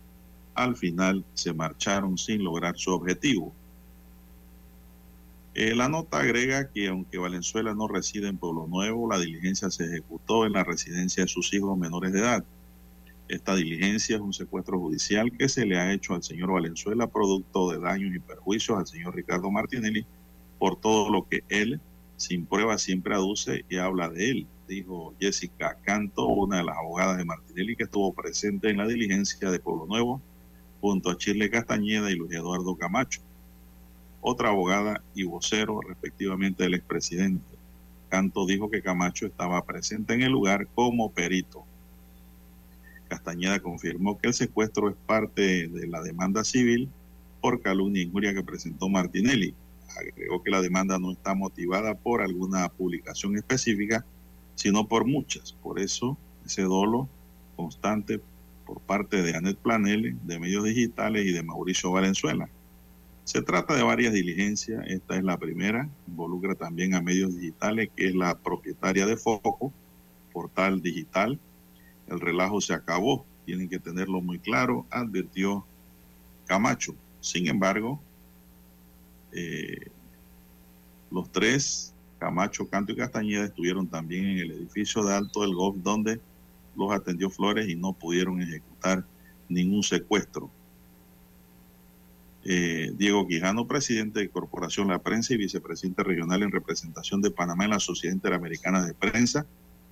Al 0.54 0.76
final 0.76 1.24
se 1.34 1.52
marcharon 1.52 2.18
sin 2.18 2.42
lograr 2.42 2.76
su 2.76 2.90
objetivo. 2.92 3.52
Eh, 5.54 5.74
la 5.74 5.88
nota 5.88 6.18
agrega 6.18 6.68
que 6.70 6.88
aunque 6.88 7.18
Valenzuela 7.18 7.74
no 7.74 7.88
reside 7.88 8.28
en 8.28 8.38
Pueblo 8.38 8.66
Nuevo, 8.66 9.10
la 9.10 9.18
diligencia 9.18 9.70
se 9.70 9.84
ejecutó 9.84 10.46
en 10.46 10.52
la 10.52 10.64
residencia 10.64 11.24
de 11.24 11.28
sus 11.28 11.54
hijos 11.54 11.78
menores 11.78 12.12
de 12.12 12.20
edad. 12.20 12.44
Esta 13.28 13.54
diligencia 13.54 14.16
es 14.16 14.22
un 14.22 14.32
secuestro 14.32 14.78
judicial 14.78 15.30
que 15.36 15.48
se 15.48 15.66
le 15.66 15.78
ha 15.78 15.92
hecho 15.92 16.14
al 16.14 16.22
señor 16.22 16.52
Valenzuela 16.52 17.06
producto 17.06 17.70
de 17.70 17.78
daños 17.78 18.14
y 18.14 18.18
perjuicios 18.18 18.78
al 18.78 18.86
señor 18.86 19.14
Ricardo 19.14 19.50
Martinelli 19.50 20.06
por 20.58 20.80
todo 20.80 21.10
lo 21.10 21.28
que 21.28 21.44
él 21.48 21.80
sin 22.18 22.46
prueba 22.46 22.76
siempre 22.78 23.14
aduce 23.14 23.64
y 23.68 23.76
habla 23.76 24.10
de 24.10 24.30
él, 24.30 24.46
dijo 24.66 25.14
Jessica 25.20 25.78
Canto, 25.84 26.26
una 26.26 26.58
de 26.58 26.64
las 26.64 26.76
abogadas 26.76 27.16
de 27.16 27.24
Martinelli 27.24 27.76
que 27.76 27.84
estuvo 27.84 28.12
presente 28.12 28.70
en 28.70 28.76
la 28.76 28.88
diligencia 28.88 29.50
de 29.52 29.60
Pueblo 29.60 29.86
Nuevo, 29.86 30.20
junto 30.80 31.10
a 31.10 31.16
Chile 31.16 31.48
Castañeda 31.48 32.10
y 32.10 32.16
Luis 32.16 32.32
Eduardo 32.32 32.76
Camacho, 32.76 33.20
otra 34.20 34.48
abogada 34.48 35.00
y 35.14 35.22
vocero 35.22 35.80
respectivamente 35.80 36.64
del 36.64 36.74
expresidente. 36.74 37.56
Canto 38.08 38.46
dijo 38.46 38.68
que 38.68 38.82
Camacho 38.82 39.26
estaba 39.26 39.64
presente 39.64 40.14
en 40.14 40.22
el 40.22 40.32
lugar 40.32 40.66
como 40.74 41.12
perito. 41.12 41.64
Castañeda 43.08 43.60
confirmó 43.60 44.18
que 44.18 44.26
el 44.26 44.34
secuestro 44.34 44.90
es 44.90 44.96
parte 45.06 45.68
de 45.68 45.86
la 45.86 46.02
demanda 46.02 46.42
civil 46.42 46.88
por 47.40 47.62
calumnia 47.62 48.02
e 48.02 48.06
injuria 48.06 48.34
que 48.34 48.42
presentó 48.42 48.88
Martinelli 48.88 49.54
agregó 49.96 50.42
que 50.42 50.50
la 50.50 50.60
demanda 50.60 50.98
no 50.98 51.12
está 51.12 51.34
motivada 51.34 51.94
por 51.94 52.22
alguna 52.22 52.68
publicación 52.68 53.36
específica, 53.36 54.04
sino 54.54 54.86
por 54.86 55.06
muchas. 55.06 55.52
Por 55.52 55.78
eso, 55.78 56.16
ese 56.44 56.62
dolo 56.62 57.08
constante 57.56 58.20
por 58.66 58.80
parte 58.80 59.22
de 59.22 59.34
Anet 59.34 59.56
Planel, 59.56 60.18
de 60.24 60.38
medios 60.38 60.64
digitales 60.64 61.26
y 61.26 61.32
de 61.32 61.42
Mauricio 61.42 61.90
Valenzuela. 61.90 62.48
Se 63.24 63.42
trata 63.42 63.74
de 63.74 63.82
varias 63.82 64.12
diligencias. 64.12 64.84
Esta 64.86 65.16
es 65.16 65.24
la 65.24 65.38
primera. 65.38 65.88
Involucra 66.06 66.54
también 66.54 66.94
a 66.94 67.02
medios 67.02 67.34
digitales, 67.34 67.90
que 67.94 68.08
es 68.08 68.14
la 68.14 68.38
propietaria 68.38 69.06
de 69.06 69.16
Foco, 69.16 69.72
portal 70.32 70.80
digital. 70.80 71.38
El 72.06 72.20
relajo 72.20 72.60
se 72.60 72.74
acabó. 72.74 73.26
Tienen 73.44 73.68
que 73.68 73.78
tenerlo 73.78 74.20
muy 74.20 74.38
claro, 74.38 74.86
advirtió 74.90 75.64
Camacho. 76.46 76.94
Sin 77.20 77.48
embargo, 77.48 78.00
eh, 79.32 79.90
los 81.10 81.30
tres, 81.30 81.94
Camacho, 82.18 82.68
Canto 82.68 82.92
y 82.92 82.96
Castañeda, 82.96 83.44
estuvieron 83.44 83.86
también 83.86 84.26
en 84.26 84.38
el 84.38 84.50
edificio 84.52 85.04
de 85.04 85.14
Alto 85.14 85.42
del 85.42 85.54
Golf, 85.54 85.76
donde 85.82 86.20
los 86.76 86.92
atendió 86.92 87.30
Flores 87.30 87.68
y 87.68 87.76
no 87.76 87.92
pudieron 87.92 88.40
ejecutar 88.42 89.04
ningún 89.48 89.82
secuestro. 89.82 90.50
Eh, 92.44 92.92
Diego 92.96 93.26
Quijano, 93.26 93.66
presidente 93.66 94.20
de 94.20 94.28
Corporación 94.30 94.88
La 94.88 95.00
Prensa 95.00 95.34
y 95.34 95.36
vicepresidente 95.36 96.02
regional 96.02 96.42
en 96.42 96.52
representación 96.52 97.20
de 97.20 97.30
Panamá 97.30 97.64
en 97.64 97.70
la 97.70 97.80
Sociedad 97.80 98.14
Interamericana 98.14 98.84
de 98.86 98.94
Prensa, 98.94 99.44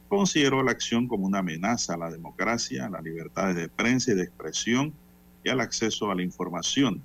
consideró 0.08 0.62
la 0.62 0.70
acción 0.70 1.08
como 1.08 1.26
una 1.26 1.40
amenaza 1.40 1.94
a 1.94 1.98
la 1.98 2.10
democracia, 2.10 2.86
a 2.86 2.90
las 2.90 3.02
libertades 3.02 3.56
de 3.56 3.68
prensa 3.68 4.12
y 4.12 4.14
de 4.14 4.22
expresión 4.22 4.92
y 5.42 5.48
al 5.48 5.60
acceso 5.60 6.10
a 6.10 6.14
la 6.14 6.22
información 6.22 7.02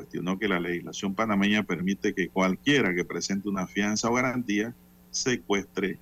cuestionó 0.00 0.38
que 0.38 0.48
la 0.48 0.60
legislación 0.60 1.14
panameña 1.14 1.62
permite 1.62 2.14
que 2.14 2.30
cualquiera 2.30 2.94
que 2.94 3.04
presente 3.04 3.50
una 3.50 3.66
fianza 3.66 4.08
o 4.08 4.14
garantía 4.14 4.74
secuestre 5.10 5.98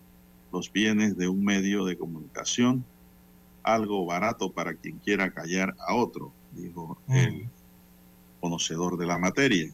los 0.52 0.72
bienes 0.72 1.16
de 1.16 1.26
un 1.26 1.44
medio 1.44 1.84
de 1.84 1.98
comunicación, 1.98 2.84
algo 3.64 4.06
barato 4.06 4.52
para 4.52 4.74
quien 4.74 4.98
quiera 4.98 5.32
callar 5.32 5.74
a 5.80 5.94
otro, 5.94 6.32
dijo 6.52 6.96
el 7.08 7.48
conocedor 8.40 8.98
de 8.98 9.06
la 9.06 9.18
materia. 9.18 9.72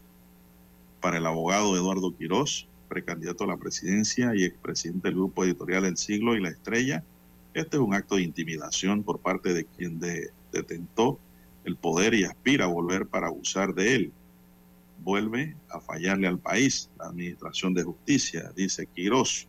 Para 1.03 1.19
el 1.19 1.27
abogado 1.27 1.77
Eduardo 1.77 2.17
Quirós, 2.17 2.67
precandidato 2.89 3.45
a 3.45 3.49
la 3.49 3.59
presidencia 3.59 4.35
y 4.35 4.45
expresidente 4.45 5.09
del 5.09 5.17
grupo 5.17 5.45
editorial 5.45 5.85
El 5.85 5.99
Siglo 5.99 6.35
y 6.35 6.41
La 6.41 6.49
Estrella, 6.49 7.05
este 7.53 7.77
es 7.77 7.83
un 7.83 7.93
acto 7.93 8.17
de 8.17 8.23
intimidación 8.23 9.03
por 9.03 9.21
parte 9.21 9.53
de 9.53 9.67
quien 9.67 10.01
detentó 10.51 11.21
el 11.65 11.77
poder 11.77 12.15
y 12.15 12.25
aspira 12.25 12.67
a 12.67 12.69
volver 12.69 13.07
para 13.07 13.29
abusar 13.29 13.75
de 13.75 13.95
él. 13.95 14.13
Vuelve 15.03 15.57
a 15.71 15.81
fallarle 15.81 16.29
al 16.29 16.39
país, 16.39 16.91
la 16.99 17.07
Administración 17.07 17.75
de 17.75 17.83
Justicia, 17.83 18.53
dice 18.57 18.87
Quirós. 18.87 19.49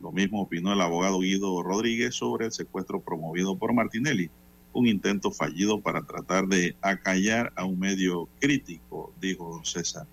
Lo 0.00 0.12
mismo 0.12 0.42
opinó 0.42 0.72
el 0.72 0.80
abogado 0.80 1.20
Guido 1.20 1.62
Rodríguez 1.62 2.14
sobre 2.14 2.46
el 2.46 2.52
secuestro 2.52 3.00
promovido 3.00 3.56
por 3.56 3.72
Martinelli, 3.72 4.30
un 4.72 4.86
intento 4.86 5.30
fallido 5.32 5.80
para 5.80 6.02
tratar 6.02 6.46
de 6.46 6.76
acallar 6.82 7.52
a 7.56 7.64
un 7.64 7.78
medio 7.78 8.28
crítico, 8.38 9.12
dijo 9.20 9.50
don 9.50 9.64
César. 9.64 10.06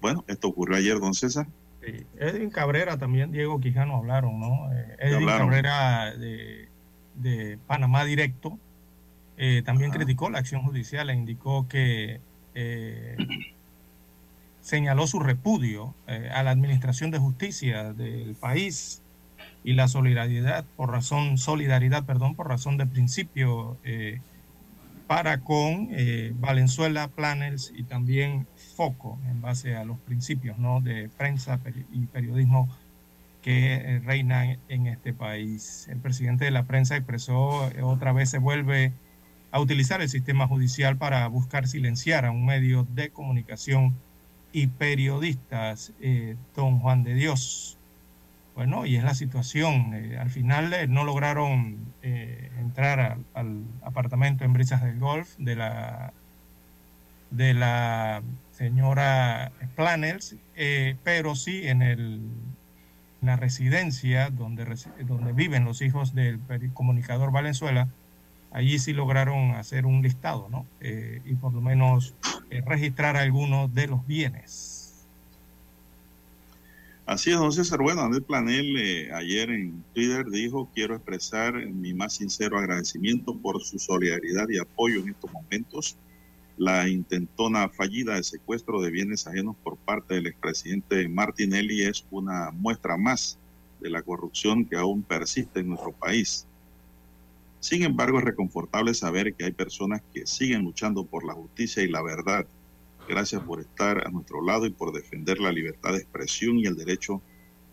Bueno, 0.00 0.24
esto 0.28 0.48
ocurrió 0.48 0.76
ayer, 0.76 1.00
don 1.00 1.14
César. 1.14 1.46
Edwin 2.18 2.50
Cabrera 2.50 2.98
también, 2.98 3.32
Diego 3.32 3.58
Quijano 3.58 3.96
hablaron, 3.96 4.38
¿no? 4.38 4.72
Eh, 4.72 4.96
Edwin 4.98 5.26
Cabrera 5.26 6.14
de, 6.14 6.68
de, 7.14 7.58
Panamá 7.66 8.04
Directo 8.04 8.58
eh, 9.42 9.62
también 9.64 9.90
criticó 9.90 10.28
la 10.28 10.38
acción 10.38 10.62
judicial 10.62 11.08
e 11.08 11.14
indicó 11.14 11.66
que 11.66 12.20
eh, 12.54 13.16
señaló 14.60 15.06
su 15.06 15.18
repudio 15.18 15.94
a 16.06 16.42
la 16.42 16.50
administración 16.50 17.10
de 17.10 17.18
justicia 17.18 17.94
del 17.94 18.34
país 18.34 19.00
y 19.64 19.72
la 19.72 19.88
solidaridad 19.88 20.66
por 20.76 20.90
razón 20.90 21.38
solidaridad 21.38 22.04
perdón 22.04 22.34
por 22.34 22.48
razón 22.48 22.76
de 22.76 22.84
principio 22.84 23.78
para 25.06 25.40
con 25.40 25.88
Valenzuela 26.40 27.08
Planners 27.08 27.72
y 27.74 27.84
también 27.84 28.46
Foco 28.76 29.18
en 29.30 29.40
base 29.40 29.76
a 29.76 29.84
los 29.84 29.98
principios 30.00 30.58
¿no? 30.58 30.82
de 30.82 31.08
prensa 31.16 31.58
y 31.90 32.04
periodismo 32.06 32.68
que 33.42 33.74
eh, 33.74 34.00
reinan 34.04 34.58
en 34.68 34.86
este 34.86 35.12
país. 35.12 35.88
El 35.88 35.98
presidente 35.98 36.44
de 36.44 36.50
la 36.50 36.64
prensa 36.64 36.96
expresó 36.96 37.70
eh, 37.70 37.82
otra 37.82 38.12
vez 38.12 38.30
se 38.30 38.38
vuelve 38.38 38.92
a 39.50 39.60
utilizar 39.60 40.00
el 40.00 40.08
sistema 40.08 40.46
judicial 40.46 40.96
para 40.96 41.26
buscar 41.28 41.66
silenciar 41.66 42.24
a 42.24 42.30
un 42.30 42.46
medio 42.46 42.86
de 42.94 43.10
comunicación 43.10 43.94
y 44.52 44.68
periodistas, 44.68 45.92
eh, 46.00 46.36
don 46.54 46.80
Juan 46.80 47.02
de 47.02 47.14
Dios. 47.14 47.78
Bueno, 48.54 48.84
y 48.84 48.96
es 48.96 49.04
la 49.04 49.14
situación. 49.14 49.94
al 50.18 50.30
final 50.30 50.92
no 50.92 51.04
lograron 51.04 51.78
entrar 52.02 53.18
al 53.32 53.62
apartamento 53.82 54.44
en 54.44 54.52
Brisas 54.52 54.82
del 54.82 54.98
Golf 54.98 55.36
de 55.38 55.56
la, 55.56 56.12
de 57.30 57.54
la 57.54 58.22
señora 58.50 59.52
Planners, 59.76 60.36
pero 61.04 61.36
sí 61.36 61.68
en 61.68 61.80
el 61.80 62.20
la 63.20 63.36
residencia 63.36 64.30
donde, 64.30 64.64
donde 65.04 65.32
viven 65.32 65.64
los 65.64 65.82
hijos 65.82 66.14
del 66.14 66.40
comunicador 66.72 67.32
Valenzuela, 67.32 67.88
allí 68.50 68.78
sí 68.78 68.92
lograron 68.92 69.52
hacer 69.52 69.86
un 69.86 70.02
listado, 70.02 70.48
¿no? 70.50 70.66
Eh, 70.80 71.20
y 71.24 71.34
por 71.34 71.52
lo 71.52 71.60
menos 71.60 72.14
eh, 72.50 72.62
registrar 72.66 73.16
algunos 73.16 73.72
de 73.74 73.86
los 73.86 74.06
bienes. 74.06 75.06
Así 77.06 77.30
es, 77.30 77.38
don 77.38 77.52
César. 77.52 77.80
Bueno, 77.82 78.02
Andrés 78.02 78.22
Planel 78.24 78.76
eh, 78.76 79.12
ayer 79.12 79.50
en 79.50 79.82
Twitter 79.94 80.26
dijo, 80.26 80.70
quiero 80.74 80.94
expresar 80.94 81.54
mi 81.66 81.92
más 81.92 82.14
sincero 82.14 82.56
agradecimiento 82.56 83.36
por 83.36 83.60
su 83.62 83.78
solidaridad 83.80 84.48
y 84.48 84.58
apoyo 84.58 85.00
en 85.00 85.08
estos 85.08 85.32
momentos 85.32 85.96
la 86.56 86.86
intentona 86.88 87.68
fallida 87.70 88.16
de 88.16 88.22
secuestro 88.22 88.82
de 88.82 88.90
bienes 88.90 89.26
ajenos 89.26 89.56
por 89.64 89.78
parte 89.78 90.14
del 90.14 90.26
expresidente 90.26 91.08
Martinelli 91.08 91.82
es 91.82 92.04
una 92.10 92.50
muestra 92.50 92.98
más 92.98 93.38
de 93.80 93.88
la 93.88 94.02
corrupción 94.02 94.66
que 94.66 94.76
aún 94.76 95.02
persiste 95.02 95.60
en 95.60 95.70
nuestro 95.70 95.92
país. 95.92 96.46
Sin 97.60 97.82
embargo, 97.82 98.18
es 98.18 98.24
reconfortable 98.24 98.94
saber 98.94 99.34
que 99.34 99.44
hay 99.44 99.52
personas 99.52 100.02
que 100.14 100.26
siguen 100.26 100.62
luchando 100.62 101.04
por 101.04 101.24
la 101.24 101.34
justicia 101.34 101.82
y 101.82 101.88
la 101.88 102.02
verdad. 102.02 102.46
Gracias 103.06 103.42
por 103.42 103.60
estar 103.60 104.06
a 104.06 104.10
nuestro 104.10 104.42
lado 104.42 104.66
y 104.66 104.70
por 104.70 104.92
defender 104.92 105.38
la 105.38 105.52
libertad 105.52 105.92
de 105.92 105.98
expresión 105.98 106.58
y 106.58 106.66
el 106.66 106.76
derecho 106.76 107.20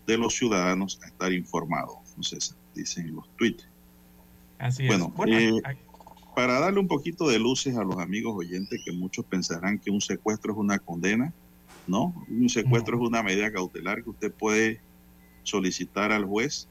de 0.05 0.17
los 0.17 0.35
ciudadanos 0.35 0.99
a 1.03 1.07
estar 1.07 1.31
informados. 1.31 1.97
Entonces, 2.09 2.55
dicen 2.75 3.15
los 3.15 3.29
tweets. 3.37 3.67
Así 4.59 4.87
es. 4.87 4.89
Bueno, 4.89 5.13
eh, 5.27 5.51
para 6.35 6.59
darle 6.59 6.79
un 6.79 6.87
poquito 6.87 7.27
de 7.27 7.39
luces 7.39 7.77
a 7.77 7.83
los 7.83 7.97
amigos 7.97 8.35
oyentes 8.35 8.81
que 8.83 8.91
muchos 8.91 9.25
pensarán 9.25 9.79
que 9.79 9.89
un 9.89 10.01
secuestro 10.01 10.53
es 10.53 10.57
una 10.57 10.79
condena, 10.79 11.33
¿no? 11.87 12.13
Un 12.29 12.49
secuestro 12.49 12.97
es 12.97 13.07
una 13.07 13.23
medida 13.23 13.51
cautelar 13.51 14.03
que 14.03 14.09
usted 14.09 14.33
puede 14.33 14.81
solicitar 15.43 16.11
al 16.11 16.25
juez 16.25 16.67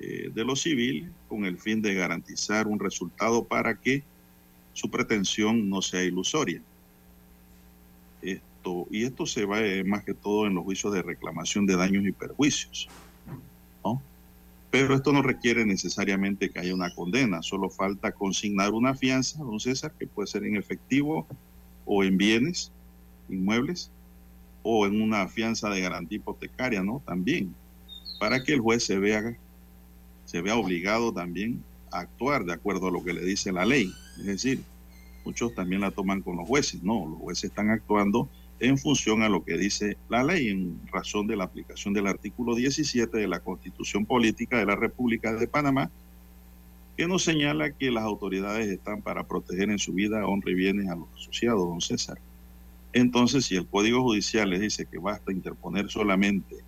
eh, 0.00 0.30
de 0.32 0.44
lo 0.44 0.54
civil 0.54 1.10
con 1.28 1.44
el 1.44 1.58
fin 1.58 1.82
de 1.82 1.94
garantizar 1.94 2.68
un 2.68 2.78
resultado 2.78 3.44
para 3.44 3.80
que 3.80 4.04
su 4.72 4.90
pretensión 4.90 5.68
no 5.68 5.82
sea 5.82 6.04
ilusoria. 6.04 6.62
Esto, 8.22 8.86
y 8.92 9.04
esto 9.04 9.26
se 9.26 9.44
va 9.44 9.60
eh, 9.60 9.82
más 9.82 10.04
que 10.04 10.14
todo 10.14 10.46
en 10.46 10.54
los 10.54 10.62
juicios 10.62 10.92
de 10.92 11.02
reclamación 11.02 11.66
de 11.66 11.76
daños 11.76 12.06
y 12.06 12.12
perjuicios. 12.12 12.88
¿no? 13.84 14.00
Pero 14.70 14.94
esto 14.94 15.12
no 15.12 15.20
requiere 15.20 15.66
necesariamente 15.66 16.50
que 16.50 16.60
haya 16.60 16.74
una 16.74 16.94
condena, 16.94 17.42
solo 17.42 17.68
falta 17.68 18.12
consignar 18.12 18.72
una 18.72 18.94
fianza, 18.94 19.42
don 19.42 19.58
César, 19.58 19.92
que 19.98 20.06
puede 20.06 20.28
ser 20.28 20.44
en 20.44 20.56
efectivo 20.56 21.26
o 21.86 22.04
en 22.04 22.16
bienes 22.16 22.70
inmuebles 23.28 23.90
o 24.62 24.86
en 24.86 25.02
una 25.02 25.26
fianza 25.26 25.70
de 25.70 25.80
garantía 25.80 26.18
hipotecaria, 26.18 26.82
¿no? 26.82 27.02
También, 27.04 27.54
para 28.20 28.44
que 28.44 28.52
el 28.52 28.60
juez 28.60 28.84
se 28.84 28.98
vea, 28.98 29.36
se 30.28 30.42
vea 30.42 30.56
obligado 30.56 31.10
también 31.10 31.64
a 31.90 32.00
actuar 32.00 32.44
de 32.44 32.52
acuerdo 32.52 32.88
a 32.88 32.90
lo 32.90 33.02
que 33.02 33.14
le 33.14 33.24
dice 33.24 33.50
la 33.50 33.64
ley. 33.64 33.90
Es 34.18 34.26
decir, 34.26 34.60
muchos 35.24 35.54
también 35.54 35.80
la 35.80 35.90
toman 35.90 36.20
con 36.20 36.36
los 36.36 36.46
jueces, 36.46 36.82
no, 36.82 37.08
los 37.08 37.18
jueces 37.18 37.44
están 37.44 37.70
actuando 37.70 38.28
en 38.60 38.76
función 38.76 39.22
a 39.22 39.30
lo 39.30 39.42
que 39.42 39.56
dice 39.56 39.96
la 40.10 40.22
ley, 40.22 40.50
en 40.50 40.78
razón 40.92 41.26
de 41.28 41.36
la 41.36 41.44
aplicación 41.44 41.94
del 41.94 42.06
artículo 42.06 42.54
17 42.54 43.16
de 43.16 43.26
la 43.26 43.40
Constitución 43.40 44.04
Política 44.04 44.58
de 44.58 44.66
la 44.66 44.76
República 44.76 45.32
de 45.32 45.48
Panamá, 45.48 45.90
que 46.98 47.06
nos 47.06 47.24
señala 47.24 47.70
que 47.70 47.90
las 47.90 48.04
autoridades 48.04 48.68
están 48.68 49.00
para 49.00 49.26
proteger 49.26 49.70
en 49.70 49.78
su 49.78 49.94
vida, 49.94 50.26
honra 50.26 50.50
y 50.50 50.56
bienes 50.56 50.90
a 50.90 50.96
los 50.96 51.08
asociados, 51.14 51.66
don 51.66 51.80
César. 51.80 52.18
Entonces, 52.92 53.46
si 53.46 53.56
el 53.56 53.66
Código 53.66 54.02
Judicial 54.02 54.50
les 54.50 54.60
dice 54.60 54.84
que 54.84 54.98
basta 54.98 55.32
interponer 55.32 55.88
solamente 55.88 56.67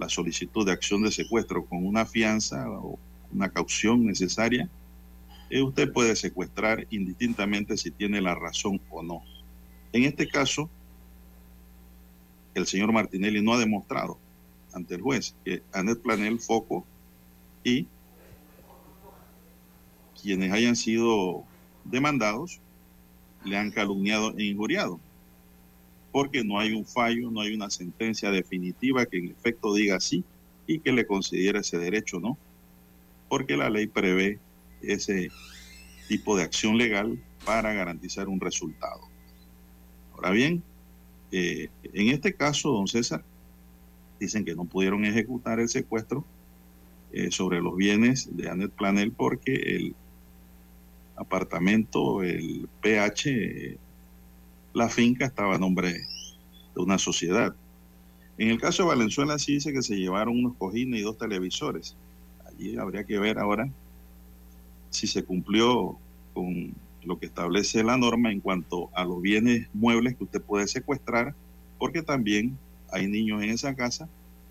la 0.00 0.08
solicitud 0.08 0.64
de 0.66 0.72
acción 0.72 1.02
de 1.02 1.12
secuestro 1.12 1.66
con 1.66 1.86
una 1.86 2.06
fianza 2.06 2.68
o 2.70 2.98
una 3.30 3.50
caución 3.50 4.06
necesaria, 4.06 4.68
eh, 5.50 5.62
usted 5.62 5.92
puede 5.92 6.16
secuestrar 6.16 6.86
indistintamente 6.90 7.76
si 7.76 7.90
tiene 7.90 8.20
la 8.20 8.34
razón 8.34 8.80
o 8.88 9.02
no. 9.02 9.22
En 9.92 10.04
este 10.04 10.26
caso, 10.26 10.70
el 12.54 12.66
señor 12.66 12.92
Martinelli 12.92 13.42
no 13.42 13.52
ha 13.52 13.58
demostrado 13.58 14.18
ante 14.72 14.94
el 14.94 15.02
juez 15.02 15.36
que 15.44 15.62
Anet 15.72 16.00
Planel, 16.00 16.40
Foco 16.40 16.86
y 17.62 17.86
quienes 20.20 20.52
hayan 20.52 20.76
sido 20.76 21.44
demandados 21.84 22.60
le 23.44 23.58
han 23.58 23.70
calumniado 23.70 24.36
e 24.38 24.44
injuriado. 24.44 24.98
Porque 26.12 26.42
no 26.44 26.58
hay 26.58 26.72
un 26.72 26.84
fallo, 26.84 27.30
no 27.30 27.40
hay 27.40 27.54
una 27.54 27.70
sentencia 27.70 28.30
definitiva 28.30 29.06
que 29.06 29.18
en 29.18 29.28
efecto 29.28 29.74
diga 29.74 30.00
sí 30.00 30.24
y 30.66 30.80
que 30.80 30.92
le 30.92 31.06
considere 31.06 31.60
ese 31.60 31.78
derecho, 31.78 32.20
¿no? 32.20 32.36
Porque 33.28 33.56
la 33.56 33.70
ley 33.70 33.86
prevé 33.86 34.38
ese 34.82 35.30
tipo 36.08 36.36
de 36.36 36.42
acción 36.42 36.76
legal 36.76 37.18
para 37.44 37.72
garantizar 37.72 38.28
un 38.28 38.40
resultado. 38.40 39.00
Ahora 40.14 40.30
bien, 40.30 40.62
eh, 41.32 41.68
en 41.92 42.08
este 42.08 42.34
caso, 42.34 42.70
don 42.70 42.88
César, 42.88 43.24
dicen 44.18 44.44
que 44.44 44.54
no 44.54 44.64
pudieron 44.64 45.04
ejecutar 45.04 45.60
el 45.60 45.68
secuestro 45.68 46.24
eh, 47.12 47.30
sobre 47.30 47.60
los 47.60 47.76
bienes 47.76 48.36
de 48.36 48.48
Anet 48.48 48.70
Planel 48.72 49.12
porque 49.12 49.54
el 49.54 49.94
apartamento, 51.16 52.22
el 52.22 52.68
PH, 52.82 53.78
la 54.72 54.88
finca 54.88 55.26
estaba 55.26 55.56
a 55.56 55.58
nombre 55.58 55.92
de 55.92 56.80
una 56.80 56.98
sociedad. 56.98 57.54
En 58.38 58.48
el 58.48 58.60
caso 58.60 58.82
de 58.82 58.90
Valenzuela 58.90 59.38
sí 59.38 59.54
dice 59.54 59.72
que 59.72 59.82
se 59.82 59.96
llevaron 59.96 60.38
unos 60.38 60.56
cojines 60.56 61.00
y 61.00 61.02
dos 61.02 61.18
televisores. 61.18 61.96
Allí 62.46 62.76
habría 62.76 63.04
que 63.04 63.18
ver 63.18 63.38
ahora 63.38 63.68
si 64.90 65.06
se 65.06 65.24
cumplió 65.24 65.98
con 66.32 66.74
lo 67.02 67.18
que 67.18 67.26
establece 67.26 67.82
la 67.82 67.96
norma 67.96 68.30
en 68.30 68.40
cuanto 68.40 68.90
a 68.94 69.04
los 69.04 69.20
bienes 69.20 69.68
muebles 69.72 70.16
que 70.16 70.24
usted 70.24 70.42
puede 70.42 70.68
secuestrar, 70.68 71.34
porque 71.78 72.02
también 72.02 72.58
hay 72.92 73.08
niños 73.08 73.42
en 73.42 73.50
esa 73.50 73.74
casa 73.74 74.08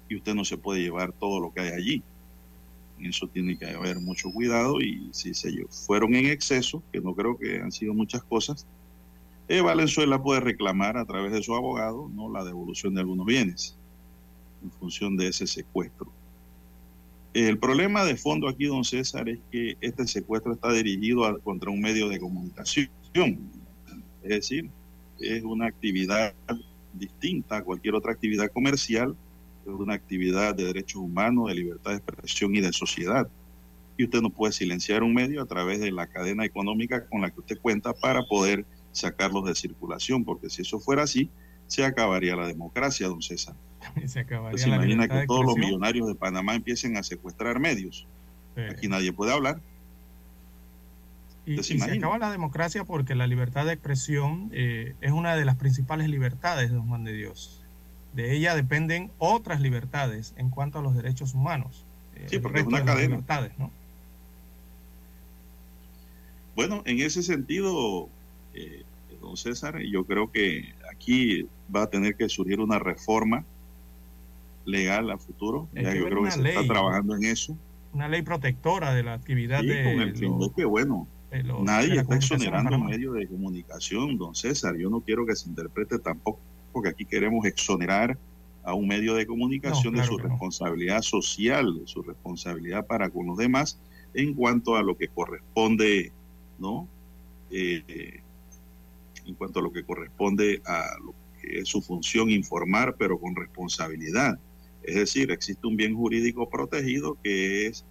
y 0.07 0.15
usted 0.15 0.33
no 0.33 0.43
se 0.43 0.57
puede 0.57 0.81
llevar 0.81 1.13
todo 1.13 1.39
lo 1.39 1.53
que 1.53 1.61
hay 1.61 1.69
allí. 1.69 2.03
En 2.99 3.05
eso 3.05 3.27
tiene 3.27 3.57
que 3.57 3.69
haber 3.69 3.99
mucho 3.99 4.29
cuidado 4.31 4.81
y 4.81 5.09
si 5.13 5.33
se 5.33 5.51
fueron 5.69 6.15
en 6.15 6.25
exceso, 6.25 6.83
que 6.91 6.99
no 6.99 7.13
creo 7.13 7.37
que 7.37 7.61
han 7.61 7.71
sido 7.71 7.93
muchas 7.93 8.23
cosas, 8.23 8.65
eh, 9.49 9.61
Valenzuela 9.61 10.21
puede 10.21 10.41
reclamar 10.41 10.95
a 10.97 11.05
través 11.05 11.31
de 11.33 11.41
su 11.41 11.55
abogado 11.55 12.09
no 12.13 12.31
la 12.31 12.45
devolución 12.45 12.93
de 12.93 13.01
algunos 13.01 13.25
bienes 13.25 13.75
en 14.63 14.71
función 14.71 15.17
de 15.17 15.27
ese 15.27 15.47
secuestro. 15.47 16.11
El 17.33 17.57
problema 17.57 18.05
de 18.05 18.15
fondo 18.15 18.47
aquí, 18.47 18.65
don 18.65 18.83
César, 18.83 19.27
es 19.27 19.39
que 19.51 19.77
este 19.81 20.07
secuestro 20.07 20.53
está 20.53 20.71
dirigido 20.71 21.39
contra 21.41 21.69
un 21.69 21.81
medio 21.81 22.09
de 22.09 22.19
comunicación. 22.19 22.89
Es 24.23 24.29
decir, 24.29 24.69
es 25.19 25.43
una 25.43 25.67
actividad 25.67 26.33
distinta 26.93 27.57
a 27.57 27.63
cualquier 27.63 27.95
otra 27.95 28.11
actividad 28.11 28.51
comercial, 28.51 29.15
es 29.65 29.71
una 29.71 29.93
actividad 29.93 30.55
de 30.55 30.65
derechos 30.65 31.01
humanos, 31.01 31.49
de 31.49 31.55
libertad 31.55 31.91
de 31.91 31.97
expresión 31.97 32.55
y 32.55 32.61
de 32.61 32.73
sociedad. 32.73 33.29
Y 33.97 34.05
usted 34.05 34.21
no 34.21 34.29
puede 34.29 34.53
silenciar 34.53 35.03
un 35.03 35.13
medio 35.13 35.41
a 35.41 35.45
través 35.45 35.79
de 35.79 35.91
la 35.91 36.07
cadena 36.07 36.45
económica 36.45 37.07
con 37.07 37.21
la 37.21 37.31
que 37.31 37.39
usted 37.39 37.59
cuenta 37.59 37.93
para 37.93 38.23
poder 38.23 38.65
sacarlos 38.91 39.45
de 39.45 39.55
circulación, 39.55 40.23
porque 40.23 40.49
si 40.49 40.61
eso 40.61 40.79
fuera 40.79 41.03
así, 41.03 41.29
se 41.67 41.85
acabaría 41.85 42.35
la 42.35 42.47
democracia, 42.47 43.07
don 43.07 43.21
César. 43.21 43.55
Se 44.05 44.19
acabaría 44.19 44.51
pues 44.51 44.67
imagina 44.67 45.07
que 45.07 45.25
todos 45.25 45.45
los 45.45 45.55
millonarios 45.55 46.07
de 46.07 46.15
Panamá 46.15 46.55
empiecen 46.55 46.97
a 46.97 47.03
secuestrar 47.03 47.59
medios. 47.59 48.07
Aquí 48.69 48.87
nadie 48.87 49.13
puede 49.13 49.31
hablar. 49.31 49.61
Y, 51.45 51.63
se, 51.63 51.81
acaba 51.81 52.19
la 52.19 52.31
democracia 52.31 52.83
porque 52.83 53.15
la 53.15 53.25
libertad 53.25 53.65
de 53.65 53.73
expresión 53.73 54.51
eh, 54.53 54.95
es 55.01 55.11
una 55.11 55.35
de 55.35 55.45
las 55.45 55.55
principales 55.55 56.07
libertades 56.09 56.69
de 56.69 56.75
don 56.75 56.87
Juan 56.87 57.03
de 57.03 57.13
Dios. 57.13 57.63
De 58.13 58.35
ella 58.35 58.53
dependen 58.53 59.11
otras 59.17 59.61
libertades 59.61 60.33
en 60.37 60.49
cuanto 60.49 60.79
a 60.79 60.81
los 60.81 60.95
derechos 60.95 61.33
humanos. 61.33 61.85
Eh, 62.15 62.25
sí, 62.29 62.39
porque 62.39 62.59
es 62.59 62.67
una 62.67 62.83
cadena. 62.83 63.23
Bueno, 66.55 66.83
en 66.85 66.99
ese 66.99 67.23
sentido, 67.23 68.09
eh, 68.59 68.83
don 69.21 69.37
César, 69.37 69.79
yo 69.79 70.05
creo 70.05 70.31
que 70.31 70.73
aquí 70.91 71.47
va 71.73 71.83
a 71.83 71.89
tener 71.89 72.15
que 72.15 72.29
surgir 72.29 72.59
una 72.59 72.79
reforma 72.79 73.45
legal 74.65 75.09
a 75.09 75.17
futuro. 75.17 75.67
Ya 75.73 75.93
yo 75.93 76.05
creo 76.05 76.23
que 76.23 76.31
se 76.31 76.47
está 76.47 76.65
trabajando 76.65 77.15
en 77.15 77.25
eso. 77.25 77.57
Una 77.93 78.07
ley 78.07 78.21
protectora 78.21 78.93
de 78.93 79.03
la 79.03 79.13
actividad 79.13 79.61
de. 79.61 79.83
Con 79.83 80.01
el 80.01 80.15
fin 80.15 80.37
de 80.37 80.51
que, 80.55 80.65
bueno, 80.65 81.07
nadie 81.61 81.99
está 81.99 82.15
exonerando 82.15 82.75
un 82.75 82.85
medio 82.85 83.13
de 83.13 83.27
comunicación, 83.27 84.17
don 84.17 84.35
César. 84.35 84.75
Yo 84.77 84.89
no 84.89 85.01
quiero 85.01 85.25
que 85.25 85.35
se 85.35 85.49
interprete 85.49 85.97
tampoco, 85.99 86.39
porque 86.71 86.89
aquí 86.89 87.05
queremos 87.05 87.45
exonerar 87.45 88.17
a 88.63 88.73
un 88.73 88.87
medio 88.87 89.15
de 89.15 89.25
comunicación 89.25 89.95
de 89.95 90.03
su 90.03 90.17
responsabilidad 90.17 91.01
social, 91.01 91.79
de 91.79 91.87
su 91.87 92.03
responsabilidad 92.03 92.85
para 92.85 93.09
con 93.09 93.25
los 93.25 93.37
demás 93.37 93.79
en 94.13 94.33
cuanto 94.33 94.75
a 94.75 94.83
lo 94.83 94.97
que 94.97 95.07
corresponde, 95.07 96.11
¿no? 96.59 96.87
Eh, 97.51 98.21
en 99.29 99.35
cuanto 99.35 99.59
a 99.59 99.63
lo 99.63 99.71
que 99.71 99.83
corresponde 99.83 100.61
a 100.65 100.97
lo 101.03 101.13
que 101.41 101.59
es 101.59 101.69
su 101.69 101.81
función 101.81 102.29
informar, 102.29 102.95
pero 102.97 103.19
con 103.19 103.35
responsabilidad. 103.35 104.39
Es 104.83 104.95
decir, 104.95 105.31
existe 105.31 105.67
un 105.67 105.77
bien 105.77 105.95
jurídico 105.95 106.49
protegido 106.49 107.17
que 107.23 107.67
es 107.67 107.85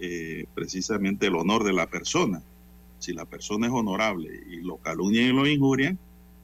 eh, 0.00 0.46
precisamente 0.54 1.26
el 1.26 1.36
honor 1.36 1.64
de 1.64 1.72
la 1.72 1.86
persona. 1.88 2.42
Si 2.98 3.12
la 3.12 3.24
persona 3.24 3.66
es 3.66 3.72
honorable 3.72 4.30
y 4.48 4.56
lo 4.56 4.78
calumnian 4.78 5.26
y 5.26 5.32
lo 5.32 5.46
injurian, 5.46 5.98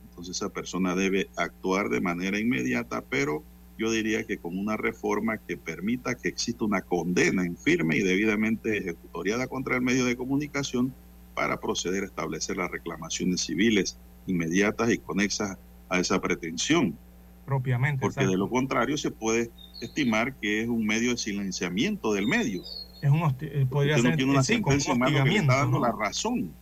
entonces 0.09 0.37
esa 0.37 0.51
persona 0.51 0.95
debe 0.95 1.29
actuar 1.37 1.89
de 1.89 2.01
manera 2.01 2.39
inmediata, 2.39 3.03
pero 3.09 3.43
yo 3.79 3.91
diría 3.91 4.25
que 4.25 4.37
con 4.37 4.59
una 4.59 4.77
reforma 4.77 5.39
que 5.39 5.57
permita 5.57 6.15
que 6.15 6.29
exista 6.29 6.67
una 6.67 6.83
condena 6.83 7.47
en 7.47 7.57
firme 7.57 7.97
y 7.97 8.03
debidamente 8.03 8.77
ejecutoriada 8.77 9.47
contra 9.47 9.77
el 9.77 9.81
medio 9.81 10.05
de 10.05 10.17
comunicación 10.17 10.93
para 11.35 11.61
proceder 11.61 12.03
a 12.03 12.07
establecer 12.07 12.59
las 12.59 12.71
reclamaciones 12.71 13.41
civiles 13.41 13.97
inmediatas 14.27 14.91
y 14.91 14.99
conexas 14.99 15.57
a 15.89 15.99
esa 15.99 16.21
pretensión. 16.21 16.97
Propiamente. 17.45 18.01
Porque 18.01 18.27
de 18.27 18.37
lo 18.37 18.49
contrario 18.49 18.97
se 18.97 19.11
puede 19.11 19.51
estimar 19.81 20.35
que 20.37 20.63
es 20.63 20.69
un 20.69 20.87
medio 20.87 21.11
de 21.11 21.19
silenciamiento 21.19 22.13
del 22.13 22.27
medio. 22.27 22.63
Es 23.03 23.11
un 23.11 23.23
eh, 23.41 23.67
podría 23.69 23.97
ser, 23.97 24.11
no 24.11 24.17
tiene 24.17 24.33
una 24.33 24.43
sentencia 24.43 24.95
que 24.95 25.37
está 25.37 25.57
dando 25.57 25.81
la 25.81 25.91
razón 25.91 26.53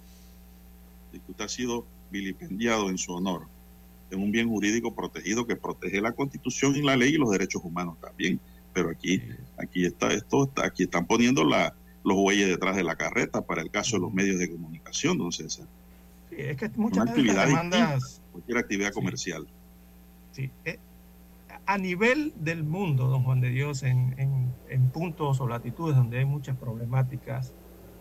de 1.12 1.18
que 1.18 1.30
usted 1.30 1.44
ha 1.44 1.48
sido 1.48 1.84
vilipendiado 2.10 2.88
en 2.90 2.98
su 2.98 3.12
honor. 3.12 3.46
Es 4.10 4.16
un 4.16 4.30
bien 4.30 4.48
jurídico 4.48 4.94
protegido 4.94 5.46
que 5.46 5.56
protege 5.56 6.00
la 6.00 6.12
Constitución 6.12 6.76
y 6.76 6.82
la 6.82 6.96
ley 6.96 7.14
y 7.14 7.18
los 7.18 7.30
derechos 7.30 7.62
humanos 7.64 7.96
también. 8.00 8.40
Pero 8.72 8.90
aquí, 8.90 9.20
aquí 9.58 9.84
está 9.84 10.12
esto, 10.12 10.44
está, 10.44 10.66
aquí 10.66 10.84
están 10.84 11.06
poniendo 11.06 11.44
la, 11.44 11.74
los 12.04 12.16
bueyes 12.16 12.48
detrás 12.48 12.76
de 12.76 12.84
la 12.84 12.96
carreta 12.96 13.42
para 13.42 13.60
el 13.60 13.70
caso 13.70 13.96
de 13.96 14.02
los 14.02 14.12
medios 14.12 14.38
de 14.38 14.50
comunicación, 14.50 15.18
don 15.18 15.32
César. 15.32 15.66
Es 16.38 16.56
que 16.56 16.68
muchas 16.76 17.02
Una 17.02 17.10
actividad 17.10 17.46
demandas... 17.46 18.22
cualquier 18.32 18.58
actividad 18.58 18.92
comercial. 18.92 19.46
Sí, 20.32 20.50
eh, 20.64 20.78
a 21.68 21.76
nivel 21.76 22.32
del 22.36 22.64
mundo, 22.64 23.08
don 23.08 23.24
Juan 23.24 23.42
de 23.42 23.50
Dios, 23.50 23.82
en, 23.82 24.08
puntos 24.92 25.38
o 25.40 25.46
latitudes 25.46 25.96
donde 25.96 26.18
hay 26.18 26.24
muchas 26.24 26.56
problemáticas, 26.56 27.52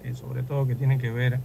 eh, 0.04 0.14
sobre 0.14 0.42
todo 0.44 0.66
que 0.66 0.76
tienen 0.76 1.00
que 1.00 1.12
ver 1.12 1.42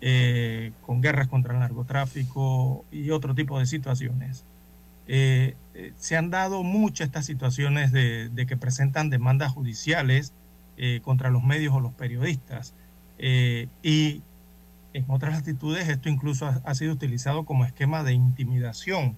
eh, 0.00 0.72
con 0.80 1.02
guerras 1.02 1.28
contra 1.28 1.52
el 1.52 1.60
narcotráfico 1.60 2.86
y 2.90 3.10
otro 3.10 3.34
tipo 3.34 3.58
de 3.58 3.66
situaciones. 3.66 4.46
Eh, 5.08 5.56
se 5.98 6.16
han 6.16 6.30
dado 6.30 6.62
muchas 6.62 7.08
estas 7.08 7.26
situaciones 7.26 7.92
de, 7.92 8.46
que 8.48 8.56
presentan 8.56 9.10
demandas 9.10 9.52
judiciales 9.52 10.32
contra 11.02 11.30
los 11.30 11.42
medios 11.42 11.74
o 11.74 11.80
los 11.80 11.92
periodistas. 11.92 12.74
y 13.18 14.22
en 14.96 15.04
otras 15.08 15.34
latitudes 15.34 15.88
esto 15.88 16.08
incluso 16.08 16.46
ha 16.64 16.74
sido 16.74 16.92
utilizado 16.92 17.44
como 17.44 17.64
esquema 17.64 18.02
de 18.02 18.12
intimidación 18.12 19.16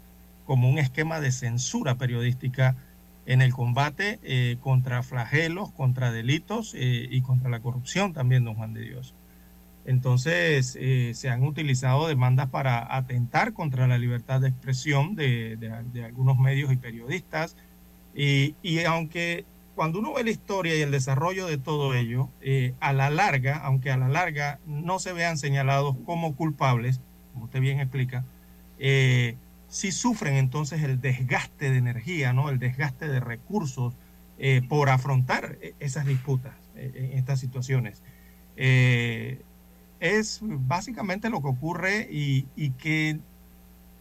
como 0.49 0.71
un 0.71 0.79
esquema 0.79 1.21
de 1.21 1.31
censura 1.31 1.97
periodística 1.97 2.75
en 3.27 3.43
el 3.43 3.53
combate 3.53 4.19
eh, 4.23 4.57
contra 4.61 5.03
flagelos, 5.03 5.71
contra 5.73 6.11
delitos 6.11 6.73
eh, 6.75 7.07
y 7.11 7.21
contra 7.21 7.51
la 7.51 7.61
corrupción 7.61 8.15
también, 8.15 8.45
don 8.47 8.55
Juan 8.55 8.73
de 8.73 8.81
Dios. 8.81 9.15
Entonces, 9.85 10.79
eh, 10.81 11.13
se 11.15 11.29
han 11.29 11.45
utilizado 11.45 12.09
demandas 12.09 12.49
para 12.49 12.97
atentar 12.97 13.53
contra 13.53 13.87
la 13.87 13.99
libertad 13.99 14.41
de 14.41 14.49
expresión 14.49 15.15
de, 15.17 15.59
algunos 16.03 16.39
medios 16.39 16.73
y 16.73 16.77
periodistas. 16.77 17.55
Y, 18.15 18.55
y, 18.63 18.85
aunque 18.85 19.45
cuando 19.79 20.01
uno 20.01 20.13
ve 20.13 20.25
la 20.25 20.31
historia 20.31 20.77
y 20.77 20.81
el 20.81 20.91
desarrollo 20.91 21.47
de 21.47 21.57
todo 21.57 21.95
ello, 21.95 22.29
a 22.81 22.93
la 22.93 23.11
larga, 23.11 23.59
aunque 23.59 23.93
a 23.93 23.97
la 23.97 24.09
larga 24.09 24.59
no 24.67 24.99
se 24.99 25.13
vean 25.13 25.39
señalados 25.39 25.95
como 26.05 26.35
culpables, 26.35 27.01
como 27.33 27.45
usted 27.45 27.61
bien 27.61 27.79
explica, 27.79 28.25
si 29.69 29.93
sufren 29.93 30.35
entonces 30.35 30.83
el 30.83 31.01
desgaste 31.01 31.71
de 31.71 31.79
energía, 31.79 32.33
¿no? 32.33 32.49
el 32.51 32.59
desgaste 32.59 33.07
de 33.07 33.21
recursos 33.21 33.95
eh, 34.39 34.63
por 34.69 34.89
afrontar 34.89 35.59
esas 35.79 36.07
disputas, 36.07 36.55
e-, 36.77 36.93
en 36.95 37.19
estas 37.19 37.41
situaciones. 37.41 38.03
Eh, 38.57 39.43
es 40.01 40.41
básicamente 40.43 41.29
lo 41.29 41.43
que 41.43 41.49
ocurre 41.49 42.09
y, 42.11 42.71
que 42.79 43.19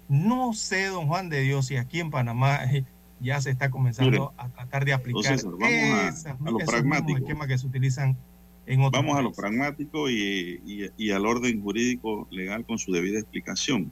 no 0.09 0.53
sé, 0.53 0.85
don 0.85 1.07
Juan 1.07 1.29
de 1.29 1.41
Dios, 1.41 1.67
si 1.67 1.77
aquí 1.77 1.99
en 1.99 2.11
Panamá 2.11 2.63
eh, 2.65 2.85
ya 3.19 3.41
se 3.41 3.49
está 3.51 3.69
comenzando 3.71 4.33
a 4.37 4.49
tratar 4.49 4.85
de 4.85 4.93
aplicar 4.93 5.33
esos, 5.33 5.53
esquemas 5.53 7.47
que 7.47 7.57
se 7.57 7.67
utilizan 7.67 8.17
en 8.65 8.81
otros 8.81 9.01
Vamos 9.01 9.17
a 9.17 9.21
lo 9.21 9.31
pragmático 9.31 10.09
y 10.09 11.11
al 11.11 11.25
orden 11.25 11.61
jurídico 11.61 12.27
legal 12.31 12.65
con 12.65 12.77
su 12.77 12.91
debida 12.91 13.19
explicación. 13.19 13.91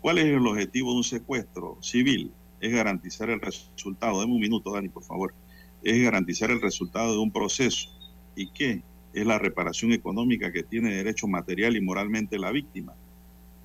¿Cuál 0.00 0.18
es 0.18 0.26
el 0.26 0.46
objetivo 0.46 0.92
de 0.92 0.96
un 0.98 1.04
secuestro 1.04 1.76
civil? 1.80 2.32
Es 2.60 2.72
garantizar 2.72 3.30
el 3.30 3.40
resultado. 3.40 4.20
Deme 4.20 4.32
un 4.32 4.40
minuto, 4.40 4.72
Dani, 4.72 4.88
por 4.88 5.02
favor. 5.02 5.34
Es 5.82 6.02
garantizar 6.02 6.50
el 6.50 6.60
resultado 6.60 7.12
de 7.12 7.18
un 7.18 7.30
proceso. 7.30 7.90
¿Y 8.36 8.50
qué? 8.50 8.82
Es 9.12 9.26
la 9.26 9.38
reparación 9.38 9.92
económica 9.92 10.52
que 10.52 10.62
tiene 10.62 10.94
derecho 10.94 11.26
material 11.26 11.76
y 11.76 11.80
moralmente 11.80 12.38
la 12.38 12.52
víctima. 12.52 12.94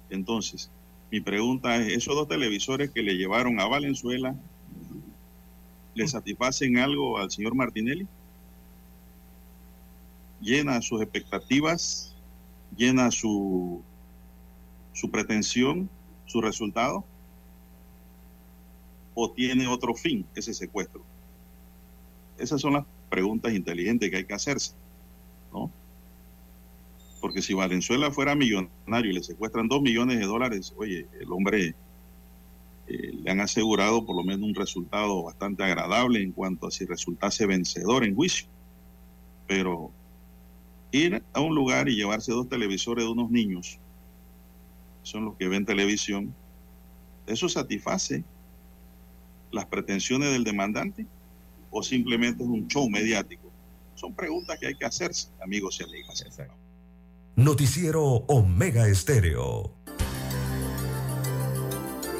Entonces, 0.09 0.71
mi 1.13 1.21
pregunta 1.21 1.75
es, 1.75 1.93
¿esos 1.93 2.15
dos 2.15 2.27
televisores 2.27 2.89
que 2.89 3.03
le 3.03 3.13
llevaron 3.13 3.59
a 3.59 3.67
Valenzuela 3.67 4.35
le 5.93 6.07
satisfacen 6.07 6.79
algo 6.79 7.19
al 7.19 7.29
señor 7.29 7.53
Martinelli? 7.53 8.07
¿Llena 10.41 10.81
sus 10.81 11.03
expectativas? 11.03 12.15
¿Llena 12.75 13.11
su, 13.11 13.83
su 14.93 15.11
pretensión? 15.11 15.87
su 16.25 16.41
resultado? 16.41 17.05
¿O 19.13 19.29
tiene 19.29 19.67
otro 19.67 19.93
fin 19.93 20.25
ese 20.33 20.51
secuestro? 20.51 21.03
Esas 22.39 22.59
son 22.59 22.73
las 22.73 22.85
preguntas 23.11 23.53
inteligentes 23.53 24.09
que 24.09 24.17
hay 24.17 24.25
que 24.25 24.33
hacerse, 24.33 24.73
¿no? 25.53 25.69
Porque 27.23 27.41
si 27.41 27.53
Valenzuela 27.53 28.11
fuera 28.11 28.35
millonario 28.35 29.11
y 29.11 29.13
le 29.13 29.23
secuestran 29.23 29.69
dos 29.69 29.81
millones 29.81 30.19
de 30.19 30.25
dólares, 30.25 30.73
oye, 30.75 31.07
el 31.21 31.31
hombre 31.31 31.73
eh, 32.85 33.13
le 33.13 33.31
han 33.31 33.39
asegurado 33.39 34.05
por 34.05 34.17
lo 34.17 34.25
menos 34.25 34.45
un 34.45 34.53
resultado 34.53 35.23
bastante 35.23 35.63
agradable 35.63 36.21
en 36.21 36.33
cuanto 36.33 36.67
a 36.67 36.71
si 36.71 36.83
resultase 36.85 37.45
vencedor 37.45 38.03
en 38.03 38.13
juicio. 38.13 38.49
Pero 39.47 39.89
ir 40.91 41.23
a 41.31 41.39
un 41.39 41.55
lugar 41.55 41.87
y 41.87 41.95
llevarse 41.95 42.33
dos 42.33 42.49
televisores 42.49 43.05
de 43.05 43.11
unos 43.11 43.31
niños, 43.31 43.79
son 45.03 45.23
los 45.23 45.37
que 45.37 45.47
ven 45.47 45.65
televisión, 45.65 46.35
¿eso 47.25 47.47
satisface 47.47 48.25
las 49.49 49.65
pretensiones 49.67 50.29
del 50.33 50.43
demandante 50.43 51.05
o 51.71 51.83
simplemente 51.83 52.43
es 52.43 52.49
un 52.49 52.67
show 52.67 52.89
mediático? 52.89 53.49
Son 53.95 54.13
preguntas 54.13 54.59
que 54.59 54.67
hay 54.67 54.75
que 54.75 54.83
hacerse, 54.83 55.29
amigos 55.41 55.79
y 55.79 55.85
amigas. 55.85 56.21
Noticiero 57.35 58.03
Omega 58.27 58.87
Estéreo. 58.87 59.75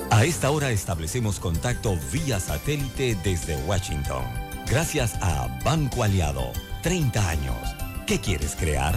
A 0.09 0.25
esta 0.25 0.49
hora 0.49 0.71
establecemos 0.71 1.39
contacto 1.39 1.99
vía 2.11 2.39
satélite 2.39 3.15
desde 3.23 3.55
Washington. 3.67 4.23
Gracias 4.67 5.13
a 5.21 5.59
Banco 5.63 6.01
Aliado. 6.01 6.51
30 6.81 7.29
años. 7.29 7.75
¿Qué 8.07 8.19
quieres 8.19 8.55
crear? 8.55 8.95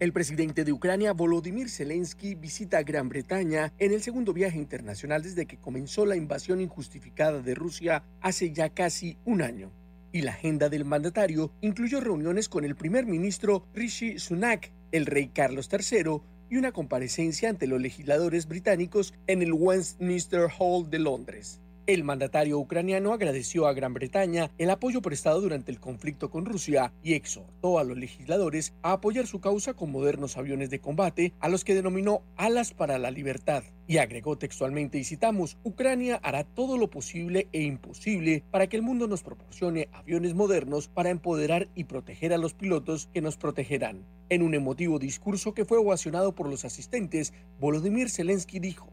El 0.00 0.12
presidente 0.12 0.64
de 0.64 0.72
Ucrania, 0.72 1.12
Volodymyr 1.12 1.70
Zelensky, 1.70 2.34
visita 2.34 2.82
Gran 2.82 3.08
Bretaña 3.08 3.72
en 3.78 3.92
el 3.92 4.02
segundo 4.02 4.32
viaje 4.32 4.58
internacional 4.58 5.22
desde 5.22 5.46
que 5.46 5.58
comenzó 5.58 6.04
la 6.04 6.16
invasión 6.16 6.60
injustificada 6.60 7.42
de 7.42 7.54
Rusia 7.54 8.02
hace 8.20 8.52
ya 8.52 8.70
casi 8.70 9.18
un 9.24 9.40
año. 9.40 9.70
Y 10.18 10.22
la 10.22 10.32
agenda 10.32 10.68
del 10.68 10.84
mandatario 10.84 11.52
incluyó 11.60 12.00
reuniones 12.00 12.48
con 12.48 12.64
el 12.64 12.74
primer 12.74 13.06
ministro 13.06 13.62
Rishi 13.72 14.18
Sunak, 14.18 14.72
el 14.90 15.06
rey 15.06 15.28
Carlos 15.28 15.68
III 15.70 16.20
y 16.50 16.56
una 16.56 16.72
comparecencia 16.72 17.48
ante 17.48 17.68
los 17.68 17.80
legisladores 17.80 18.48
británicos 18.48 19.14
en 19.28 19.42
el 19.42 19.52
Westminster 19.52 20.48
Hall 20.58 20.90
de 20.90 20.98
Londres. 20.98 21.60
El 21.86 22.02
mandatario 22.02 22.58
ucraniano 22.58 23.12
agradeció 23.12 23.68
a 23.68 23.74
Gran 23.74 23.94
Bretaña 23.94 24.50
el 24.58 24.70
apoyo 24.70 25.02
prestado 25.02 25.40
durante 25.40 25.70
el 25.70 25.78
conflicto 25.78 26.30
con 26.30 26.46
Rusia 26.46 26.92
y 27.00 27.14
exhortó 27.14 27.78
a 27.78 27.84
los 27.84 27.96
legisladores 27.96 28.74
a 28.82 28.94
apoyar 28.94 29.28
su 29.28 29.40
causa 29.40 29.74
con 29.74 29.92
modernos 29.92 30.36
aviones 30.36 30.68
de 30.68 30.80
combate 30.80 31.32
a 31.38 31.48
los 31.48 31.62
que 31.62 31.76
denominó 31.76 32.24
alas 32.34 32.74
para 32.74 32.98
la 32.98 33.12
libertad. 33.12 33.62
Y 33.88 33.96
agregó 33.96 34.36
textualmente, 34.36 34.98
y 34.98 35.04
citamos, 35.04 35.56
Ucrania 35.64 36.20
hará 36.22 36.44
todo 36.44 36.76
lo 36.76 36.90
posible 36.90 37.48
e 37.52 37.62
imposible 37.62 38.44
para 38.50 38.66
que 38.66 38.76
el 38.76 38.82
mundo 38.82 39.08
nos 39.08 39.22
proporcione 39.22 39.88
aviones 39.92 40.34
modernos 40.34 40.88
para 40.88 41.08
empoderar 41.08 41.68
y 41.74 41.84
proteger 41.84 42.34
a 42.34 42.38
los 42.38 42.52
pilotos 42.52 43.08
que 43.14 43.22
nos 43.22 43.38
protegerán. 43.38 44.04
En 44.28 44.42
un 44.42 44.52
emotivo 44.52 44.98
discurso 44.98 45.54
que 45.54 45.64
fue 45.64 45.78
ovacionado 45.78 46.34
por 46.34 46.50
los 46.50 46.66
asistentes, 46.66 47.32
Volodymyr 47.60 48.10
Zelensky 48.10 48.58
dijo, 48.58 48.90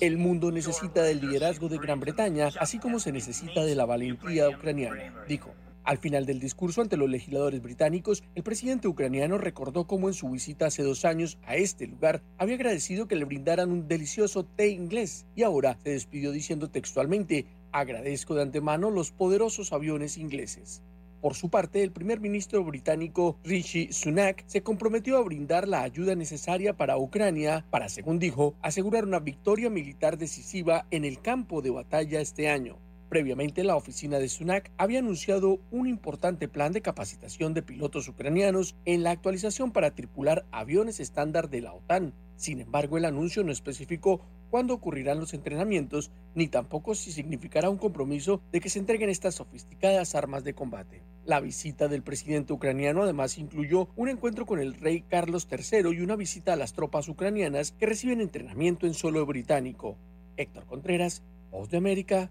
el 0.00 0.18
mundo 0.18 0.50
necesita 0.50 1.04
del 1.04 1.20
liderazgo 1.20 1.68
de 1.68 1.78
Gran 1.78 2.00
Bretaña, 2.00 2.48
así 2.58 2.80
como 2.80 2.98
se 2.98 3.12
necesita 3.12 3.64
de 3.64 3.76
la 3.76 3.86
valentía 3.86 4.48
ucraniana, 4.48 5.14
dijo. 5.28 5.54
Al 5.88 5.96
final 5.96 6.26
del 6.26 6.38
discurso 6.38 6.82
ante 6.82 6.98
los 6.98 7.08
legisladores 7.08 7.62
británicos, 7.62 8.22
el 8.34 8.42
presidente 8.42 8.88
ucraniano 8.88 9.38
recordó 9.38 9.86
cómo 9.86 10.08
en 10.08 10.12
su 10.12 10.28
visita 10.28 10.66
hace 10.66 10.82
dos 10.82 11.06
años 11.06 11.38
a 11.46 11.56
este 11.56 11.86
lugar 11.86 12.20
había 12.36 12.56
agradecido 12.56 13.08
que 13.08 13.16
le 13.16 13.24
brindaran 13.24 13.72
un 13.72 13.88
delicioso 13.88 14.44
té 14.44 14.68
inglés 14.68 15.24
y 15.34 15.44
ahora 15.44 15.78
se 15.82 15.88
despidió 15.88 16.30
diciendo 16.30 16.68
textualmente, 16.68 17.46
agradezco 17.72 18.34
de 18.34 18.42
antemano 18.42 18.90
los 18.90 19.12
poderosos 19.12 19.72
aviones 19.72 20.18
ingleses. 20.18 20.82
Por 21.22 21.34
su 21.34 21.48
parte, 21.48 21.82
el 21.82 21.90
primer 21.90 22.20
ministro 22.20 22.62
británico 22.64 23.38
Rishi 23.42 23.90
Sunak 23.90 24.44
se 24.46 24.62
comprometió 24.62 25.16
a 25.16 25.22
brindar 25.22 25.66
la 25.66 25.84
ayuda 25.84 26.14
necesaria 26.14 26.76
para 26.76 26.98
Ucrania 26.98 27.64
para, 27.70 27.88
según 27.88 28.18
dijo, 28.18 28.54
asegurar 28.60 29.06
una 29.06 29.20
victoria 29.20 29.70
militar 29.70 30.18
decisiva 30.18 30.84
en 30.90 31.06
el 31.06 31.22
campo 31.22 31.62
de 31.62 31.70
batalla 31.70 32.20
este 32.20 32.50
año. 32.50 32.76
Previamente, 33.08 33.64
la 33.64 33.76
oficina 33.76 34.18
de 34.18 34.28
Sunak 34.28 34.70
había 34.76 34.98
anunciado 34.98 35.60
un 35.70 35.86
importante 35.86 36.46
plan 36.46 36.72
de 36.72 36.82
capacitación 36.82 37.54
de 37.54 37.62
pilotos 37.62 38.06
ucranianos 38.06 38.76
en 38.84 39.02
la 39.02 39.12
actualización 39.12 39.72
para 39.72 39.94
tripular 39.94 40.44
aviones 40.50 41.00
estándar 41.00 41.48
de 41.48 41.62
la 41.62 41.72
OTAN. 41.72 42.12
Sin 42.36 42.60
embargo, 42.60 42.98
el 42.98 43.06
anuncio 43.06 43.42
no 43.42 43.50
especificó 43.50 44.20
cuándo 44.50 44.74
ocurrirán 44.74 45.20
los 45.20 45.32
entrenamientos, 45.32 46.10
ni 46.34 46.48
tampoco 46.48 46.94
si 46.94 47.10
significará 47.10 47.70
un 47.70 47.78
compromiso 47.78 48.42
de 48.52 48.60
que 48.60 48.68
se 48.68 48.78
entreguen 48.78 49.08
estas 49.08 49.36
sofisticadas 49.36 50.14
armas 50.14 50.44
de 50.44 50.54
combate. 50.54 51.02
La 51.24 51.40
visita 51.40 51.88
del 51.88 52.02
presidente 52.02 52.52
ucraniano 52.52 53.02
además 53.02 53.38
incluyó 53.38 53.88
un 53.96 54.10
encuentro 54.10 54.44
con 54.44 54.60
el 54.60 54.74
rey 54.74 55.00
Carlos 55.00 55.48
III 55.50 55.90
y 55.94 56.00
una 56.00 56.14
visita 56.16 56.52
a 56.52 56.56
las 56.56 56.74
tropas 56.74 57.08
ucranianas 57.08 57.72
que 57.72 57.86
reciben 57.86 58.20
entrenamiento 58.20 58.86
en 58.86 58.92
suelo 58.92 59.24
británico. 59.24 59.96
Héctor 60.36 60.66
Contreras, 60.66 61.22
Voz 61.50 61.70
de 61.70 61.78
América, 61.78 62.30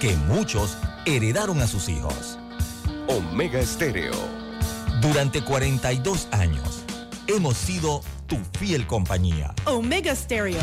que 0.00 0.16
muchos 0.28 0.76
heredaron 1.04 1.60
a 1.60 1.66
sus 1.66 1.88
hijos. 1.88 2.38
Omega 3.08 3.60
Estéreo. 3.60 4.14
Durante 5.00 5.42
42 5.42 6.28
años 6.32 6.84
hemos 7.26 7.56
sido 7.56 8.02
tu 8.26 8.38
fiel 8.58 8.86
compañía. 8.86 9.54
Omega 9.66 10.14
Stereo. 10.14 10.60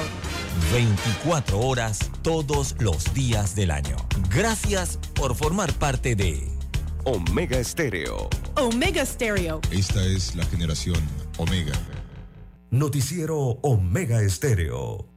24 0.72 1.60
horas 1.60 2.00
todos 2.22 2.76
los 2.80 3.14
días 3.14 3.56
del 3.56 3.72
año. 3.72 3.96
Gracias 4.30 5.00
por 5.14 5.36
formar 5.36 5.72
parte 5.74 6.16
de 6.16 6.48
Omega 7.06 7.58
Estéreo. 7.58 8.30
Omega 8.56 9.06
Stereo. 9.06 9.62
Esta 9.72 10.04
es 10.04 10.36
la 10.36 10.46
generación 10.46 11.02
Omega. 11.38 11.74
Noticiero 12.72 13.38
Omega 13.62 14.22
Estéreo. 14.22 15.13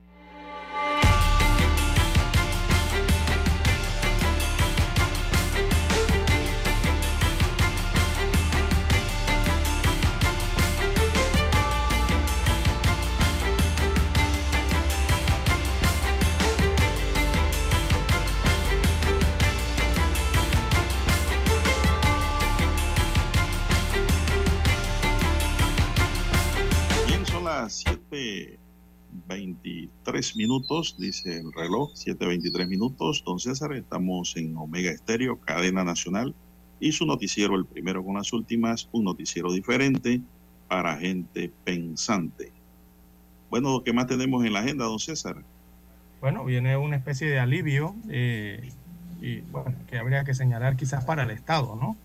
7.23 29.28 30.36
minutos, 30.36 30.96
dice 30.98 31.38
el 31.38 31.52
reloj, 31.52 31.92
7.23 31.94 32.68
minutos. 32.68 33.22
Don 33.24 33.38
César, 33.38 33.72
estamos 33.72 34.36
en 34.36 34.56
Omega 34.56 34.90
Estéreo, 34.90 35.40
cadena 35.40 35.84
nacional, 35.84 36.34
y 36.78 36.92
su 36.92 37.06
noticiero, 37.06 37.56
el 37.56 37.64
primero 37.64 38.04
con 38.04 38.14
las 38.14 38.32
últimas, 38.32 38.88
un 38.92 39.04
noticiero 39.04 39.52
diferente 39.52 40.20
para 40.68 40.96
gente 40.96 41.50
pensante. 41.64 42.52
Bueno, 43.50 43.82
¿qué 43.84 43.92
más 43.92 44.06
tenemos 44.06 44.44
en 44.44 44.52
la 44.52 44.60
agenda, 44.60 44.84
don 44.84 44.98
César? 44.98 45.36
Bueno, 46.20 46.44
viene 46.44 46.76
una 46.76 46.96
especie 46.96 47.28
de 47.28 47.38
alivio 47.38 47.94
eh, 48.08 48.70
y, 49.20 49.40
bueno, 49.40 49.74
que 49.88 49.98
habría 49.98 50.24
que 50.24 50.34
señalar 50.34 50.76
quizás 50.76 51.04
para 51.04 51.22
el 51.24 51.30
Estado, 51.30 51.76
¿no? 51.76 51.96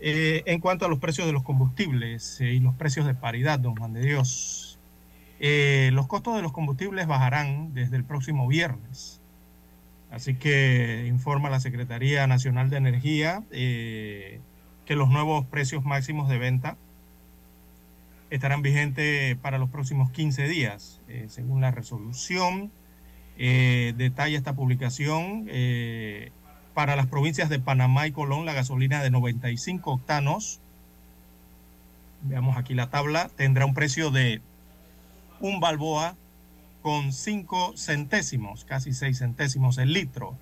Eh, 0.00 0.42
en 0.46 0.58
cuanto 0.58 0.84
a 0.84 0.88
los 0.88 0.98
precios 0.98 1.26
de 1.26 1.32
los 1.32 1.44
combustibles 1.44 2.40
eh, 2.40 2.54
y 2.54 2.60
los 2.60 2.74
precios 2.74 3.06
de 3.06 3.14
paridad, 3.14 3.60
don 3.60 3.76
Juan 3.76 3.92
de 3.92 4.00
Dios, 4.00 4.71
los 5.92 6.06
costos 6.06 6.36
de 6.36 6.42
los 6.42 6.52
combustibles 6.52 7.06
bajarán 7.06 7.74
desde 7.74 7.96
el 7.96 8.04
próximo 8.04 8.46
viernes. 8.46 9.20
Así 10.10 10.34
que 10.34 11.06
informa 11.08 11.50
la 11.50 11.58
Secretaría 11.58 12.26
Nacional 12.26 12.70
de 12.70 12.76
Energía 12.76 13.42
que 13.50 14.40
los 14.88 15.08
nuevos 15.08 15.44
precios 15.46 15.84
máximos 15.84 16.28
de 16.28 16.38
venta 16.38 16.76
estarán 18.30 18.62
vigentes 18.62 19.36
para 19.36 19.58
los 19.58 19.68
próximos 19.70 20.10
15 20.12 20.46
días, 20.46 21.00
según 21.28 21.60
la 21.60 21.72
resolución 21.72 22.70
eh, 23.38 23.94
detalla 23.96 24.36
esta 24.36 24.54
publicación. 24.54 25.46
Eh, 25.48 26.30
para 26.74 26.96
las 26.96 27.06
provincias 27.06 27.48
de 27.48 27.58
Panamá 27.58 28.06
y 28.06 28.12
Colón, 28.12 28.46
la 28.46 28.54
gasolina 28.54 29.02
de 29.02 29.10
95 29.10 29.92
octanos, 29.92 30.60
veamos 32.22 32.56
aquí 32.56 32.74
la 32.74 32.88
tabla, 32.88 33.28
tendrá 33.36 33.66
un 33.66 33.74
precio 33.74 34.10
de 34.10 34.40
un 35.42 35.60
balboa 35.60 36.16
con 36.80 37.12
5 37.12 37.74
centésimos, 37.76 38.64
casi 38.64 38.92
6 38.94 39.18
centésimos 39.18 39.76
el 39.78 39.92
litro. 39.92 40.38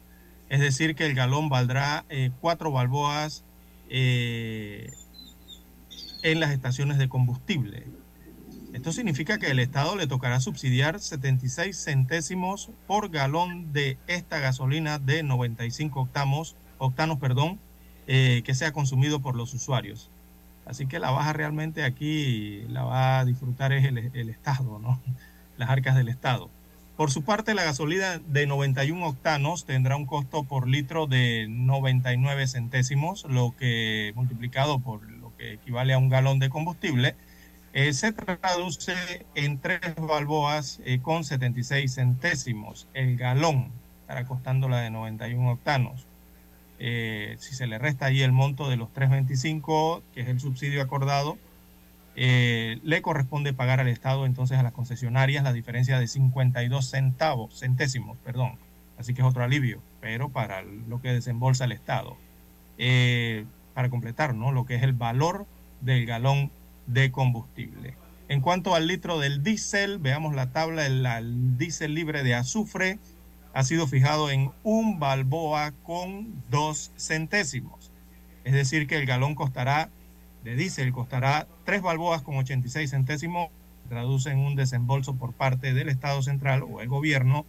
Es 0.49 0.61
decir, 0.61 0.95
que 0.95 1.07
el 1.07 1.15
galón 1.15 1.49
valdrá 1.49 2.05
4 2.41 2.69
eh, 2.69 2.73
balboas 2.73 3.45
eh, 3.89 4.93
en 6.23 6.41
las 6.41 6.53
estaciones 6.53 6.99
de 6.99 7.09
combustible. 7.09 7.87
Esto 8.73 8.93
significa 8.93 9.39
que 9.39 9.51
el 9.51 9.59
Estado 9.59 9.97
le 9.97 10.07
tocará 10.07 10.39
subsidiar 10.39 11.01
76 11.01 11.77
centésimos 11.77 12.71
por 12.87 13.11
galón 13.11 13.73
de 13.73 13.99
esta 14.07 14.39
gasolina 14.39 14.99
de 14.99 15.23
95 15.23 16.01
octamos, 16.01 16.57
octanos 16.79 17.19
perdón, 17.19 17.59
eh, 18.07 18.43
que 18.45 18.55
sea 18.55 18.73
consumido 18.73 19.21
por 19.21 19.35
los 19.35 19.55
usuarios. 19.55 20.11
Así 20.67 20.87
que 20.87 20.99
la 20.99 21.11
baja 21.11 21.33
realmente 21.33 21.85
aquí 21.85 22.65
la 22.69 22.85
va 22.85 23.19
a 23.19 23.25
disfrutar 23.25 23.73
es 23.73 23.85
el, 23.85 24.29
Estado, 24.29 24.79
¿no? 24.79 25.01
las 25.57 25.71
arcas 25.71 25.97
del 25.97 26.09
Estado. 26.09 26.51
Por 26.97 27.11
su 27.11 27.23
parte, 27.23 27.55
la 27.55 27.65
gasolina 27.65 28.19
de 28.19 28.47
91 28.47 29.07
octanos 29.07 29.65
tendrá 29.65 29.97
un 29.97 30.05
costo 30.05 30.45
por 30.45 30.69
litro 30.69 31.07
de 31.07 31.47
99 31.49 32.47
centésimos, 32.47 33.25
lo 33.25 33.55
que 33.57 34.13
multiplicado 34.15 34.81
por 34.81 35.11
lo 35.11 35.35
que 35.37 35.55
equivale 35.55 35.95
a 35.95 35.99
un 35.99 36.11
galón 36.11 36.39
de 36.39 36.51
combustible, 36.51 37.17
eh, 37.73 37.93
se 37.93 38.13
traduce 38.13 39.27
en 39.35 39.59
tres 39.61 39.81
balboas 39.97 40.81
eh, 40.85 41.01
con 41.01 41.25
76 41.25 41.95
centésimos. 41.95 42.87
El 42.95 43.17
galón 43.17 43.71
estará 44.03 44.27
costando 44.27 44.69
la 44.69 44.81
de 44.81 44.91
91 44.91 45.53
octanos. 45.53 46.07
Eh, 46.81 47.37
si 47.39 47.55
se 47.55 47.67
le 47.67 47.79
resta 47.79 48.07
ahí 48.07 48.23
el 48.23 48.33
monto 48.33 48.69
de 48.69 48.77
los 48.77 48.89
3.25, 48.93 50.03
que 50.13 50.23
es 50.23 50.29
el 50.29 50.41
subsidio 50.41 50.83
acordado, 50.83 51.39
le 52.17 53.01
corresponde 53.03 53.55
pagar 53.55 53.81
al 53.81 53.89
Estado 53.89 54.27
entonces 54.27 54.59
a 54.59 54.63
las 54.63 54.73
concesionarias 54.73 55.45
la 55.45 55.55
diferencia 55.55 55.99
de 55.99 56.07
52 56.07 56.91
centavos, 56.91 57.59
centésimos, 57.61 58.19
perdón. 58.19 58.59
Así 58.99 59.15
que 59.15 59.23
es 59.23 59.27
otro 59.27 59.43
alivio, 59.45 59.81
pero 60.01 60.29
para 60.29 60.63
lo 60.63 61.01
que 61.01 61.13
desembolsa 61.13 61.65
el 61.65 61.73
Estado. 61.73 62.17
para 63.75 63.89
completar, 63.89 64.35
¿no? 64.35 64.53
Lo 64.53 64.67
que 64.67 64.75
es 64.75 64.83
el 64.83 64.93
valor 64.93 65.47
del 65.81 66.05
galón 66.05 66.51
de 66.87 67.11
combustible. 67.11 67.95
En 68.31 68.41
cuanto 68.41 68.77
al 68.77 68.87
litro 68.87 69.19
del 69.19 69.43
diésel, 69.43 69.99
veamos 69.99 70.37
la 70.37 70.53
tabla, 70.53 70.87
el, 70.87 71.59
diésel 71.59 71.95
libre 71.95 72.23
de 72.23 72.37
azufre 72.37 73.01
ha 73.53 73.65
sido 73.65 73.87
fijado 73.87 74.31
en 74.31 74.53
un 74.63 74.99
balboa 74.99 75.73
con 75.83 76.43
dos 76.51 76.93
centésimos. 76.97 77.93
Es 78.45 78.53
decir, 78.53 78.87
que 78.87 78.97
el 78.97 79.07
galón 79.07 79.35
costará, 79.35 79.91
de 80.45 80.57
diésel 80.57 80.93
costará 80.93 81.47
tres 81.65 81.83
balboas 81.83 82.23
con 82.23 82.37
86 82.37 82.91
centésimos, 82.91 83.51
traduce 83.89 84.31
en 84.31 84.39
un 84.39 84.55
desembolso 84.55 85.17
por 85.17 85.33
parte 85.33 85.75
del 85.75 85.89
Estado 85.89 86.23
Central 86.23 86.63
o 86.63 86.81
el 86.81 86.89
gobierno 86.89 87.45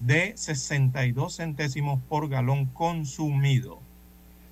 de 0.00 0.36
62 0.36 1.36
centésimos 1.36 2.00
por 2.08 2.28
galón 2.28 2.66
consumido. 2.66 3.80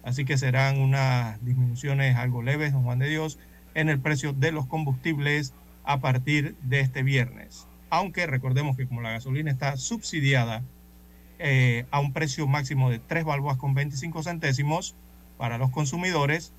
Así 0.03 0.25
que 0.25 0.37
serán 0.37 0.79
unas 0.79 1.43
disminuciones 1.45 2.17
algo 2.17 2.43
leves, 2.43 2.73
don 2.73 2.83
Juan 2.83 2.99
de 2.99 3.09
Dios, 3.09 3.39
en 3.75 3.89
el 3.89 4.01
precio 4.01 4.33
de 4.33 4.53
los 4.53 4.67
combustibles 4.67 5.55
a 5.85 6.01
partir 6.01 6.57
de 6.63 6.81
este 6.81 7.03
viernes. 7.03 7.67
Aunque 7.89 8.27
recordemos 8.27 8.77
que 8.77 8.87
como 8.87 9.01
la 9.01 9.13
gasolina 9.13 9.51
está 9.51 9.77
subsidiada 9.77 10.63
eh, 11.45 11.87
a 11.91 11.99
un 11.99 12.13
precio 12.13 12.47
máximo 12.47 12.89
de 12.89 13.01
3 13.01 13.25
balboas 13.25 13.57
con 13.57 13.75
25 13.75 14.23
centésimos 14.23 14.95
para 15.39 15.59
los 15.59 15.71
consumidores, 15.71 16.53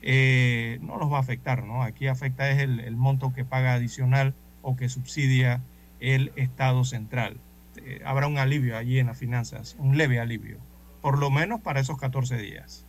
eh, 0.00 0.78
no 0.80 0.96
los 0.96 1.12
va 1.12 1.18
a 1.18 1.20
afectar, 1.20 1.64
¿no? 1.64 1.82
Aquí 1.82 2.06
afecta 2.06 2.50
es 2.50 2.58
el, 2.60 2.96
monto 2.96 3.34
que 3.34 3.44
paga 3.44 3.74
adicional 3.74 4.32
o 4.62 4.74
que 4.74 4.88
subsidia 4.88 5.60
el 6.00 6.32
Estado 6.36 6.82
central. 6.84 7.36
Eh, 7.76 8.00
habrá 8.06 8.26
un 8.26 8.38
alivio 8.38 8.78
allí 8.78 8.98
en 8.98 9.08
las 9.08 9.18
finanzas, 9.18 9.76
un 9.78 9.98
leve 9.98 10.18
alivio, 10.18 10.56
por 11.02 11.18
lo 11.18 11.30
menos 11.30 11.60
para 11.60 11.80
esos 11.80 11.98
14 11.98 12.38
días. 12.38 12.86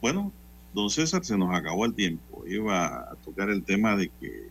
Bueno, 0.00 0.30
Don 0.74 0.90
César, 0.90 1.24
se 1.24 1.36
nos 1.36 1.52
acabó 1.52 1.84
el 1.86 1.94
tiempo. 1.94 2.44
Iba 2.46 3.10
a 3.10 3.16
tocar 3.24 3.50
el 3.50 3.64
tema 3.64 3.96
de 3.96 4.10
que 4.20 4.47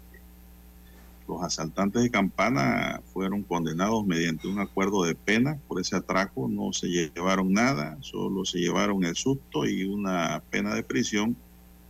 los 1.27 1.43
asaltantes 1.43 2.01
de 2.01 2.09
Campana 2.09 3.01
fueron 3.13 3.43
condenados 3.43 4.05
mediante 4.05 4.47
un 4.47 4.59
acuerdo 4.59 5.03
de 5.03 5.13
pena 5.13 5.59
por 5.67 5.81
ese 5.81 5.95
atraco. 5.95 6.47
No 6.47 6.71
se 6.71 6.87
llevaron 6.87 7.51
nada, 7.51 7.97
solo 8.01 8.45
se 8.45 8.59
llevaron 8.59 9.03
el 9.03 9.15
susto 9.15 9.65
y 9.65 9.83
una 9.83 10.41
pena 10.49 10.73
de 10.73 10.83
prisión 10.83 11.35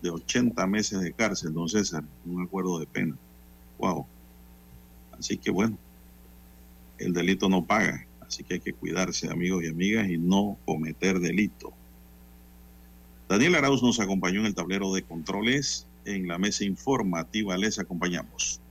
de 0.01 0.09
80 0.09 0.65
meses 0.67 1.01
de 1.01 1.13
cárcel, 1.13 1.53
don 1.53 1.69
César, 1.69 2.03
un 2.25 2.41
acuerdo 2.41 2.79
de 2.79 2.87
pena. 2.87 3.15
Wow. 3.77 4.05
Así 5.17 5.37
que 5.37 5.51
bueno, 5.51 5.77
el 6.97 7.13
delito 7.13 7.47
no 7.47 7.65
paga, 7.65 8.07
así 8.21 8.43
que 8.43 8.55
hay 8.55 8.59
que 8.59 8.73
cuidarse, 8.73 9.29
amigos 9.29 9.63
y 9.63 9.67
amigas, 9.67 10.09
y 10.09 10.17
no 10.17 10.57
cometer 10.65 11.19
delito. 11.19 11.73
Daniel 13.29 13.55
Arauz 13.55 13.83
nos 13.83 13.99
acompañó 13.99 14.39
en 14.39 14.45
el 14.47 14.55
tablero 14.55 14.93
de 14.93 15.03
controles. 15.03 15.85
En 16.05 16.27
la 16.27 16.37
mesa 16.37 16.63
informativa 16.63 17.57
les 17.57 17.77
acompañamos. 17.77 18.61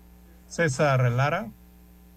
César 0.49 1.11
Lara. 1.11 1.51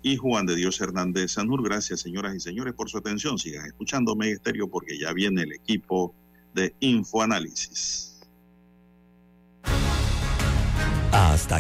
Y 0.01 0.15
Juan 0.15 0.45
de 0.45 0.55
Dios 0.55 0.79
Hernández 0.79 1.33
Sanur, 1.33 1.61
gracias 1.63 1.99
señoras 1.99 2.33
y 2.35 2.39
señores 2.39 2.73
por 2.73 2.89
su 2.89 2.97
atención. 2.97 3.37
Sigan 3.37 3.65
escuchándome, 3.65 4.31
Estéreo, 4.31 4.69
porque 4.69 4.97
ya 4.97 5.11
viene 5.11 5.41
el 5.41 5.51
equipo 5.51 6.13
de 6.53 6.73
InfoAnálisis. 6.79 8.21
Hasta 11.11 11.57